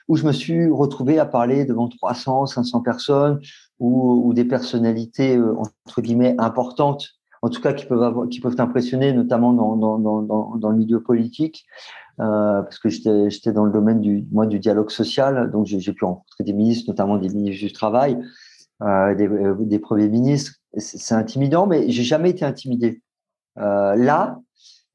où 0.08 0.16
je 0.16 0.24
me 0.24 0.32
suis 0.32 0.68
retrouvé 0.68 1.18
à 1.18 1.26
parler 1.26 1.64
devant 1.64 1.88
300, 1.88 2.46
500 2.46 2.80
personnes 2.80 3.40
ou, 3.78 4.32
des 4.34 4.44
personnalités 4.44 5.36
euh, 5.36 5.54
entre 5.58 6.00
guillemets 6.00 6.34
importantes, 6.38 7.10
en 7.42 7.50
tout 7.50 7.60
cas 7.60 7.72
qui 7.74 7.84
peuvent 7.84 8.02
avoir, 8.02 8.28
qui 8.28 8.40
peuvent 8.40 8.58
impressionner, 8.58 9.12
notamment 9.12 9.52
dans, 9.52 9.76
dans, 9.76 9.98
dans, 9.98 10.56
dans 10.56 10.70
le 10.70 10.76
milieu 10.76 11.02
politique. 11.02 11.66
Euh, 12.18 12.62
parce 12.62 12.78
que 12.78 12.88
j'étais 12.88 13.52
dans 13.52 13.66
le 13.66 13.72
domaine 13.72 14.00
du, 14.00 14.26
moi, 14.32 14.46
du 14.46 14.58
dialogue 14.58 14.90
social, 14.90 15.50
donc 15.50 15.66
j'ai 15.66 15.92
pu 15.92 16.06
rencontrer 16.06 16.44
des 16.44 16.54
ministres, 16.54 16.90
notamment 16.90 17.18
des 17.18 17.28
ministres 17.28 17.66
du 17.66 17.72
travail, 17.74 18.18
euh, 18.82 19.14
des, 19.14 19.28
des, 19.66 19.78
premiers 19.78 20.08
ministres. 20.08 20.52
C'est 20.78 21.14
intimidant, 21.14 21.66
mais 21.66 21.90
j'ai 21.90 22.04
jamais 22.04 22.30
été 22.30 22.46
intimidé. 22.46 23.02
Là, 23.56 24.38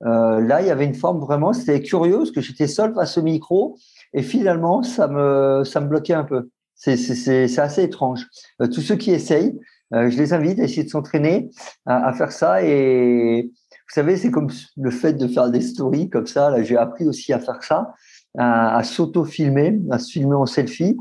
euh, 0.06 0.42
là, 0.42 0.62
il 0.62 0.68
y 0.68 0.72
avait 0.72 0.86
une 0.86 0.96
forme 0.96 1.20
vraiment, 1.20 1.54
c'était 1.54 1.82
curieux 1.82 2.18
parce 2.18 2.32
que 2.32 2.42
j'étais 2.42 2.68
seul 2.68 2.94
face 2.94 3.18
au 3.18 3.22
micro 3.22 3.78
et 4.14 4.24
finalement, 4.24 4.84
ça 4.84 5.08
me, 5.08 5.64
ça 5.64 5.80
me 5.82 5.88
bloquait 5.88 6.14
un 6.14 6.24
peu. 6.24 6.50
C'est 6.76 7.60
assez 7.60 7.84
étrange. 7.84 8.28
tous 8.60 8.82
ceux 8.82 8.96
qui 8.96 9.12
essayent, 9.12 9.60
je 9.92 10.18
les 10.18 10.34
invite 10.34 10.60
à 10.60 10.64
essayer 10.64 10.84
de 10.84 10.90
s'entraîner 10.90 11.52
à, 11.86 12.08
à, 12.08 12.14
faire 12.14 12.32
ça 12.32 12.64
et, 12.64 13.52
vous 13.92 13.96
savez, 13.96 14.16
c'est 14.16 14.32
comme 14.32 14.50
le 14.78 14.90
fait 14.90 15.12
de 15.12 15.28
faire 15.28 15.52
des 15.52 15.60
stories 15.60 16.10
comme 16.10 16.26
ça. 16.26 16.50
Là, 16.50 16.64
j'ai 16.64 16.78
appris 16.78 17.06
aussi 17.06 17.34
à 17.34 17.40
faire 17.40 17.62
ça, 17.62 17.94
à, 18.38 18.82
s'auto-filmer, 18.86 19.82
à 19.92 20.00
se 20.00 20.10
filmer 20.14 20.36
en 20.36 20.46
selfie, 20.46 20.98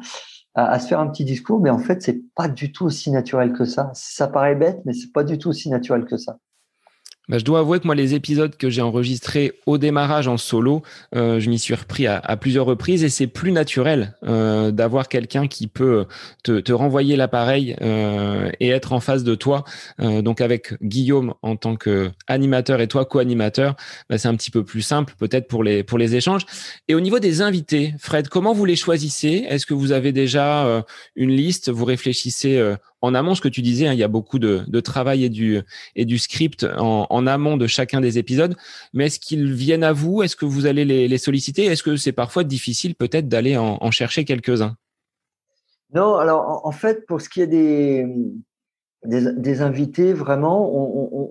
à, 0.54 0.72
à, 0.72 0.80
se 0.80 0.88
faire 0.88 0.98
un 0.98 1.06
petit 1.06 1.24
discours. 1.24 1.60
Mais 1.60 1.70
en 1.70 1.78
fait, 1.78 2.02
c'est 2.02 2.20
pas 2.34 2.48
du 2.48 2.72
tout 2.72 2.86
aussi 2.86 3.12
naturel 3.12 3.52
que 3.52 3.64
ça. 3.64 3.92
Ça 3.94 4.26
paraît 4.26 4.56
bête, 4.56 4.80
mais 4.86 4.92
c'est 4.92 5.12
pas 5.12 5.22
du 5.22 5.38
tout 5.38 5.50
aussi 5.50 5.70
naturel 5.70 6.04
que 6.04 6.16
ça. 6.16 6.38
Bah, 7.30 7.38
je 7.38 7.44
dois 7.44 7.60
avouer 7.60 7.78
que 7.78 7.86
moi, 7.86 7.94
les 7.94 8.14
épisodes 8.14 8.56
que 8.56 8.70
j'ai 8.70 8.82
enregistrés 8.82 9.52
au 9.64 9.78
démarrage 9.78 10.26
en 10.26 10.36
solo, 10.36 10.82
euh, 11.14 11.38
je 11.38 11.48
m'y 11.48 11.60
suis 11.60 11.74
repris 11.74 12.08
à, 12.08 12.18
à, 12.18 12.36
plusieurs 12.36 12.66
reprises 12.66 13.04
et 13.04 13.08
c'est 13.08 13.28
plus 13.28 13.52
naturel 13.52 14.16
euh, 14.24 14.72
d'avoir 14.72 15.06
quelqu'un 15.06 15.46
qui 15.46 15.68
peut 15.68 16.06
te, 16.42 16.58
te 16.58 16.72
renvoyer 16.72 17.14
l'appareil 17.14 17.76
euh, 17.82 18.50
et 18.58 18.70
être 18.70 18.92
en 18.92 18.98
face 18.98 19.22
de 19.22 19.36
toi. 19.36 19.62
Euh, 20.00 20.22
donc 20.22 20.40
avec 20.40 20.74
Guillaume 20.82 21.34
en 21.42 21.54
tant 21.54 21.76
que 21.76 22.10
animateur 22.26 22.80
et 22.80 22.88
toi 22.88 23.04
co-animateur, 23.04 23.76
bah, 24.08 24.18
c'est 24.18 24.26
un 24.26 24.34
petit 24.34 24.50
peu 24.50 24.64
plus 24.64 24.82
simple 24.82 25.14
peut-être 25.16 25.46
pour 25.46 25.62
les 25.62 25.84
pour 25.84 25.98
les 25.98 26.16
échanges. 26.16 26.44
Et 26.88 26.96
au 26.96 27.00
niveau 27.00 27.20
des 27.20 27.42
invités, 27.42 27.94
Fred, 28.00 28.28
comment 28.28 28.52
vous 28.52 28.64
les 28.64 28.74
choisissez? 28.74 29.46
Est-ce 29.48 29.66
que 29.66 29.74
vous 29.74 29.92
avez 29.92 30.10
déjà 30.10 30.66
euh, 30.66 30.82
une 31.14 31.30
liste? 31.30 31.70
Vous 31.70 31.84
réfléchissez 31.84 32.56
euh, 32.56 32.74
en 33.02 33.14
amont, 33.14 33.34
ce 33.34 33.40
que 33.40 33.48
tu 33.48 33.62
disais, 33.62 33.86
hein, 33.86 33.92
il 33.92 33.98
y 33.98 34.04
a 34.04 34.08
beaucoup 34.08 34.38
de, 34.38 34.80
travail 34.80 35.24
et 35.24 36.04
du, 36.04 36.18
script 36.18 36.66
en, 36.76 37.26
amont 37.26 37.56
de 37.56 37.66
chacun 37.66 38.00
des 38.00 38.18
épisodes. 38.18 38.56
Mais 38.92 39.06
est-ce 39.06 39.18
qu'ils 39.18 39.52
viennent 39.52 39.84
à 39.84 39.92
vous? 39.92 40.22
Est-ce 40.22 40.36
que 40.36 40.44
vous 40.44 40.66
allez 40.66 40.84
les, 40.84 41.18
solliciter? 41.18 41.64
Est-ce 41.64 41.82
que 41.82 41.96
c'est 41.96 42.12
parfois 42.12 42.44
difficile 42.44 42.94
peut-être 42.94 43.28
d'aller 43.28 43.56
en, 43.56 43.90
chercher 43.90 44.24
quelques-uns? 44.24 44.76
Non, 45.94 46.16
alors 46.16 46.60
en, 46.64 46.72
fait, 46.72 47.06
pour 47.06 47.20
ce 47.20 47.28
qui 47.28 47.40
est 47.40 47.46
des, 47.46 49.62
invités, 49.62 50.12
vraiment, 50.12 50.70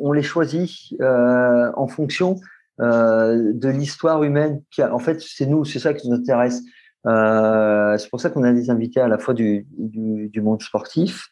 on, 0.02 0.12
les 0.12 0.24
choisit 0.24 0.72
euh, 1.02 1.72
en 1.76 1.88
fonction 1.88 2.36
euh, 2.82 3.54
de 3.54 3.70
l'histoire 3.70 4.24
humaine. 4.24 4.64
En 4.80 5.00
fait, 5.00 5.22
c'est 5.22 5.46
nous, 5.46 5.66
c'est 5.66 5.80
ça 5.80 5.94
qui 5.94 6.10
nous 6.10 6.16
intéresse. 6.16 6.62
Euh, 7.06 7.98
c'est 7.98 8.10
pour 8.10 8.20
ça 8.20 8.30
qu'on 8.30 8.44
a 8.44 8.52
des 8.52 8.70
invités 8.70 9.00
à 9.00 9.08
la 9.08 9.20
fois 9.20 9.34
du 9.34 9.66
monde 10.42 10.62
sportif, 10.62 11.30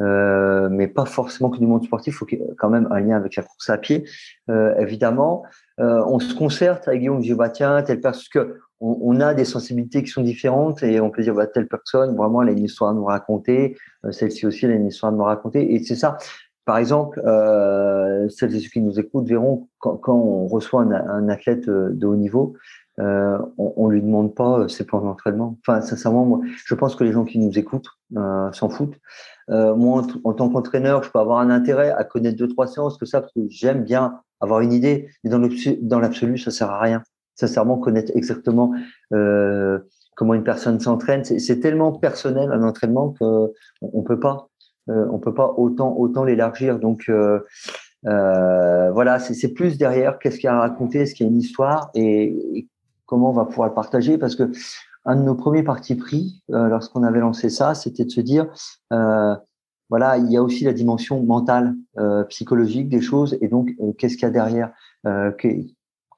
euh, 0.00 0.68
mais 0.70 0.88
pas 0.88 1.04
forcément 1.04 1.50
que 1.50 1.58
du 1.58 1.66
monde 1.66 1.84
sportif. 1.84 2.14
Il 2.14 2.16
faut 2.16 2.26
quand 2.56 2.70
même 2.70 2.88
un 2.90 3.00
lien 3.00 3.16
avec 3.16 3.36
la 3.36 3.42
course 3.42 3.70
à 3.70 3.78
pied, 3.78 4.04
euh, 4.50 4.74
évidemment. 4.78 5.44
Euh, 5.80 6.02
on 6.06 6.18
se 6.18 6.34
concerte 6.34 6.88
avec 6.88 7.00
Guillaume, 7.00 7.22
je 7.22 7.32
dis 7.32 7.34
bah 7.34 7.48
telle 7.48 8.00
personne, 8.00 8.00
parce 8.00 8.28
que 8.28 8.60
on, 8.80 8.98
on, 9.00 9.20
a 9.20 9.34
des 9.34 9.44
sensibilités 9.44 10.02
qui 10.02 10.10
sont 10.10 10.22
différentes 10.22 10.82
et 10.82 11.00
on 11.00 11.10
peut 11.10 11.22
dire 11.22 11.34
bah 11.34 11.46
telle 11.46 11.66
personne 11.66 12.16
vraiment 12.16 12.42
elle 12.42 12.48
a 12.48 12.52
une 12.52 12.64
histoire 12.64 12.90
à 12.90 12.94
nous 12.94 13.04
raconter, 13.04 13.76
euh, 14.04 14.12
celle-ci 14.12 14.46
aussi 14.46 14.66
elle 14.66 14.72
a 14.72 14.74
une 14.74 14.86
histoire 14.86 15.12
à 15.12 15.16
nous 15.16 15.24
raconter 15.24 15.74
et 15.74 15.82
c'est 15.82 15.96
ça. 15.96 16.16
Par 16.64 16.76
exemple, 16.76 17.22
euh, 17.24 18.28
celles 18.28 18.54
et 18.54 18.60
ceux 18.60 18.68
qui 18.68 18.82
nous 18.82 19.00
écoutent 19.00 19.26
verront 19.26 19.68
quand, 19.78 19.96
quand 19.96 20.14
on 20.14 20.46
reçoit 20.46 20.82
un, 20.82 20.92
un, 20.92 21.28
athlète 21.30 21.64
de 21.66 22.06
haut 22.06 22.14
niveau, 22.14 22.56
euh, 23.00 23.38
on, 23.58 23.72
on 23.76 23.88
lui 23.88 24.02
demande 24.02 24.34
pas 24.34 24.68
ses 24.68 24.84
plans 24.84 25.00
d'entraînement. 25.00 25.56
Enfin, 25.60 25.80
sincèrement, 25.80 26.24
moi, 26.24 26.40
je 26.44 26.74
pense 26.74 26.96
que 26.96 27.04
les 27.04 27.12
gens 27.12 27.24
qui 27.24 27.38
nous 27.38 27.58
écoutent 27.58 27.88
euh, 28.16 28.50
s'en 28.52 28.68
foutent. 28.68 28.96
Euh, 29.50 29.74
moi, 29.74 30.02
en, 30.24 30.30
en 30.30 30.34
tant 30.34 30.48
qu'entraîneur, 30.48 31.02
je 31.02 31.10
peux 31.10 31.18
avoir 31.18 31.38
un 31.38 31.50
intérêt 31.50 31.90
à 31.90 32.04
connaître 32.04 32.36
deux 32.36 32.48
trois 32.48 32.66
séances 32.66 32.98
que 32.98 33.06
ça 33.06 33.20
parce 33.20 33.32
que 33.32 33.40
j'aime 33.48 33.84
bien 33.84 34.20
avoir 34.40 34.60
une 34.60 34.72
idée. 34.72 35.08
Mais 35.24 35.30
dans 35.30 36.00
l'absolu, 36.00 36.38
ça 36.38 36.50
sert 36.50 36.70
à 36.70 36.80
rien. 36.80 37.02
Sincèrement, 37.34 37.78
connaître 37.78 38.12
exactement 38.16 38.72
euh, 39.12 39.78
comment 40.18 40.34
une 40.34 40.42
personne 40.42 40.80
s'entraîne, 40.80 41.22
c'est 41.24 41.60
tellement 41.60 41.92
personnel 41.92 42.50
un 42.50 42.64
entraînement 42.64 43.10
que 43.10 43.52
on, 43.82 44.02
peut 44.02 44.18
pas, 44.18 44.48
euh, 44.90 45.06
on 45.12 45.20
peut 45.20 45.32
pas 45.32 45.54
autant 45.56 45.94
autant 45.96 46.24
l'élargir. 46.24 46.80
Donc 46.80 47.04
euh, 47.08 47.38
euh, 48.06 48.90
voilà, 48.90 49.20
c'est 49.20 49.54
plus 49.54 49.78
derrière 49.78 50.18
qu'est-ce 50.18 50.38
qu'il 50.38 50.46
y 50.46 50.48
a 50.48 50.56
à 50.56 50.60
raconter, 50.60 51.02
est-ce 51.02 51.14
qu'il 51.14 51.24
y 51.24 51.28
a 51.28 51.32
une 51.32 51.38
histoire 51.38 51.90
et, 51.94 52.58
et, 52.58 52.68
comment 53.06 53.30
on 53.30 53.32
va 53.32 53.44
pouvoir 53.44 53.68
le 53.68 53.74
partager 53.74 54.18
parce 54.18 54.34
que 54.34 54.50
un 55.08 55.16
de 55.16 55.22
nos 55.22 55.34
premiers 55.34 55.62
partis 55.62 55.94
pris 55.94 56.42
euh, 56.52 56.68
lorsqu'on 56.68 57.02
avait 57.02 57.20
lancé 57.20 57.48
ça, 57.48 57.74
c'était 57.74 58.04
de 58.04 58.10
se 58.10 58.20
dire, 58.20 58.46
euh, 58.92 59.34
voilà, 59.88 60.18
il 60.18 60.30
y 60.30 60.36
a 60.36 60.42
aussi 60.42 60.64
la 60.64 60.74
dimension 60.74 61.22
mentale, 61.22 61.74
euh, 61.98 62.24
psychologique 62.24 62.90
des 62.90 63.00
choses, 63.00 63.38
et 63.40 63.48
donc 63.48 63.70
qu'est-ce 63.96 64.16
qu'il 64.16 64.24
y 64.24 64.26
a 64.26 64.30
derrière 64.30 64.70
que, 65.04 65.48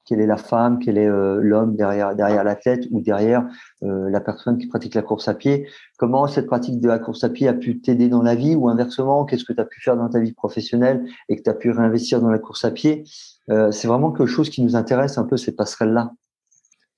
Quelle 0.03 0.19
est 0.19 0.27
la 0.27 0.35
femme, 0.35 0.79
quel 0.79 0.97
est 0.97 1.07
l'homme 1.07 1.77
derrière 1.77 2.13
derrière 2.15 2.43
l'athlète 2.43 2.85
ou 2.91 2.99
derrière 2.99 3.47
la 3.81 4.19
personne 4.19 4.57
qui 4.57 4.67
pratique 4.67 4.95
la 4.95 5.03
course 5.03 5.29
à 5.29 5.35
pied? 5.35 5.67
Comment 5.97 6.27
cette 6.27 6.47
pratique 6.47 6.81
de 6.81 6.87
la 6.89 6.99
course 6.99 7.23
à 7.23 7.29
pied 7.29 7.47
a 7.47 7.53
pu 7.53 7.79
t'aider 7.79 8.09
dans 8.09 8.23
la 8.23 8.35
vie 8.35 8.55
ou 8.55 8.67
inversement 8.67 9.23
Qu'est-ce 9.23 9.45
que 9.45 9.53
tu 9.53 9.61
as 9.61 9.65
pu 9.65 9.79
faire 9.79 9.95
dans 9.95 10.09
ta 10.09 10.19
vie 10.19 10.33
professionnelle 10.33 11.05
et 11.29 11.37
que 11.37 11.43
tu 11.43 11.49
as 11.49 11.53
pu 11.53 11.71
réinvestir 11.71 12.19
dans 12.19 12.31
la 12.31 12.39
course 12.39 12.65
à 12.65 12.71
pied? 12.71 13.05
C'est 13.47 13.87
vraiment 13.87 14.11
quelque 14.11 14.27
chose 14.27 14.49
qui 14.49 14.61
nous 14.63 14.75
intéresse 14.75 15.17
un 15.17 15.23
peu 15.23 15.37
ces 15.37 15.55
passerelles 15.55 15.93
là. 15.93 16.11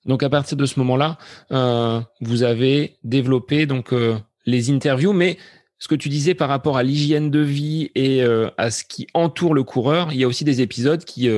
Donc 0.06 0.22
à 0.22 0.28
partir 0.28 0.56
de 0.56 0.66
ce 0.66 0.78
moment-là, 0.80 1.18
euh, 1.52 2.00
vous 2.20 2.42
avez 2.42 2.98
développé 3.04 3.66
donc 3.66 3.92
euh, 3.92 4.18
les 4.46 4.70
interviews, 4.70 5.12
mais 5.12 5.38
ce 5.78 5.88
que 5.88 5.94
tu 5.94 6.08
disais 6.08 6.34
par 6.34 6.48
rapport 6.48 6.76
à 6.76 6.82
l'hygiène 6.82 7.30
de 7.30 7.40
vie 7.40 7.90
et 7.94 8.22
euh, 8.22 8.50
à 8.58 8.70
ce 8.70 8.84
qui 8.84 9.06
entoure 9.14 9.54
le 9.54 9.64
coureur, 9.64 10.12
il 10.12 10.18
y 10.18 10.24
a 10.24 10.28
aussi 10.28 10.44
des 10.44 10.60
épisodes 10.60 11.04
qui 11.04 11.28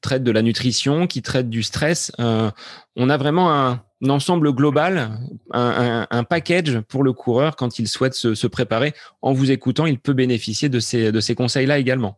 traitent 0.00 0.24
de 0.24 0.30
la 0.30 0.42
nutrition, 0.42 1.06
qui 1.06 1.22
traitent 1.22 1.50
du 1.50 1.62
stress. 1.62 2.12
On 2.18 3.10
a 3.10 3.16
vraiment 3.16 3.52
un, 3.52 3.82
ensemble 4.08 4.52
global, 4.52 5.18
un, 5.52 6.06
un, 6.10 6.24
package 6.24 6.80
pour 6.88 7.02
le 7.02 7.12
coureur 7.12 7.56
quand 7.56 7.78
il 7.78 7.88
souhaite 7.88 8.14
se, 8.14 8.46
préparer. 8.46 8.94
En 9.20 9.32
vous 9.32 9.50
écoutant, 9.50 9.84
il 9.84 9.98
peut 9.98 10.14
bénéficier 10.14 10.70
de 10.70 10.80
ces, 10.80 11.12
de 11.12 11.20
ces 11.20 11.34
conseils-là 11.34 11.78
également. 11.78 12.16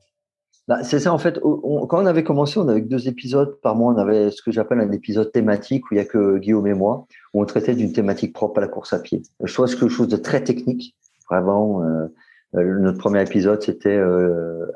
Bah, 0.73 0.83
c'est 0.85 1.01
ça, 1.01 1.13
en 1.13 1.19
fait. 1.19 1.39
On, 1.43 1.87
quand 1.87 2.03
on 2.03 2.07
avait 2.07 2.25
commencé, 2.25 2.59
on 2.59 2.67
avait 2.67 2.81
deux 2.81 3.07
épisodes 3.07 3.61
par 3.61 3.77
mois. 3.77 3.93
On 3.93 3.99
avait 3.99 4.31
ce 4.31 4.41
que 4.41 4.51
j'appelle 4.51 4.81
un 4.81 4.91
épisode 4.91 5.31
thématique 5.31 5.85
où 5.85 5.95
il 5.95 5.99
n'y 5.99 6.01
a 6.01 6.07
que 6.07 6.39
Guillaume 6.39 6.67
et 6.67 6.73
moi, 6.73 7.07
où 7.35 7.43
on 7.43 7.45
traitait 7.45 7.75
d'une 7.75 7.93
thématique 7.93 8.33
propre 8.33 8.57
à 8.57 8.63
la 8.63 8.69
course 8.69 8.95
à 8.95 8.99
pied. 8.99 9.21
Je 9.45 9.55
que 9.55 9.67
quelque 9.67 9.89
chose 9.91 10.09
de 10.09 10.17
très 10.17 10.43
technique, 10.43 10.97
vraiment. 11.29 11.83
Euh, 11.83 12.07
notre 12.55 12.97
premier 12.97 13.21
épisode, 13.21 13.61
c'était 13.61 14.01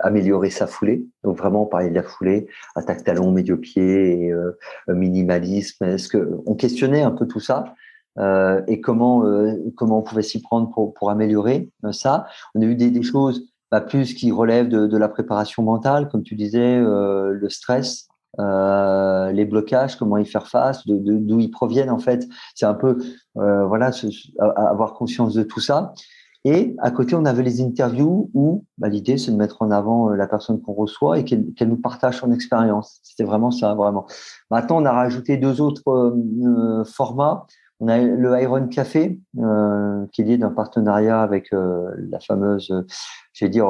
améliorer 0.01 0.51
sa 0.51 0.67
foulée. 0.67 1.07
Donc 1.25 1.39
vraiment, 1.39 1.65
parler 1.65 1.89
de 1.89 1.95
la 1.95 2.03
foulée, 2.03 2.47
attaque 2.75 3.03
talon, 3.03 3.33
médio 3.33 3.57
pied, 3.57 4.35
minimalisme. 4.89 5.85
Est-ce 5.85 6.09
que 6.09 6.41
on 6.45 6.55
questionnait 6.55 7.03
un 7.03 7.11
peu 7.11 7.27
tout 7.27 7.41
ça 7.41 7.75
et 8.67 8.81
comment 8.83 9.25
comment 9.77 9.99
on 9.99 10.03
pouvait 10.03 10.23
s'y 10.23 10.41
prendre 10.41 10.71
pour 10.71 10.95
pour 10.95 11.11
améliorer 11.11 11.71
ça. 11.93 12.27
On 12.55 12.63
a 12.63 12.65
eu 12.65 12.77
des, 12.77 12.91
des 12.91 13.03
choses 13.03 13.47
plus 13.89 14.15
qui 14.15 14.33
relèvent 14.33 14.69
de, 14.69 14.87
de, 14.87 14.97
la 14.97 15.09
préparation 15.09 15.63
mentale, 15.63 16.09
comme 16.09 16.23
tu 16.23 16.35
disais, 16.35 16.79
le 16.79 17.49
stress, 17.49 18.09
euh, 18.39 19.33
les 19.33 19.45
blocages, 19.45 19.97
comment 19.97 20.19
y 20.19 20.27
faire 20.27 20.47
face, 20.47 20.87
d'où 20.87 20.99
de, 20.99 21.41
ils 21.41 21.51
proviennent 21.51 21.91
en 21.91 21.99
fait. 21.99 22.27
C'est 22.55 22.67
un 22.67 22.75
peu 22.75 22.99
euh, 23.39 23.67
voilà, 23.67 23.91
avoir 24.57 24.95
conscience 24.95 25.35
de 25.35 25.43
tout 25.43 25.61
ça. 25.61 25.95
Et 26.45 26.77
à 26.79 26.93
côté, 26.93 27.17
on 27.17 27.25
avait 27.25 27.43
les 27.43 27.61
interviews 27.61 28.31
où 28.35 28.65
bah, 28.79 28.89
l'idée 28.89 29.19
c'est 29.19 29.33
de 29.33 29.37
mettre 29.37 29.63
en 29.63 29.71
avant 29.71 30.11
euh, 30.11 30.17
la 30.17 30.29
personne 30.29 30.61
qu'on 30.61 30.75
reçoit 30.75 31.19
et 31.19 31.25
qu'elle 31.25 31.69
nous 31.69 31.81
partage 31.81 32.19
son 32.19 32.31
expérience. 32.31 33.01
C'était 33.03 33.25
vraiment 33.25 33.51
ça, 33.51 33.75
vraiment. 33.75 34.07
Maintenant, 34.51 34.83
on 34.83 34.85
a 34.85 34.93
rajouté 34.93 35.39
deux 35.39 35.61
autres 35.61 36.15
formats. 36.85 37.47
On 37.81 37.89
a 37.89 37.99
le 37.99 38.41
Iron 38.41 38.69
Café, 38.69 39.21
euh, 39.39 40.07
qui 40.13 40.23
est 40.23 40.25
lié 40.25 40.39
d'un 40.39 40.51
partenariat 40.51 41.21
avec 41.21 41.51
la 41.53 42.21
fameuse, 42.21 42.73
je 43.37 43.45
vais 43.45 43.51
dire, 43.51 43.69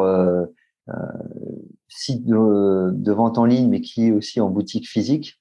site 1.89 2.25
de, 2.25 3.12
vente 3.12 3.39
en 3.39 3.45
ligne, 3.45 3.69
mais 3.69 3.81
qui 3.81 4.09
est 4.09 4.12
aussi 4.12 4.41
en 4.41 4.51
boutique 4.51 4.89
physique, 4.89 5.41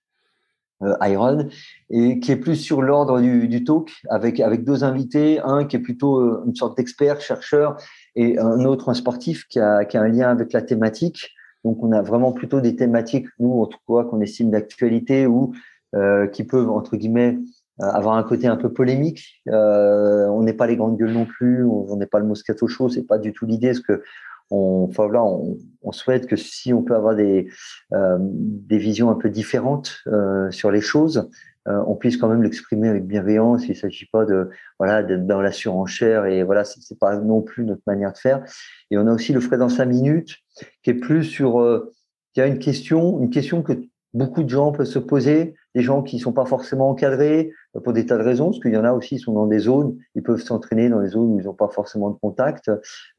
euh, 0.84 0.96
Iron, 1.02 1.48
et 1.90 2.20
qui 2.20 2.32
est 2.32 2.38
plus 2.38 2.56
sur 2.56 2.82
l'ordre 2.82 3.22
du, 3.22 3.64
talk, 3.64 3.92
avec, 4.10 4.40
avec 4.40 4.64
deux 4.64 4.84
invités, 4.84 5.40
un 5.40 5.66
qui 5.66 5.78
est 5.78 5.80
plutôt 5.80 6.20
euh, 6.20 6.44
une 6.46 6.56
sorte 6.56 6.78
d'expert, 6.78 7.22
chercheur, 7.22 7.78
et 8.16 8.38
un 8.40 8.66
autre, 8.66 8.90
un 8.90 8.94
sportif 8.94 9.48
qui 9.48 9.60
a, 9.60 9.86
qui 9.86 9.98
a 9.98 10.02
un 10.02 10.08
lien 10.08 10.30
avec 10.30 10.54
la 10.54 10.62
thématique. 10.62 11.32
Donc, 11.64 11.82
on 11.82 11.92
a 11.92 12.02
vraiment 12.02 12.32
plutôt 12.32 12.62
des 12.62 12.76
thématiques, 12.76 13.28
nous, 13.40 13.62
en 13.62 13.68
tout 13.68 13.80
cas, 13.88 14.04
qu'on 14.04 14.22
estime 14.22 14.52
d'actualité 14.52 15.26
ou 15.26 15.54
euh, 15.96 16.28
qui 16.28 16.44
peuvent, 16.44 16.70
entre 16.70 16.98
guillemets, 16.98 17.38
euh, 17.38 17.42
avoir 17.80 18.16
un 18.16 18.24
côté 18.24 18.48
un 18.48 18.56
peu 18.56 18.72
polémique. 18.72 19.42
Euh, 19.50 20.28
on 20.28 20.44
n'est 20.44 20.54
pas 20.54 20.68
les 20.68 20.76
grandes 20.76 20.98
gueules 20.98 21.14
non 21.14 21.26
plus, 21.26 21.64
on 21.66 21.96
n'est 21.98 22.06
pas 22.06 22.20
le 22.20 22.26
Moscato 22.26 22.68
Show, 22.68 22.90
c'est 22.90 23.06
pas 23.06 23.18
du 23.18 23.34
tout 23.34 23.46
l'idée, 23.46 23.68
parce 23.68 23.82
que 23.82 24.04
on, 24.52 24.88
enfin, 24.90 25.10
là, 25.12 25.24
on, 25.24 25.92
souhaite 25.92 26.28
que 26.28 26.36
si 26.36 26.72
on 26.72 26.84
peut 26.84 26.96
avoir 26.96 27.16
des, 27.16 27.50
euh, 27.94 28.18
des 28.20 28.78
visions 28.78 29.10
un 29.10 29.16
peu 29.16 29.30
différentes 29.30 30.04
euh, 30.08 30.52
sur 30.52 30.70
les 30.70 30.82
choses, 30.82 31.30
euh, 31.68 31.82
on 31.88 31.96
puisse 31.96 32.18
quand 32.18 32.28
même 32.28 32.44
l'exprimer 32.44 32.90
avec 32.90 33.08
bienveillance. 33.08 33.66
Il 33.66 33.72
ne 33.72 33.76
s'agit 33.76 34.06
pas 34.06 34.26
de 34.26 34.50
voilà 34.78 35.02
d'être 35.02 35.26
dans 35.26 35.42
la 35.42 35.52
surenchère 35.52 36.26
et 36.26 36.44
voilà 36.44 36.64
c'est 36.64 37.00
pas 37.00 37.18
non 37.18 37.42
plus 37.42 37.66
notre 37.66 37.82
manière 37.88 38.14
de 38.14 38.18
faire. 38.18 38.44
Et 38.92 38.98
on 38.98 39.08
a 39.08 39.14
aussi 39.14 39.34
le 39.34 39.40
frais 39.40 39.58
dans 39.58 39.70
cinq 39.70 39.86
minutes 39.86 40.38
qui 40.84 40.92
est 40.92 40.96
plus 40.96 41.24
sur 41.24 41.60
euh, 41.60 41.92
il 42.36 42.40
y 42.40 42.44
a 42.44 42.48
une 42.48 42.60
question 42.60 43.20
une 43.20 43.30
question 43.30 43.64
que 43.64 43.74
beaucoup 44.14 44.44
de 44.44 44.50
gens 44.50 44.72
peuvent 44.72 44.86
se 44.86 45.00
poser, 45.00 45.56
des 45.76 45.82
gens 45.82 46.02
qui 46.02 46.18
sont 46.18 46.32
pas 46.32 46.46
forcément 46.46 46.90
encadrés 46.90 47.52
euh, 47.76 47.82
pour 47.82 47.94
des 47.94 48.06
tas 48.06 48.18
de 48.18 48.24
raisons, 48.24 48.46
parce 48.46 48.60
qu'il 48.60 48.74
y 48.74 48.78
en 48.78 48.86
a 48.86 48.94
aussi, 48.94 49.16
ils 49.16 49.20
sont 49.20 49.34
dans 49.34 49.46
des 49.46 49.60
zones, 49.60 49.98
ils 50.16 50.24
peuvent 50.24 50.42
s'entraîner 50.42 50.90
dans 50.90 51.02
des 51.02 51.10
zones 51.10 51.34
où 51.34 51.40
ils 51.40 51.46
n'ont 51.46 51.54
pas 51.54 51.68
forcément 51.68 52.10
de 52.10 52.18
contact 52.18 52.72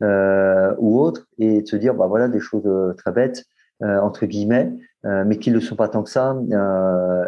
euh, 0.03 0.75
ou 0.79 0.99
autre, 0.99 1.29
et 1.39 1.63
de 1.63 1.67
se 1.67 1.77
dire, 1.77 1.95
bah 1.95 2.07
voilà, 2.07 2.29
des 2.29 2.41
choses 2.41 2.67
euh, 2.67 2.95
très 2.95 3.13
bêtes, 3.13 3.45
euh, 3.83 4.01
entre 4.01 4.25
guillemets, 4.25 4.73
euh, 5.05 5.25
mais 5.27 5.37
qui 5.37 5.51
ne 5.51 5.57
le 5.57 5.61
sont 5.61 5.77
pas 5.77 5.89
tant 5.89 6.03
que 6.03 6.11
ça, 6.11 6.35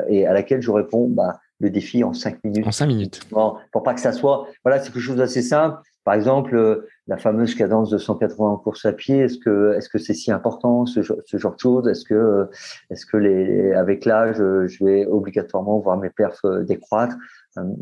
et 0.09 0.27
à 0.27 0.33
laquelle 0.33 0.63
je 0.63 0.71
réponds, 0.71 1.09
bah, 1.09 1.39
le 1.61 1.71
défi 1.71 2.03
en 2.05 2.15
cinq 2.15 2.43
minutes. 2.43 2.67
En 2.67 2.73
cinq 2.73 2.87
minutes. 2.87 3.21
Bon, 3.31 3.57
pour 3.73 3.83
pas 3.83 3.93
que 3.93 4.01
ça 4.01 4.13
soit, 4.13 4.47
voilà, 4.65 4.81
c'est 4.81 4.91
quelque 4.93 5.03
chose 5.03 5.17
d'assez 5.17 5.43
simple. 5.43 5.79
Par 6.05 6.15
exemple, 6.15 6.57
euh, 6.57 6.89
la 7.07 7.19
fameuse 7.19 7.55
cadence 7.55 7.91
de 7.91 7.99
180 7.99 8.47
en 8.47 8.57
course 8.57 8.87
à 8.87 8.93
pied, 8.93 9.19
est-ce 9.19 9.39
que 9.39 9.75
est-ce 9.77 9.89
que 9.89 9.99
c'est 9.99 10.15
si 10.15 10.33
important 10.33 10.87
ce, 10.87 11.03
genre 11.03 11.19
de 11.55 11.59
choses? 11.59 11.89
Est-ce 11.89 12.05
que 12.05 12.49
est-ce 12.91 13.05
que 13.07 13.17
les 13.17 13.73
avec 13.73 14.05
l'âge, 14.05 14.41
euh, 14.41 14.67
je 14.69 14.85
vais 14.85 15.07
obligatoirement 15.07 15.79
voir 15.79 15.97
mes 15.99 16.11
perfs 16.11 16.45
euh, 16.45 16.65
décroître 16.65 17.17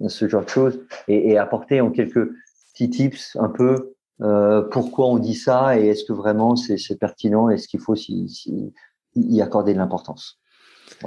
Ce 0.09 0.29
genre 0.29 0.45
de 0.45 0.49
choses? 0.49 0.81
Et, 1.09 1.39
apporter 1.39 1.81
en 1.81 1.91
quelques 1.91 2.29
petits 2.73 2.91
tips 2.91 3.37
un 3.37 3.49
peu 3.49 3.95
euh, 4.23 4.63
pourquoi 4.63 5.07
on 5.07 5.19
dit 5.19 5.35
ça 5.35 5.79
et 5.79 5.89
est-ce 5.89 6.05
que 6.05 6.13
vraiment 6.13 6.57
c'est 6.57 6.99
pertinent 6.99 7.51
Est-ce 7.51 7.69
qu'il 7.69 7.81
faut 7.81 7.95
y 7.95 9.43
accorder 9.43 9.75
de 9.75 9.79
l'importance? 9.79 10.41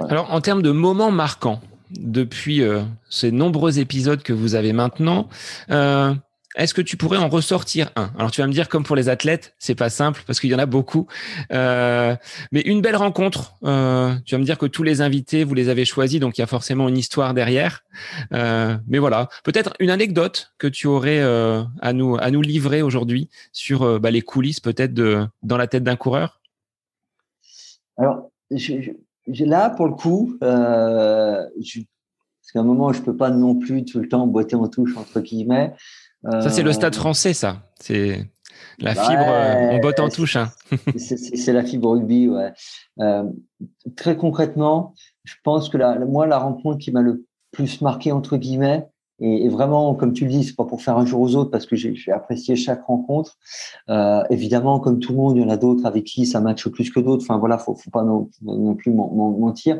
Alors 0.08 0.32
en 0.32 0.40
termes 0.40 0.62
de 0.62 0.70
moments 0.70 1.10
marquants 1.10 1.60
depuis 1.90 2.62
euh, 2.62 2.82
ces 3.08 3.32
nombreux 3.32 3.78
épisodes 3.78 4.22
que 4.22 4.32
vous 4.32 4.54
avez 4.54 4.72
maintenant. 4.72 5.28
Euh, 5.70 6.14
est-ce 6.56 6.74
que 6.74 6.82
tu 6.82 6.96
pourrais 6.96 7.18
en 7.18 7.28
ressortir 7.28 7.92
un? 7.94 8.10
Alors 8.18 8.32
tu 8.32 8.40
vas 8.40 8.46
me 8.48 8.52
dire 8.52 8.68
comme 8.68 8.82
pour 8.82 8.96
les 8.96 9.08
athlètes, 9.08 9.54
c'est 9.58 9.76
pas 9.76 9.88
simple 9.88 10.22
parce 10.26 10.40
qu'il 10.40 10.50
y 10.50 10.54
en 10.54 10.58
a 10.58 10.66
beaucoup, 10.66 11.06
euh, 11.52 12.16
mais 12.50 12.60
une 12.62 12.80
belle 12.80 12.96
rencontre. 12.96 13.54
Euh, 13.62 14.12
tu 14.24 14.34
vas 14.34 14.40
me 14.40 14.44
dire 14.44 14.58
que 14.58 14.66
tous 14.66 14.82
les 14.82 15.00
invités 15.00 15.44
vous 15.44 15.54
les 15.54 15.68
avez 15.68 15.84
choisis, 15.84 16.18
donc 16.18 16.38
il 16.38 16.40
y 16.40 16.44
a 16.44 16.48
forcément 16.48 16.88
une 16.88 16.98
histoire 16.98 17.34
derrière. 17.34 17.84
Euh, 18.32 18.76
mais 18.88 18.98
voilà, 18.98 19.28
peut-être 19.44 19.74
une 19.78 19.90
anecdote 19.90 20.52
que 20.58 20.66
tu 20.66 20.88
aurais 20.88 21.20
à 21.22 21.92
nous 21.92 22.42
livrer 22.42 22.82
aujourd'hui 22.82 23.30
sur 23.52 24.00
bah, 24.00 24.10
les 24.10 24.22
coulisses 24.22 24.60
peut-être 24.60 24.92
dans 24.94 25.56
la 25.56 25.68
tête 25.68 25.84
d'un 25.84 25.96
coureur? 25.96 26.40
Alors 27.96 28.28
là 29.28 29.70
pour 29.70 29.86
le 29.86 29.94
coup, 29.94 30.36
parce 30.40 31.46
qu'à 32.52 32.58
un 32.58 32.64
moment 32.64 32.92
je 32.92 33.02
peux 33.02 33.16
pas 33.16 33.30
non 33.30 33.54
plus 33.54 33.84
tout 33.84 34.00
le 34.00 34.08
temps 34.08 34.26
boiter 34.26 34.56
en 34.56 34.66
touche 34.66 34.96
entre 34.96 35.20
guillemets. 35.20 35.74
Ça, 36.24 36.50
c'est 36.50 36.62
le 36.62 36.72
stade 36.72 36.94
français, 36.94 37.32
ça. 37.32 37.62
C'est 37.80 38.30
la 38.78 38.94
fibre, 38.94 39.26
ouais, 39.26 39.70
on 39.72 39.78
botte 39.78 40.00
en 40.00 40.08
touche. 40.08 40.36
Hein. 40.36 40.50
c'est 40.96 41.52
la 41.52 41.62
fibre 41.62 41.90
rugby, 41.90 42.28
ouais. 42.28 42.52
Euh, 43.00 43.24
très 43.96 44.16
concrètement, 44.16 44.94
je 45.24 45.34
pense 45.44 45.68
que 45.68 45.76
la, 45.76 45.98
moi, 45.98 46.26
la 46.26 46.38
rencontre 46.38 46.78
qui 46.78 46.90
m'a 46.90 47.02
le 47.02 47.24
plus 47.52 47.80
marqué, 47.80 48.12
entre 48.12 48.36
guillemets, 48.36 48.86
et, 49.22 49.44
et, 49.44 49.48
vraiment, 49.48 49.94
comme 49.94 50.14
tu 50.14 50.24
le 50.24 50.30
dis, 50.30 50.44
c'est 50.44 50.56
pas 50.56 50.64
pour 50.64 50.82
faire 50.82 50.96
un 50.96 51.04
jour 51.04 51.20
aux 51.20 51.36
autres, 51.36 51.50
parce 51.50 51.66
que 51.66 51.76
j'ai 51.76 51.94
apprécié 52.10 52.56
chaque 52.56 52.84
rencontre. 52.84 53.36
Euh, 53.90 54.22
évidemment, 54.30 54.80
comme 54.80 54.98
tout 54.98 55.12
le 55.12 55.18
monde, 55.18 55.36
il 55.36 55.42
y 55.42 55.44
en 55.44 55.50
a 55.50 55.58
d'autres 55.58 55.84
avec 55.84 56.04
qui 56.04 56.24
ça 56.24 56.40
matche 56.40 56.66
plus 56.68 56.90
que 56.90 57.00
d'autres. 57.00 57.24
Enfin, 57.24 57.38
voilà, 57.38 57.58
faut, 57.58 57.74
faut 57.74 57.90
pas 57.90 58.02
non, 58.02 58.30
non 58.42 58.74
plus 58.74 58.92
mentir 58.92 59.78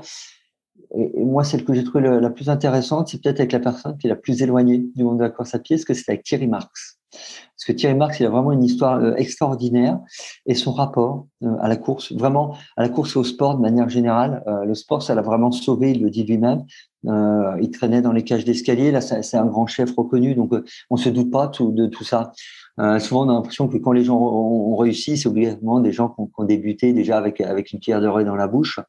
et, 0.96 1.24
moi, 1.24 1.44
celle 1.44 1.64
que 1.64 1.74
j'ai 1.74 1.84
trouvée 1.84 2.20
la 2.20 2.30
plus 2.30 2.48
intéressante, 2.48 3.08
c'est 3.08 3.22
peut-être 3.22 3.40
avec 3.40 3.52
la 3.52 3.60
personne 3.60 3.96
qui 3.98 4.06
est 4.06 4.10
la 4.10 4.16
plus 4.16 4.42
éloignée 4.42 4.78
du 4.94 5.04
monde 5.04 5.18
de 5.18 5.22
la 5.22 5.30
course 5.30 5.54
à 5.54 5.58
pied, 5.58 5.76
parce 5.76 5.84
que 5.84 5.94
c'est 5.94 6.10
avec 6.10 6.24
Thierry 6.24 6.48
Marx. 6.48 6.98
Parce 7.10 7.66
que 7.66 7.72
Thierry 7.72 7.94
Marx, 7.94 8.20
il 8.20 8.26
a 8.26 8.30
vraiment 8.30 8.52
une 8.52 8.64
histoire 8.64 8.98
euh, 8.98 9.14
extraordinaire 9.16 9.98
et 10.46 10.54
son 10.54 10.72
rapport 10.72 11.26
euh, 11.42 11.56
à 11.60 11.68
la 11.68 11.76
course, 11.76 12.12
vraiment 12.12 12.56
à 12.76 12.82
la 12.82 12.88
course 12.88 13.16
et 13.16 13.18
au 13.18 13.24
sport 13.24 13.56
de 13.56 13.60
manière 13.60 13.88
générale. 13.88 14.42
Euh, 14.46 14.64
le 14.64 14.74
sport, 14.74 15.02
ça 15.02 15.14
l'a 15.14 15.22
vraiment 15.22 15.50
sauvé, 15.50 15.92
il 15.92 16.02
le 16.02 16.10
dit 16.10 16.24
lui-même. 16.24 16.64
Il 17.04 17.70
traînait 17.72 18.02
dans 18.02 18.12
les 18.12 18.24
cages 18.24 18.44
d'escalier. 18.44 18.90
Là, 18.90 19.00
c'est 19.00 19.36
un 19.36 19.46
grand 19.46 19.66
chef 19.66 19.94
reconnu, 19.96 20.34
donc 20.34 20.52
on 20.90 20.96
se 20.96 21.08
doute 21.08 21.30
pas 21.30 21.46
de 21.48 21.86
tout 21.86 22.04
ça. 22.04 22.32
Euh, 22.80 22.98
souvent, 22.98 23.26
on 23.26 23.28
a 23.28 23.34
l'impression 23.34 23.68
que 23.68 23.76
quand 23.76 23.92
les 23.92 24.04
gens 24.04 24.18
ont, 24.18 24.76
réussi, 24.76 25.18
c'est 25.18 25.28
obligatoirement 25.28 25.80
des 25.80 25.92
gens 25.92 26.08
qui 26.08 26.22
ont, 26.36 26.44
débuté 26.44 26.92
déjà 26.94 27.18
avec 27.18 27.72
une 27.72 27.78
pierre 27.78 28.00
de 28.00 28.06
dans 28.24 28.36
la 28.36 28.48
bouche. 28.48 28.80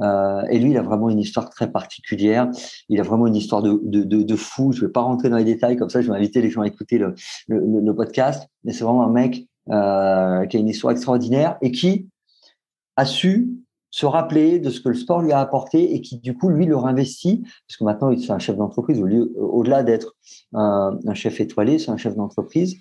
Euh, 0.00 0.42
et 0.50 0.58
lui, 0.58 0.70
il 0.72 0.76
a 0.76 0.82
vraiment 0.82 1.08
une 1.10 1.20
histoire 1.20 1.48
très 1.48 1.70
particulière. 1.70 2.50
Il 2.88 2.98
a 2.98 3.02
vraiment 3.02 3.26
une 3.26 3.36
histoire 3.36 3.62
de, 3.62 3.80
de, 3.84 4.22
de, 4.22 4.36
fou. 4.36 4.72
Je 4.72 4.86
vais 4.86 4.92
pas 4.92 5.02
rentrer 5.02 5.30
dans 5.30 5.36
les 5.36 5.44
détails 5.44 5.76
comme 5.76 5.90
ça. 5.90 6.02
Je 6.02 6.10
vais 6.10 6.16
inviter 6.16 6.42
les 6.42 6.50
gens 6.50 6.62
à 6.62 6.66
écouter 6.66 6.98
le, 6.98 7.92
podcast. 7.92 8.48
Mais 8.64 8.72
c'est 8.72 8.84
vraiment 8.84 9.04
un 9.04 9.12
mec 9.12 9.46
euh, 9.70 10.46
qui 10.46 10.56
a 10.56 10.60
une 10.60 10.68
histoire 10.68 10.92
extraordinaire 10.92 11.56
et 11.62 11.70
qui 11.70 12.08
a 12.96 13.04
su 13.04 13.48
se 13.90 14.06
rappeler 14.06 14.58
de 14.58 14.70
ce 14.70 14.80
que 14.80 14.90
le 14.90 14.94
sport 14.94 15.22
lui 15.22 15.32
a 15.32 15.40
apporté 15.40 15.94
et 15.94 16.00
qui 16.02 16.18
du 16.18 16.36
coup 16.36 16.50
lui 16.50 16.66
le 16.66 16.76
réinvestit 16.76 17.42
parce 17.66 17.78
que 17.78 17.84
maintenant 17.84 18.10
il 18.10 18.22
c'est 18.22 18.32
un 18.32 18.38
chef 18.38 18.56
d'entreprise 18.56 19.02
au-delà 19.38 19.82
d'être 19.82 20.14
un, 20.52 20.98
chef 21.14 21.40
étoilé 21.40 21.78
c'est 21.78 21.90
un 21.90 21.96
chef 21.96 22.14
d'entreprise 22.14 22.76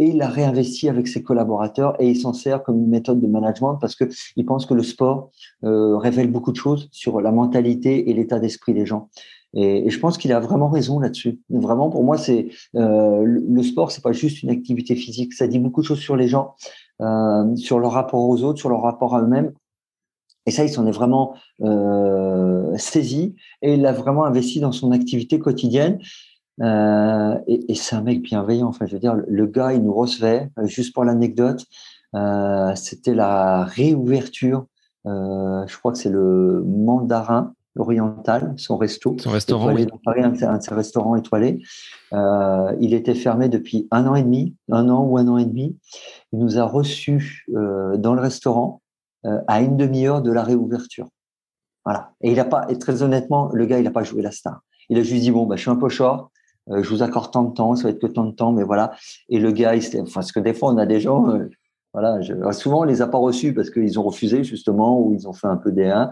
et 0.00 0.06
il 0.06 0.16
l'a 0.16 0.28
réinvesti 0.28 0.88
avec 0.88 1.06
ses 1.06 1.22
collaborateurs 1.22 1.94
et 2.00 2.08
il 2.08 2.16
s'en 2.18 2.32
sert 2.32 2.62
comme 2.62 2.78
une 2.78 2.88
méthode 2.88 3.20
de 3.20 3.26
management 3.26 3.76
parce 3.78 3.94
que 3.94 4.04
il 4.34 4.46
pense 4.46 4.64
que 4.64 4.72
le 4.72 4.82
sport 4.82 5.30
euh, 5.62 5.98
révèle 5.98 6.32
beaucoup 6.32 6.52
de 6.52 6.56
choses 6.56 6.88
sur 6.90 7.20
la 7.20 7.30
mentalité 7.30 8.10
et 8.10 8.14
l'état 8.14 8.40
d'esprit 8.40 8.72
des 8.72 8.86
gens. 8.86 9.10
Et, 9.52 9.90
je 9.90 9.98
pense 9.98 10.16
qu'il 10.16 10.32
a 10.32 10.40
vraiment 10.40 10.68
raison 10.68 11.00
là-dessus. 11.00 11.40
Vraiment 11.50 11.90
pour 11.90 12.02
moi 12.02 12.16
c'est 12.16 12.48
euh, 12.76 13.22
le 13.24 13.62
sport 13.62 13.92
c'est 13.92 14.02
pas 14.02 14.12
juste 14.12 14.42
une 14.42 14.48
activité 14.48 14.96
physique. 14.96 15.34
Ça 15.34 15.46
dit 15.46 15.58
beaucoup 15.58 15.82
de 15.82 15.86
choses 15.86 16.00
sur 16.00 16.16
les 16.16 16.28
gens 16.28 16.54
euh, 17.02 17.54
sur 17.56 17.78
leur 17.78 17.92
rapport 17.92 18.26
aux 18.26 18.42
autres 18.42 18.58
sur 18.58 18.70
leur 18.70 18.80
rapport 18.80 19.14
à 19.14 19.20
eux-mêmes. 19.20 19.52
Et 20.46 20.52
ça, 20.52 20.64
il 20.64 20.70
s'en 20.70 20.86
est 20.86 20.90
vraiment 20.90 21.34
saisi 22.76 23.36
et 23.60 23.74
il 23.74 23.82
l'a 23.82 23.92
vraiment 23.92 24.24
investi 24.24 24.58
dans 24.58 24.72
son 24.72 24.90
activité 24.90 25.38
quotidienne. 25.38 25.98
Euh, 26.60 27.38
et, 27.46 27.72
et 27.72 27.74
c'est 27.74 27.96
un 27.96 28.02
mec 28.02 28.22
bienveillant. 28.22 28.68
Enfin, 28.68 28.86
je 28.86 28.92
veux 28.92 28.98
dire, 29.00 29.16
le 29.26 29.46
gars, 29.46 29.72
il 29.72 29.82
nous 29.82 29.94
recevait, 29.94 30.50
euh, 30.58 30.66
juste 30.66 30.92
pour 30.94 31.04
l'anecdote, 31.04 31.64
euh, 32.14 32.74
c'était 32.74 33.14
la 33.14 33.64
réouverture, 33.64 34.66
euh, 35.06 35.66
je 35.66 35.78
crois 35.78 35.92
que 35.92 35.98
c'est 35.98 36.10
le 36.10 36.62
mandarin, 36.66 37.54
Oriental, 37.78 38.52
son 38.56 38.76
resto. 38.76 39.16
Son 39.20 39.30
restaurant. 39.30 39.70
Étoilé 39.70 39.86
dans 39.86 40.00
Paris, 40.04 40.22
un, 40.22 40.34
un, 40.42 40.58
un 40.58 40.74
restaurant 40.74 41.14
étoilé. 41.14 41.62
Euh, 42.12 42.74
il 42.80 42.94
était 42.94 43.14
fermé 43.14 43.48
depuis 43.48 43.86
un 43.92 44.08
an 44.08 44.16
et 44.16 44.24
demi, 44.24 44.56
un 44.72 44.88
an 44.88 45.04
ou 45.04 45.16
un 45.18 45.28
an 45.28 45.38
et 45.38 45.44
demi. 45.44 45.78
Il 46.32 46.40
nous 46.40 46.58
a 46.58 46.64
reçus 46.64 47.46
dans 47.48 48.14
le 48.14 48.20
restaurant 48.20 48.82
à 49.46 49.60
une 49.60 49.76
demi-heure 49.76 50.20
de 50.20 50.32
la 50.32 50.42
réouverture. 50.42 51.06
Voilà. 51.84 52.10
Et 52.22 52.32
il 52.32 52.40
a 52.40 52.44
pas, 52.44 52.66
et 52.68 52.76
très 52.76 53.04
honnêtement, 53.04 53.50
le 53.52 53.64
gars, 53.66 53.78
il 53.78 53.84
n'a 53.84 53.92
pas 53.92 54.02
joué 54.02 54.20
la 54.20 54.32
star. 54.32 54.60
Il 54.88 54.98
a 54.98 55.04
juste 55.04 55.22
dit 55.22 55.30
bon, 55.30 55.46
bah, 55.46 55.54
je 55.54 55.62
suis 55.62 55.70
un 55.70 55.76
peu 55.76 55.88
short, 55.88 56.30
je 56.68 56.88
vous 56.88 57.02
accorde 57.02 57.32
tant 57.32 57.44
de 57.44 57.54
temps, 57.54 57.74
ça 57.74 57.84
va 57.84 57.90
être 57.90 58.00
que 58.00 58.06
tant 58.06 58.24
de 58.24 58.32
temps, 58.32 58.52
mais 58.52 58.62
voilà. 58.62 58.92
Et 59.28 59.38
le 59.38 59.50
gars, 59.52 59.74
il, 59.74 59.84
enfin, 60.00 60.12
parce 60.14 60.32
que 60.32 60.40
des 60.40 60.54
fois, 60.54 60.72
on 60.72 60.78
a 60.78 60.86
des 60.86 61.00
gens, 61.00 61.28
euh, 61.30 61.48
voilà, 61.92 62.20
je, 62.20 62.34
souvent 62.52 62.80
on 62.80 62.84
les 62.84 63.02
a 63.02 63.08
pas 63.08 63.18
reçus 63.18 63.52
parce 63.52 63.70
qu'ils 63.70 63.98
ont 63.98 64.04
refusé 64.04 64.44
justement 64.44 65.00
ou 65.00 65.14
ils 65.14 65.26
ont 65.26 65.32
fait 65.32 65.48
un 65.48 65.56
peu 65.56 65.72
des 65.72 65.88
1 65.88 66.10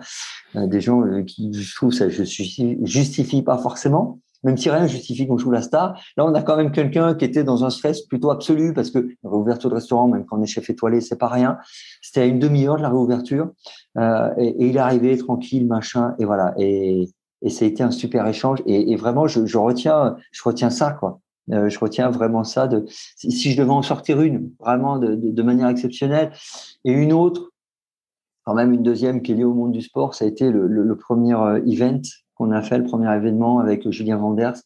euh, 0.56 0.66
des 0.66 0.80
gens 0.80 1.02
euh, 1.02 1.22
qui, 1.22 1.52
je 1.52 1.76
trouve, 1.76 1.92
ça 1.92 2.08
je 2.08 2.24
justifie 2.24 3.42
pas 3.42 3.58
forcément. 3.58 4.18
Même 4.44 4.56
si 4.56 4.70
rien 4.70 4.86
justifie 4.86 5.26
qu'on 5.26 5.36
joue 5.36 5.50
la 5.50 5.62
star, 5.62 6.00
là 6.16 6.24
on 6.24 6.32
a 6.34 6.42
quand 6.42 6.56
même 6.56 6.70
quelqu'un 6.70 7.14
qui 7.14 7.24
était 7.24 7.42
dans 7.42 7.64
un 7.64 7.70
stress 7.70 8.02
plutôt 8.02 8.30
absolu 8.30 8.72
parce 8.72 8.90
que 8.92 9.00
la 9.24 9.30
réouverture 9.30 9.68
de 9.68 9.74
restaurant, 9.74 10.06
même 10.06 10.24
quand 10.26 10.38
on 10.38 10.42
est 10.42 10.46
chef 10.46 10.70
étoilé, 10.70 11.00
c'est 11.00 11.18
pas 11.18 11.28
rien. 11.28 11.58
C'était 12.02 12.20
à 12.20 12.24
une 12.24 12.38
demi-heure 12.38 12.76
de 12.76 12.82
la 12.82 12.88
réouverture 12.88 13.50
euh, 13.98 14.30
et, 14.38 14.46
et, 14.46 14.68
il 14.68 14.76
est 14.76 14.80
arrivé 14.80 15.18
tranquille, 15.18 15.66
machin, 15.66 16.14
et 16.20 16.24
voilà. 16.24 16.54
Et, 16.56 17.08
et 17.42 17.50
ça 17.50 17.64
a 17.64 17.68
été 17.68 17.82
un 17.82 17.90
super 17.90 18.26
échange. 18.26 18.62
Et, 18.66 18.96
vraiment, 18.96 19.26
je, 19.26 19.58
retiens, 19.58 20.16
je 20.32 20.42
retiens 20.42 20.70
ça, 20.70 20.92
quoi. 20.92 21.20
Euh, 21.50 21.68
je 21.68 21.78
retiens 21.78 22.10
vraiment 22.10 22.44
ça. 22.44 22.66
De, 22.66 22.84
si 22.88 23.52
je 23.52 23.58
devais 23.58 23.70
en 23.70 23.82
sortir 23.82 24.20
une, 24.20 24.50
vraiment 24.60 24.98
de, 24.98 25.42
manière 25.42 25.68
exceptionnelle, 25.68 26.32
et 26.84 26.92
une 26.92 27.12
autre, 27.12 27.52
quand 28.44 28.54
même 28.54 28.72
une 28.72 28.82
deuxième 28.82 29.22
qui 29.22 29.32
est 29.32 29.34
liée 29.34 29.44
au 29.44 29.54
monde 29.54 29.72
du 29.72 29.82
sport, 29.82 30.14
ça 30.14 30.24
a 30.24 30.28
été 30.28 30.50
le, 30.50 30.96
premier 30.96 31.34
euh, 31.34 31.62
event 31.66 32.00
qu'on 32.34 32.50
a 32.50 32.62
fait, 32.62 32.78
le 32.78 32.84
premier 32.84 33.14
événement 33.14 33.60
avec 33.60 33.88
Julien 33.90 34.16
Vanders 34.16 34.56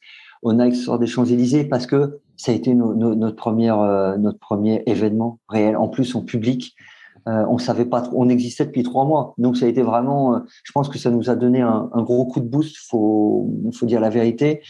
au 0.42 0.52
Nike 0.52 0.74
Store 0.74 0.98
des 0.98 1.06
Champs-Élysées, 1.06 1.64
parce 1.64 1.86
que 1.86 2.18
ça 2.36 2.50
a 2.50 2.54
été 2.54 2.74
no, 2.74 2.94
no, 2.94 3.14
notre, 3.14 3.36
première, 3.36 3.80
euh, 3.80 4.16
notre 4.16 4.38
premier 4.38 4.82
événement 4.86 5.38
réel, 5.48 5.76
en 5.76 5.88
plus 5.88 6.16
en 6.16 6.22
public. 6.22 6.74
Euh, 7.28 7.44
on 7.48 7.58
savait 7.58 7.84
pas, 7.84 8.02
on 8.12 8.28
existait 8.28 8.64
depuis 8.64 8.82
trois 8.82 9.04
mois, 9.04 9.34
donc 9.38 9.56
ça 9.56 9.66
a 9.66 9.68
été 9.68 9.82
vraiment. 9.82 10.34
Euh, 10.34 10.38
je 10.64 10.72
pense 10.72 10.88
que 10.88 10.98
ça 10.98 11.10
nous 11.10 11.30
a 11.30 11.36
donné 11.36 11.60
un, 11.60 11.88
gros 12.02 12.26
coup 12.26 12.40
de 12.40 12.48
boost. 12.48 12.76
Faut, 12.88 13.48
faut 13.72 13.86
dire 13.86 14.00
la 14.00 14.10
vérité. 14.10 14.62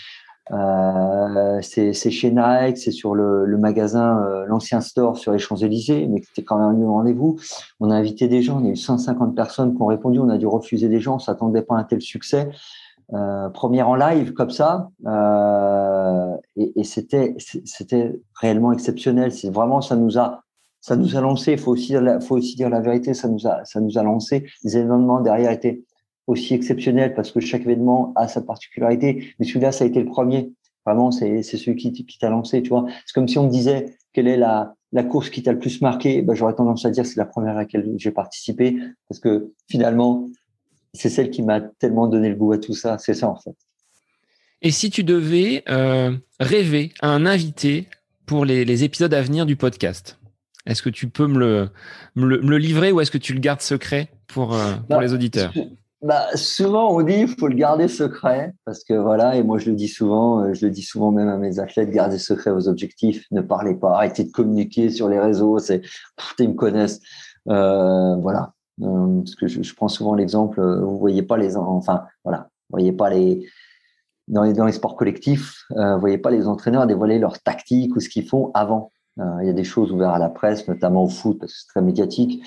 Euh, 0.50 1.60
c'est 1.62 1.92
chez 1.92 2.30
Nike, 2.30 2.76
c'est 2.76 2.90
sur 2.90 3.14
le, 3.14 3.46
magasin, 3.56 4.20
l'ancien 4.48 4.80
store 4.80 5.16
sur 5.16 5.32
les 5.32 5.38
Champs-Élysées, 5.38 6.08
mais 6.08 6.20
c'était 6.22 6.42
quand 6.42 6.58
même 6.58 6.82
un 6.82 6.90
rendez-vous. 6.90 7.38
On 7.80 7.90
a 7.90 7.94
invité 7.94 8.28
des 8.28 8.42
gens, 8.42 8.60
on 8.60 8.66
a 8.66 8.70
eu 8.70 8.76
150 8.76 9.34
personnes 9.34 9.74
qui 9.74 9.80
ont 9.80 9.86
répondu, 9.86 10.18
on 10.18 10.28
a 10.28 10.36
dû 10.36 10.46
refuser 10.46 10.88
des 10.88 11.00
gens, 11.00 11.14
on 11.16 11.20
s'attendait 11.20 11.62
pas 11.62 11.76
à 11.76 11.78
un 11.78 11.84
tel 11.84 12.02
succès. 12.02 12.50
Première 13.54 13.88
en 13.88 13.94
live 13.94 14.32
comme 14.32 14.50
ça, 14.50 14.90
et, 16.56 16.80
et 16.80 16.84
c'était 16.84 18.20
réellement 18.34 18.72
exceptionnel. 18.72 19.32
C'est 19.32 19.50
vraiment 19.50 19.80
ça 19.80 19.96
nous 19.96 20.18
a 20.18 20.42
ça 20.82 20.96
nous 20.96 21.16
a 21.16 21.20
lancé. 21.20 21.52
Il 21.52 21.58
faut 21.58 21.70
aussi 21.70 22.56
dire 22.56 22.68
la 22.68 22.80
vérité, 22.80 23.14
ça 23.14 23.28
nous 23.28 23.46
a 23.46 23.64
ça 23.64 23.80
nous 23.80 23.96
a 23.96 24.02
lancé. 24.02 24.44
Les 24.64 24.76
événements 24.76 25.20
derrière 25.20 25.52
étaient 25.52 25.84
aussi 26.26 26.54
exceptionnel 26.54 27.14
parce 27.14 27.30
que 27.30 27.40
chaque 27.40 27.62
événement 27.62 28.12
a 28.16 28.28
sa 28.28 28.42
particularité. 28.42 29.32
Mais 29.38 29.46
celui-là, 29.46 29.72
ça 29.72 29.84
a 29.84 29.86
été 29.86 30.00
le 30.00 30.06
premier. 30.06 30.52
Vraiment, 30.84 31.12
c'est 31.12 31.42
celui 31.42 31.76
qui, 31.76 32.18
t'a 32.18 32.28
lancé, 32.28 32.60
tu 32.62 32.70
vois. 32.70 32.86
C'est 33.06 33.14
comme 33.14 33.28
si 33.28 33.38
on 33.38 33.44
me 33.44 33.50
disait 33.50 33.96
quelle 34.12 34.26
est 34.26 34.36
la, 34.36 34.74
la 34.90 35.04
course 35.04 35.30
qui 35.30 35.42
t'a 35.44 35.52
le 35.52 35.60
plus 35.60 35.80
marqué. 35.80 36.20
Ben, 36.20 36.34
J'aurais 36.34 36.54
tendance 36.54 36.84
à 36.84 36.90
dire 36.90 37.06
c'est 37.06 37.16
la 37.16 37.26
première 37.26 37.52
à 37.56 37.60
laquelle 37.60 37.94
j'ai 37.96 38.10
participé 38.10 38.76
parce 39.08 39.20
que 39.20 39.52
finalement, 39.70 40.28
c'est 40.94 41.08
celle 41.08 41.30
qui 41.30 41.42
m'a 41.42 41.60
tellement 41.60 42.08
donné 42.08 42.28
le 42.28 42.34
goût 42.34 42.52
à 42.52 42.58
tout 42.58 42.74
ça. 42.74 42.98
C'est 42.98 43.14
ça, 43.14 43.28
en 43.28 43.36
fait. 43.36 43.54
Et 44.62 44.72
si 44.72 44.90
tu 44.90 45.04
devais 45.04 45.62
euh, 45.68 46.16
rêver 46.40 46.92
à 47.00 47.10
un 47.10 47.24
invité 47.24 47.86
pour 48.26 48.44
les 48.44 48.82
épisodes 48.82 49.14
à 49.14 49.22
venir 49.22 49.46
du 49.46 49.54
podcast, 49.54 50.18
est-ce 50.66 50.82
que 50.82 50.90
tu 50.90 51.08
peux 51.08 51.26
me 51.26 51.38
le, 51.38 51.68
me 52.14 52.26
le, 52.26 52.40
me 52.40 52.50
le 52.50 52.58
livrer 52.58 52.92
ou 52.92 53.00
est-ce 53.00 53.10
que 53.10 53.18
tu 53.18 53.34
le 53.34 53.40
gardes 53.40 53.60
secret 53.60 54.10
pour, 54.26 54.54
euh, 54.54 54.74
pour 54.74 54.96
bah, 54.96 55.02
les 55.02 55.12
auditeurs? 55.12 55.52
bah, 56.02 56.26
souvent, 56.34 56.94
on 56.94 57.02
dit 57.02 57.20
il 57.20 57.28
faut 57.28 57.48
le 57.48 57.54
garder 57.54 57.88
secret 57.88 58.52
parce 58.64 58.84
que 58.84 58.94
voilà, 58.94 59.36
et 59.36 59.42
moi 59.42 59.58
je 59.58 59.70
le 59.70 59.76
dis 59.76 59.88
souvent, 59.88 60.42
euh, 60.42 60.54
je 60.54 60.66
le 60.66 60.72
dis 60.72 60.82
souvent 60.82 61.12
même 61.12 61.28
à 61.28 61.36
mes 61.36 61.58
athlètes, 61.58 61.90
gardez 61.90 62.18
secret 62.18 62.52
vos 62.52 62.68
objectifs, 62.68 63.24
ne 63.30 63.40
parlez 63.40 63.74
pas, 63.74 63.94
arrêtez 63.94 64.24
de 64.24 64.30
communiquer 64.30 64.90
sur 64.90 65.08
les 65.08 65.20
réseaux, 65.20 65.58
c'est 65.58 65.82
ils 66.38 66.48
me 66.48 66.54
connaissent, 66.54 67.00
euh, 67.48 68.16
voilà. 68.16 68.52
Euh, 68.80 69.20
parce 69.20 69.34
que 69.34 69.46
je, 69.46 69.62
je 69.62 69.74
prends 69.74 69.88
souvent 69.88 70.14
l'exemple, 70.14 70.60
euh, 70.60 70.80
vous 70.80 70.98
voyez 70.98 71.22
pas 71.22 71.36
les, 71.36 71.56
enfin 71.56 72.04
voilà, 72.24 72.48
vous 72.70 72.78
voyez 72.78 72.92
pas 72.92 73.10
les 73.10 73.46
dans 74.28 74.44
les 74.44 74.54
dans 74.54 74.64
les 74.64 74.72
sports 74.72 74.96
collectifs, 74.96 75.64
euh, 75.76 75.94
vous 75.94 76.00
voyez 76.00 76.18
pas 76.18 76.30
les 76.30 76.48
entraîneurs 76.48 76.86
dévoiler 76.86 77.18
leurs 77.18 77.40
tactiques 77.42 77.94
ou 77.94 78.00
ce 78.00 78.08
qu'ils 78.08 78.26
font 78.26 78.50
avant. 78.54 78.90
Euh, 79.18 79.38
il 79.42 79.46
y 79.46 79.50
a 79.50 79.52
des 79.52 79.64
choses 79.64 79.92
ouvertes 79.92 80.14
à 80.14 80.18
la 80.18 80.30
presse, 80.30 80.66
notamment 80.68 81.04
au 81.04 81.08
foot, 81.08 81.38
parce 81.38 81.52
que 81.52 81.58
c'est 81.58 81.68
très 81.68 81.82
médiatique. 81.82 82.42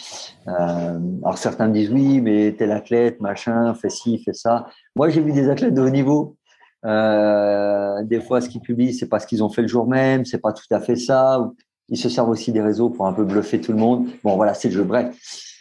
Euh, 0.48 1.00
alors 1.24 1.38
certains 1.38 1.68
me 1.68 1.74
disent 1.74 1.92
oui, 1.92 2.22
mais 2.22 2.56
tel 2.58 2.72
athlète, 2.72 3.22
machin, 3.22 3.74
fait 3.76 3.90
ci, 3.90 4.18
fait 4.20 4.34
ça. 4.34 4.68
Moi, 4.96 5.10
j'ai 5.10 5.22
vu 5.22 5.32
des 5.32 5.50
athlètes 5.50 5.76
de 5.76 5.82
haut 5.82 5.90
niveau. 5.90 6.38
Euh, 6.86 8.04
des 8.04 8.20
fois, 8.20 8.42
ce 8.42 8.50
qu'ils 8.50 8.62
publient, 8.62 8.94
c'est 8.94 9.08
pas 9.08 9.20
ce 9.20 9.28
qu'ils 9.28 9.44
ont 9.44 9.50
fait 9.50 9.62
le 9.62 9.68
jour 9.68 9.88
même, 9.88 10.26
c'est 10.26 10.40
pas 10.40 10.54
tout 10.54 10.66
à 10.72 10.80
fait 10.80 10.96
ça. 10.96 11.52
Ils 11.90 11.98
se 11.98 12.10
servent 12.10 12.30
aussi 12.30 12.52
des 12.52 12.62
réseaux 12.62 12.90
pour 12.90 13.06
un 13.06 13.14
peu 13.14 13.26
bluffer 13.26 13.62
tout 13.62 13.72
le 13.72 13.78
monde. 13.78 14.08
Bon, 14.24 14.36
voilà, 14.36 14.56
c'est 14.56 14.70
le 14.70 14.74
jeu. 14.74 14.84
Bref. 14.84 15.16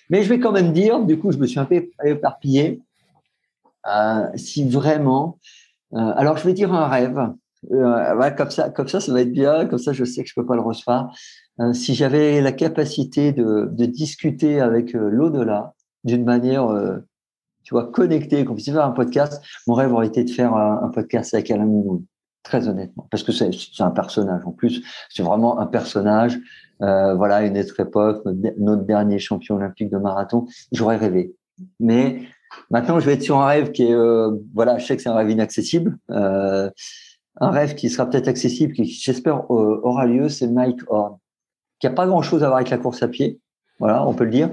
Mais 0.09 0.23
je 0.23 0.29
vais 0.31 0.39
quand 0.39 0.53
même 0.53 0.73
dire, 0.73 1.05
du 1.05 1.19
coup, 1.19 1.33
je 1.33 1.39
me 1.39 1.47
suis 1.47 1.61
un 1.61 1.67
peu 1.67 1.87
éparpillé. 2.05 2.81
Si 4.37 4.67
vraiment, 4.67 5.39
alors 5.93 6.39
je 6.39 6.47
vais 6.47 6.55
dire 6.55 6.73
un 6.73 6.89
rêve. 6.89 7.35
Euh, 7.73 8.31
comme 8.31 8.51
ça, 8.51 8.71
comme 8.71 8.89
ça, 8.89 9.01
ça 9.01 9.13
va 9.13 9.21
être 9.21 9.33
bien. 9.33 9.67
Comme 9.67 9.79
ça, 9.79 9.93
je 9.93 10.05
sais 10.05 10.23
que 10.23 10.29
je 10.29 10.35
peux 10.35 10.47
pas 10.47 10.55
le 10.55 10.63
recevoir. 10.63 11.15
Euh, 11.61 11.73
si 11.73 11.95
j'avais 11.95 12.41
la 12.41 12.53
capacité 12.53 13.33
de, 13.33 13.69
discuter 13.87 14.61
avec 14.61 14.95
euh, 14.95 15.09
l'au-delà 15.11 15.75
d'une 16.05 16.25
manière, 16.25 16.69
tu 17.63 17.73
vois, 17.73 17.91
connectée, 17.91 18.45
qu'on 18.45 18.55
puisse 18.55 18.71
faire 18.71 18.85
un 18.85 18.91
podcast, 18.91 19.43
mon 19.67 19.75
rêve 19.75 19.93
aurait 19.93 20.07
été 20.07 20.23
de 20.23 20.31
faire 20.31 20.55
un, 20.55 20.91
podcast 20.91 21.33
avec 21.33 21.51
Alain 21.51 21.65
Moumoun. 21.65 22.05
Très 22.43 22.69
honnêtement, 22.69 23.09
parce 23.11 23.23
que 23.23 23.33
c'est 23.33 23.49
un 23.79 23.91
personnage. 23.91 24.43
En 24.45 24.51
plus, 24.53 24.83
c'est 25.09 25.23
vraiment 25.23 25.59
un 25.61 25.67
personnage. 25.67 26.39
Voilà, 26.81 27.41
une 27.41 27.57
autre 27.57 27.81
époque, 27.81 28.23
notre, 28.59 28.85
dernier 28.85 29.19
champion 29.19 29.57
olympique 29.57 29.91
de 29.91 29.97
marathon. 29.97 30.47
J'aurais 30.73 30.99
rêvé. 30.99 31.35
Mais 31.81 32.21
maintenant, 32.71 33.01
je 33.01 33.07
vais 33.07 33.15
être 33.15 33.23
sur 33.23 33.41
un 33.41 33.47
rêve 33.47 33.73
qui 33.73 33.85
est, 33.85 33.97
voilà, 34.53 34.77
je 34.77 34.85
sais 34.85 34.97
que 34.97 35.03
c'est 35.03 35.09
un 35.09 35.15
rêve 35.15 35.31
inaccessible. 35.31 35.97
Un 37.41 37.51
rêve 37.51 37.75
qui 37.75 37.91
sera 37.91 38.09
peut-être 38.09 38.29
accessible, 38.29 38.73
qui 38.73 38.85
j'espère 38.85 39.51
euh, 39.51 39.81
aura 39.83 40.07
lieu, 40.07 40.29
c'est 40.29 40.47
Mike 40.47 40.81
Horn, 40.89 41.19
qui 41.81 41.87
a 41.87 41.91
pas 41.91 42.07
grand-chose 42.07 42.43
à 42.43 42.47
voir 42.47 42.59
avec 42.59 42.71
la 42.71 42.79
course 42.79 43.03
à 43.03 43.09
pied, 43.09 43.41
voilà, 43.79 44.07
on 44.07 44.15
peut 44.15 44.25
le 44.25 44.31
dire, 44.31 44.51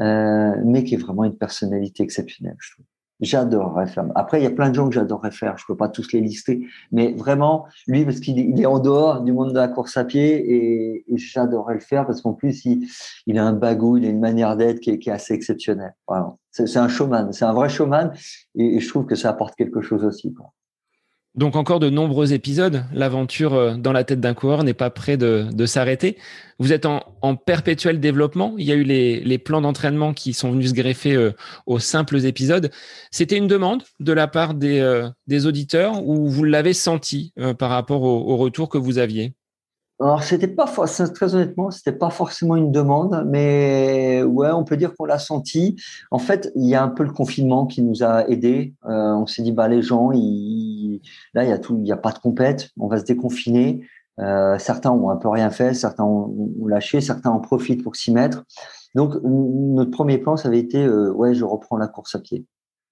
euh, 0.00 0.54
mais 0.64 0.84
qui 0.84 0.94
est 0.94 0.98
vraiment 0.98 1.24
une 1.24 1.36
personnalité 1.36 2.02
exceptionnelle, 2.02 2.56
je 2.58 2.72
trouve. 2.72 2.86
J'adorerais 3.20 3.86
faire. 3.86 4.06
Après, 4.16 4.40
il 4.40 4.42
y 4.42 4.48
a 4.48 4.50
plein 4.50 4.70
de 4.70 4.74
gens 4.74 4.88
que 4.88 4.94
j'adorerais 4.96 5.30
faire. 5.30 5.56
Je 5.56 5.64
peux 5.64 5.76
pas 5.76 5.88
tous 5.88 6.10
les 6.12 6.20
lister, 6.20 6.66
mais 6.90 7.12
vraiment, 7.12 7.66
lui, 7.86 8.04
parce 8.04 8.18
qu'il 8.18 8.60
est 8.60 8.66
en 8.66 8.80
dehors 8.80 9.20
du 9.20 9.32
monde 9.32 9.50
de 9.50 9.58
la 9.58 9.68
course 9.68 9.96
à 9.96 10.04
pied 10.04 11.04
et, 11.04 11.04
j'adorerais 11.14 11.74
le 11.74 11.80
faire 11.80 12.04
parce 12.04 12.20
qu'en 12.20 12.32
plus, 12.32 12.64
il, 12.64 13.38
a 13.38 13.44
un 13.44 13.52
bagou, 13.52 13.96
il 13.96 14.06
a 14.06 14.08
une 14.08 14.18
manière 14.18 14.56
d'être 14.56 14.80
qui, 14.80 14.98
qui, 14.98 15.08
est 15.08 15.12
assez 15.12 15.34
exceptionnelle. 15.34 15.94
Voilà. 16.08 16.34
C'est 16.50 16.76
un 16.78 16.88
showman, 16.88 17.32
c'est 17.32 17.44
un 17.44 17.52
vrai 17.52 17.68
showman 17.68 18.10
et, 18.56 18.76
et, 18.76 18.80
je 18.80 18.88
trouve 18.88 19.06
que 19.06 19.14
ça 19.14 19.30
apporte 19.30 19.54
quelque 19.54 19.82
chose 19.82 20.04
aussi. 20.04 20.34
Quoi. 20.34 20.52
Donc 21.34 21.56
encore 21.56 21.80
de 21.80 21.88
nombreux 21.88 22.34
épisodes. 22.34 22.84
L'aventure 22.92 23.54
euh, 23.54 23.74
dans 23.74 23.92
la 23.92 24.04
tête 24.04 24.20
d'un 24.20 24.34
coureur 24.34 24.64
n'est 24.64 24.74
pas 24.74 24.90
près 24.90 25.16
de, 25.16 25.48
s'arrêter. 25.64 26.18
Vous 26.58 26.72
êtes 26.72 26.84
en, 26.84 27.36
perpétuel 27.36 28.00
développement. 28.00 28.54
Il 28.58 28.66
y 28.66 28.72
a 28.72 28.74
eu 28.74 28.82
les, 28.82 29.38
plans 29.38 29.62
d'entraînement 29.62 30.12
qui 30.12 30.34
sont 30.34 30.52
venus 30.52 30.70
se 30.70 30.74
greffer 30.74 31.14
euh, 31.14 31.32
aux 31.66 31.78
simples 31.78 32.26
épisodes. 32.26 32.70
C'était 33.10 33.38
une 33.38 33.46
demande 33.46 33.82
de 33.98 34.12
la 34.12 34.28
part 34.28 34.52
des, 34.52 34.80
euh, 34.80 35.08
auditeurs 35.46 36.06
ou 36.06 36.28
vous 36.28 36.44
l'avez 36.44 36.74
senti 36.74 37.32
par 37.58 37.70
rapport 37.70 38.02
au, 38.02 38.30
au, 38.30 38.36
retour 38.36 38.68
que 38.68 38.76
vous 38.76 38.98
aviez? 38.98 39.32
Alors, 40.00 40.22
c'était 40.22 40.48
pas 40.48 40.66
très 40.66 41.34
honnêtement, 41.34 41.70
c'était 41.70 41.96
pas 41.96 42.10
forcément 42.10 42.56
une 42.56 42.72
demande, 42.72 43.24
mais 43.26 44.22
ouais, 44.22 44.50
on 44.50 44.64
peut 44.64 44.76
dire 44.76 44.94
qu'on 44.96 45.04
l'a 45.04 45.18
senti. 45.18 45.76
En 46.10 46.18
fait, 46.18 46.52
il 46.56 46.66
y 46.66 46.74
a 46.74 46.82
un 46.82 46.88
peu 46.88 47.04
le 47.04 47.12
confinement 47.12 47.66
qui 47.66 47.82
nous 47.82 48.02
a 48.02 48.28
aidés. 48.28 48.74
On 48.82 49.26
s'est 49.26 49.42
dit, 49.42 49.52
bah 49.52 49.68
les 49.68 49.80
gens, 49.80 50.10
ils... 50.12 50.71
là, 51.34 51.44
il 51.44 51.86
y 51.86 51.92
a 51.92 51.96
pas 51.96 52.12
de 52.12 52.18
compète, 52.18 52.70
on 52.78 52.88
va 52.88 52.98
se 52.98 53.04
déconfiner. 53.04 53.86
Euh, 54.20 54.58
certains 54.58 54.90
ont 54.90 55.10
un 55.10 55.16
peu 55.16 55.28
rien 55.28 55.50
fait, 55.50 55.74
certains 55.74 56.04
ont, 56.04 56.34
lâché, 56.66 57.00
certains 57.00 57.30
en 57.30 57.40
profitent 57.40 57.82
pour 57.82 57.96
s'y 57.96 58.12
mettre. 58.12 58.44
Donc, 58.94 59.14
notre 59.24 59.90
premier 59.90 60.18
plan, 60.18 60.36
ça 60.36 60.48
avait 60.48 60.58
été, 60.58 60.84
euh, 60.84 61.10
ouais, 61.12 61.34
je 61.34 61.44
reprends 61.44 61.78
la 61.78 61.88
course 61.88 62.14
à 62.14 62.18
pied. 62.18 62.44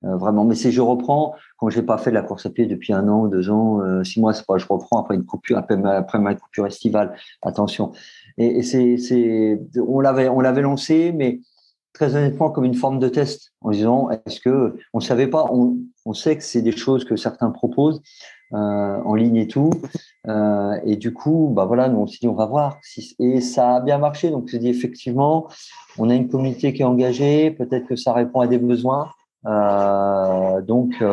Euh, 0.05 0.17
vraiment. 0.17 0.47
Mais 0.47 0.55
c'est 0.55 0.73
je 0.73 0.81
reprends 0.81 1.35
quand 1.59 1.69
j'ai 1.69 1.83
pas 1.83 1.99
fait 1.99 2.09
de 2.09 2.15
la 2.15 2.23
course 2.23 2.47
à 2.47 2.51
pied 2.51 2.65
depuis 2.65 2.95
un 2.95 3.07
an, 3.09 3.27
deux 3.27 3.51
ans, 3.51 3.83
six 4.03 4.19
mois, 4.19 4.33
c'est 4.33 4.47
pas 4.47 4.57
je 4.57 4.67
reprends 4.67 4.99
après 4.99 5.15
une 5.15 5.27
coupure, 5.27 5.59
après 5.59 5.77
ma, 5.77 6.35
coupure 6.35 6.67
estivale. 6.67 7.15
Attention. 7.43 7.93
Et, 8.39 8.61
et 8.61 8.63
c'est, 8.63 9.61
on 9.87 10.01
l'avait, 10.01 10.31
on 10.31 10.41
l'avait 10.41 10.63
lancé, 10.63 11.13
mais 11.15 11.41
très 12.01 12.17
honnêtement 12.17 12.51
comme 12.51 12.65
une 12.65 12.75
forme 12.75 12.99
de 12.99 13.11
test 13.11 13.53
en 13.61 13.73
disant 13.73 14.09
est-ce 14.09 14.41
que 14.41 14.79
on 14.95 15.01
savait 15.01 15.27
pas 15.27 15.45
on, 15.53 16.15
sait 16.15 16.35
que 16.39 16.43
c'est 16.43 16.63
des 16.63 16.73
choses 16.73 17.05
que 17.05 17.15
certains 17.15 17.51
proposent 17.51 18.01
euh, 18.55 18.57
en 19.05 19.15
ligne 19.15 19.37
et 19.37 19.47
tout 19.47 19.71
euh, 20.27 20.81
et 20.87 20.97
du 20.97 21.13
coup 21.13 21.53
bah 21.55 21.67
voilà 21.67 21.91
nous 21.91 21.99
on 21.99 22.07
s'est 22.07 22.17
dit 22.23 22.27
on 22.29 22.35
va 22.35 22.47
voir 22.47 22.79
et 23.19 23.43
ça 23.43 23.77
a 23.77 23.81
bien 23.81 23.99
marché 23.99 24.31
donc 24.31 24.45
on 24.45 24.47
s'est 24.47 24.59
dit 24.59 24.71
effectivement 24.71 25.49
on 25.99 26.09
a 26.09 26.15
une 26.15 26.31
communauté 26.31 26.73
qui 26.73 26.81
est 26.81 26.87
engagée 26.87 27.51
peut-être 27.51 27.87
que 27.87 27.97
ça 27.97 28.15
répond 28.15 28.41
à 28.41 28.47
des 28.47 28.59
besoins 28.59 29.11
euh, 29.45 30.63
donc, 30.63 31.05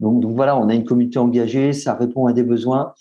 donc 0.00 0.20
donc 0.22 0.34
voilà 0.34 0.56
on 0.56 0.70
a 0.70 0.74
une 0.74 0.86
communauté 0.86 1.18
engagée 1.18 1.74
ça 1.74 1.92
répond 1.92 2.26
à 2.26 2.32
des 2.32 2.42
besoins 2.42 2.94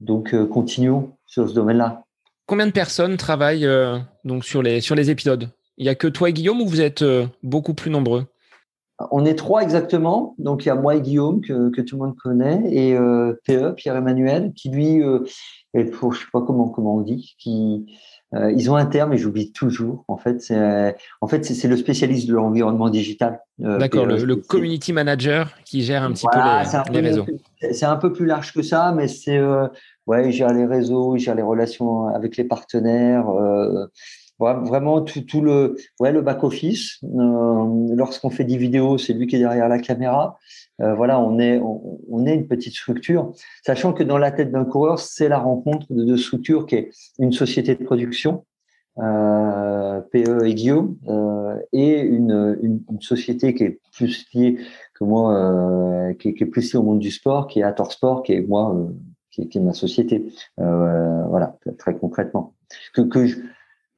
donc 0.00 0.34
continuons 0.48 1.12
sur 1.26 1.50
ce 1.50 1.54
domaine-là 1.54 2.05
Combien 2.46 2.66
de 2.66 2.72
personnes 2.72 3.16
travaillent 3.16 3.66
euh, 3.66 3.98
donc 4.24 4.44
sur 4.44 4.62
les, 4.62 4.80
sur 4.80 4.94
les 4.94 5.10
épisodes? 5.10 5.50
Il 5.78 5.84
n'y 5.84 5.88
a 5.88 5.96
que 5.96 6.06
toi 6.06 6.30
et 6.30 6.32
Guillaume 6.32 6.60
ou 6.60 6.68
vous 6.68 6.80
êtes 6.80 7.02
euh, 7.02 7.26
beaucoup 7.42 7.74
plus 7.74 7.90
nombreux? 7.90 8.26
On 9.10 9.26
est 9.26 9.34
trois 9.34 9.62
exactement. 9.62 10.36
Donc 10.38 10.64
il 10.64 10.68
y 10.68 10.70
a 10.70 10.76
moi 10.76 10.94
et 10.94 11.00
Guillaume 11.00 11.40
que, 11.40 11.70
que 11.70 11.80
tout 11.82 11.96
le 11.96 12.06
monde 12.06 12.16
connaît 12.16 12.62
et 12.70 12.96
euh, 12.96 13.34
PE, 13.46 13.72
Pierre-Emmanuel, 13.72 14.52
qui 14.54 14.70
lui, 14.70 15.02
est 15.74 15.84
pour, 15.84 16.14
je 16.14 16.20
sais 16.20 16.26
pas 16.32 16.40
comment, 16.40 16.68
comment 16.68 16.94
on 16.94 17.00
dit, 17.02 17.34
qui, 17.38 17.84
ils 18.32 18.70
ont 18.70 18.76
un 18.76 18.86
terme 18.86 19.12
et 19.12 19.18
j'oublie 19.18 19.52
toujours. 19.52 20.04
En 20.08 20.16
fait, 20.16 20.40
c'est 20.40 20.96
en 21.20 21.26
fait 21.26 21.44
c'est 21.44 21.68
le 21.68 21.76
spécialiste 21.76 22.26
de 22.26 22.34
l'environnement 22.34 22.88
digital. 22.88 23.40
D'accord, 23.58 24.06
le, 24.06 24.24
le, 24.24 24.36
community 24.36 24.94
manager 24.94 25.50
qui 25.64 25.82
gère 25.82 26.02
un 26.02 26.12
petit 26.12 26.26
voilà, 26.32 26.64
peu 26.86 26.92
les, 26.92 27.02
les 27.02 27.08
réseaux. 27.08 27.26
C'est 27.72 27.86
un 27.86 27.96
peu 27.96 28.12
plus 28.14 28.26
large 28.26 28.54
que 28.54 28.62
ça, 28.62 28.92
mais 28.92 29.08
c'est 29.08 29.38
ouais, 30.06 30.28
il 30.28 30.32
gère 30.32 30.52
les 30.52 30.66
réseaux, 30.66 31.16
il 31.16 31.20
gère 31.20 31.34
les 31.34 31.42
relations 31.42 32.06
avec 32.08 32.36
les 32.36 32.44
partenaires. 32.44 33.28
Euh, 33.28 33.86
vraiment 34.38 35.00
tout, 35.00 35.22
tout, 35.22 35.40
le, 35.40 35.76
ouais, 36.00 36.12
le 36.12 36.22
back 36.22 36.44
office. 36.44 36.98
Euh, 37.04 37.94
Lorsqu'on 37.94 38.30
fait 38.30 38.44
des 38.44 38.56
vidéos, 38.56 38.98
c'est 38.98 39.12
lui 39.12 39.26
qui 39.26 39.36
est 39.36 39.40
derrière 39.40 39.68
la 39.68 39.78
caméra. 39.78 40.38
Euh, 40.80 40.94
voilà, 40.94 41.20
on 41.20 41.38
est, 41.38 41.58
on, 41.58 42.26
est 42.26 42.34
une 42.34 42.46
petite 42.46 42.74
structure, 42.74 43.32
sachant 43.64 43.94
que 43.94 44.02
dans 44.02 44.18
la 44.18 44.30
tête 44.30 44.52
d'un 44.52 44.64
coureur, 44.64 44.98
c'est 44.98 45.28
la 45.28 45.38
rencontre 45.38 45.86
de 45.90 46.04
deux 46.04 46.18
structures 46.18 46.66
qui 46.66 46.74
est 46.74 46.90
une 47.18 47.32
société 47.32 47.74
de 47.74 47.82
production, 47.82 48.44
euh, 48.98 50.00
PE 50.12 50.44
et 50.44 50.54
Guillaume, 50.54 50.96
euh, 51.08 51.56
et 51.72 52.00
une, 52.00 52.58
une, 52.62 52.82
une, 52.90 53.00
société 53.00 53.54
qui 53.54 53.64
est 53.64 53.80
plus 53.92 54.26
liée 54.34 54.58
que 54.94 55.04
moi, 55.04 55.34
euh, 55.34 56.12
qui, 56.14 56.34
qui, 56.34 56.44
est 56.44 56.46
plus 56.46 56.72
liée 56.72 56.78
au 56.78 56.82
monde 56.82 56.98
du 56.98 57.10
sport, 57.10 57.46
qui 57.46 57.60
est 57.60 57.62
Ator 57.62 57.92
Sport, 57.92 58.22
qui 58.22 58.34
est 58.34 58.42
moi 58.42 58.76
qui, 59.44 59.58
est 59.58 59.60
ma 59.60 59.72
société. 59.72 60.26
Euh, 60.60 61.24
voilà, 61.28 61.56
très 61.78 61.96
concrètement. 61.96 62.54
Que, 62.94 63.02
que, 63.02 63.26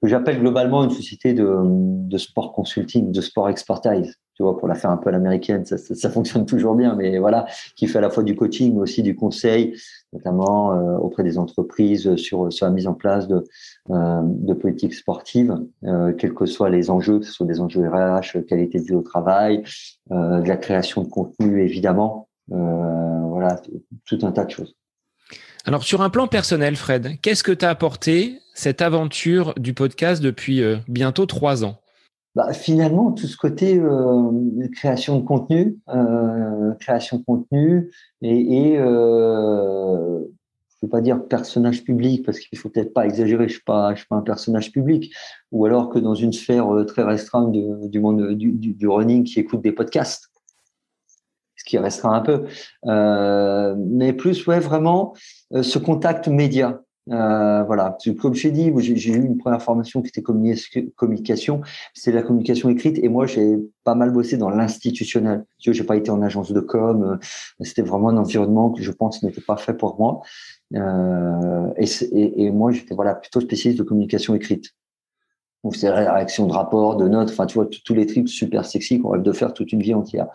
j'appelle 0.02 0.40
globalement 0.40 0.84
une 0.84 0.90
société 0.90 1.32
de, 1.32 1.56
de, 1.64 2.18
sport 2.18 2.52
consulting, 2.52 3.10
de 3.10 3.20
sport 3.20 3.48
expertise. 3.48 4.16
Tu 4.38 4.44
vois, 4.44 4.56
pour 4.56 4.68
la 4.68 4.76
faire 4.76 4.90
un 4.90 4.96
peu 4.96 5.08
à 5.08 5.12
l'américaine, 5.12 5.64
ça, 5.64 6.10
fonctionne 6.10 6.46
toujours 6.46 6.76
bien, 6.76 6.94
mais 6.94 7.18
voilà, 7.18 7.46
qui 7.74 7.88
fait 7.88 7.98
à 7.98 8.00
la 8.00 8.08
fois 8.08 8.22
du 8.22 8.36
coaching, 8.36 8.72
mais 8.72 8.82
aussi 8.82 9.02
du 9.02 9.16
conseil, 9.16 9.74
notamment 10.12 10.72
euh, 10.72 10.96
auprès 10.98 11.24
des 11.24 11.38
entreprises 11.38 12.14
sur, 12.14 12.52
sur 12.52 12.66
la 12.66 12.70
mise 12.70 12.86
en 12.86 12.94
place 12.94 13.26
de, 13.26 13.42
euh, 13.90 14.20
de 14.22 14.54
politiques 14.54 14.94
sportives, 14.94 15.58
euh, 15.82 16.12
quels 16.12 16.34
que 16.34 16.46
soient 16.46 16.70
les 16.70 16.88
enjeux, 16.88 17.18
que 17.18 17.26
ce 17.26 17.32
soit 17.32 17.46
des 17.46 17.60
enjeux 17.60 17.88
RH, 17.88 18.46
qualité 18.46 18.78
de 18.78 18.84
vie 18.84 18.94
au 18.94 19.02
travail, 19.02 19.64
de 20.08 20.46
la 20.48 20.56
création 20.56 21.02
de 21.02 21.08
contenu, 21.08 21.60
évidemment, 21.64 22.28
voilà, 22.46 23.60
tout 24.06 24.18
un 24.22 24.30
tas 24.30 24.44
de 24.44 24.50
choses. 24.50 24.76
Alors 25.64 25.82
sur 25.82 26.02
un 26.02 26.10
plan 26.10 26.26
personnel, 26.26 26.76
Fred, 26.76 27.20
qu'est-ce 27.20 27.42
que 27.42 27.52
t'a 27.52 27.70
apporté 27.70 28.40
cette 28.54 28.80
aventure 28.80 29.54
du 29.56 29.74
podcast 29.74 30.22
depuis 30.22 30.62
euh, 30.62 30.76
bientôt 30.88 31.26
trois 31.26 31.64
ans? 31.64 31.76
Bah, 32.34 32.52
Finalement, 32.52 33.12
tout 33.12 33.26
ce 33.26 33.36
côté 33.36 33.78
euh, 33.78 34.30
création 34.72 35.18
de 35.18 35.24
contenu, 35.24 35.78
euh, 35.88 36.72
création 36.80 37.18
de 37.18 37.24
contenu 37.24 37.90
et, 38.22 38.76
je 40.80 40.86
ne 40.86 40.86
veux 40.86 40.90
pas 40.90 41.00
dire 41.00 41.24
personnage 41.26 41.82
public 41.82 42.24
parce 42.24 42.38
qu'il 42.38 42.56
faut 42.56 42.68
peut-être 42.68 42.94
pas 42.94 43.04
exagérer, 43.04 43.48
je 43.48 43.54
ne 43.54 43.94
suis, 43.94 43.96
suis 43.96 44.06
pas 44.08 44.16
un 44.16 44.20
personnage 44.20 44.70
public, 44.70 45.12
ou 45.50 45.66
alors 45.66 45.88
que 45.88 45.98
dans 45.98 46.14
une 46.14 46.32
sphère 46.32 46.68
très 46.86 47.02
restreinte 47.02 47.50
du 47.50 47.98
monde 47.98 48.34
du, 48.34 48.86
running 48.86 49.24
qui 49.24 49.40
écoute 49.40 49.60
des 49.60 49.72
podcasts 49.72 50.30
qui 51.68 51.78
restera 51.78 52.16
un 52.16 52.20
peu. 52.20 52.44
Euh, 52.86 53.76
mais 53.78 54.12
plus, 54.12 54.46
ouais, 54.46 54.58
vraiment, 54.58 55.14
euh, 55.52 55.62
ce 55.62 55.78
contact 55.78 56.28
média. 56.28 56.80
Euh, 57.10 57.62
voilà, 57.62 57.96
comme 58.20 58.34
je 58.34 58.48
dit, 58.48 58.70
j'ai 58.78 59.12
eu 59.12 59.24
une 59.24 59.38
première 59.38 59.62
formation 59.62 60.02
qui 60.02 60.08
était 60.08 60.20
communication, 60.22 61.62
c'est 61.94 62.12
la 62.12 62.20
communication 62.22 62.68
écrite, 62.68 62.98
et 63.02 63.08
moi 63.08 63.24
j'ai 63.24 63.56
pas 63.82 63.94
mal 63.94 64.10
bossé 64.10 64.36
dans 64.36 64.50
l'institutionnel. 64.50 65.46
Je 65.58 65.70
n'ai 65.70 65.86
pas 65.86 65.96
été 65.96 66.10
en 66.10 66.20
agence 66.20 66.52
de 66.52 66.60
com, 66.60 67.18
c'était 67.62 67.80
vraiment 67.80 68.10
un 68.10 68.18
environnement 68.18 68.68
que 68.68 68.82
je 68.82 68.92
pense 68.92 69.22
n'était 69.22 69.40
pas 69.40 69.56
fait 69.56 69.72
pour 69.72 69.98
moi. 69.98 70.20
Et, 70.74 71.86
et, 72.12 72.44
et, 72.44 72.50
moi 72.50 72.72
j'étais 72.72 72.94
voilà 72.94 73.14
plutôt 73.14 73.40
spécialiste 73.40 73.78
de 73.78 73.88
communication 73.88 74.34
écrite 74.34 74.74
faisait 75.70 75.90
la 75.90 76.14
réaction 76.14 76.46
de 76.46 76.52
rapport, 76.52 76.96
de 76.96 77.08
notes, 77.08 77.30
enfin 77.30 77.46
tu 77.46 77.54
vois 77.54 77.66
tous 77.84 77.94
les 77.94 78.06
trucs 78.06 78.28
super 78.28 78.64
sexy 78.64 79.00
qu'on 79.00 79.10
rêve 79.10 79.22
de 79.22 79.32
faire 79.32 79.52
toute 79.52 79.72
une 79.72 79.82
vie 79.82 79.94
entière. 79.94 80.28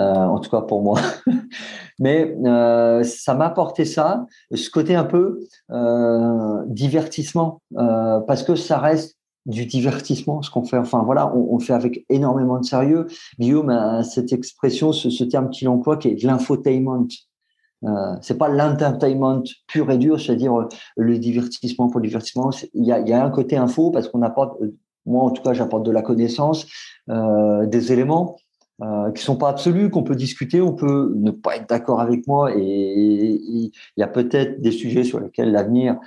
Euh, 0.00 0.04
en 0.04 0.38
tout 0.40 0.50
cas 0.50 0.62
pour 0.62 0.82
moi. 0.82 1.00
Mais 1.98 2.36
euh, 2.44 3.02
ça 3.04 3.34
m'a 3.34 3.46
apporté 3.46 3.84
ça, 3.84 4.26
ce 4.52 4.68
côté 4.70 4.94
un 4.94 5.04
peu 5.04 5.40
euh, 5.70 6.62
divertissement, 6.66 7.62
parce 7.74 8.42
que 8.42 8.54
ça 8.54 8.78
reste 8.78 9.16
du 9.46 9.64
divertissement, 9.64 10.42
ce 10.42 10.50
qu'on 10.50 10.64
fait. 10.64 10.76
Enfin 10.76 11.02
voilà, 11.04 11.32
on, 11.34 11.54
on, 11.54 11.58
fait 11.60 11.72
avec 11.72 12.04
énormément 12.08 12.58
de 12.58 12.64
sérieux. 12.64 13.06
Guillaume 13.38 13.70
a 13.70 14.02
cette 14.02 14.32
expression, 14.32 14.92
ce, 14.92 15.08
ce 15.08 15.22
terme 15.22 15.50
qu'il 15.50 15.68
emploie, 15.68 15.96
qui 15.96 16.08
est 16.08 16.20
de 16.20 16.26
l'infotainment. 16.26 17.06
Euh, 17.84 18.16
c'est 18.22 18.38
pas 18.38 18.48
l'entertainment 18.48 19.42
pur 19.66 19.90
et 19.90 19.98
dur, 19.98 20.20
c'est-à-dire 20.20 20.58
euh, 20.58 20.68
le 20.96 21.18
divertissement 21.18 21.88
pour 21.88 22.00
le 22.00 22.06
divertissement. 22.06 22.50
Il 22.74 22.84
y 22.84 22.92
a, 22.92 23.24
un 23.24 23.30
côté 23.30 23.56
info 23.56 23.90
parce 23.90 24.08
qu'on 24.08 24.22
apporte, 24.22 24.60
euh, 24.62 24.74
moi 25.04 25.24
en 25.24 25.30
tout 25.30 25.42
cas, 25.42 25.52
j'apporte 25.52 25.84
de 25.84 25.90
la 25.90 26.02
connaissance, 26.02 26.66
des 27.08 27.92
éléments 27.92 28.36
euh, 28.82 29.12
qui 29.12 29.22
sont 29.22 29.36
pas 29.36 29.48
absolus, 29.50 29.90
qu'on 29.90 30.02
peut 30.02 30.16
discuter, 30.16 30.60
on 30.60 30.72
peut 30.72 31.12
ne 31.16 31.30
pas 31.30 31.56
être 31.56 31.68
d'accord 31.68 32.00
avec 32.00 32.26
moi, 32.26 32.50
et 32.56 32.60
il 32.60 33.70
y 33.96 34.02
a 34.02 34.08
peut-être 34.08 34.60
des 34.60 34.72
sujets 34.72 35.04
sur 35.04 35.20
lesquels 35.20 35.52
l'avenir 35.52 35.98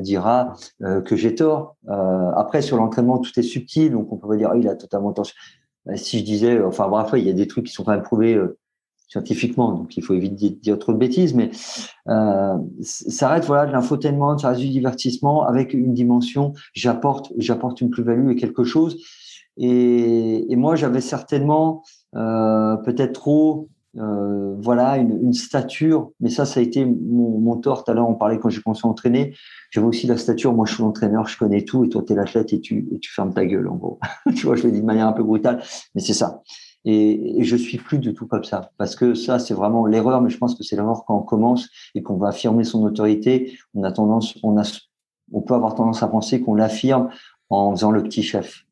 dira 0.00 0.54
que 0.80 1.14
j'ai 1.14 1.34
tort. 1.36 1.76
après, 1.88 2.60
sur 2.60 2.76
l'entraînement, 2.76 3.18
tout 3.18 3.38
est 3.38 3.42
subtil, 3.42 3.92
donc 3.92 4.12
on 4.12 4.16
peut 4.16 4.36
dire 4.36 4.50
oh, 4.52 4.58
il 4.58 4.68
a 4.68 4.74
totalement 4.74 5.12
tort. 5.12 5.26
Si 5.94 6.18
je 6.18 6.24
disais, 6.24 6.60
enfin 6.60 6.88
bref, 6.88 7.10
il 7.14 7.24
y 7.24 7.30
a 7.30 7.34
des 7.34 7.46
trucs 7.46 7.66
qui 7.66 7.72
sont 7.72 7.84
quand 7.84 7.92
même 7.92 8.02
prouvés 8.02 8.36
scientifiquement, 9.08 9.72
donc 9.72 9.96
il 9.96 10.02
faut 10.02 10.14
éviter 10.14 10.50
de 10.50 10.54
dire 10.56 10.78
trop 10.78 10.92
de 10.92 10.98
bêtises, 10.98 11.34
mais 11.34 11.50
euh, 12.08 12.56
ça 12.80 13.28
reste 13.28 13.46
voilà 13.46 13.66
de 13.66 13.72
l'infotainment, 13.72 14.36
ça 14.36 14.48
reste 14.48 14.60
du 14.60 14.68
divertissement 14.68 15.44
avec 15.44 15.74
une 15.74 15.94
dimension. 15.94 16.52
J'apporte, 16.74 17.32
j'apporte 17.38 17.80
une 17.80 17.90
plus-value 17.90 18.30
et 18.30 18.36
quelque 18.36 18.64
chose. 18.64 18.96
Et, 19.58 20.54
moi, 20.56 20.76
j'avais 20.76 21.00
certainement 21.00 21.82
euh, 22.14 22.76
peut-être 22.76 23.12
trop, 23.12 23.68
euh, 23.96 24.54
voilà, 24.58 24.98
une, 24.98 25.32
stature. 25.32 26.10
Mais 26.20 26.28
ça, 26.28 26.44
ça 26.44 26.60
a 26.60 26.62
été 26.62 26.84
mon, 26.84 27.38
mon 27.38 27.56
tort. 27.56 27.84
Tout 27.84 27.90
à 27.90 27.94
l'heure, 27.94 28.08
on 28.08 28.14
parlait 28.14 28.38
quand 28.38 28.50
j'ai 28.50 28.60
commencé 28.60 28.82
à 28.84 28.88
entraîner. 28.88 29.34
J'avais 29.70 29.86
aussi 29.86 30.06
la 30.06 30.18
stature. 30.18 30.52
Moi, 30.52 30.66
je 30.66 30.74
suis 30.74 30.82
l'entraîneur, 30.82 31.26
je 31.26 31.38
connais 31.38 31.64
tout, 31.64 31.84
et 31.84 31.88
toi, 31.88 32.02
tu 32.06 32.12
es 32.12 32.16
l'athlète 32.16 32.52
et 32.52 32.60
tu 32.60 32.84
fermes 33.14 33.32
ta 33.32 33.46
gueule, 33.46 33.68
en 33.68 33.76
gros. 33.76 33.98
tu 34.36 34.46
vois, 34.46 34.56
je 34.56 34.64
le 34.64 34.72
dis 34.72 34.80
de 34.80 34.86
manière 34.86 35.06
un 35.06 35.12
peu 35.12 35.22
brutale, 35.22 35.62
mais 35.94 36.02
c'est 36.02 36.12
ça. 36.12 36.42
Et, 36.86 37.40
et, 37.40 37.44
je 37.44 37.56
suis 37.56 37.78
plus 37.78 37.98
du 37.98 38.14
tout 38.14 38.26
comme 38.26 38.44
ça. 38.44 38.70
Parce 38.78 38.96
que 38.96 39.14
ça 39.14 39.38
c'est 39.38 39.54
vraiment 39.54 39.86
l'erreur 39.86 40.22
mais 40.22 40.30
je 40.30 40.38
pense 40.38 40.54
que 40.54 40.62
c'est 40.62 40.76
l'erreur 40.76 41.04
quand 41.06 41.18
on 41.18 41.22
commence 41.22 41.68
et 41.94 42.02
qu'on 42.02 42.16
va 42.16 42.28
affirmer 42.28 42.64
son 42.64 42.82
autorité. 42.84 43.58
On 43.74 43.82
a 43.82 43.92
tendance 43.92 44.38
on 44.42 44.56
a 44.56 44.62
on 45.32 45.42
peut 45.42 45.54
avoir 45.54 45.74
tendance 45.74 46.02
à 46.02 46.08
penser 46.08 46.40
qu'on 46.40 46.54
l'affirme 46.54 47.10
en 47.50 47.72
faisant 47.72 47.90
le 47.90 48.02
petit 48.02 48.22
chef. 48.22 48.66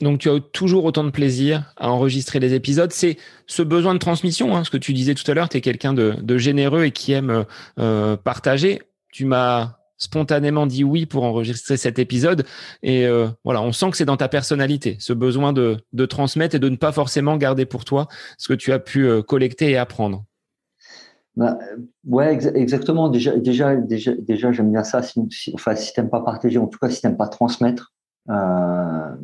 Donc 0.00 0.18
tu 0.18 0.30
as 0.30 0.40
toujours 0.40 0.84
autant 0.84 1.04
de 1.04 1.10
plaisir 1.10 1.72
à 1.76 1.90
enregistrer 1.90 2.40
les 2.40 2.54
épisodes. 2.54 2.92
C'est 2.92 3.16
ce 3.46 3.62
besoin 3.62 3.94
de 3.94 3.98
transmission, 3.98 4.56
hein, 4.56 4.64
ce 4.64 4.70
que 4.70 4.76
tu 4.76 4.92
disais 4.92 5.14
tout 5.14 5.28
à 5.30 5.34
l'heure, 5.34 5.48
tu 5.48 5.58
es 5.58 5.60
quelqu'un 5.60 5.92
de, 5.92 6.38
généreux 6.38 6.84
et 6.84 6.90
qui 6.90 7.12
aime 7.12 7.44
euh, 7.78 8.16
partager. 8.16 8.82
Tu 9.12 9.24
m'as 9.24 9.78
spontanément 9.98 10.66
dit 10.66 10.84
oui 10.84 11.06
pour 11.06 11.24
enregistrer 11.24 11.76
cet 11.76 11.98
épisode. 11.98 12.44
Et 12.82 13.06
euh, 13.06 13.28
voilà, 13.44 13.62
on 13.62 13.72
sent 13.72 13.90
que 13.90 13.96
c'est 13.96 14.04
dans 14.04 14.16
ta 14.16 14.28
personnalité, 14.28 14.96
ce 15.00 15.12
besoin 15.12 15.52
de, 15.52 15.78
de, 15.92 16.06
transmettre 16.06 16.56
et 16.56 16.58
de 16.58 16.68
ne 16.68 16.76
pas 16.76 16.92
forcément 16.92 17.36
garder 17.36 17.66
pour 17.66 17.84
toi 17.84 18.06
ce 18.38 18.48
que 18.48 18.54
tu 18.54 18.72
as 18.72 18.78
pu 18.78 19.06
euh, 19.06 19.22
collecter 19.22 19.70
et 19.70 19.76
apprendre. 19.76 20.24
Bah, 21.36 21.58
ouais, 22.06 22.34
ex 22.34 22.46
exactement. 22.46 23.08
Déjà, 23.08 23.36
déjà, 23.36 23.76
déjà, 23.76 24.12
déjà 24.14 24.52
j'aime 24.52 24.72
bien 24.72 24.84
ça. 24.84 25.02
Si, 25.02 25.20
si, 25.30 25.52
enfin, 25.54 25.76
si 25.76 25.92
pas 25.92 26.20
partager, 26.20 26.58
en 26.58 26.66
tout 26.66 26.78
cas, 26.78 26.88
si 26.88 27.02
t'aimes 27.02 27.18
pas 27.18 27.28
transmettre, 27.28 27.92
euh, 28.30 29.14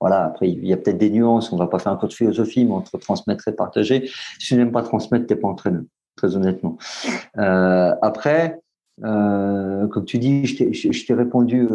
voilà. 0.00 0.24
Après, 0.24 0.50
il 0.50 0.66
y 0.66 0.72
a 0.72 0.76
peut-être 0.76 0.98
des 0.98 1.10
nuances. 1.10 1.52
On 1.52 1.56
va 1.56 1.68
pas 1.68 1.78
faire 1.78 1.92
un 1.92 1.96
cours 1.96 2.08
de 2.08 2.14
philosophie, 2.14 2.64
mais 2.64 2.72
entre 2.72 2.98
transmettre 2.98 3.46
et 3.46 3.52
partager. 3.52 4.10
Si 4.38 4.48
tu 4.48 4.56
n'aimes 4.56 4.72
pas 4.72 4.82
transmettre, 4.82 5.26
t'es 5.26 5.36
pas 5.36 5.48
entraîneur, 5.48 5.82
très 6.16 6.34
honnêtement. 6.34 6.78
Euh, 9.04 9.86
comme 9.88 10.04
tu 10.04 10.18
dis, 10.18 10.46
je 10.46 11.06
t'ai 11.06 11.14
répondu 11.14 11.68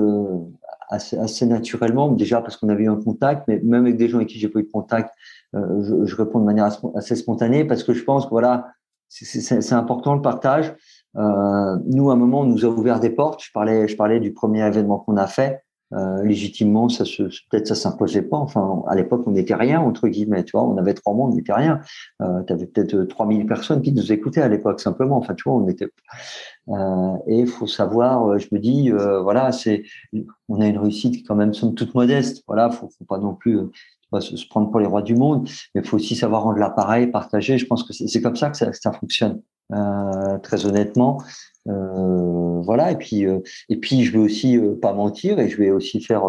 assez, 0.89 1.45
naturellement, 1.45 2.09
déjà 2.09 2.41
parce 2.41 2.57
qu'on 2.57 2.69
avait 2.69 2.83
eu 2.83 2.89
un 2.89 3.01
contact, 3.01 3.47
mais 3.47 3.59
même 3.63 3.85
avec 3.85 3.97
des 3.97 4.07
gens 4.07 4.17
avec 4.17 4.29
qui 4.29 4.39
j'ai 4.39 4.49
pas 4.49 4.59
eu 4.59 4.63
de 4.63 4.71
contact, 4.71 5.13
je, 5.53 6.05
je, 6.05 6.15
réponds 6.15 6.39
de 6.39 6.45
manière 6.45 6.69
assez 6.95 7.15
spontanée 7.15 7.65
parce 7.65 7.83
que 7.83 7.93
je 7.93 8.03
pense 8.03 8.25
que 8.25 8.29
voilà, 8.29 8.67
c'est 9.11 9.73
important 9.73 10.15
le 10.15 10.21
partage. 10.21 10.73
Euh, 11.17 11.77
nous, 11.85 12.09
à 12.09 12.13
un 12.13 12.15
moment, 12.15 12.41
on 12.41 12.45
nous 12.45 12.65
a 12.65 12.69
ouvert 12.69 12.99
des 12.99 13.09
portes. 13.09 13.43
Je 13.43 13.51
parlais, 13.51 13.87
je 13.87 13.95
parlais 13.95 14.19
du 14.19 14.33
premier 14.33 14.65
événement 14.65 14.99
qu'on 14.99 15.17
a 15.17 15.27
fait. 15.27 15.63
Euh, 15.93 16.23
légitimement, 16.23 16.87
ça 16.89 17.03
se, 17.05 17.23
peut-être 17.23 17.67
ça 17.67 17.75
s'imposait 17.75 18.21
pas. 18.21 18.37
Enfin, 18.37 18.83
à 18.87 18.95
l'époque, 18.95 19.23
on 19.25 19.31
n'était 19.31 19.55
rien 19.55 19.81
entre 19.81 20.07
guillemets. 20.07 20.43
Tu 20.43 20.51
vois, 20.51 20.63
on 20.63 20.77
avait 20.77 20.93
trois 20.93 21.13
mois, 21.13 21.27
on 21.27 21.33
n'était 21.33 21.53
rien. 21.53 21.81
Euh, 22.21 22.43
tu 22.47 22.53
avais 22.53 22.65
peut-être 22.65 23.03
3000 23.03 23.45
personnes 23.45 23.81
qui 23.81 23.91
nous 23.91 24.11
écoutaient 24.11 24.41
à 24.41 24.47
l'époque 24.47 24.79
simplement. 24.79 25.17
Enfin, 25.17 25.33
tu 25.33 25.43
vois, 25.45 25.53
on 25.53 25.67
était. 25.67 25.89
Euh, 26.69 27.17
et 27.27 27.39
il 27.39 27.47
faut 27.47 27.67
savoir. 27.67 28.25
Euh, 28.27 28.37
je 28.37 28.47
me 28.51 28.59
dis, 28.59 28.91
euh, 28.91 29.21
voilà, 29.21 29.51
c'est, 29.51 29.83
on 30.47 30.61
a 30.61 30.67
une 30.67 30.77
réussite 30.77 31.27
quand 31.27 31.35
même 31.35 31.53
somme 31.53 31.75
toute 31.75 31.93
modeste. 31.93 32.43
Voilà, 32.47 32.69
faut, 32.69 32.89
faut 32.97 33.05
pas 33.05 33.17
non 33.17 33.35
plus 33.35 33.59
se, 34.19 34.47
prendre 34.47 34.69
pour 34.69 34.79
les 34.79 34.87
rois 34.87 35.01
du 35.01 35.15
monde, 35.15 35.47
mais 35.73 35.81
il 35.81 35.87
faut 35.87 35.95
aussi 35.95 36.15
savoir 36.15 36.43
rendre 36.43 36.57
l'appareil, 36.57 37.07
partager. 37.07 37.57
Je 37.57 37.65
pense 37.65 37.83
que 37.83 37.93
c'est 37.93 38.21
comme 38.21 38.35
ça 38.35 38.49
que 38.49 38.57
ça, 38.57 38.91
fonctionne. 38.91 39.41
Euh, 39.73 40.37
très 40.39 40.65
honnêtement. 40.65 41.21
Euh, 41.69 42.59
voilà. 42.61 42.91
Et 42.91 42.97
puis, 42.97 43.25
euh, 43.25 43.39
et 43.69 43.77
puis, 43.77 44.03
je 44.03 44.11
vais 44.11 44.17
aussi 44.17 44.59
pas 44.81 44.93
mentir 44.93 45.39
et 45.39 45.47
je 45.47 45.57
vais 45.57 45.71
aussi 45.71 46.01
faire. 46.01 46.23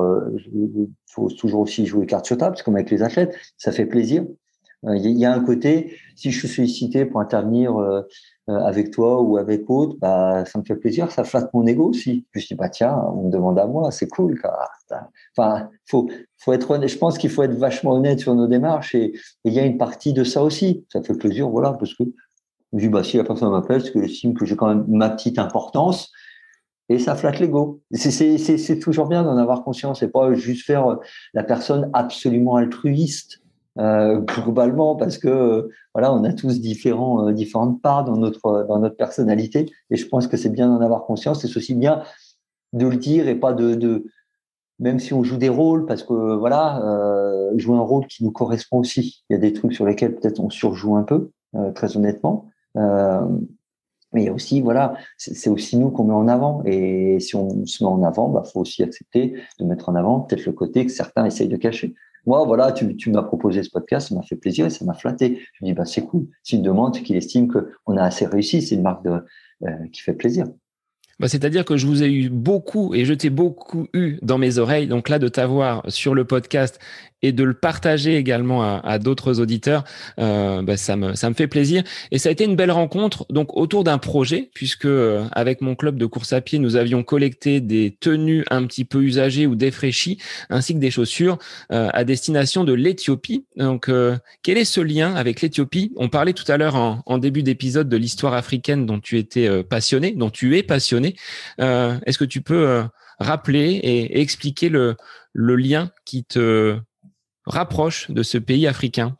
Il 0.54 0.88
faut 1.10 1.28
toujours 1.28 1.60
aussi 1.60 1.86
jouer 1.86 2.06
carte 2.06 2.26
sur 2.26 2.38
table, 2.38 2.56
c'est 2.56 2.62
comme 2.62 2.76
avec 2.76 2.90
les 2.90 3.02
athlètes. 3.02 3.36
Ça 3.56 3.72
fait 3.72 3.86
plaisir. 3.86 4.24
Il 4.84 5.18
y 5.18 5.24
a 5.24 5.32
un 5.32 5.40
côté, 5.40 5.96
si 6.16 6.30
je 6.30 6.38
suis 6.38 6.48
sollicité 6.48 7.04
pour 7.04 7.20
intervenir 7.20 7.76
avec 8.48 8.90
toi 8.90 9.22
ou 9.22 9.36
avec 9.36 9.70
autre, 9.70 9.96
bah, 10.00 10.44
ça 10.46 10.58
me 10.58 10.64
fait 10.64 10.74
plaisir, 10.74 11.10
ça 11.10 11.24
flatte 11.24 11.52
mon 11.54 11.66
ego 11.66 11.90
aussi. 11.90 12.26
Je 12.32 12.40
me 12.40 12.46
dis, 12.46 12.54
bah, 12.54 12.68
tiens, 12.68 12.96
on 13.14 13.26
me 13.26 13.30
demande 13.30 13.58
à 13.58 13.66
moi, 13.66 13.90
c'est 13.90 14.08
cool. 14.08 14.40
Enfin, 15.36 15.68
faut, 15.88 16.08
faut 16.38 16.52
être 16.52 16.70
honnête. 16.72 16.88
Je 16.88 16.98
pense 16.98 17.18
qu'il 17.18 17.30
faut 17.30 17.42
être 17.42 17.54
vachement 17.54 17.92
honnête 17.92 18.20
sur 18.20 18.34
nos 18.34 18.46
démarches 18.46 18.94
et 18.94 19.12
il 19.44 19.52
y 19.52 19.60
a 19.60 19.64
une 19.64 19.78
partie 19.78 20.12
de 20.12 20.24
ça 20.24 20.42
aussi. 20.42 20.84
Ça 20.92 21.02
fait 21.02 21.14
plaisir, 21.14 21.48
voilà, 21.48 21.72
parce 21.72 21.94
que 21.94 22.04
je 22.72 22.78
dis, 22.78 22.88
bah, 22.88 23.04
si 23.04 23.16
la 23.16 23.24
personne 23.24 23.50
m'appelle, 23.50 23.82
c'est 23.82 23.92
que 23.92 24.02
j'estime 24.02 24.34
que 24.34 24.44
j'ai 24.44 24.56
quand 24.56 24.68
même 24.68 24.84
ma 24.88 25.10
petite 25.10 25.38
importance 25.38 26.10
et 26.88 26.98
ça 26.98 27.14
flatte 27.14 27.38
l'ego. 27.38 27.80
C'est 27.92 28.78
toujours 28.80 29.06
bien 29.06 29.22
d'en 29.22 29.36
avoir 29.36 29.62
conscience 29.62 30.02
et 30.02 30.08
pas 30.08 30.34
juste 30.34 30.66
faire 30.66 30.98
la 31.32 31.44
personne 31.44 31.90
absolument 31.92 32.56
altruiste. 32.56 33.41
Euh, 33.78 34.20
globalement 34.20 34.96
parce 34.96 35.16
que 35.16 35.70
voilà 35.94 36.12
on 36.12 36.24
a 36.24 36.34
tous 36.34 36.60
différents 36.60 37.28
euh, 37.28 37.32
différentes 37.32 37.80
parts 37.80 38.04
dans 38.04 38.18
notre 38.18 38.66
dans 38.68 38.78
notre 38.78 38.96
personnalité 38.96 39.72
et 39.88 39.96
je 39.96 40.06
pense 40.06 40.26
que 40.26 40.36
c'est 40.36 40.50
bien 40.50 40.68
d'en 40.68 40.82
avoir 40.82 41.06
conscience 41.06 41.42
et 41.42 41.48
c'est 41.48 41.56
aussi 41.56 41.74
bien 41.74 42.02
de 42.74 42.86
le 42.86 42.98
dire 42.98 43.28
et 43.28 43.34
pas 43.34 43.54
de, 43.54 44.04
même 44.78 44.98
si 44.98 45.14
on 45.14 45.24
joue 45.24 45.38
des 45.38 45.48
rôles 45.48 45.86
parce 45.86 46.02
que 46.02 46.12
voilà 46.12 46.84
euh, 46.84 47.56
jouer 47.56 47.78
un 47.78 47.80
rôle 47.80 48.06
qui 48.08 48.24
nous 48.24 48.30
correspond 48.30 48.80
aussi 48.80 49.24
il 49.30 49.32
y 49.32 49.36
a 49.36 49.38
des 49.38 49.54
trucs 49.54 49.72
sur 49.72 49.86
lesquels 49.86 50.16
peut-être 50.16 50.40
on 50.40 50.50
surjoue 50.50 50.96
un 50.96 51.04
peu 51.04 51.30
euh, 51.54 51.72
très 51.72 51.96
honnêtement 51.96 52.50
euh, 52.76 53.26
mais 54.12 54.24
il 54.24 54.30
aussi, 54.30 54.60
voilà, 54.60 54.94
c'est 55.16 55.48
aussi 55.48 55.78
nous 55.78 55.90
qu'on 55.90 56.04
met 56.04 56.12
en 56.12 56.28
avant. 56.28 56.62
Et 56.66 57.18
si 57.18 57.34
on 57.34 57.64
se 57.64 57.82
met 57.82 57.88
en 57.88 58.02
avant, 58.02 58.28
bah, 58.28 58.42
faut 58.44 58.60
aussi 58.60 58.82
accepter 58.82 59.34
de 59.58 59.64
mettre 59.64 59.88
en 59.88 59.94
avant 59.94 60.20
peut-être 60.20 60.44
le 60.44 60.52
côté 60.52 60.84
que 60.84 60.92
certains 60.92 61.24
essayent 61.24 61.48
de 61.48 61.56
cacher. 61.56 61.94
Moi, 62.26 62.44
voilà, 62.44 62.72
tu, 62.72 63.10
m'as 63.10 63.22
proposé 63.22 63.62
ce 63.62 63.70
podcast, 63.70 64.08
ça 64.08 64.14
m'a 64.14 64.22
fait 64.22 64.36
plaisir 64.36 64.66
et 64.66 64.70
ça 64.70 64.84
m'a 64.84 64.94
flatté. 64.94 65.40
Je 65.54 65.64
me 65.64 65.70
dis, 65.70 65.74
bah, 65.74 65.84
c'est 65.84 66.04
cool. 66.04 66.28
Une 66.52 66.62
demande 66.62 66.96
qu'il 67.02 67.16
estime 67.16 67.48
qu'on 67.48 67.96
a 67.96 68.02
assez 68.04 68.26
réussi. 68.26 68.62
C'est 68.62 68.76
une 68.76 68.82
marque 68.82 69.04
euh, 69.06 69.70
qui 69.92 70.02
fait 70.02 70.12
plaisir. 70.12 70.46
Bah, 71.18 71.28
c'est-à-dire 71.28 71.64
que 71.64 71.76
je 71.76 71.86
vous 71.86 72.02
ai 72.02 72.12
eu 72.12 72.30
beaucoup 72.30 72.94
et 72.94 73.04
je 73.04 73.14
t'ai 73.14 73.30
beaucoup 73.30 73.86
eu 73.92 74.18
dans 74.22 74.38
mes 74.38 74.58
oreilles. 74.58 74.86
Donc 74.86 75.08
là, 75.08 75.18
de 75.18 75.28
t'avoir 75.28 75.84
sur 75.88 76.14
le 76.14 76.24
podcast 76.24 76.80
et 77.22 77.32
de 77.32 77.44
le 77.44 77.54
partager 77.54 78.16
également 78.16 78.62
à, 78.62 78.80
à 78.84 78.98
d'autres 78.98 79.40
auditeurs, 79.40 79.84
euh, 80.18 80.62
bah 80.62 80.76
ça, 80.76 80.96
me, 80.96 81.14
ça 81.14 81.28
me 81.30 81.34
fait 81.34 81.46
plaisir. 81.46 81.82
Et 82.10 82.18
ça 82.18 82.28
a 82.28 82.32
été 82.32 82.44
une 82.44 82.56
belle 82.56 82.70
rencontre 82.70 83.26
donc 83.30 83.56
autour 83.56 83.84
d'un 83.84 83.98
projet, 83.98 84.50
puisque 84.54 84.86
euh, 84.86 85.24
avec 85.32 85.60
mon 85.60 85.74
club 85.74 85.96
de 85.96 86.06
course 86.06 86.32
à 86.32 86.40
pied, 86.40 86.58
nous 86.58 86.76
avions 86.76 87.02
collecté 87.02 87.60
des 87.60 87.96
tenues 88.00 88.44
un 88.50 88.66
petit 88.66 88.84
peu 88.84 89.02
usagées 89.02 89.46
ou 89.46 89.54
défraîchies, 89.54 90.18
ainsi 90.50 90.74
que 90.74 90.78
des 90.78 90.90
chaussures 90.90 91.38
euh, 91.70 91.88
à 91.92 92.04
destination 92.04 92.64
de 92.64 92.72
l'Éthiopie. 92.72 93.44
Donc, 93.56 93.88
euh, 93.88 94.16
quel 94.42 94.58
est 94.58 94.64
ce 94.64 94.80
lien 94.80 95.14
avec 95.14 95.40
l'Éthiopie? 95.40 95.92
On 95.96 96.08
parlait 96.08 96.32
tout 96.32 96.50
à 96.50 96.56
l'heure 96.56 96.74
en, 96.74 97.02
en, 97.06 97.18
début 97.18 97.42
d'épisode 97.42 97.88
de 97.88 97.96
l'histoire 97.96 98.34
africaine 98.34 98.86
dont 98.86 98.98
tu 98.98 99.18
étais 99.18 99.46
euh, 99.46 99.62
passionné, 99.62 100.12
dont 100.12 100.30
tu 100.30 100.56
es 100.58 100.62
passionné. 100.62 101.14
Est-ce 101.58 102.18
que 102.18 102.24
tu 102.24 102.40
peux 102.40 102.82
rappeler 103.18 103.74
et, 103.74 104.18
et 104.18 104.20
expliquer 104.20 104.68
le, 104.68 104.96
le 105.32 105.56
lien 105.56 105.90
qui 106.04 106.24
te 106.24 106.78
rapproche 107.44 108.10
de 108.10 108.22
ce 108.22 108.38
pays 108.38 108.66
africain 108.66 109.16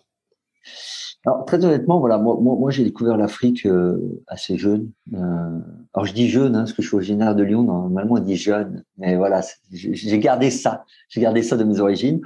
alors, 1.25 1.45
très 1.45 1.65
honnêtement, 1.65 2.01
voilà, 2.01 2.19
moi, 2.19 2.71
j'ai 2.73 2.83
découvert 2.83 3.17
l'Afrique 3.17 3.65
euh, 3.65 4.21
assez 4.27 4.59
jeune. 4.59 4.91
Euh, 5.15 5.61
alors, 5.95 6.05
je 6.05 6.13
dis 6.13 6.29
jeune, 6.29 6.57
hein, 6.57 6.61
parce 6.61 6.73
que 6.73 6.83
je 6.83 6.89
suis 6.89 6.97
originaire 6.97 7.37
de 7.37 7.45
Lyon. 7.45 7.63
Normalement, 7.63 8.17
on 8.17 8.19
dit 8.19 8.37
jeune, 8.37 8.83
mais 8.99 9.15
voilà, 9.15 9.41
j'ai 9.71 10.19
gardé 10.19 10.51
ça. 10.51 10.85
J'ai 11.09 11.21
gardé 11.21 11.45
ça 11.45 11.57
de 11.57 11.63
mes 11.63 11.79
origines. 11.79 12.21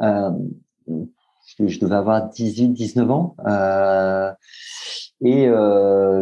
Euh, 0.00 0.30
je, 1.58 1.80
devais 1.80 1.96
avoir 1.96 2.28
18, 2.28 2.68
19 2.68 3.10
ans. 3.10 3.36
Et 5.22 5.48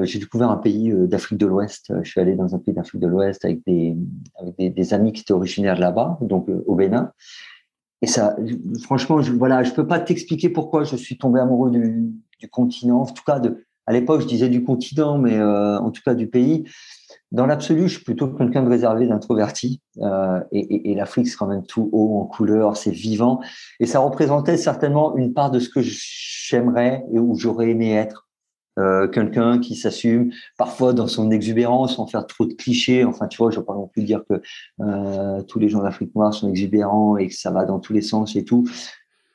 j'ai 0.04 0.18
découvert 0.18 0.50
un 0.50 0.56
pays 0.56 0.94
d'Afrique 0.94 1.38
de 1.38 1.46
l'Ouest. 1.46 1.92
Je 2.02 2.08
suis 2.08 2.20
allé 2.22 2.36
dans 2.36 2.54
un 2.54 2.58
pays 2.58 2.72
d'Afrique 2.72 3.02
de 3.02 3.06
l'Ouest 3.06 3.44
avec, 3.44 3.60
des, 3.66 3.96
des, 4.58 4.94
amis 4.94 5.12
qui 5.12 5.20
étaient 5.20 5.32
originaires 5.32 5.78
là-bas, 5.78 6.16
donc 6.22 6.46
au 6.48 6.74
Bénin. 6.74 7.12
Et 8.04 8.06
ça, 8.06 8.36
franchement, 8.82 9.22
je, 9.22 9.32
voilà, 9.32 9.62
je 9.62 9.72
peux 9.72 9.86
pas 9.86 9.98
t'expliquer 9.98 10.50
pourquoi 10.50 10.84
je 10.84 10.94
suis 10.94 11.16
tombé 11.16 11.40
amoureux 11.40 11.70
du, 11.70 12.12
continent. 12.50 13.00
En 13.00 13.06
tout 13.06 13.24
cas, 13.24 13.40
à 13.86 13.92
l'époque, 13.94 14.20
je 14.20 14.26
disais 14.26 14.50
du 14.50 14.62
continent, 14.62 15.16
mais 15.16 15.38
euh, 15.38 15.78
en 15.78 15.90
tout 15.90 16.02
cas 16.04 16.12
du 16.12 16.26
pays. 16.26 16.64
Dans 17.32 17.46
l'absolu, 17.46 17.88
je 17.88 17.94
suis 17.94 18.04
plutôt 18.04 18.28
quelqu'un 18.28 18.62
de 18.62 18.68
réservé, 18.68 19.06
d'introverti. 19.06 19.80
Euh, 20.02 20.38
et 20.52 20.94
l'Afrique, 20.94 21.28
c'est 21.28 21.36
quand 21.38 21.46
même 21.46 21.64
tout 21.64 21.88
haut 21.92 22.20
en 22.20 22.26
couleur, 22.26 22.76
c'est 22.76 22.90
vivant. 22.90 23.40
Et 23.80 23.86
ça 23.86 24.00
représentait 24.00 24.58
certainement 24.58 25.16
une 25.16 25.32
part 25.32 25.50
de 25.50 25.58
ce 25.58 25.70
que 25.70 25.80
j'aimerais 25.80 27.06
et 27.10 27.18
où 27.18 27.34
j'aurais 27.38 27.70
aimé 27.70 27.94
être. 27.94 28.23
Euh, 28.78 29.06
quelqu'un 29.06 29.60
qui 29.60 29.76
s'assume 29.76 30.32
parfois 30.58 30.92
dans 30.92 31.06
son 31.06 31.30
exubérance 31.30 31.94
sans 31.96 32.06
faire 32.06 32.26
trop 32.26 32.44
de 32.44 32.54
clichés. 32.54 33.04
Enfin, 33.04 33.28
tu 33.28 33.38
vois, 33.38 33.50
je 33.50 33.56
ne 33.56 33.60
veux 33.60 33.66
pas 33.66 33.74
non 33.74 33.86
plus 33.86 34.02
dire 34.02 34.22
que 34.28 34.42
euh, 34.80 35.42
tous 35.42 35.60
les 35.60 35.68
gens 35.68 35.82
d'Afrique 35.82 36.14
noire 36.14 36.34
sont 36.34 36.48
exubérants 36.48 37.16
et 37.16 37.28
que 37.28 37.34
ça 37.34 37.52
va 37.52 37.64
dans 37.64 37.78
tous 37.78 37.92
les 37.92 38.02
sens 38.02 38.34
et 38.34 38.44
tout. 38.44 38.64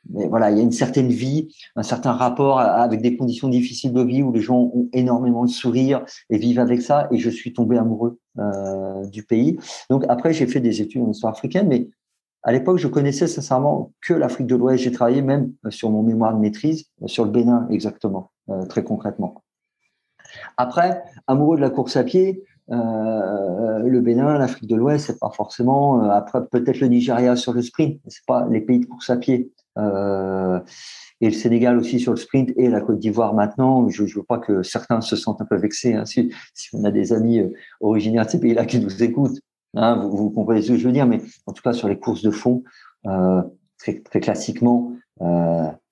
Mais 0.09 0.27
voilà, 0.27 0.49
il 0.49 0.57
y 0.57 0.59
a 0.59 0.63
une 0.63 0.71
certaine 0.71 1.09
vie, 1.09 1.49
un 1.75 1.83
certain 1.83 2.13
rapport 2.13 2.59
avec 2.59 3.01
des 3.01 3.15
conditions 3.15 3.47
difficiles 3.47 3.93
de 3.93 4.01
vie 4.01 4.23
où 4.23 4.31
les 4.31 4.41
gens 4.41 4.71
ont 4.73 4.89
énormément 4.93 5.45
de 5.45 5.49
sourire 5.49 6.03
et 6.29 6.37
vivent 6.37 6.59
avec 6.59 6.81
ça. 6.81 7.07
Et 7.11 7.17
je 7.17 7.29
suis 7.29 7.53
tombé 7.53 7.77
amoureux 7.77 8.19
euh, 8.39 9.05
du 9.07 9.23
pays. 9.23 9.57
Donc 9.89 10.05
après, 10.09 10.33
j'ai 10.33 10.47
fait 10.47 10.61
des 10.61 10.81
études 10.81 11.03
en 11.03 11.11
histoire 11.11 11.33
africaine, 11.33 11.67
mais 11.67 11.89
à 12.43 12.51
l'époque, 12.51 12.77
je 12.77 12.87
connaissais 12.87 13.27
sincèrement 13.27 13.91
que 14.01 14.13
l'Afrique 14.13 14.47
de 14.47 14.55
l'Ouest. 14.55 14.83
J'ai 14.83 14.91
travaillé 14.91 15.21
même 15.21 15.51
sur 15.69 15.89
mon 15.89 16.03
mémoire 16.03 16.33
de 16.33 16.39
maîtrise 16.39 16.85
sur 17.05 17.25
le 17.25 17.31
Bénin 17.31 17.67
exactement. 17.69 18.31
Euh, 18.49 18.65
très 18.65 18.83
concrètement. 18.83 19.43
Après, 20.57 21.03
amoureux 21.27 21.57
de 21.57 21.61
la 21.61 21.69
course 21.69 21.97
à 21.97 22.03
pied, 22.03 22.43
euh, 22.71 23.79
le 23.79 23.99
Bénin, 23.99 24.37
l'Afrique 24.37 24.69
de 24.69 24.75
l'Ouest, 24.75 25.07
c'est 25.07 25.19
pas 25.19 25.31
forcément. 25.31 26.03
Euh, 26.03 26.09
après, 26.09 26.45
peut-être 26.47 26.79
le 26.79 26.87
Nigeria 26.87 27.35
sur 27.35 27.53
le 27.53 27.61
sprint, 27.61 27.99
c'est 28.07 28.25
pas 28.25 28.47
les 28.49 28.61
pays 28.61 28.79
de 28.79 28.85
course 28.85 29.09
à 29.09 29.17
pied. 29.17 29.51
et 31.21 31.27
le 31.27 31.33
Sénégal 31.33 31.77
aussi 31.77 31.99
sur 31.99 32.11
le 32.13 32.17
sprint 32.17 32.51
et 32.57 32.69
la 32.69 32.81
Côte 32.81 32.99
d'Ivoire 32.99 33.33
maintenant. 33.33 33.89
Je 33.89 34.03
ne 34.03 34.07
veux 34.07 34.23
pas 34.23 34.37
que 34.39 34.63
certains 34.63 35.01
se 35.01 35.15
sentent 35.15 35.41
un 35.41 35.45
peu 35.45 35.57
vexés. 35.57 35.93
Hein, 35.93 36.05
si, 36.05 36.31
on 36.73 36.83
a 36.85 36.91
des 36.91 37.11
amis 37.11 37.41
originaires 37.81 38.25
de 38.25 38.31
ces 38.31 38.39
pays-là 38.39 38.65
qui 38.65 38.79
nous 38.79 39.03
écoutent, 39.03 39.39
hein, 39.75 39.95
vous, 39.95 40.29
comprenez 40.29 40.61
ce 40.61 40.69
que 40.69 40.77
je 40.77 40.85
veux 40.85 40.93
dire. 40.93 41.07
Mais 41.07 41.21
en 41.45 41.53
tout 41.53 41.61
cas, 41.61 41.73
sur 41.73 41.87
les 41.87 41.99
courses 41.99 42.21
de 42.21 42.31
fond, 42.31 42.63
très, 43.77 43.99
très 43.99 44.19
classiquement, 44.19 44.93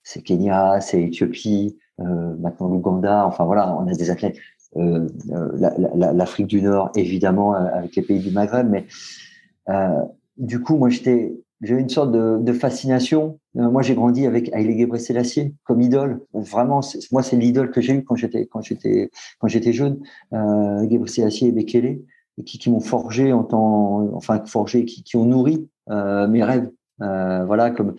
c'est 0.03 0.21
Kenya, 0.21 0.79
c'est 0.79 1.01
Éthiopie, 1.01 1.77
euh, 1.99 2.35
maintenant 2.39 2.69
l'Ouganda. 2.69 3.25
Enfin 3.25 3.43
voilà, 3.45 3.75
on 3.75 3.87
a 3.87 3.93
des 3.93 4.09
athlètes. 4.09 4.37
Euh, 4.75 5.07
euh, 5.31 6.13
L'Afrique 6.13 6.47
du 6.47 6.61
Nord, 6.61 6.91
évidemment, 6.95 7.53
avec 7.53 7.95
les 7.95 8.01
pays 8.03 8.19
du 8.19 8.31
Maghreb. 8.31 8.69
Mais 8.69 8.85
du 10.37 10.61
coup, 10.61 10.77
moi, 10.77 10.89
j'étais, 10.89 11.35
j'ai 11.61 11.75
une 11.75 11.89
sorte 11.89 12.11
de, 12.11 12.53
fascination. 12.53 13.39
moi, 13.55 13.81
j'ai 13.81 13.95
grandi 13.95 14.25
avec 14.25 14.49
Haile 14.53 14.77
Gebrselassie 14.77 15.55
comme 15.63 15.81
idole. 15.81 16.21
Vraiment, 16.33 16.81
moi, 17.11 17.23
c'est 17.23 17.35
l'idole 17.35 17.71
que 17.71 17.81
j'ai 17.81 17.93
eu 17.93 18.03
quand 18.03 18.15
j'étais 18.15 18.45
quand 18.45 18.61
j'étais 18.61 19.09
quand 19.39 19.47
j'étais 19.47 19.73
jeune. 19.73 19.99
Euh, 20.33 20.87
et 20.89 21.51
Bekele, 21.51 22.01
qui, 22.45 22.57
qui 22.57 22.69
m'ont 22.69 22.79
forgé 22.79 23.33
enfin 23.33 24.43
forgé, 24.45 24.85
qui, 24.85 25.17
ont 25.17 25.25
nourri 25.25 25.67
mes 25.87 26.43
rêves. 26.43 26.69
voilà, 26.99 27.71
comme 27.71 27.95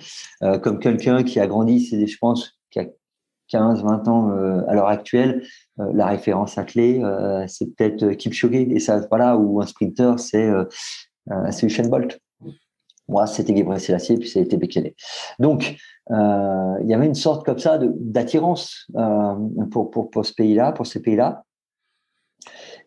comme 0.63 0.79
quelqu'un 0.79 1.23
qui 1.23 1.41
a 1.41 1.47
grandi, 1.47 1.81
c'est 1.81 2.07
je 2.07 2.19
pense, 2.19 2.59
qui 2.71 2.81
a 2.81 2.87
15, 3.49 3.83
20 3.83 4.09
ans 4.09 4.31
à 4.69 4.75
l'heure 4.75 4.89
actuelle, 4.89 5.43
la 5.79 6.07
référence 6.07 6.59
à 6.59 6.65
clé, 6.65 7.03
c'est 7.47 7.75
peut-être 7.75 8.13
Kipchoge. 8.13 8.55
Et 8.55 8.79
ça, 8.79 9.01
voilà, 9.09 9.37
ou 9.37 9.61
un 9.61 9.67
sprinter, 9.67 10.19
c'est 10.19 10.51
c'est 11.51 11.89
Bolt. 11.89 12.19
Moi, 13.09 13.27
c'était 13.27 13.57
Gebre 13.57 13.79
Selassie, 13.81 14.19
puis 14.19 14.39
été 14.39 14.57
Bekele. 14.59 14.93
Donc, 15.39 15.77
il 16.11 16.87
y 16.87 16.95
avait 16.95 17.07
une 17.07 17.15
sorte 17.15 17.45
comme 17.45 17.59
ça 17.59 17.79
d'attirance 17.81 18.87
pour, 19.71 19.91
pour, 19.91 20.11
pour 20.11 20.27
ce 20.27 20.35
pays-là, 20.35 20.73
pour 20.73 20.87
ces 20.87 21.01
pays-là. 21.01 21.45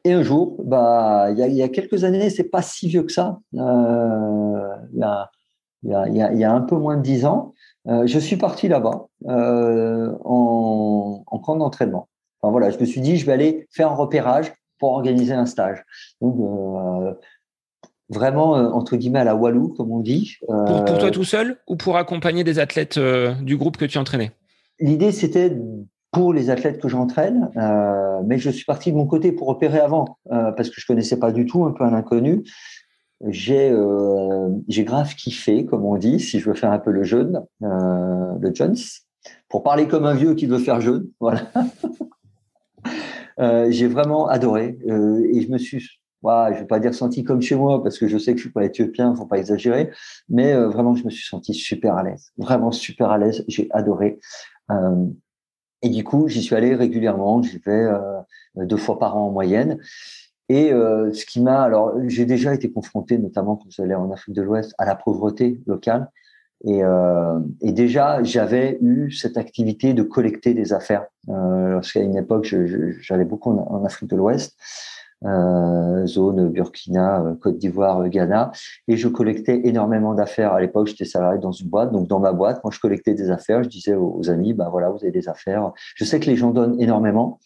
Et 0.04 0.14
un 0.14 0.24
jour, 0.24 0.56
bah, 0.64 1.28
il 1.32 1.54
y, 1.54 1.62
a, 1.62 1.70
quelques 1.70 2.04
années, 2.04 2.30
c'est 2.30 2.46
pas 2.46 2.62
si 2.62 2.88
vieux 2.88 3.04
que 3.04 3.12
ça. 3.12 3.40
Euh, 3.54 4.76
il 4.94 5.00
y, 5.00 5.04
a, 5.04 5.30
y, 5.84 6.38
y, 6.40 6.44
a, 6.44 6.52
un 6.52 6.62
peu 6.62 6.76
moins 6.76 6.98
de 6.98 7.04
dix 7.04 7.26
ans, 7.26 7.54
euh, 7.88 8.08
je 8.08 8.18
suis 8.18 8.38
parti 8.38 8.68
là-bas 8.68 9.06
euh, 9.28 10.12
en, 10.24 11.24
en, 11.26 11.40
camp 11.40 11.56
d'entraînement. 11.56 12.10
Enfin, 12.42 12.52
voilà, 12.52 12.72
je 12.72 12.80
me 12.80 12.86
suis 12.86 13.02
dit, 13.02 13.18
je 13.18 13.26
vais 13.28 13.34
aller 13.34 13.68
faire 13.72 13.92
un 13.92 13.96
repérage 13.96 14.52
pour 14.80 14.92
organiser 14.92 15.34
un 15.34 15.46
stage. 15.46 15.84
Donc, 16.20 16.36
vraiment, 18.10 18.54
entre 18.54 18.98
guillemets, 18.98 19.20
à 19.20 19.24
la 19.24 19.36
Walou, 19.36 19.70
comme 19.70 19.92
on 19.92 20.00
dit. 20.00 20.38
Pour, 20.48 20.84
pour, 20.86 20.98
toi 20.98 21.12
tout 21.12 21.24
seul 21.24 21.58
ou 21.68 21.76
pour 21.76 21.98
accompagner 21.98 22.44
des 22.44 22.58
athlètes 22.58 22.98
du 22.98 23.58
groupe 23.58 23.78
que 23.78 23.86
tu 23.86 24.00
entraînais? 24.00 24.32
L'idée, 24.80 25.12
c'était 25.12 25.56
pour 26.12 26.34
les 26.34 26.50
athlètes 26.50 26.82
que 26.82 26.90
j'entraîne, 26.90 27.50
euh, 27.56 28.22
mais 28.26 28.38
je 28.38 28.50
suis 28.50 28.66
parti 28.66 28.92
de 28.92 28.98
mon 28.98 29.08
côté 29.08 29.32
pour 29.32 29.48
opérer 29.48 29.80
avant 29.80 30.18
euh, 30.32 30.52
parce 30.52 30.70
que 30.70 30.80
je 30.80 30.86
connaissais 30.86 31.18
pas 31.18 31.32
du 31.32 31.46
tout, 31.46 31.64
un 31.66 31.72
peu 31.72 31.86
un 31.86 31.94
inconnu. 31.94 32.44
J'ai 33.28 33.72
euh, 33.72 34.50
j'ai 34.68 34.84
grave 34.84 35.16
kiffé, 35.16 35.66
comme 35.66 35.86
on 35.86 35.96
dit, 35.96 36.20
si 36.20 36.40
je 36.40 36.50
veux 36.50 36.56
faire 36.56 36.72
un 36.72 36.80
peu 36.80 36.92
le 36.92 37.04
jeune, 37.04 37.46
le 37.62 38.52
Jones, 38.54 38.76
pour 39.48 39.64
parler 39.64 39.88
comme 39.88 40.06
un 40.06 40.16
vieux 40.16 40.34
qui 40.34 40.48
veut 40.48 40.58
faire 40.60 40.82
jeune, 40.82 41.08
voilà. 41.20 41.44
J'ai 43.70 43.88
vraiment 43.88 44.28
adoré 44.28 44.78
et 44.86 45.42
je 45.42 45.50
me 45.50 45.58
suis 45.58 45.80
je 46.24 46.60
vais 46.60 46.68
pas 46.68 46.80
dire 46.80 46.94
senti 46.94 47.24
comme 47.24 47.42
chez 47.42 47.56
moi 47.56 47.82
parce 47.82 47.98
que 47.98 48.08
je 48.08 48.20
sais 48.20 48.34
que 48.34 48.38
je 48.38 48.44
suis 48.44 48.52
pas 48.52 48.64
éthiopien, 48.64 49.16
faut 49.16 49.26
pas 49.26 49.40
exagérer, 49.40 49.90
mais 50.30 50.54
vraiment 50.56 50.94
je 50.94 51.04
me 51.06 51.10
suis 51.10 51.28
senti 51.28 51.54
super 51.54 51.96
à 51.96 52.04
l'aise, 52.04 52.32
vraiment 52.38 52.72
super 52.72 53.12
à 53.12 53.18
l'aise. 53.18 53.46
J'ai 53.48 53.68
adoré. 53.72 54.20
Et 55.82 55.90
du 55.90 56.04
coup, 56.04 56.28
j'y 56.28 56.42
suis 56.42 56.56
allé 56.56 56.76
régulièrement. 56.76 57.42
J'y 57.42 57.58
vais 57.58 57.72
euh, 57.72 58.20
deux 58.56 58.78
fois 58.78 59.00
par 59.00 59.18
an 59.18 59.28
en 59.28 59.32
moyenne. 59.32 59.80
Et 60.50 60.74
euh, 60.74 61.14
ce 61.14 61.26
qui 61.26 61.40
m'a, 61.40 61.62
alors, 61.62 61.94
j'ai 62.08 62.26
déjà 62.26 62.54
été 62.54 62.72
confronté, 62.72 63.18
notamment 63.18 63.56
quand 63.56 63.70
j'allais 63.70 63.96
en 63.96 64.12
Afrique 64.12 64.36
de 64.36 64.42
l'Ouest, 64.42 64.76
à 64.78 64.86
la 64.86 64.96
pauvreté 64.96 65.62
locale. 65.66 66.10
Et, 66.66 66.84
euh, 66.84 67.40
et 67.62 67.72
déjà, 67.72 68.22
j'avais 68.24 68.78
eu 68.82 69.12
cette 69.12 69.38
activité 69.38 69.94
de 69.94 70.04
collecter 70.04 70.54
des 70.54 70.74
affaires. 70.74 71.06
Euh, 71.30 71.70
Lorsqu'à 71.70 72.02
une 72.02 72.18
époque, 72.18 72.54
j'allais 73.00 73.26
beaucoup 73.26 73.52
en 73.52 73.86
Afrique 73.86 74.10
de 74.10 74.18
l'Ouest. 74.18 74.58
Euh, 75.24 76.08
zone 76.08 76.50
Burkina, 76.50 77.22
euh, 77.22 77.36
Côte 77.36 77.60
d'Ivoire, 77.60 78.02
euh, 78.02 78.08
Ghana. 78.08 78.52
Et 78.88 78.98
je 78.98 79.08
collectais 79.08 79.62
énormément 79.66 80.16
d'affaires. 80.16 80.54
À 80.54 80.60
l'époque, 80.60 80.88
j'étais 80.88 81.06
salarié 81.06 81.40
dans 81.40 81.52
une 81.52 81.70
boîte. 81.70 81.92
Donc, 81.92 82.08
dans 82.08 82.20
ma 82.20 82.34
boîte, 82.34 82.60
quand 82.64 82.72
je 82.72 82.80
collectais 82.80 83.14
des 83.14 83.30
affaires, 83.30 83.64
je 83.64 83.70
disais 83.70 83.94
aux, 83.94 84.30
amis, 84.32 84.54
bah 84.54 84.70
voilà, 84.72 84.90
vous 84.90 84.98
avez 85.04 85.12
des 85.12 85.30
affaires. 85.30 85.72
Je 85.96 86.06
sais 86.06 86.20
que 86.20 86.26
les 86.26 86.36
gens 86.36 86.52
donnent 86.52 86.80
énormément. 86.82 87.40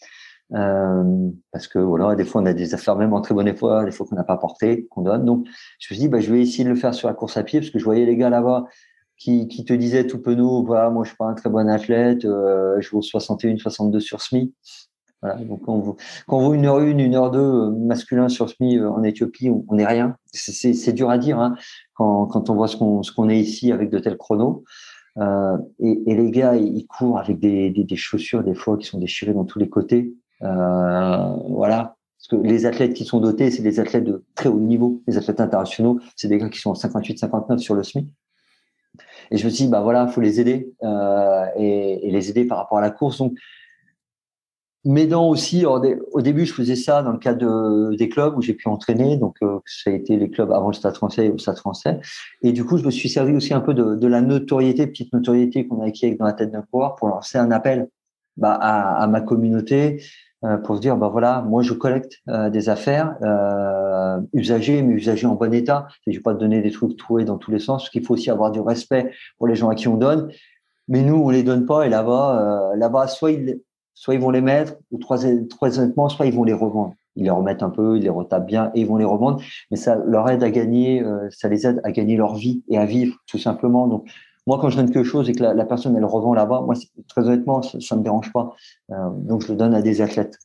Parce 0.51 1.67
que 1.67 1.79
voilà, 1.79 2.15
des 2.15 2.23
fois 2.23 2.41
on 2.41 2.45
a 2.45 2.53
des 2.53 2.75
affaires 2.75 2.95
même 2.95 3.13
en 3.13 3.21
très 3.21 3.33
bonne 3.33 3.53
foi, 3.57 3.83
des 3.83 3.91
fois 3.91 4.05
qu'on 4.05 4.15
n'a 4.15 4.23
pas 4.23 4.37
porté, 4.37 4.85
qu'on 4.91 5.01
donne. 5.01 5.25
Donc 5.25 5.47
je 5.79 5.91
me 5.91 5.95
suis 5.95 5.97
dit, 5.97 6.07
bah, 6.07 6.19
je 6.19 6.31
vais 6.31 6.39
essayer 6.39 6.63
de 6.63 6.69
le 6.69 6.75
faire 6.75 6.93
sur 6.93 7.07
la 7.07 7.15
course 7.15 7.35
à 7.35 7.43
pied 7.43 7.59
parce 7.59 7.71
que 7.71 7.79
je 7.79 7.83
voyais 7.83 8.05
les 8.05 8.15
gars 8.15 8.29
là-bas 8.29 8.65
qui, 9.17 9.47
te 9.47 9.73
disaient 9.73 10.05
tout 10.05 10.21
penaud, 10.21 10.63
voilà, 10.63 10.91
moi 10.91 11.03
je 11.03 11.09
suis 11.09 11.17
pas 11.17 11.25
un 11.25 11.33
très 11.33 11.49
bon 11.49 11.67
athlète, 11.67 12.21
je 12.21 12.89
vaux 12.91 13.01
61, 13.01 13.57
62 13.57 13.99
sur 13.99 14.21
SMI. 14.21 14.53
Donc 15.23 15.63
quand 15.65 15.79
vous, 15.79 15.95
quand 16.27 16.39
vous 16.39 16.53
une 16.53 16.65
heure 16.65 16.79
une, 16.79 16.99
une 16.99 17.15
heure 17.15 17.31
deux 17.31 17.39
euh, 17.39 17.69
masculin 17.71 18.29
sur 18.29 18.49
SMI 18.49 18.79
en 18.81 19.03
Éthiopie, 19.03 19.49
on 19.49 19.75
n'est 19.75 19.85
rien. 19.85 20.15
C'est 20.31 20.93
dur 20.93 21.09
à 21.09 21.17
dire 21.17 21.39
hein, 21.39 21.55
quand, 21.93 22.27
quand 22.27 22.49
on 22.49 22.55
voit 22.55 22.67
ce 22.67 22.77
qu'on 22.77 23.29
est 23.29 23.39
ici 23.39 23.71
avec 23.71 23.89
de 23.89 23.99
tels 23.99 24.17
chronos. 24.17 24.63
Euh, 25.17 25.57
et, 25.79 26.15
les 26.15 26.31
gars, 26.31 26.55
ils 26.55 26.85
courent 26.87 27.19
avec 27.19 27.39
des, 27.39 27.95
chaussures 27.95 28.43
des 28.43 28.53
fois 28.53 28.77
qui 28.77 28.85
sont 28.85 28.99
déchirées 28.99 29.33
dans 29.33 29.45
tous 29.45 29.59
les 29.59 29.69
côtés. 29.69 30.13
Euh, 30.43 31.35
voilà. 31.49 31.95
Parce 32.17 32.41
que 32.41 32.47
les 32.47 32.65
athlètes 32.65 32.93
qui 32.93 33.05
sont 33.05 33.19
dotés, 33.19 33.51
c'est 33.51 33.61
des 33.61 33.79
athlètes 33.79 34.03
de 34.03 34.23
très 34.35 34.49
haut 34.49 34.59
niveau. 34.59 35.01
Les 35.07 35.17
athlètes 35.17 35.39
internationaux, 35.39 35.99
c'est 36.15 36.27
des 36.27 36.37
gars 36.37 36.49
qui 36.49 36.59
sont 36.59 36.73
58, 36.73 37.19
59 37.19 37.59
sur 37.59 37.75
le 37.75 37.83
SMI. 37.83 38.09
Et 39.31 39.37
je 39.37 39.45
me 39.45 39.49
suis 39.49 39.65
dit, 39.65 39.71
bah 39.71 39.81
voilà, 39.81 40.07
faut 40.07 40.21
les 40.21 40.39
aider 40.39 40.73
et, 41.57 42.07
et, 42.07 42.11
les 42.11 42.29
aider 42.29 42.45
par 42.45 42.57
rapport 42.57 42.77
à 42.77 42.81
la 42.81 42.91
course. 42.91 43.17
Donc, 43.17 43.33
m'aidant 44.85 45.27
aussi. 45.27 45.65
au 45.65 46.21
début, 46.21 46.45
je 46.45 46.53
faisais 46.53 46.75
ça 46.75 47.01
dans 47.01 47.11
le 47.11 47.17
cadre 47.17 47.95
des 47.95 48.09
clubs 48.09 48.37
où 48.37 48.41
j'ai 48.41 48.53
pu 48.53 48.67
entraîner. 48.67 49.17
Donc, 49.17 49.35
euh, 49.41 49.59
ça 49.65 49.89
a 49.89 49.93
été 49.93 50.17
les 50.17 50.29
clubs 50.29 50.51
avant 50.51 50.67
le 50.67 50.73
Stade 50.73 50.95
français 50.95 51.25
et 51.25 51.31
le 51.31 51.37
Stade 51.37 51.57
français. 51.57 51.99
Et 52.41 52.51
du 52.51 52.63
coup, 52.63 52.77
je 52.77 52.85
me 52.85 52.91
suis 52.91 53.09
servi 53.09 53.33
aussi 53.33 53.53
un 53.53 53.61
peu 53.61 53.73
de, 53.73 53.95
de 53.95 54.07
la 54.07 54.21
notoriété, 54.21 54.87
petite 54.87 55.11
notoriété 55.11 55.67
qu'on 55.67 55.81
a 55.81 55.87
acquis 55.87 56.15
dans 56.15 56.25
la 56.25 56.33
tête 56.33 56.51
d'un 56.51 56.61
coureur 56.61 56.95
pour 56.95 57.07
lancer 57.07 57.37
un 57.37 57.51
appel 57.51 57.89
bah, 58.37 58.53
à, 58.53 59.01
à, 59.01 59.07
ma 59.07 59.21
communauté 59.21 60.01
euh, 60.43 60.57
pour 60.57 60.75
se 60.75 60.81
dire, 60.81 60.97
bah 60.97 61.07
voilà, 61.07 61.41
moi, 61.41 61.63
je 61.63 61.73
collecte 61.73 62.19
euh, 62.29 62.49
des 62.49 62.69
affaires 62.69 63.15
euh, 63.23 64.19
usagées, 64.33 64.81
mais 64.81 64.93
usagées 64.93 65.25
en 65.25 65.35
bon 65.35 65.53
état. 65.53 65.87
Je 66.05 66.11
ne 66.11 66.15
vais 66.15 66.21
pas 66.21 66.33
te 66.33 66.39
donner 66.39 66.61
des 66.61 66.71
trucs 66.71 66.97
troués 66.97 67.25
dans 67.25 67.37
tous 67.37 67.51
les 67.51 67.59
sens, 67.59 67.83
parce 67.83 67.89
qu'il 67.89 68.05
faut 68.05 68.13
aussi 68.13 68.29
avoir 68.29 68.51
du 68.51 68.59
respect 68.59 69.11
pour 69.37 69.47
les 69.47 69.55
gens 69.55 69.69
à 69.69 69.75
qui 69.75 69.87
on 69.87 69.97
donne. 69.97 70.29
Mais 70.87 71.01
nous, 71.01 71.15
on 71.15 71.29
les 71.29 71.41
donne 71.41 71.65
pas. 71.65 71.87
Et 71.87 71.89
là-bas, 71.89 72.73
là-bas, 72.75 73.07
soit 73.07 73.31
ils 73.31 73.59
soit 73.95 74.13
ils 74.13 74.19
vont 74.19 74.29
les 74.29 74.41
mettre, 74.41 74.75
ou 74.91 74.99
troisièmement, 74.99 76.09
soit 76.09 76.27
ils 76.27 76.33
vont 76.33 76.43
les 76.43 76.53
revendre. 76.53 76.93
Ils 77.15 77.23
les 77.23 77.29
remettent 77.29 77.63
un 77.63 77.69
peu, 77.69 77.97
ils 77.97 78.03
les 78.03 78.09
retapent 78.09 78.45
bien 78.45 78.71
et 78.75 78.81
ils 78.81 78.87
vont 78.87 78.97
les 78.97 79.05
revendre. 79.05 79.41
Mais 79.71 79.77
ça 79.77 79.95
leur 79.95 80.29
aide 80.29 80.43
à 80.43 80.51
gagner, 80.51 81.01
euh, 81.01 81.29
ça 81.31 81.47
les 81.47 81.65
aide 81.65 81.81
à 81.83 81.91
gagner 81.91 82.17
leur 82.17 82.35
vie 82.35 82.61
et 82.67 82.77
à 82.77 82.85
vivre 82.85 83.15
tout 83.25 83.37
simplement. 83.37 83.87
Donc, 83.87 84.05
moi, 84.47 84.59
quand 84.59 84.69
je 84.69 84.77
donne 84.77 84.91
quelque 84.91 85.05
chose 85.05 85.29
et 85.29 85.33
que 85.33 85.41
la, 85.41 85.65
personne 85.65 85.95
elle 85.95 86.05
revend 86.05 86.33
là-bas, 86.33 86.61
moi, 86.61 86.75
très 87.07 87.21
honnêtement, 87.21 87.61
ça, 87.61 87.95
ne 87.95 87.99
me 87.99 88.03
dérange 88.03 88.31
pas. 88.31 88.53
Euh, 88.91 89.09
donc, 89.11 89.41
je 89.41 89.47
le 89.47 89.55
donne 89.55 89.73
à 89.73 89.81
des 89.81 90.01
athlètes. 90.01 90.37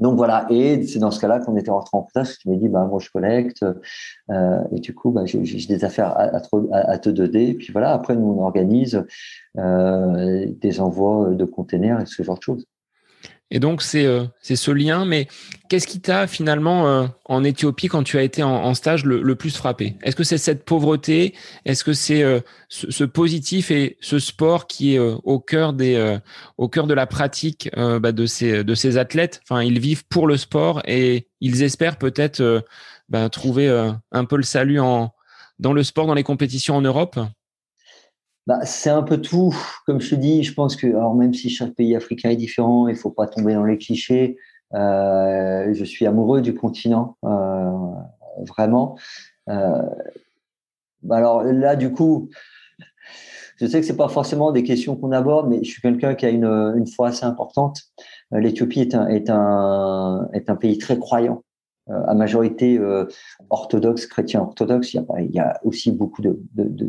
Donc 0.00 0.16
voilà, 0.16 0.46
et 0.50 0.82
c'est 0.84 0.98
dans 0.98 1.12
ce 1.12 1.20
cas-là 1.20 1.38
qu'on 1.38 1.56
était 1.56 1.70
rentré 1.70 1.90
en 1.96 2.02
contact. 2.02 2.38
Tu 2.40 2.48
m'as 2.50 2.56
dit, 2.56 2.68
bah 2.68 2.84
moi 2.84 2.98
je 3.00 3.10
collecte, 3.10 3.64
euh, 4.30 4.58
et 4.72 4.80
du 4.80 4.94
coup, 4.94 5.12
bah, 5.12 5.22
j'ai 5.24 5.38
des 5.38 5.84
affaires 5.84 6.08
à, 6.08 6.36
à, 6.36 6.90
à, 6.90 6.98
te 6.98 7.10
donner. 7.10 7.50
Et 7.50 7.54
puis 7.54 7.72
voilà, 7.72 7.92
après 7.92 8.16
nous 8.16 8.26
on 8.26 8.42
organise 8.44 9.04
euh, 9.58 10.46
des 10.60 10.80
envois 10.80 11.30
de 11.30 11.44
containers 11.44 12.00
et 12.00 12.06
ce 12.06 12.22
genre 12.22 12.36
de 12.38 12.42
choses. 12.42 12.66
Et 13.50 13.60
donc, 13.60 13.82
c'est 13.82 14.06
euh, 14.06 14.24
ce 14.42 14.70
lien. 14.70 15.04
Mais 15.04 15.28
qu'est-ce 15.68 15.86
qui 15.86 16.00
t'a 16.00 16.26
finalement, 16.26 16.88
euh, 16.88 17.06
en 17.26 17.44
Éthiopie, 17.44 17.88
quand 17.88 18.02
tu 18.02 18.18
as 18.18 18.22
été 18.22 18.42
en, 18.42 18.74
stage, 18.74 19.04
le, 19.04 19.34
plus 19.36 19.56
frappé? 19.56 19.96
Est-ce 20.02 20.16
que 20.16 20.24
c'est 20.24 20.38
cette 20.38 20.64
pauvreté? 20.64 21.34
Est-ce 21.64 21.84
que 21.84 21.92
c'est 21.92 22.22
euh, 22.22 22.40
ce, 22.68 23.04
positif 23.04 23.70
et 23.70 23.96
ce 24.00 24.18
sport 24.18 24.66
qui 24.66 24.94
est 24.94 24.98
au, 24.98 25.38
cœur 25.40 25.72
de 25.72 26.94
la 26.94 27.06
pratique 27.06 27.70
bah, 27.76 28.12
de, 28.12 28.26
ces, 28.26 28.98
athlètes? 28.98 29.40
Enfin, 29.48 29.62
ils 29.62 29.78
vivent 29.78 30.06
pour 30.06 30.26
le 30.26 30.36
sport 30.36 30.82
et 30.86 31.28
ils 31.40 31.62
espèrent 31.62 31.98
peut-être 31.98 32.64
bah, 33.08 33.28
trouver 33.28 33.68
un 34.10 34.24
peu 34.24 34.36
le 34.36 34.42
salut 34.42 34.78
dans 34.78 35.72
le 35.72 35.82
sport, 35.82 36.06
dans 36.06 36.14
les 36.14 36.22
compétitions 36.22 36.76
en 36.76 36.82
Europe? 36.82 37.18
Bah, 38.46 38.58
c'est 38.64 38.90
un 38.90 39.02
peu 39.02 39.20
tout. 39.20 39.54
Comme 39.86 40.00
je 40.00 40.10
te 40.10 40.14
dis, 40.14 40.42
je 40.42 40.54
pense 40.54 40.76
que, 40.76 40.86
alors 40.86 41.14
même 41.14 41.32
si 41.32 41.48
chaque 41.50 41.74
pays 41.74 41.96
africain 41.96 42.30
est 42.30 42.36
différent, 42.36 42.88
il 42.88 42.96
faut 42.96 43.10
pas 43.10 43.26
tomber 43.26 43.54
dans 43.54 43.64
les 43.64 43.78
clichés. 43.78 44.36
Euh, 44.74 45.72
je 45.72 45.84
suis 45.84 46.06
amoureux 46.06 46.42
du 46.42 46.54
continent, 46.54 47.16
euh, 47.24 47.70
vraiment. 48.46 48.98
Euh, 49.48 49.82
bah, 51.02 51.16
alors 51.16 51.44
là, 51.44 51.76
du 51.76 51.92
coup, 51.92 52.28
je 53.56 53.66
sais 53.66 53.80
que 53.80 53.86
c'est 53.86 53.96
pas 53.96 54.08
forcément 54.08 54.50
des 54.50 54.64
questions 54.64 54.96
qu'on 54.96 55.12
aborde, 55.12 55.48
mais 55.48 55.62
je 55.62 55.70
suis 55.70 55.80
quelqu'un 55.80 56.14
qui 56.14 56.26
a 56.26 56.30
une, 56.30 56.74
une 56.76 56.86
foi 56.86 57.08
assez 57.08 57.24
importante. 57.24 57.82
Euh, 58.32 58.40
L'Éthiopie 58.40 58.80
est 58.80 58.94
un, 58.94 59.06
est, 59.06 59.30
un, 59.30 60.28
est 60.32 60.50
un 60.50 60.56
pays 60.56 60.76
très 60.78 60.98
croyant. 60.98 61.43
Euh, 61.90 62.02
à 62.06 62.14
majorité 62.14 62.78
euh, 62.78 63.04
orthodoxe, 63.50 64.06
chrétien 64.06 64.40
orthodoxe. 64.40 64.94
Il 64.94 65.04
y, 65.30 65.38
a, 65.38 65.60
aussi 65.64 65.92
beaucoup 65.92 66.22
de, 66.22 66.38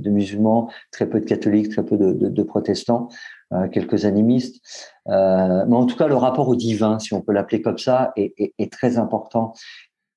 musulmans, 0.10 0.70
très 0.90 1.10
peu 1.10 1.20
de 1.20 1.26
catholiques, 1.26 1.70
très 1.70 1.84
peu 1.84 1.98
de, 1.98 2.44
protestants, 2.44 3.10
euh, 3.54 3.68
quelques 3.68 4.06
animistes. 4.06 4.64
Mais 5.06 5.76
en 5.76 5.86
tout 5.86 5.98
cas, 5.98 6.08
le 6.08 6.16
rapport 6.16 6.48
au 6.48 6.56
divin, 6.56 6.98
si 7.00 7.14
on 7.14 7.22
peut 7.22 7.34
l'appeler 7.34 7.62
comme 7.62 7.78
ça, 7.78 8.14
est, 8.16 8.72
très 8.72 8.98
important. 8.98 9.54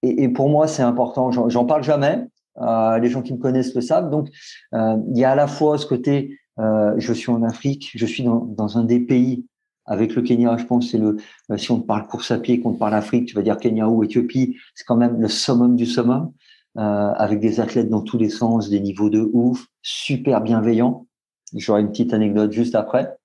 Et, 0.04 0.28
pour 0.28 0.48
moi, 0.48 0.68
c'est 0.68 0.84
important. 0.84 1.32
J'en 1.32 1.64
parle 1.64 1.82
jamais. 1.82 2.24
Les 2.56 3.08
gens 3.08 3.22
qui 3.22 3.32
me 3.32 3.38
connaissent 3.38 3.74
le 3.74 3.80
savent. 3.80 4.10
Donc, 4.10 4.28
il 4.72 5.18
y 5.18 5.24
a 5.24 5.32
à 5.32 5.34
la 5.34 5.48
fois 5.48 5.76
ce 5.76 5.86
côté, 5.86 6.38
je 6.56 7.12
suis 7.12 7.32
en 7.32 7.42
Afrique, 7.42 7.90
je 7.96 8.06
suis 8.06 8.22
dans 8.22 8.78
un 8.78 8.84
des 8.84 9.00
pays 9.00 9.44
avec 9.88 10.14
le 10.14 10.22
Kenya, 10.22 10.56
je 10.58 10.64
pense, 10.64 10.90
c'est 10.90 10.98
le, 10.98 11.16
euh, 11.50 11.56
si 11.56 11.72
on 11.72 11.80
parle 11.80 12.06
course 12.06 12.30
à 12.30 12.38
pied, 12.38 12.60
qu'on 12.60 12.74
parle 12.74 12.94
Afrique, 12.94 13.26
tu 13.26 13.34
vas 13.34 13.42
dire 13.42 13.56
Kenya 13.56 13.88
ou 13.88 14.04
Éthiopie, 14.04 14.56
c'est 14.74 14.84
quand 14.84 14.96
même 14.96 15.20
le 15.20 15.28
summum 15.28 15.76
du 15.76 15.86
summum, 15.86 16.32
euh, 16.76 16.80
avec 16.80 17.40
des 17.40 17.58
athlètes 17.58 17.88
dans 17.88 18.02
tous 18.02 18.18
les 18.18 18.28
sens, 18.28 18.68
des 18.68 18.80
niveaux 18.80 19.08
de 19.08 19.28
ouf, 19.32 19.66
super 19.82 20.42
bienveillants. 20.42 21.06
J'aurai 21.54 21.80
une 21.80 21.88
petite 21.88 22.12
anecdote 22.12 22.52
juste 22.52 22.74
après. 22.74 23.16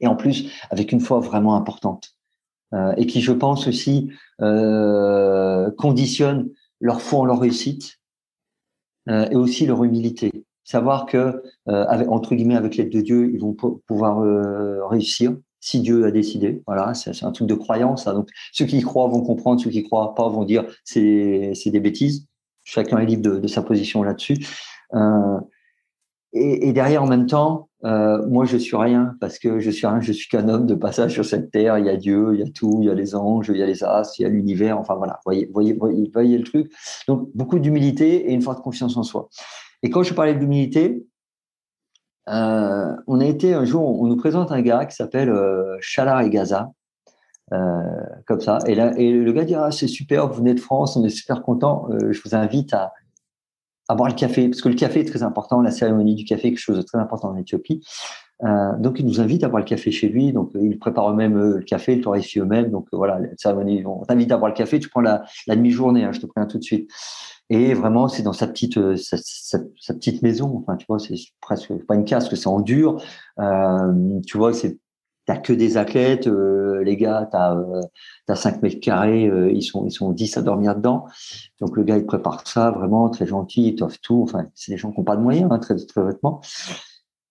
et 0.00 0.06
en 0.08 0.16
plus 0.16 0.50
avec 0.70 0.90
une 0.90 1.00
foi 1.00 1.20
vraiment 1.20 1.54
importante. 1.54 2.14
Euh, 2.72 2.94
et 2.96 3.06
qui, 3.06 3.20
je 3.20 3.32
pense 3.32 3.68
aussi, 3.68 4.10
conditionne 5.76 6.50
leur 6.80 7.00
foi 7.02 7.20
en 7.20 7.24
leur 7.26 7.38
réussite 7.40 8.00
et 9.08 9.36
aussi 9.36 9.66
leur 9.66 9.84
humilité. 9.84 10.32
Savoir 10.64 11.06
que, 11.06 11.42
entre 11.66 12.34
guillemets, 12.34 12.56
avec 12.56 12.76
l'aide 12.76 12.90
de 12.90 13.00
Dieu, 13.00 13.30
ils 13.32 13.40
vont 13.40 13.54
pouvoir 13.86 14.88
réussir 14.88 15.36
si 15.62 15.80
Dieu 15.80 16.04
a 16.04 16.10
décidé. 16.10 16.60
Voilà, 16.66 16.92
c'est 16.92 17.24
un 17.24 17.30
truc 17.30 17.46
de 17.46 17.54
croyance. 17.54 18.06
Hein. 18.06 18.14
Donc, 18.14 18.28
ceux 18.52 18.66
qui 18.66 18.82
croient 18.82 19.06
vont 19.06 19.22
comprendre, 19.22 19.60
ceux 19.60 19.70
qui 19.70 19.84
croient 19.84 20.14
pas 20.14 20.28
vont 20.28 20.44
dire 20.44 20.64
c'est 20.84 21.54
des 21.66 21.80
bêtises. 21.80 22.26
Chacun 22.64 22.98
est 22.98 23.06
libre 23.06 23.38
de, 23.40 23.46
sa 23.46 23.62
position 23.62 24.02
là-dessus. 24.02 24.36
Euh, 24.94 25.38
et, 26.32 26.72
derrière, 26.72 27.04
en 27.04 27.06
même 27.06 27.26
temps, 27.26 27.68
euh, 27.84 28.26
moi, 28.26 28.44
je 28.44 28.56
suis 28.56 28.76
rien 28.76 29.14
parce 29.20 29.38
que 29.38 29.60
je 29.60 29.70
suis 29.70 29.86
rien. 29.86 30.00
Je 30.00 30.12
suis 30.12 30.28
qu'un 30.28 30.48
homme 30.48 30.66
de 30.66 30.74
passage 30.74 31.12
sur 31.12 31.24
cette 31.24 31.52
terre. 31.52 31.78
Il 31.78 31.86
y 31.86 31.90
a 31.90 31.96
Dieu, 31.96 32.30
il 32.34 32.40
y 32.40 32.42
a 32.42 32.50
tout, 32.50 32.78
il 32.80 32.86
y 32.86 32.90
a 32.90 32.94
les 32.94 33.14
anges, 33.14 33.48
il 33.48 33.58
y 33.58 33.62
a 33.62 33.66
les 33.66 33.84
astres, 33.84 34.18
il 34.18 34.22
y 34.22 34.26
a 34.26 34.28
l'univers. 34.30 34.78
Enfin 34.78 34.96
voilà, 34.96 35.20
voyez, 35.24 35.48
voyez, 35.52 35.74
voyez, 35.74 36.10
voyez 36.12 36.38
le 36.38 36.44
truc. 36.44 36.72
Donc 37.06 37.28
beaucoup 37.34 37.60
d'humilité 37.60 38.30
et 38.30 38.32
une 38.32 38.42
forte 38.42 38.62
confiance 38.62 38.96
en 38.96 39.04
soi. 39.04 39.28
Et 39.84 39.90
quand 39.90 40.02
je 40.02 40.14
parlais 40.14 40.34
d'humilité, 40.34 41.04
euh, 42.28 42.94
on 43.06 43.20
a 43.20 43.24
été 43.24 43.54
un 43.54 43.64
jour, 43.64 44.00
on 44.00 44.06
nous 44.06 44.16
présente 44.16 44.52
un 44.52 44.62
gars 44.62 44.86
qui 44.86 44.94
s'appelle 44.94 45.30
euh, 45.30 45.76
Chalar 45.80 46.20
et 46.22 46.30
Gaza, 46.30 46.70
euh, 47.52 47.82
comme 48.26 48.40
ça. 48.40 48.58
Et, 48.66 48.74
là, 48.74 48.92
et 48.96 49.12
le 49.12 49.32
gars 49.32 49.44
dit 49.44 49.54
ah, 49.54 49.70
c'est 49.70 49.88
super, 49.88 50.28
vous 50.28 50.34
venez 50.34 50.54
de 50.54 50.60
France, 50.60 50.96
on 50.96 51.04
est 51.04 51.10
super 51.10 51.42
content. 51.42 51.88
Euh, 51.90 52.12
je 52.12 52.20
vous 52.24 52.34
invite 52.34 52.74
à, 52.74 52.92
boire 53.94 54.08
le 54.08 54.14
café, 54.14 54.48
parce 54.48 54.62
que 54.62 54.68
le 54.68 54.74
café 54.74 55.00
est 55.00 55.04
très 55.04 55.22
important, 55.22 55.60
la 55.60 55.70
cérémonie 55.70 56.14
du 56.14 56.24
café, 56.24 56.50
quelque 56.50 56.58
chose 56.58 56.78
de 56.78 56.82
très 56.82 56.98
important 56.98 57.28
en 57.30 57.36
Éthiopie. 57.36 57.84
Donc, 58.78 58.98
il 58.98 59.06
nous 59.06 59.20
invite 59.20 59.44
à 59.44 59.48
boire 59.48 59.60
le 59.60 59.68
café 59.68 59.92
chez 59.92 60.08
lui. 60.08 60.32
Donc, 60.32 60.50
ils 60.54 60.76
préparent 60.78 61.10
eux-mêmes 61.10 61.36
le 61.36 61.60
café, 61.60 61.94
le 61.94 62.00
torréfient 62.00 62.40
eux-mêmes. 62.40 62.70
Donc, 62.70 62.88
voilà, 62.90 63.20
cérémonie, 63.36 63.84
on 63.86 64.02
t'invite 64.04 64.32
à 64.32 64.36
boire 64.38 64.50
le 64.50 64.56
café, 64.56 64.80
tu 64.80 64.88
prends 64.88 65.02
la, 65.02 65.22
la 65.46 65.54
demi-journée, 65.54 66.04
hein, 66.04 66.10
je 66.10 66.20
te 66.20 66.26
préviens 66.26 66.48
tout 66.48 66.58
de 66.58 66.64
suite. 66.64 66.90
Et 67.52 67.74
vraiment, 67.74 68.08
c'est 68.08 68.22
dans 68.22 68.32
sa 68.32 68.46
petite, 68.46 68.78
euh, 68.78 68.96
sa, 68.96 69.58
petite 69.92 70.22
maison. 70.22 70.56
Enfin, 70.56 70.76
tu 70.76 70.86
vois, 70.88 70.98
c'est 70.98 71.16
presque 71.42 71.70
pas 71.84 71.94
une 71.96 72.06
case, 72.06 72.30
que 72.30 72.34
c'est 72.34 72.46
en 72.48 72.60
dur. 72.60 72.96
Euh, 73.38 74.20
tu 74.26 74.38
vois, 74.38 74.54
c'est 74.54 74.78
t'as 75.26 75.36
que 75.36 75.52
des 75.52 75.76
athlètes, 75.76 76.26
euh, 76.28 76.82
les 76.82 76.96
gars, 76.96 77.28
t'as 77.30 77.54
euh, 77.54 77.82
as 78.26 78.36
5 78.36 78.62
mètres 78.62 78.80
carrés, 78.80 79.30
ils 79.52 79.62
sont 79.62 79.84
ils 79.84 79.92
sont 79.92 80.12
10 80.12 80.38
à 80.38 80.42
dormir 80.42 80.74
dedans. 80.76 81.04
Donc 81.60 81.76
le 81.76 81.84
gars 81.84 81.98
il 81.98 82.06
prépare 82.06 82.48
ça 82.48 82.70
vraiment 82.70 83.10
très 83.10 83.26
gentil, 83.26 83.68
il 83.68 83.76
t'offre 83.76 83.98
tout. 84.02 84.22
Enfin 84.22 84.46
c'est 84.54 84.72
des 84.72 84.78
gens 84.78 84.90
qui 84.90 84.98
n'ont 84.98 85.04
pas 85.04 85.16
de 85.16 85.22
moyens, 85.22 85.48
hein, 85.52 85.58
très 85.58 85.76
très 85.76 86.02
vêtements. 86.02 86.40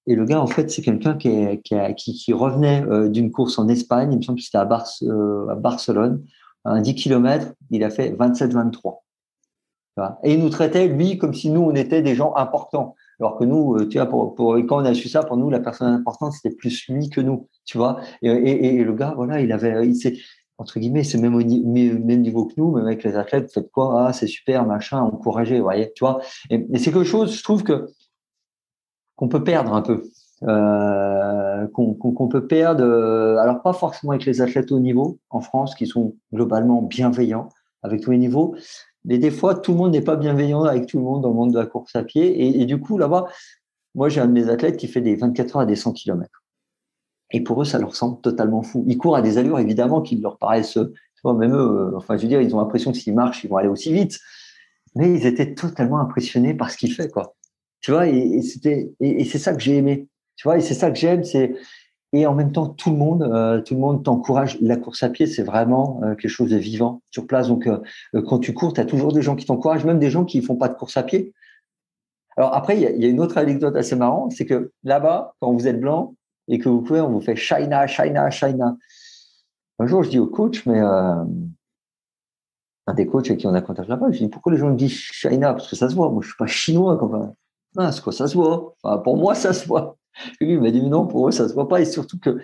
Et 0.08 0.16
le 0.16 0.26
gars 0.26 0.40
en 0.40 0.48
fait 0.48 0.70
c'est 0.70 0.84
quelqu'un 0.84 1.16
qui, 1.18 2.34
revenait 2.34 3.10
d'une 3.10 3.32
course 3.32 3.58
en 3.60 3.68
Espagne, 3.68 4.14
il 4.14 4.18
me 4.20 4.22
semble 4.22 4.38
que 4.38 4.46
c'était 4.46 4.60
à, 4.60 4.62
à 4.62 5.56
Barcelone, 5.56 6.24
un 6.64 6.80
10 6.82 6.96
km, 6.96 7.54
il 7.72 7.84
a 7.84 7.90
fait 7.90 8.12
27-23. 8.12 9.00
Et 10.24 10.34
il 10.34 10.40
nous 10.40 10.50
traitait 10.50 10.88
lui 10.88 11.18
comme 11.18 11.34
si 11.34 11.50
nous 11.50 11.62
on 11.62 11.76
était 11.76 12.02
des 12.02 12.16
gens 12.16 12.34
importants. 12.36 12.96
Alors 13.20 13.38
que 13.38 13.44
nous, 13.44 13.76
euh, 13.76 13.88
tu 13.88 13.98
vois, 13.98 14.08
pour, 14.08 14.36
quand 14.68 14.82
on 14.82 14.86
a 14.86 14.94
su 14.94 15.08
ça, 15.08 15.24
pour 15.24 15.38
nous, 15.38 15.50
la 15.50 15.60
personne 15.60 15.94
importante, 15.94 16.34
c'était 16.34 16.56
plus 16.56 16.88
lui 16.90 17.10
que 17.10 17.22
nous, 17.22 17.48
tu 17.66 17.78
vois. 17.78 18.00
Et, 18.24 18.84
le 18.84 18.94
gars, 18.94 19.14
voilà, 19.16 19.42
il 19.42 19.52
avait, 19.52 19.88
il 19.88 19.96
s'est, 19.96 20.18
entre 20.58 20.80
guillemets, 20.80 21.04
c'est 21.04 21.20
même 21.20 21.36
même 21.36 22.22
niveau 22.22 22.46
que 22.46 22.54
nous, 22.58 22.72
même 22.72 22.86
avec 22.86 23.04
les 23.04 23.16
athlètes, 23.16 23.52
faites 23.54 23.70
quoi 23.72 24.08
Ah, 24.08 24.14
c'est 24.14 24.28
super, 24.28 24.66
machin, 24.66 25.02
encourager, 25.02 25.58
vous 25.58 25.64
voyez, 25.64 25.92
tu 25.94 26.04
vois. 26.04 26.22
Et, 26.50 26.66
c'est 26.80 26.92
quelque 26.92 27.04
chose, 27.04 27.36
je 27.38 27.44
trouve 27.44 27.64
que 27.64 27.88
qu'on 29.16 29.28
peut 29.28 29.44
perdre 29.44 29.74
un 29.76 29.84
peu, 29.84 30.02
euh, 30.44 31.68
qu'on 31.74 31.94
qu 31.94 32.14
qu 32.16 32.28
peut 32.28 32.48
perdre. 32.48 32.84
Euh, 32.84 33.38
alors 33.38 33.62
pas 33.62 33.74
forcément 33.74 34.14
avec 34.14 34.26
les 34.26 34.42
athlètes 34.42 34.72
au 34.72 34.80
niveau 34.80 35.20
en 35.30 35.42
France, 35.42 35.76
qui 35.76 35.86
sont 35.86 36.16
globalement 36.34 36.82
bienveillants 36.82 37.50
avec 37.84 38.02
tous 38.02 38.12
les 38.12 38.18
niveaux, 38.18 38.56
mais 39.06 39.18
des 39.18 39.32
fois, 39.32 39.56
tout 39.56 39.72
le 39.72 39.78
monde 39.78 39.92
n'est 39.92 40.02
pas 40.02 40.16
bienveillant 40.16 40.64
avec 40.64 40.86
tout 40.86 40.98
le 40.98 41.04
monde 41.04 41.24
dans 41.24 41.30
le 41.30 41.36
monde 41.36 41.54
de 41.54 41.60
la 41.60 41.66
course 41.66 41.96
à 41.96 42.04
pied. 42.04 42.62
Et, 42.62 42.66
du 42.66 42.80
coup, 42.80 42.98
là-bas, 42.98 43.26
moi, 43.96 44.10
j'ai 44.10 44.22
un 44.22 44.28
de 44.28 44.32
mes 44.32 44.50
athlètes 44.50 44.78
qui 44.78 44.88
fait 44.88 45.02
des 45.02 45.16
24 45.16 45.56
heures 45.56 45.62
à 45.64 45.66
des 45.66 45.76
100 45.76 45.94
km. 45.94 46.30
Et 47.32 47.42
pour 47.42 47.62
eux, 47.62 47.66
ça 47.66 47.80
leur 47.80 47.96
semble 47.96 48.22
totalement 48.22 48.62
fou. 48.62 48.84
Ils 48.88 48.98
courent 48.98 49.16
à 49.16 49.22
des 49.22 49.38
allures, 49.38 49.60
évidemment, 49.60 50.02
qui 50.02 50.18
leur 50.18 50.38
paraissent, 50.38 50.74
tu 50.74 51.22
vois, 51.24 51.34
même 51.34 51.56
eux, 51.56 51.94
enfin, 51.96 52.18
je 52.18 52.24
veux 52.24 52.28
dire, 52.28 52.42
ils 52.42 52.56
ont 52.56 52.60
l'impression 52.60 52.92
que 52.92 52.98
s'ils 52.98 53.16
marchent, 53.16 53.44
ils 53.44 53.50
vont 53.50 53.58
aller 53.58 53.70
aussi 53.70 53.92
vite. 53.92 54.20
Mais 54.96 55.12
ils 55.12 55.26
étaient 55.26 55.56
totalement 55.56 56.00
impressionnés 56.00 56.54
par 56.54 56.70
ce 56.70 56.78
qu'il 56.78 56.94
fait, 56.94 57.10
quoi. 57.10 57.36
Tu 57.80 57.92
vois, 57.92 58.08
et 58.08 58.42
c'était, 58.44 58.92
et, 59.00 59.22
et 59.22 59.26
c'est 59.26 59.40
ça 59.40 59.56
que 59.56 59.62
j'ai 59.62 59.78
aimé. 59.78 60.08
Tu 60.36 60.48
vois, 60.48 60.58
et 60.58 60.62
c'est 60.62 60.74
ça 60.74 60.92
que 60.92 60.98
j'aime, 60.98 61.24
c'est, 61.24 61.56
et 62.14 62.26
en 62.26 62.36
même 62.36 62.52
temps 62.52 62.68
tout 62.68 62.92
le 62.92 62.98
monde 62.98 63.24
euh, 63.24 63.62
tout 63.62 63.76
le 63.76 63.80
monde 63.80 64.04
t'encourage. 64.04 64.60
La 64.62 64.78
course 64.78 65.04
à 65.04 65.10
pied 65.10 65.28
c'est 65.28 65.44
vraiment 65.44 66.02
euh, 66.04 66.16
quelque 66.16 66.30
chose 66.30 66.50
de 66.52 66.58
vivant 66.58 67.02
sur 67.12 67.28
place. 67.28 67.48
Donc 67.48 67.68
euh, 67.68 67.80
quand 68.28 68.40
tu 68.40 68.54
cours 68.54 68.74
tu 68.74 68.82
as 68.82 68.86
toujours 68.86 69.14
des 69.14 69.22
gens 69.22 69.36
qui 69.36 69.46
t'encouragent 69.46 69.86
même 69.86 70.00
des 70.00 70.10
gens 70.10 70.26
qui 70.26 70.42
font 70.42 70.56
pas 70.56 70.68
de 70.68 70.76
course 70.76 70.98
à 70.98 71.04
pied. 71.04 71.34
Alors 72.38 72.54
après 72.54 72.78
il 72.78 72.82
y 72.82 73.06
a, 73.06 73.10
une 73.10 73.20
autre 73.20 73.38
anecdote 73.38 73.76
assez 73.76 73.96
marrante 73.96 74.34
c'est 74.34 74.46
que 74.46 74.72
là-bas 74.84 75.36
quand 75.40 75.52
vous 75.54 75.68
êtes 75.68 75.80
blanc 75.80 76.16
et 76.48 76.60
que 76.60 76.70
vous 76.70 76.82
pouvez 76.82 77.02
on 77.02 77.10
vous 77.10 77.22
fait 77.22 77.36
China 77.36 77.88
China 77.88 78.30
China. 78.30 78.78
Un 79.80 79.88
jour 79.88 80.04
je 80.04 80.10
dis 80.10 80.20
au 80.20 80.28
coach 80.28 80.66
mais 80.66 80.80
un 80.80 81.28
des 82.96 83.08
coachs 83.08 83.28
avec 83.28 83.40
qui 83.40 83.48
on 83.48 83.54
a 83.54 83.62
contact 83.62 83.88
là-bas 83.88 84.08
je 84.12 84.18
dis 84.18 84.28
pourquoi 84.28 84.52
les 84.52 84.58
gens 84.58 84.70
me 84.70 84.76
disent 84.76 84.92
China? 84.92 85.54
Parce 85.54 85.70
que 85.70 85.76
ça 85.78 85.90
se 85.90 85.96
voit. 85.96 86.10
Moi 86.10 86.22
je 86.22 86.28
suis 86.28 86.38
pas 86.38 86.48
chinois 86.48 86.98
quand 86.98 87.34
ah, 87.78 87.90
c'est 87.94 88.02
quoi 88.02 88.12
ça 88.12 88.28
se 88.28 88.36
voit? 88.36 88.76
Enfin, 88.84 88.98
pour 88.98 89.16
moi 89.16 89.34
ça 89.34 89.54
se 89.54 89.66
voit 89.66 89.98
lui, 90.40 90.54
il 90.54 90.62
m'a 90.62 90.72
dit, 90.72 90.82
non, 90.82 91.08
pour 91.08 91.28
eux, 91.28 91.32
ça 91.32 91.48
se 91.48 91.54
voit 91.54 91.68
pas. 91.68 91.82
Et 91.82 91.86
surtout 91.86 92.20
que 92.20 92.40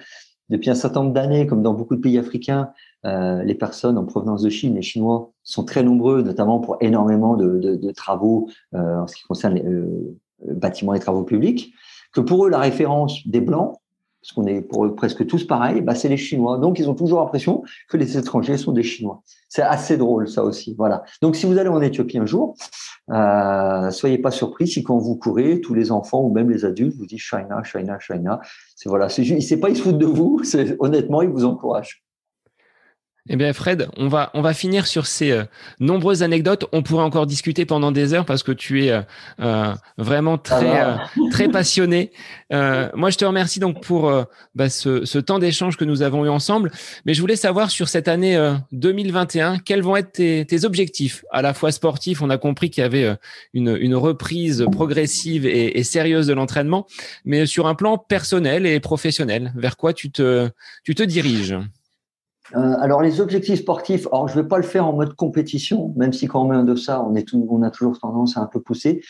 depuis 0.49 0.69
un 0.69 0.76
certain 0.76 1.02
nombre 1.02 1.14
d'années, 1.14 1.45
comme 1.45 1.61
dans 1.61 1.73
beaucoup 1.73 1.95
de 1.95 2.02
pays 2.02 2.18
africains, 2.18 2.72
euh, 3.06 3.44
les 3.44 3.56
personnes 3.56 3.98
en 3.98 4.06
provenance 4.06 4.41
de 4.41 4.49
Chine, 4.49 4.76
les 4.76 4.81
Chinois, 4.81 5.31
sont 5.44 5.64
très 5.64 5.84
nombreux, 5.84 6.22
notamment 6.22 6.60
pour 6.60 6.77
énormément 6.81 7.35
de 7.35 7.91
travaux 7.91 8.49
euh, 8.73 9.02
en 9.02 9.07
ce 9.07 9.15
qui 9.15 9.23
concerne 9.23 9.56
les 9.56 9.65
euh, 9.65 10.18
bâtiments 10.45 10.94
et 10.94 10.99
travaux 10.99 11.23
publics, 11.23 11.73
que 12.14 12.22
pour 12.22 12.45
eux, 12.45 12.49
la 12.49 12.60
référence 12.60 13.27
des 13.27 13.41
Blancs, 13.41 13.76
parce 14.28 14.36
qu'on 14.36 14.45
est 14.45 14.62
pour 14.62 14.86
eux 14.86 14.94
presque 14.94 15.26
tous 15.26 15.45
pareils, 15.45 15.80
bah, 15.80 15.95
c'est 15.95 16.10
les 16.10 16.18
Chinois. 16.18 16.58
Donc, 16.58 16.80
ils 16.80 16.90
ont 16.90 16.95
toujours 16.95 17.22
l'impression 17.22 17.64
que 17.88 17.95
les 17.95 18.18
étrangers 18.18 18.58
sont 18.58 18.74
des 18.74 18.84
Chinois. 18.84 19.24
C'est 19.48 19.62
assez 19.62 19.95
drôle, 19.95 20.28
ça 20.28 20.44
aussi. 20.44 20.76
Voilà. 20.78 21.04
Donc, 21.22 21.38
si 21.38 21.45
vous 21.45 21.58
allez 21.58 21.70
en 21.70 21.82
Éthiopie 21.82 22.18
un 22.18 22.26
jour, 22.26 22.56
euh, 23.10 23.90
soyez 23.90 24.18
pas 24.18 24.32
surpris 24.32 24.68
si 24.68 24.84
quand 24.84 24.98
vous 24.98 25.16
courez, 25.16 25.62
tous 25.62 25.74
les 25.74 25.94
enfants 25.94 26.22
ou 26.22 26.34
même 26.34 26.49
les 26.49 26.66
adultes 26.66 26.98
vous 26.98 27.06
disent 27.06 27.22
China, 27.22 27.64
China, 27.64 27.99
China. 27.99 28.41
C'est 28.76 28.90
voilà. 28.90 29.08
C'est 29.08 29.60
pas 29.62 29.70
ils 29.70 29.78
se 29.78 29.84
foutent 29.84 29.98
de 29.98 30.06
vous. 30.06 30.41
Honnêtement, 30.80 31.22
ils 31.22 31.30
vous 31.30 31.45
encouragent. 31.45 32.04
Eh 33.30 33.36
bien, 33.36 33.52
Fred, 33.52 33.90
on 33.98 34.08
va, 34.08 34.32
on 34.34 34.41
va 34.41 34.54
finir 34.54 34.88
sur 34.88 35.06
ces 35.06 35.32
euh, 35.32 35.44
nombreuses 35.80 36.24
anecdotes. 36.24 36.66
On 36.72 36.82
pourrait 36.82 37.04
encore 37.04 37.26
discuter 37.26 37.66
pendant 37.66 37.91
des 37.91 38.14
heures 38.14 38.26
parce 38.26 38.44
que 38.44 38.52
tu 38.52 38.86
es 38.86 38.91
euh, 38.91 39.02
euh 39.41 39.74
vraiment 39.98 40.38
très, 40.38 40.86
euh, 40.86 40.95
très 41.32 41.49
passionné. 41.49 42.12
Euh, 42.54 42.90
moi, 42.94 43.10
je 43.10 43.18
te 43.18 43.26
remercie 43.26 43.60
donc 43.60 43.84
pour 43.84 44.12
bah, 44.56 44.70
ce, 44.70 45.06
ce, 45.06 45.18
temps 45.20 45.40
d'échange 45.40 45.76
que 45.76 45.86
nous 45.86 46.02
avons 46.02 46.26
eu 46.26 46.30
ensemble. 46.30 46.72
Mais 47.06 47.14
je 47.14 47.22
voulais 47.22 47.36
savoir 47.36 47.72
sur 47.72 47.90
cette 47.90 48.08
année 48.08 48.38
2021, 48.72 49.60
quels 49.60 49.82
vont 49.82 49.95
être 49.95 50.14
tes, 50.14 50.45
tes, 50.45 50.66
objectifs, 50.66 51.26
à 51.32 51.41
la 51.41 51.54
fois 51.54 51.72
sportifs. 51.72 52.22
On 52.22 52.30
a 52.30 52.38
compris 52.38 52.70
qu'il 52.70 52.82
y 52.82 52.86
avait 52.86 53.16
une, 53.54 53.76
une 53.80 53.95
reprise 53.95 54.66
progressive 54.72 55.45
et, 55.45 55.80
et 55.80 55.84
sérieuse 55.84 56.28
de 56.28 56.34
l'entraînement, 56.34 56.86
mais 57.26 57.45
sur 57.45 57.68
un 57.68 57.76
plan 57.76 57.98
personnel 57.98 58.66
et 58.66 58.80
professionnel. 58.80 59.52
Vers 59.56 59.78
quoi 59.78 59.94
tu 59.94 60.12
te, 60.12 60.49
tu 60.84 60.95
te 60.95 61.04
diriges? 61.04 61.56
Euh, 62.56 62.76
alors 62.80 63.02
les 63.02 63.19
objectifs 63.19 63.60
sportifs, 63.60 64.07
alors 64.11 64.28
je 64.28 64.40
vais 64.40 64.48
pas 64.48 64.57
le 64.57 64.64
faire 64.64 64.88
en 64.88 64.94
mode 64.94 65.14
compétition, 65.15 65.94
même 65.98 66.14
si 66.14 66.28
quand 66.28 66.44
on 66.44 66.48
met 66.48 66.56
un 66.56 66.64
de 66.64 66.76
ça, 66.76 67.03
on 67.03 67.15
est 67.15 67.28
tout, 67.28 67.45
on 67.49 67.61
a 67.61 67.72
toujours 67.72 67.99
tendance 67.99 68.38
à 68.38 68.41
un 68.41 68.45
peu 68.48 68.61
pousser. 68.61 69.02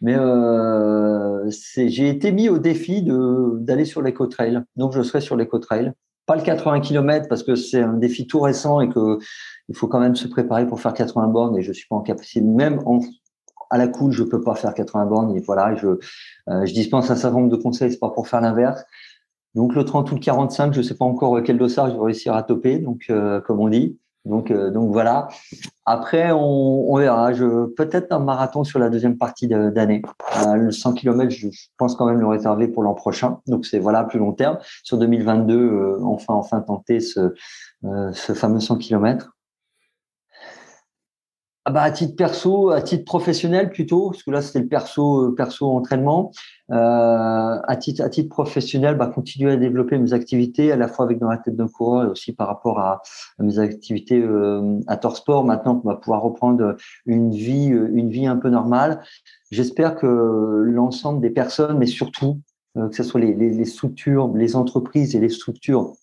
Mais 0.00 0.14
euh, 0.16 1.48
j'ai 1.48 2.08
été 2.08 2.30
mis 2.32 2.48
au 2.48 2.58
défi 2.58 3.02
d'aller 3.02 3.84
sur 3.84 4.02
l'éco-trail, 4.02 4.60
donc 4.76 4.92
je 4.92 5.02
serai 5.02 5.20
sur 5.20 5.36
l'éco-trail. 5.36 5.92
Pas 6.26 6.36
le 6.36 6.42
80 6.42 6.80
km 6.80 7.28
parce 7.28 7.42
que 7.42 7.54
c'est 7.54 7.82
un 7.82 7.94
défi 7.94 8.26
tout 8.26 8.40
récent 8.40 8.80
et 8.80 8.88
que 8.88 9.18
il 9.68 9.76
faut 9.76 9.88
quand 9.88 10.00
même 10.00 10.16
se 10.16 10.26
préparer 10.26 10.66
pour 10.66 10.80
faire 10.80 10.94
80 10.94 11.28
bornes 11.28 11.56
et 11.58 11.62
je 11.62 11.72
suis 11.72 11.86
pas 11.86 11.96
en 11.96 12.00
capacité, 12.00 12.40
même 12.40 12.80
en, 12.86 13.00
à 13.70 13.78
la 13.78 13.88
cool, 13.88 14.12
je 14.12 14.22
peux 14.22 14.40
pas 14.40 14.54
faire 14.54 14.72
80 14.74 15.06
bornes. 15.06 15.36
Et 15.36 15.40
voilà, 15.40 15.74
je, 15.74 15.88
euh, 15.88 16.64
je 16.64 16.72
dispense 16.72 17.10
un 17.10 17.16
certain 17.16 17.38
nombre 17.38 17.50
de 17.50 17.60
conseils, 17.60 17.90
c'est 17.90 17.98
pas 17.98 18.10
pour 18.10 18.28
faire 18.28 18.40
l'inverse. 18.40 18.84
Donc 19.54 19.74
le 19.74 19.84
30 19.84 20.10
ou 20.10 20.14
le 20.14 20.20
45, 20.20 20.72
je 20.72 20.78
ne 20.78 20.82
sais 20.82 20.96
pas 20.96 21.04
encore 21.04 21.40
quel 21.42 21.58
dossard 21.58 21.90
je 21.90 21.96
vais 21.96 22.04
réussir 22.04 22.34
à 22.34 22.42
toper, 22.42 22.78
donc 22.78 23.06
euh, 23.10 23.40
comme 23.40 23.60
on 23.60 23.68
dit. 23.68 23.98
Donc 24.24 24.50
euh, 24.50 24.70
donc 24.70 24.90
voilà. 24.90 25.28
Après 25.84 26.32
on, 26.32 26.92
on 26.92 26.96
verra. 26.96 27.32
Je 27.34 27.66
peut-être 27.66 28.10
un 28.10 28.18
marathon 28.18 28.64
sur 28.64 28.78
la 28.78 28.88
deuxième 28.88 29.18
partie 29.18 29.48
d'année. 29.48 30.02
Euh, 30.46 30.54
le 30.54 30.70
100 30.70 30.94
km, 30.94 31.30
je, 31.30 31.48
je, 31.50 31.66
pense 31.76 31.94
quand 31.94 32.06
même 32.06 32.20
le 32.20 32.26
réserver 32.26 32.68
pour 32.68 32.82
l'an 32.82 32.94
prochain. 32.94 33.40
Donc 33.46 33.66
c'est 33.66 33.78
voilà 33.78 34.04
plus 34.04 34.18
long 34.18 34.32
terme. 34.32 34.58
Sur 34.82 34.96
2022, 34.98 35.54
euh, 35.54 35.98
enfin 36.04 36.34
enfin 36.34 36.60
tenter 36.60 37.00
ce 37.00 37.34
euh, 37.84 38.12
ce 38.12 38.32
fameux 38.32 38.60
100 38.60 38.78
km. 38.78 39.33
Ah 41.66 41.70
bah, 41.70 41.82
à 41.82 41.90
titre 41.90 42.14
perso, 42.14 42.70
à 42.70 42.82
titre 42.82 43.04
professionnel 43.04 43.70
plutôt, 43.70 44.10
parce 44.10 44.22
que 44.22 44.30
là 44.30 44.42
c'était 44.42 44.60
le 44.60 44.68
perso, 44.68 45.30
euh, 45.30 45.34
perso 45.34 45.66
entraînement. 45.70 46.30
Euh, 46.70 46.74
à 47.66 47.76
titre, 47.76 48.02
à 48.02 48.08
titre 48.08 48.28
professionnel, 48.28 48.96
bah, 48.96 49.06
continuer 49.06 49.52
à 49.52 49.56
développer 49.56 49.98
mes 49.98 50.12
activités, 50.12 50.72
à 50.72 50.76
la 50.76 50.88
fois 50.88 51.04
avec 51.06 51.18
dans 51.18 51.30
la 51.30 51.38
tête 51.38 51.56
d'un 51.56 51.68
coureur 51.68 52.04
et 52.04 52.08
aussi 52.08 52.32
par 52.32 52.48
rapport 52.48 52.78
à, 52.80 53.02
mes 53.38 53.58
activités 53.58 54.20
euh, 54.20 54.78
à 54.86 54.96
Torsport. 54.96 55.44
Maintenant 55.44 55.76
qu'on 55.76 55.88
va 55.88 55.96
pouvoir 55.96 56.22
reprendre 56.22 56.76
une 57.06 57.30
vie, 57.30 57.72
euh, 57.72 57.90
une 57.94 58.10
vie 58.10 58.26
un 58.26 58.36
peu 58.36 58.50
normale, 58.50 59.02
j'espère 59.50 59.94
que 59.96 60.06
l'ensemble 60.06 61.20
des 61.20 61.30
personnes, 61.30 61.78
mais 61.78 61.86
surtout 61.86 62.40
euh, 62.76 62.88
que 62.88 62.96
ce 62.96 63.02
soit 63.02 63.20
les, 63.20 63.34
les, 63.34 63.50
les 63.50 63.64
structures, 63.64 64.28
les 64.34 64.56
entreprises 64.56 65.14
et 65.14 65.20
les 65.20 65.28
structures 65.28 65.94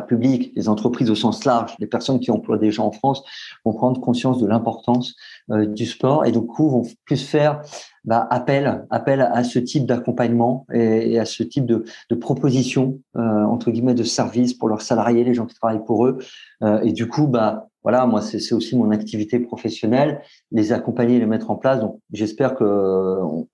public, 0.00 0.52
les 0.56 0.68
entreprises 0.68 1.10
au 1.10 1.14
sens 1.14 1.44
large, 1.44 1.74
les 1.78 1.86
personnes 1.86 2.20
qui 2.20 2.30
emploient 2.30 2.58
des 2.58 2.70
gens 2.70 2.86
en 2.86 2.92
France 2.92 3.22
vont 3.64 3.72
prendre 3.72 4.00
conscience 4.00 4.40
de 4.40 4.46
l'importance 4.46 5.14
euh, 5.50 5.66
du 5.66 5.86
sport 5.86 6.24
et 6.24 6.32
du 6.32 6.40
coup 6.40 6.68
vont 6.68 6.86
plus 7.04 7.22
faire 7.22 7.60
bah, 8.04 8.26
appel, 8.30 8.86
appel 8.90 9.20
à 9.20 9.44
ce 9.44 9.58
type 9.58 9.86
d'accompagnement 9.86 10.66
et, 10.72 11.18
à 11.18 11.24
ce 11.24 11.42
type 11.42 11.66
de, 11.66 11.84
de 12.10 12.14
proposition 12.14 12.98
euh, 13.16 13.44
entre 13.44 13.70
guillemets 13.70 13.94
de 13.94 14.04
service 14.04 14.54
pour 14.54 14.68
leurs 14.68 14.82
salariés, 14.82 15.24
les 15.24 15.34
gens 15.34 15.46
qui 15.46 15.54
travaillent 15.54 15.84
pour 15.84 16.06
eux. 16.06 16.18
Euh, 16.62 16.80
et 16.82 16.92
du 16.92 17.08
coup, 17.08 17.26
bah 17.26 17.68
voilà, 17.84 18.06
moi 18.06 18.20
c'est 18.22 18.52
aussi 18.52 18.76
mon 18.76 18.90
activité 18.90 19.38
professionnelle, 19.38 20.22
les 20.50 20.72
accompagner, 20.72 21.20
les 21.20 21.26
mettre 21.26 21.50
en 21.50 21.56
place. 21.56 21.80
Donc 21.80 22.00
j'espère 22.12 22.56
que 22.56 22.64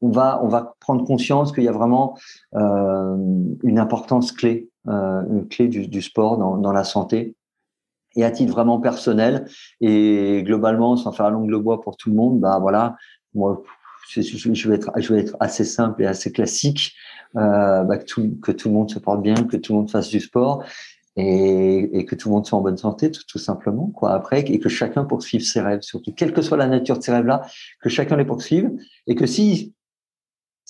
on 0.01 0.09
va 0.09 0.40
on 0.43 0.48
va 0.48 0.74
prendre 0.81 1.05
conscience 1.05 1.52
qu'il 1.52 1.65
y 1.65 1.69
a 1.69 1.73
vraiment 1.73 2.16
une 2.55 3.78
importance 3.78 4.32
clé 4.32 4.70
euh, 4.89 5.23
une 5.28 5.47
clé 5.47 5.69
du, 5.69 5.89
du 5.89 6.01
sport 6.01 6.39
dans, 6.39 6.57
dans, 6.57 6.73
la 6.73 6.85
santé. 6.85 7.36
Et 8.16 8.24
à 8.24 8.31
titre 8.31 8.51
vraiment 8.51 8.81
personnel 8.81 9.47
et 9.82 10.43
globalement, 10.43 10.97
sans 10.97 11.12
faire 11.12 11.31
le 11.31 11.59
bois 11.59 11.82
pour 11.82 11.98
tout 11.98 12.09
le 12.09 12.16
monde, 12.16 12.40
bah 12.40 12.59
voilà, 12.59 12.97
moi, 13.35 13.62
je, 14.09 14.69
vais 14.69 14.74
être, 14.74 14.90
je 14.97 15.12
vais 15.12 15.20
être 15.20 15.36
assez 15.39 15.65
simple 15.65 16.02
et 16.02 16.07
assez 16.07 16.32
classique, 16.32 16.94
euh, 17.36 17.85
bah, 17.85 17.98
que, 17.98 18.05
tout, 18.05 18.39
que 18.43 18.52
tout 18.52 18.69
le 18.69 18.74
monde 18.74 18.90
se 18.90 18.98
porte 18.98 19.20
bien, 19.20 19.35
que 19.35 19.59
tout 19.59 19.74
le 19.74 19.81
monde 19.81 19.90
fasse 19.90 20.09
du 20.09 20.20
sport 20.20 20.65
et, 21.16 22.05
que 22.07 22.15
tout 22.15 22.28
le 22.28 22.35
monde 22.35 22.47
soit 22.47 22.59
en 22.59 22.62
bonne 22.62 22.77
santé, 22.77 23.11
tout, 23.11 23.39
simplement. 23.39 23.93
Après, 24.03 24.41
et 24.41 24.59
que 24.59 24.69
chacun 24.69 25.05
poursuive 25.05 25.43
ses 25.43 25.61
rêves, 25.61 25.82
surtout, 25.82 26.12
quelle 26.12 26.32
que 26.32 26.43
soit 26.43 26.57
la 26.57 26.66
nature 26.66 26.99
de 26.99 27.03
ces 27.03 27.12
rêves-là, 27.12 27.43
que 27.81 27.89
chacun 27.89 28.16
les 28.16 28.24
poursuive 28.24 28.70
et 29.07 29.15
que 29.15 29.27
si 29.27 29.74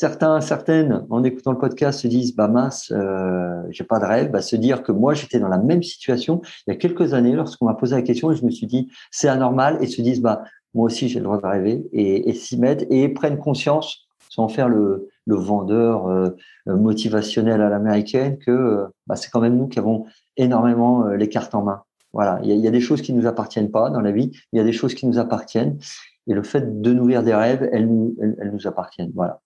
certains, 0.00 0.40
certaines, 0.40 1.06
en 1.10 1.22
écoutant 1.24 1.52
le 1.52 1.58
podcast, 1.58 2.00
se 2.00 2.08
disent 2.08 2.34
bah 2.34 2.48
mince, 2.48 2.90
euh, 2.90 3.62
j'ai 3.68 3.84
pas 3.84 3.98
de 3.98 4.06
rêve. 4.06 4.30
Bah, 4.30 4.40
se 4.40 4.56
dire 4.56 4.82
que 4.82 4.92
moi 4.92 5.12
j'étais 5.12 5.38
dans 5.38 5.48
la 5.48 5.58
même 5.58 5.82
situation 5.82 6.40
il 6.66 6.72
y 6.72 6.74
a 6.74 6.76
quelques 6.76 7.12
années 7.12 7.32
lorsqu'on 7.32 7.66
m'a 7.66 7.74
posé 7.74 7.96
la 7.96 8.02
question 8.02 8.32
et 8.32 8.36
je 8.36 8.44
me 8.44 8.50
suis 8.50 8.66
dit 8.66 8.90
c'est 9.10 9.28
anormal 9.28 9.76
et 9.82 9.86
se 9.86 10.00
disent 10.00 10.22
bah 10.22 10.42
moi 10.72 10.86
aussi 10.86 11.08
j'ai 11.10 11.18
le 11.18 11.24
droit 11.24 11.38
de 11.38 11.46
rêver 11.46 11.86
et, 11.92 12.32
s'y 12.32 12.58
mettre 12.58 12.84
et 12.88 13.10
prennent 13.10 13.38
conscience 13.38 14.08
sans 14.30 14.48
faire 14.48 14.68
le, 14.70 15.08
vendeur 15.26 16.08
euh, 16.08 16.30
motivationnel 16.66 17.60
à 17.60 17.68
l'américaine 17.68 18.38
que 18.38 18.50
euh, 18.50 18.86
bah, 19.06 19.14
c'est 19.16 19.30
quand 19.30 19.40
même 19.40 19.56
nous 19.56 19.68
qui 19.68 19.78
avons 19.78 20.06
énormément 20.40 21.06
euh, 21.06 21.16
les 21.16 21.28
cartes 21.28 21.54
en 21.54 21.62
main. 21.62 21.82
Voilà, 22.12 22.40
il 22.42 22.52
y, 22.52 22.66
a, 22.66 22.70
des 22.72 22.80
choses 22.80 23.02
qui 23.02 23.12
nous 23.12 23.26
appartiennent 23.26 23.70
pas 23.70 23.88
dans 23.88 24.00
la 24.00 24.10
vie, 24.10 24.32
il 24.52 24.56
y 24.56 24.60
a 24.60 24.64
des 24.64 24.72
choses 24.72 24.94
qui 24.94 25.06
nous 25.06 25.20
appartiennent 25.20 25.78
et 26.26 26.34
le 26.34 26.42
fait 26.42 26.80
de 26.80 26.92
nourrir 26.92 27.22
des 27.22 27.32
rêves, 27.32 27.68
elles, 27.72 27.86
nous 27.86 28.66
appartiennent. 28.66 29.12
Voilà. 29.14 29.40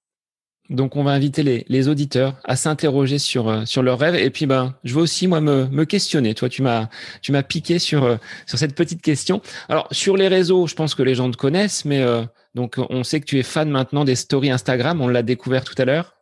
Donc, 0.70 0.96
on 0.96 1.04
va 1.04 1.10
inviter 1.10 1.64
les, 1.68 1.88
auditeurs 1.88 2.40
à 2.42 2.56
s'interroger 2.56 3.18
sur 3.18 3.50
euh, 3.50 3.66
sur 3.66 3.82
leurs 3.82 3.98
rêves. 3.98 4.14
Et 4.14 4.30
puis, 4.30 4.46
ben, 4.46 4.74
je 4.82 4.94
veux 4.94 5.02
aussi 5.02 5.26
moi 5.26 5.42
me, 5.42 5.84
questionner. 5.84 6.32
Toi, 6.32 6.48
tu 6.48 6.62
m'as 6.62 6.88
piqué 7.42 7.78
sur 7.78 8.04
euh, 8.04 8.16
sur 8.46 8.56
cette 8.56 8.74
petite 8.74 9.02
question. 9.02 9.42
Alors, 9.68 9.86
sur 9.90 10.16
les 10.16 10.28
réseaux, 10.28 10.66
je 10.66 10.74
pense 10.74 10.94
que 10.94 11.02
les 11.02 11.14
gens 11.14 11.30
te 11.30 11.36
connaissent, 11.36 11.84
mais 11.84 12.02
donc 12.54 12.76
on 12.78 13.04
sait 13.04 13.20
que 13.20 13.26
tu 13.26 13.38
es 13.38 13.42
fan 13.42 13.68
maintenant 13.68 14.06
des 14.06 14.14
stories 14.14 14.50
Instagram. 14.50 15.02
On 15.02 15.08
l'a 15.08 15.22
découvert 15.22 15.64
tout 15.64 15.74
à 15.76 15.84
l'heure. 15.84 16.13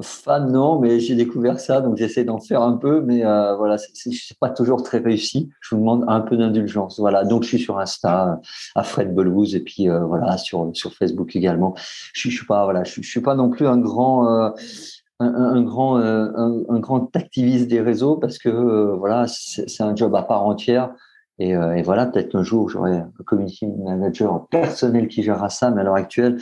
Fan, 0.00 0.52
non, 0.52 0.78
mais 0.78 1.00
j'ai 1.00 1.14
découvert 1.14 1.58
ça, 1.58 1.80
donc 1.80 1.96
j'essaie 1.96 2.24
d'en 2.24 2.38
faire 2.38 2.62
un 2.62 2.76
peu, 2.76 3.00
mais 3.00 3.24
euh, 3.24 3.56
voilà, 3.56 3.78
c'est 3.78 4.38
pas 4.38 4.50
toujours 4.50 4.82
très 4.82 4.98
réussi. 4.98 5.50
Je 5.60 5.74
vous 5.74 5.80
demande 5.80 6.04
un 6.06 6.20
peu 6.20 6.36
d'indulgence. 6.36 7.00
Voilà, 7.00 7.24
donc 7.24 7.42
je 7.42 7.48
suis 7.48 7.58
sur 7.58 7.78
Insta, 7.78 8.40
à 8.74 8.82
Fred 8.82 9.14
Belouz, 9.14 9.54
et 9.54 9.60
puis 9.60 9.88
euh, 9.88 10.04
voilà, 10.04 10.38
sur, 10.38 10.70
sur 10.74 10.92
Facebook 10.94 11.34
également. 11.34 11.74
Je, 12.12 12.28
je 12.30 12.36
suis 12.36 12.46
pas, 12.46 12.64
voilà, 12.64 12.84
je, 12.84 13.00
suis 13.02 13.20
pas 13.20 13.34
non 13.34 13.50
plus 13.50 13.66
un 13.66 13.78
grand. 13.78 14.28
Euh, 14.28 14.50
un, 15.20 15.34
un, 15.34 15.62
grand 15.62 15.98
euh, 15.98 16.30
un, 16.34 16.62
un, 16.68 16.80
grand 16.80 17.14
activiste 17.14 17.68
des 17.68 17.82
réseaux 17.82 18.16
parce 18.16 18.38
que 18.38 18.48
euh, 18.48 18.94
voilà 18.96 19.26
c'est 19.28 19.82
un 19.82 19.94
job 19.94 20.14
à 20.14 20.22
part 20.22 20.46
entière 20.46 20.94
et, 21.38 21.54
voilà 21.82 22.06
peut-être 22.06 22.32
qu'un 22.32 22.42
jour 22.42 22.70
j'aurai 22.70 22.92
un 22.96 23.12
community 23.26 23.66
manager 23.66 24.46
personnel 24.48 25.08
qui 25.08 25.22
gérera 25.22 25.50
ça 25.50 25.70
mais 25.70 25.82
à 25.82 25.84
l'heure 25.84 25.94
actuelle 25.94 26.38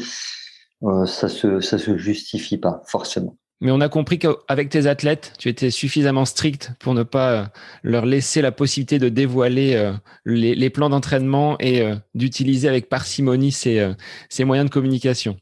euh, 0.82 1.06
ça 1.06 1.28
se 1.28 1.60
ça 1.60 1.78
se 1.78 1.96
justifie 1.96 2.58
pas 2.58 2.82
forcément. 2.86 3.36
Mais 3.60 3.72
on 3.72 3.80
a 3.80 3.88
compris 3.88 4.20
qu'avec 4.20 4.68
tes 4.68 4.86
athlètes, 4.86 5.32
tu 5.38 5.48
étais 5.48 5.70
suffisamment 5.70 6.24
strict 6.24 6.70
pour 6.78 6.94
ne 6.94 7.02
pas 7.02 7.32
euh, 7.32 7.44
leur 7.82 8.06
laisser 8.06 8.40
la 8.40 8.52
possibilité 8.52 9.00
de 9.00 9.08
dévoiler 9.08 9.74
euh, 9.74 9.92
les, 10.24 10.54
les 10.54 10.70
plans 10.70 10.90
d'entraînement 10.90 11.56
et 11.58 11.82
d'utiliser 12.14 12.68
avec 12.68 12.88
parcimonie 12.88 13.50
ces, 13.50 13.92
ces 14.28 14.44
moyens 14.44 14.68
de 14.68 14.72
communication. 14.72 15.36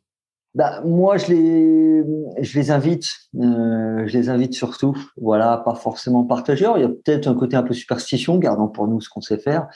Bah, 0.57 0.81
moi, 0.87 1.19
je 1.19 1.27
les, 1.27 2.43
je 2.43 2.59
les 2.59 2.71
invite, 2.71 3.05
euh, 3.39 4.07
je 4.07 4.17
les 4.17 4.31
invite 4.31 4.55
surtout, 4.55 4.97
voilà, 5.21 5.59
pas 5.59 5.75
forcément 5.75 6.25
partageurs. 6.25 6.79
Il 6.79 6.81
y 6.81 6.85
a 6.85 6.89
peut-être 6.89 7.29
un 7.29 7.35
côté 7.35 7.57
un 7.57 7.63
peu 7.63 7.75
superstition, 7.75 8.39
gardant 8.39 8.67
pour 8.67 8.89
nous 8.89 9.03
ce 9.03 9.11
qu'on 9.11 9.21
sait 9.21 9.37
faire. 9.37 9.67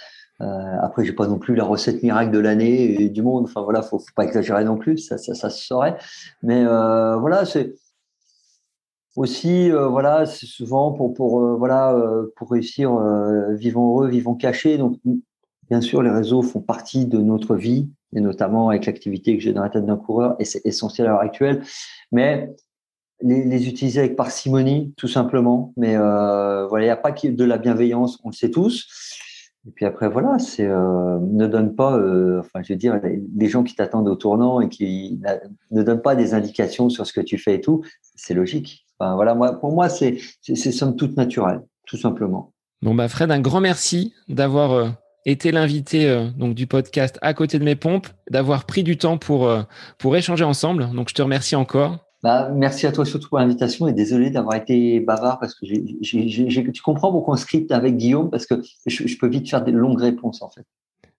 Euh, 0.40 0.76
après, 0.80 1.04
j'ai 1.04 1.12
pas 1.12 1.26
non 1.26 1.38
plus 1.38 1.54
la 1.54 1.64
recette 1.64 2.02
miracle 2.02 2.30
de 2.30 2.38
l'année 2.38 3.00
et 3.00 3.08
du 3.08 3.22
monde. 3.22 3.44
Enfin 3.44 3.62
voilà, 3.62 3.82
faut, 3.82 3.98
faut 3.98 4.14
pas 4.14 4.24
exagérer 4.24 4.64
non 4.64 4.76
plus, 4.76 4.98
ça, 4.98 5.18
se 5.18 5.48
saurait. 5.48 5.96
Mais 6.42 6.64
euh, 6.64 7.16
voilà, 7.16 7.44
c'est 7.44 7.74
aussi 9.16 9.70
euh, 9.70 9.88
voilà, 9.88 10.24
c'est 10.24 10.46
souvent 10.46 10.92
pour 10.92 11.12
pour 11.14 11.40
euh, 11.40 11.56
voilà 11.56 11.96
pour 12.36 12.50
réussir, 12.50 12.96
vivons 13.50 13.90
heureux, 13.90 14.08
vivons 14.08 14.34
cachés. 14.34 14.78
Donc 14.78 14.98
bien 15.68 15.80
sûr, 15.80 16.02
les 16.02 16.10
réseaux 16.10 16.42
font 16.42 16.60
partie 16.60 17.06
de 17.06 17.18
notre 17.18 17.54
vie 17.56 17.90
et 18.14 18.20
notamment 18.20 18.70
avec 18.70 18.86
l'activité 18.86 19.36
que 19.36 19.42
j'ai 19.42 19.52
dans 19.52 19.62
la 19.62 19.70
tête 19.70 19.86
d'un 19.86 19.96
coureur 19.96 20.36
et 20.38 20.44
c'est 20.44 20.64
essentiel 20.64 21.06
à 21.06 21.10
l'heure 21.10 21.20
actuelle. 21.20 21.62
Mais 22.12 22.50
les, 23.22 23.44
les, 23.44 23.68
utiliser 23.68 24.00
avec 24.00 24.16
parcimonie, 24.16 24.94
tout 24.96 25.06
simplement. 25.06 25.74
Mais 25.76 25.96
voilà, 25.98 26.84
il 26.84 26.88
n'y 26.88 26.90
a 26.90 26.96
pas 26.96 27.12
que 27.12 27.28
de 27.28 27.44
la 27.44 27.58
bienveillance, 27.58 28.18
on 28.24 28.30
le 28.30 28.34
sait 28.34 28.50
tous. 28.50 28.88
Et 29.66 29.70
puis 29.72 29.84
après, 29.84 30.08
voilà, 30.08 30.38
c'est 30.38 30.66
euh, 30.66 31.18
ne 31.20 31.46
donne 31.46 31.74
pas, 31.74 31.96
euh, 31.96 32.40
enfin, 32.40 32.62
je 32.62 32.72
veux 32.72 32.78
dire, 32.78 32.98
les, 33.02 33.48
gens 33.48 33.62
qui 33.62 33.74
t'attendent 33.74 34.08
au 34.08 34.16
tournant 34.16 34.60
et 34.60 34.70
qui 34.70 35.20
ne 35.70 35.82
donnent 35.82 36.00
pas 36.00 36.16
des 36.16 36.32
indications 36.32 36.88
sur 36.88 37.06
ce 37.06 37.12
que 37.12 37.20
tu 37.20 37.36
fais 37.36 37.56
et 37.56 37.60
tout, 37.60 37.82
c'est 38.16 38.32
logique. 38.32 38.86
Enfin, 38.98 39.14
voilà, 39.14 39.34
pour 39.52 39.72
moi, 39.72 39.88
c'est 39.90 40.18
somme 40.42 40.96
toute 40.96 41.16
naturel, 41.16 41.60
tout 41.86 41.98
simplement. 41.98 42.52
Bon 42.82 42.94
bah 42.94 43.08
Fred, 43.08 43.30
un 43.30 43.40
grand 43.40 43.60
merci 43.60 44.14
d'avoir 44.28 44.72
euh, 44.72 44.88
été 45.26 45.52
l'invité 45.52 46.30
donc 46.38 46.54
du 46.54 46.66
podcast 46.66 47.18
à 47.20 47.34
côté 47.34 47.58
de 47.58 47.64
mes 47.64 47.76
pompes, 47.76 48.08
d'avoir 48.30 48.64
pris 48.64 48.82
du 48.82 48.96
temps 48.96 49.18
pour 49.18 49.52
pour 49.98 50.16
échanger 50.16 50.44
ensemble. 50.44 50.90
Donc 50.94 51.10
je 51.10 51.14
te 51.14 51.20
remercie 51.20 51.56
encore. 51.56 52.09
Bah, 52.22 52.50
merci 52.54 52.86
à 52.86 52.92
toi 52.92 53.06
surtout 53.06 53.28
pour 53.28 53.38
l'invitation 53.38 53.88
et 53.88 53.94
désolé 53.94 54.30
d'avoir 54.30 54.56
été 54.56 55.00
bavard 55.00 55.38
parce 55.38 55.54
que 55.54 55.64
j'ai, 55.64 56.70
tu 56.72 56.82
comprends 56.82 57.10
pourquoi 57.10 57.34
on 57.34 57.36
script 57.36 57.72
avec 57.72 57.96
Guillaume 57.96 58.30
parce 58.30 58.44
que 58.44 58.56
je, 58.86 59.06
je, 59.06 59.18
peux 59.18 59.26
vite 59.26 59.48
faire 59.48 59.64
des 59.64 59.72
longues 59.72 60.00
réponses 60.00 60.42
en 60.42 60.50
fait. 60.50 60.64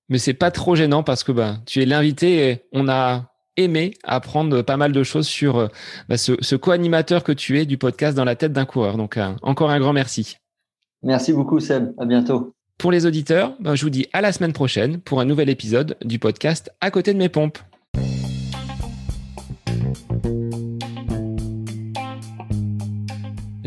Mais 0.10 0.20
c'est 0.20 0.36
pas 0.36 0.52
trop 0.52 0.76
gênant 0.76 1.02
parce 1.02 1.24
que 1.24 1.32
bah, 1.32 1.58
tu 1.66 1.82
es 1.82 1.86
l'invité 1.86 2.50
et 2.50 2.66
on 2.72 2.88
a 2.88 3.32
aimé 3.58 3.96
apprendre 4.04 4.62
pas 4.62 4.78
mal 4.78 4.92
de 4.92 5.04
choses 5.04 5.28
sur 5.28 5.70
bah, 6.08 6.18
ce, 6.18 6.34
ce 6.40 6.56
co-animateur 6.56 7.24
que 7.24 7.32
tu 7.32 7.60
es 7.60 7.66
du 7.66 7.78
podcast 7.78 8.16
dans 8.16 8.26
la 8.26 8.36
tête 8.36 8.54
d'un 8.54 8.66
coureur. 8.66 8.98
Donc 8.98 9.18
euh, 9.18 9.34
encore 9.42 9.72
un 9.72 9.80
grand 9.80 9.94
merci. 9.94 10.38
Merci 11.02 11.34
beaucoup 11.34 11.60
Seb, 11.60 11.94
à 11.98 12.06
bientôt. 12.06 12.54
Pour 12.78 12.92
les 12.92 13.06
auditeurs, 13.06 13.56
bah, 13.60 13.76
je 13.76 13.84
vous 13.84 13.90
dis 13.90 14.08
à 14.14 14.22
la 14.22 14.32
semaine 14.32 14.54
prochaine 14.54 15.00
pour 15.00 15.20
un 15.20 15.26
nouvel 15.26 15.50
épisode 15.50 15.98
du 16.04 16.20
podcast 16.20 16.72
À 16.82 16.92
côté 16.92 17.14
de 17.14 17.18
mes 17.18 17.30
pompes. 17.30 17.60